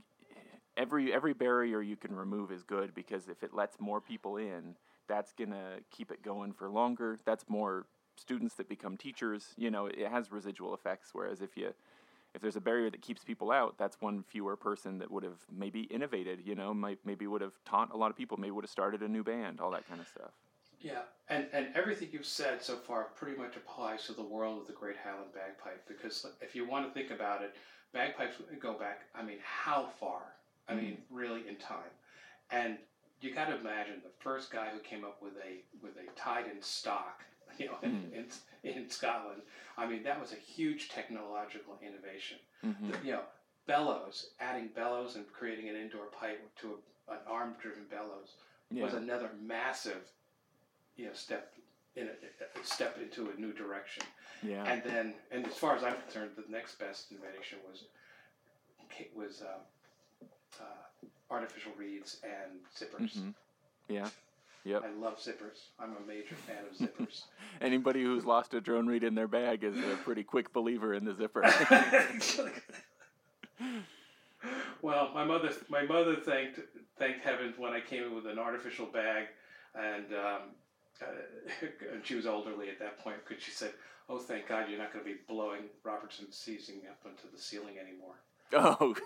every 0.76 1.12
every 1.12 1.34
barrier 1.34 1.82
you 1.82 1.96
can 1.96 2.14
remove 2.14 2.50
is 2.50 2.62
good 2.62 2.94
because 2.94 3.28
if 3.28 3.42
it 3.42 3.52
lets 3.52 3.78
more 3.80 4.00
people 4.00 4.36
in 4.36 4.76
that's 5.08 5.32
gonna 5.32 5.78
keep 5.90 6.10
it 6.10 6.22
going 6.22 6.52
for 6.52 6.68
longer 6.68 7.18
that's 7.24 7.44
more 7.48 7.86
students 8.16 8.54
that 8.54 8.68
become 8.68 8.96
teachers 8.96 9.54
you 9.56 9.70
know 9.70 9.86
it 9.86 10.08
has 10.08 10.30
residual 10.30 10.74
effects 10.74 11.10
whereas 11.12 11.40
if 11.40 11.56
you 11.56 11.72
if 12.34 12.42
there's 12.42 12.56
a 12.56 12.60
barrier 12.60 12.90
that 12.90 13.00
keeps 13.00 13.22
people 13.22 13.52
out, 13.52 13.76
that's 13.78 14.00
one 14.00 14.24
fewer 14.24 14.56
person 14.56 14.98
that 14.98 15.10
would 15.10 15.22
have 15.22 15.38
maybe 15.56 15.82
innovated, 15.82 16.40
you 16.44 16.56
know, 16.56 16.74
might, 16.74 16.98
maybe 17.04 17.26
would 17.28 17.40
have 17.40 17.52
taught 17.64 17.92
a 17.92 17.96
lot 17.96 18.10
of 18.10 18.16
people, 18.16 18.36
maybe 18.36 18.50
would 18.50 18.64
have 18.64 18.70
started 18.70 19.02
a 19.02 19.08
new 19.08 19.22
band, 19.22 19.60
all 19.60 19.70
that 19.70 19.88
kind 19.88 20.00
of 20.00 20.08
stuff. 20.08 20.32
Yeah, 20.80 21.02
and, 21.28 21.46
and 21.52 21.68
everything 21.74 22.08
you've 22.12 22.26
said 22.26 22.62
so 22.62 22.76
far 22.76 23.04
pretty 23.14 23.38
much 23.38 23.56
applies 23.56 24.04
to 24.06 24.12
the 24.12 24.22
world 24.22 24.60
of 24.60 24.66
the 24.66 24.72
Great 24.72 24.96
Highland 25.02 25.30
Bagpipe 25.32 25.86
because 25.86 26.26
if 26.42 26.54
you 26.54 26.68
want 26.68 26.86
to 26.86 26.92
think 26.92 27.10
about 27.10 27.40
it, 27.40 27.54
bagpipes 27.92 28.36
go 28.60 28.74
back, 28.74 29.02
I 29.14 29.22
mean, 29.22 29.38
how 29.42 29.88
far? 29.98 30.20
I 30.68 30.72
mm-hmm. 30.72 30.82
mean, 30.82 30.98
really 31.10 31.48
in 31.48 31.56
time. 31.56 31.92
And 32.50 32.78
you 33.20 33.32
got 33.34 33.46
to 33.46 33.56
imagine 33.58 34.00
the 34.02 34.10
first 34.20 34.50
guy 34.50 34.68
who 34.68 34.78
came 34.80 35.04
up 35.04 35.22
with 35.22 35.32
a 35.36 35.62
with 35.82 35.94
a 35.96 36.10
tied 36.18 36.46
in 36.46 36.60
stock, 36.62 37.22
you 37.58 37.66
know, 37.66 37.76
Mhm. 37.82 38.12
in, 38.12 38.26
in 38.70 38.90
Scotland. 38.90 39.42
I 39.76 39.86
mean, 39.86 40.02
that 40.04 40.20
was 40.20 40.32
a 40.32 40.36
huge 40.36 40.88
technological 40.90 41.78
innovation. 41.82 42.38
Mm-hmm. 42.64 42.90
The- 42.90 42.98
you 43.04 43.12
know, 43.12 43.22
bellows, 43.66 44.30
adding 44.40 44.68
bellows 44.74 45.16
and 45.16 45.24
creating 45.32 45.68
an 45.70 45.76
indoor 45.76 46.06
pipe 46.06 46.40
to 46.60 46.78
a, 47.08 47.12
an 47.12 47.18
arm-driven 47.26 47.84
bellows 47.90 48.34
Yeah. 48.70 48.84
was 48.84 48.94
another 48.94 49.30
massive, 49.40 50.02
you 50.96 51.06
know, 51.06 51.12
step 51.14 51.52
in 51.96 52.08
a, 52.08 52.60
a 52.60 52.64
step 52.64 52.98
into 53.00 53.30
a 53.30 53.40
new 53.40 53.52
direction. 53.52 54.02
Yeah. 54.42 54.64
And 54.64 54.82
then, 54.82 55.14
and 55.30 55.46
as 55.46 55.54
far 55.54 55.74
as 55.76 55.82
I'm 55.82 55.96
concerned, 56.02 56.32
the 56.36 56.44
next 56.50 56.78
best 56.78 57.10
invention 57.12 57.58
was 57.68 57.84
was 59.14 59.42
um, 59.42 59.60
artificial 61.30 61.72
reeds 61.76 62.20
and 62.22 62.60
zippers. 62.76 63.16
Mhm. 63.16 63.34
Yeah. 63.88 64.08
Yep. 64.64 64.82
I 64.82 64.90
love 64.98 65.18
zippers. 65.18 65.68
I'm 65.78 65.94
a 65.96 66.06
major 66.06 66.34
fan 66.34 66.64
of 66.64 66.76
zippers. 66.76 67.24
Anybody 67.60 68.02
who's 68.02 68.24
lost 68.24 68.54
a 68.54 68.60
drone 68.62 68.86
reed 68.86 69.04
in 69.04 69.14
their 69.14 69.28
bag 69.28 69.62
is 69.62 69.76
a 69.76 69.96
pretty 70.04 70.24
quick 70.24 70.52
believer 70.54 70.94
in 70.94 71.04
the 71.04 71.14
zipper. 71.14 71.42
well, 74.82 75.10
my 75.14 75.24
mother, 75.24 75.50
my 75.68 75.82
mother 75.82 76.16
thanked 76.16 76.60
thanked 76.98 77.24
heavens 77.24 77.58
when 77.58 77.72
I 77.72 77.80
came 77.80 78.04
in 78.04 78.14
with 78.14 78.26
an 78.26 78.38
artificial 78.38 78.86
bag, 78.86 79.26
and 79.74 80.06
um, 80.14 80.40
uh, 81.02 81.06
and 81.92 82.04
she 82.04 82.14
was 82.14 82.26
elderly 82.26 82.68
at 82.68 82.78
that 82.78 82.98
point 82.98 83.16
because 83.26 83.42
she 83.42 83.50
said, 83.50 83.72
"Oh, 84.08 84.18
thank 84.18 84.48
God, 84.48 84.68
you're 84.68 84.78
not 84.78 84.92
going 84.92 85.04
to 85.04 85.10
be 85.10 85.18
blowing 85.28 85.64
Robertson 85.82 86.26
seizing 86.30 86.82
up 86.88 87.00
into 87.04 87.24
the 87.34 87.40
ceiling 87.40 87.78
anymore." 87.78 88.14
Oh. 88.52 88.94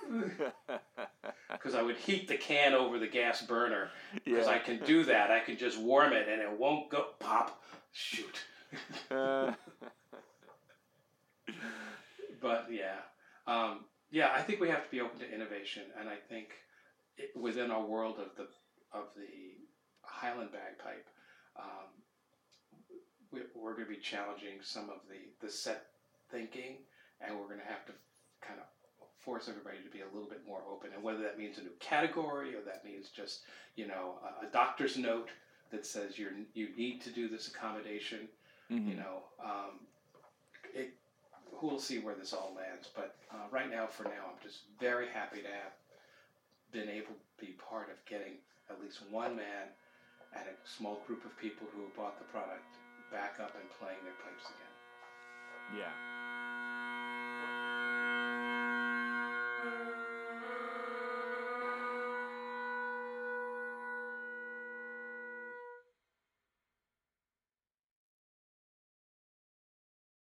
Because 1.51 1.75
I 1.75 1.83
would 1.83 1.97
heat 1.97 2.29
the 2.29 2.37
can 2.37 2.75
over 2.75 2.99
the 2.99 3.07
gas 3.07 3.43
burner. 3.43 3.91
Because 4.25 4.47
yeah. 4.47 4.53
I 4.53 4.59
can 4.59 4.79
do 4.85 5.03
that. 5.05 5.31
I 5.31 5.41
can 5.41 5.57
just 5.57 5.79
warm 5.79 6.13
it 6.13 6.29
and 6.29 6.41
it 6.41 6.59
won't 6.59 6.91
go 6.91 7.07
pop. 7.19 7.63
Shoot. 7.93 8.45
Uh, 9.11 9.53
but 12.41 12.67
yeah, 12.71 12.97
um, 13.47 13.85
yeah. 14.11 14.31
I 14.35 14.43
think 14.43 14.61
we 14.61 14.69
have 14.69 14.85
to 14.85 14.91
be 14.91 15.01
open 15.01 15.19
to 15.21 15.35
innovation, 15.35 15.85
and 15.99 16.09
I 16.09 16.17
think 16.29 16.49
it, 17.17 17.31
within 17.37 17.71
our 17.71 17.85
world 17.85 18.17
of 18.19 18.37
the 18.37 18.47
of 18.93 19.07
the 19.17 19.27
Highland 20.03 20.51
bagpipe, 20.53 21.07
um, 21.59 21.89
we, 23.33 23.41
we're 23.55 23.73
going 23.75 23.87
to 23.87 23.91
be 23.95 24.01
challenging 24.01 24.61
some 24.63 24.85
of 24.85 25.01
the 25.09 25.47
the 25.47 25.51
set 25.51 25.87
thinking, 26.31 26.77
and 27.21 27.39
we're 27.39 27.47
going 27.47 27.61
to 27.61 27.67
have 27.67 27.87
to 27.87 27.93
kind 28.41 28.61
of 28.61 28.67
force 29.29 29.49
everybody 29.49 29.77
to 29.85 29.91
be 29.91 30.01
a 30.01 30.15
little 30.15 30.29
bit 30.29 30.41
more 30.47 30.61
open, 30.73 30.91
and 30.95 31.03
whether 31.03 31.21
that 31.23 31.39
means 31.39 31.59
a 31.59 31.63
new 31.63 31.77
category 31.81 32.55
or 32.55 32.63
that 32.63 32.85
means 32.85 33.09
just 33.09 33.41
you 33.77 33.87
know 33.87 34.15
a, 34.25 34.47
a 34.47 34.49
doctor's 34.51 34.97
note 34.97 35.29
that 35.71 35.85
says 35.85 36.19
you 36.19 36.29
you 36.55 36.69
need 36.77 37.03
to 37.03 37.11
do 37.11 37.29
this 37.29 37.49
accommodation 37.49 38.29
mhm. 38.71 38.89
you 38.89 38.95
know, 38.95 39.25
um, 39.43 39.81
it, 40.75 40.95
we'll 41.61 41.79
see 41.79 41.99
where 41.99 42.15
this 42.15 42.33
all 42.33 42.53
lands. 42.57 42.89
But 42.95 43.17
uh, 43.31 43.49
right 43.51 43.71
now, 43.71 43.87
for 43.87 44.05
now, 44.05 44.33
I'm 44.33 44.41
just 44.43 44.61
very 44.81 45.09
happy 45.09 45.41
to 45.41 45.49
have 45.49 45.75
been 46.73 46.89
able 46.89 47.17
to 47.17 47.47
be 47.47 47.53
part 47.71 47.89
of 47.91 47.97
getting 48.09 48.41
at 48.71 48.81
least 48.81 49.01
one 49.11 49.37
man 49.37 49.73
and 50.37 50.45
a 50.45 50.69
small 50.69 51.01
group 51.07 51.25
of 51.25 51.37
people 51.39 51.67
who 51.75 51.83
bought 51.97 52.19
the 52.19 52.25
product 52.27 52.65
back 53.11 53.41
up 53.41 53.55
and 53.57 53.65
playing 53.81 54.01
their 54.05 54.17
pipes 54.21 54.45
again. 54.49 55.81
Yeah. 55.81 55.93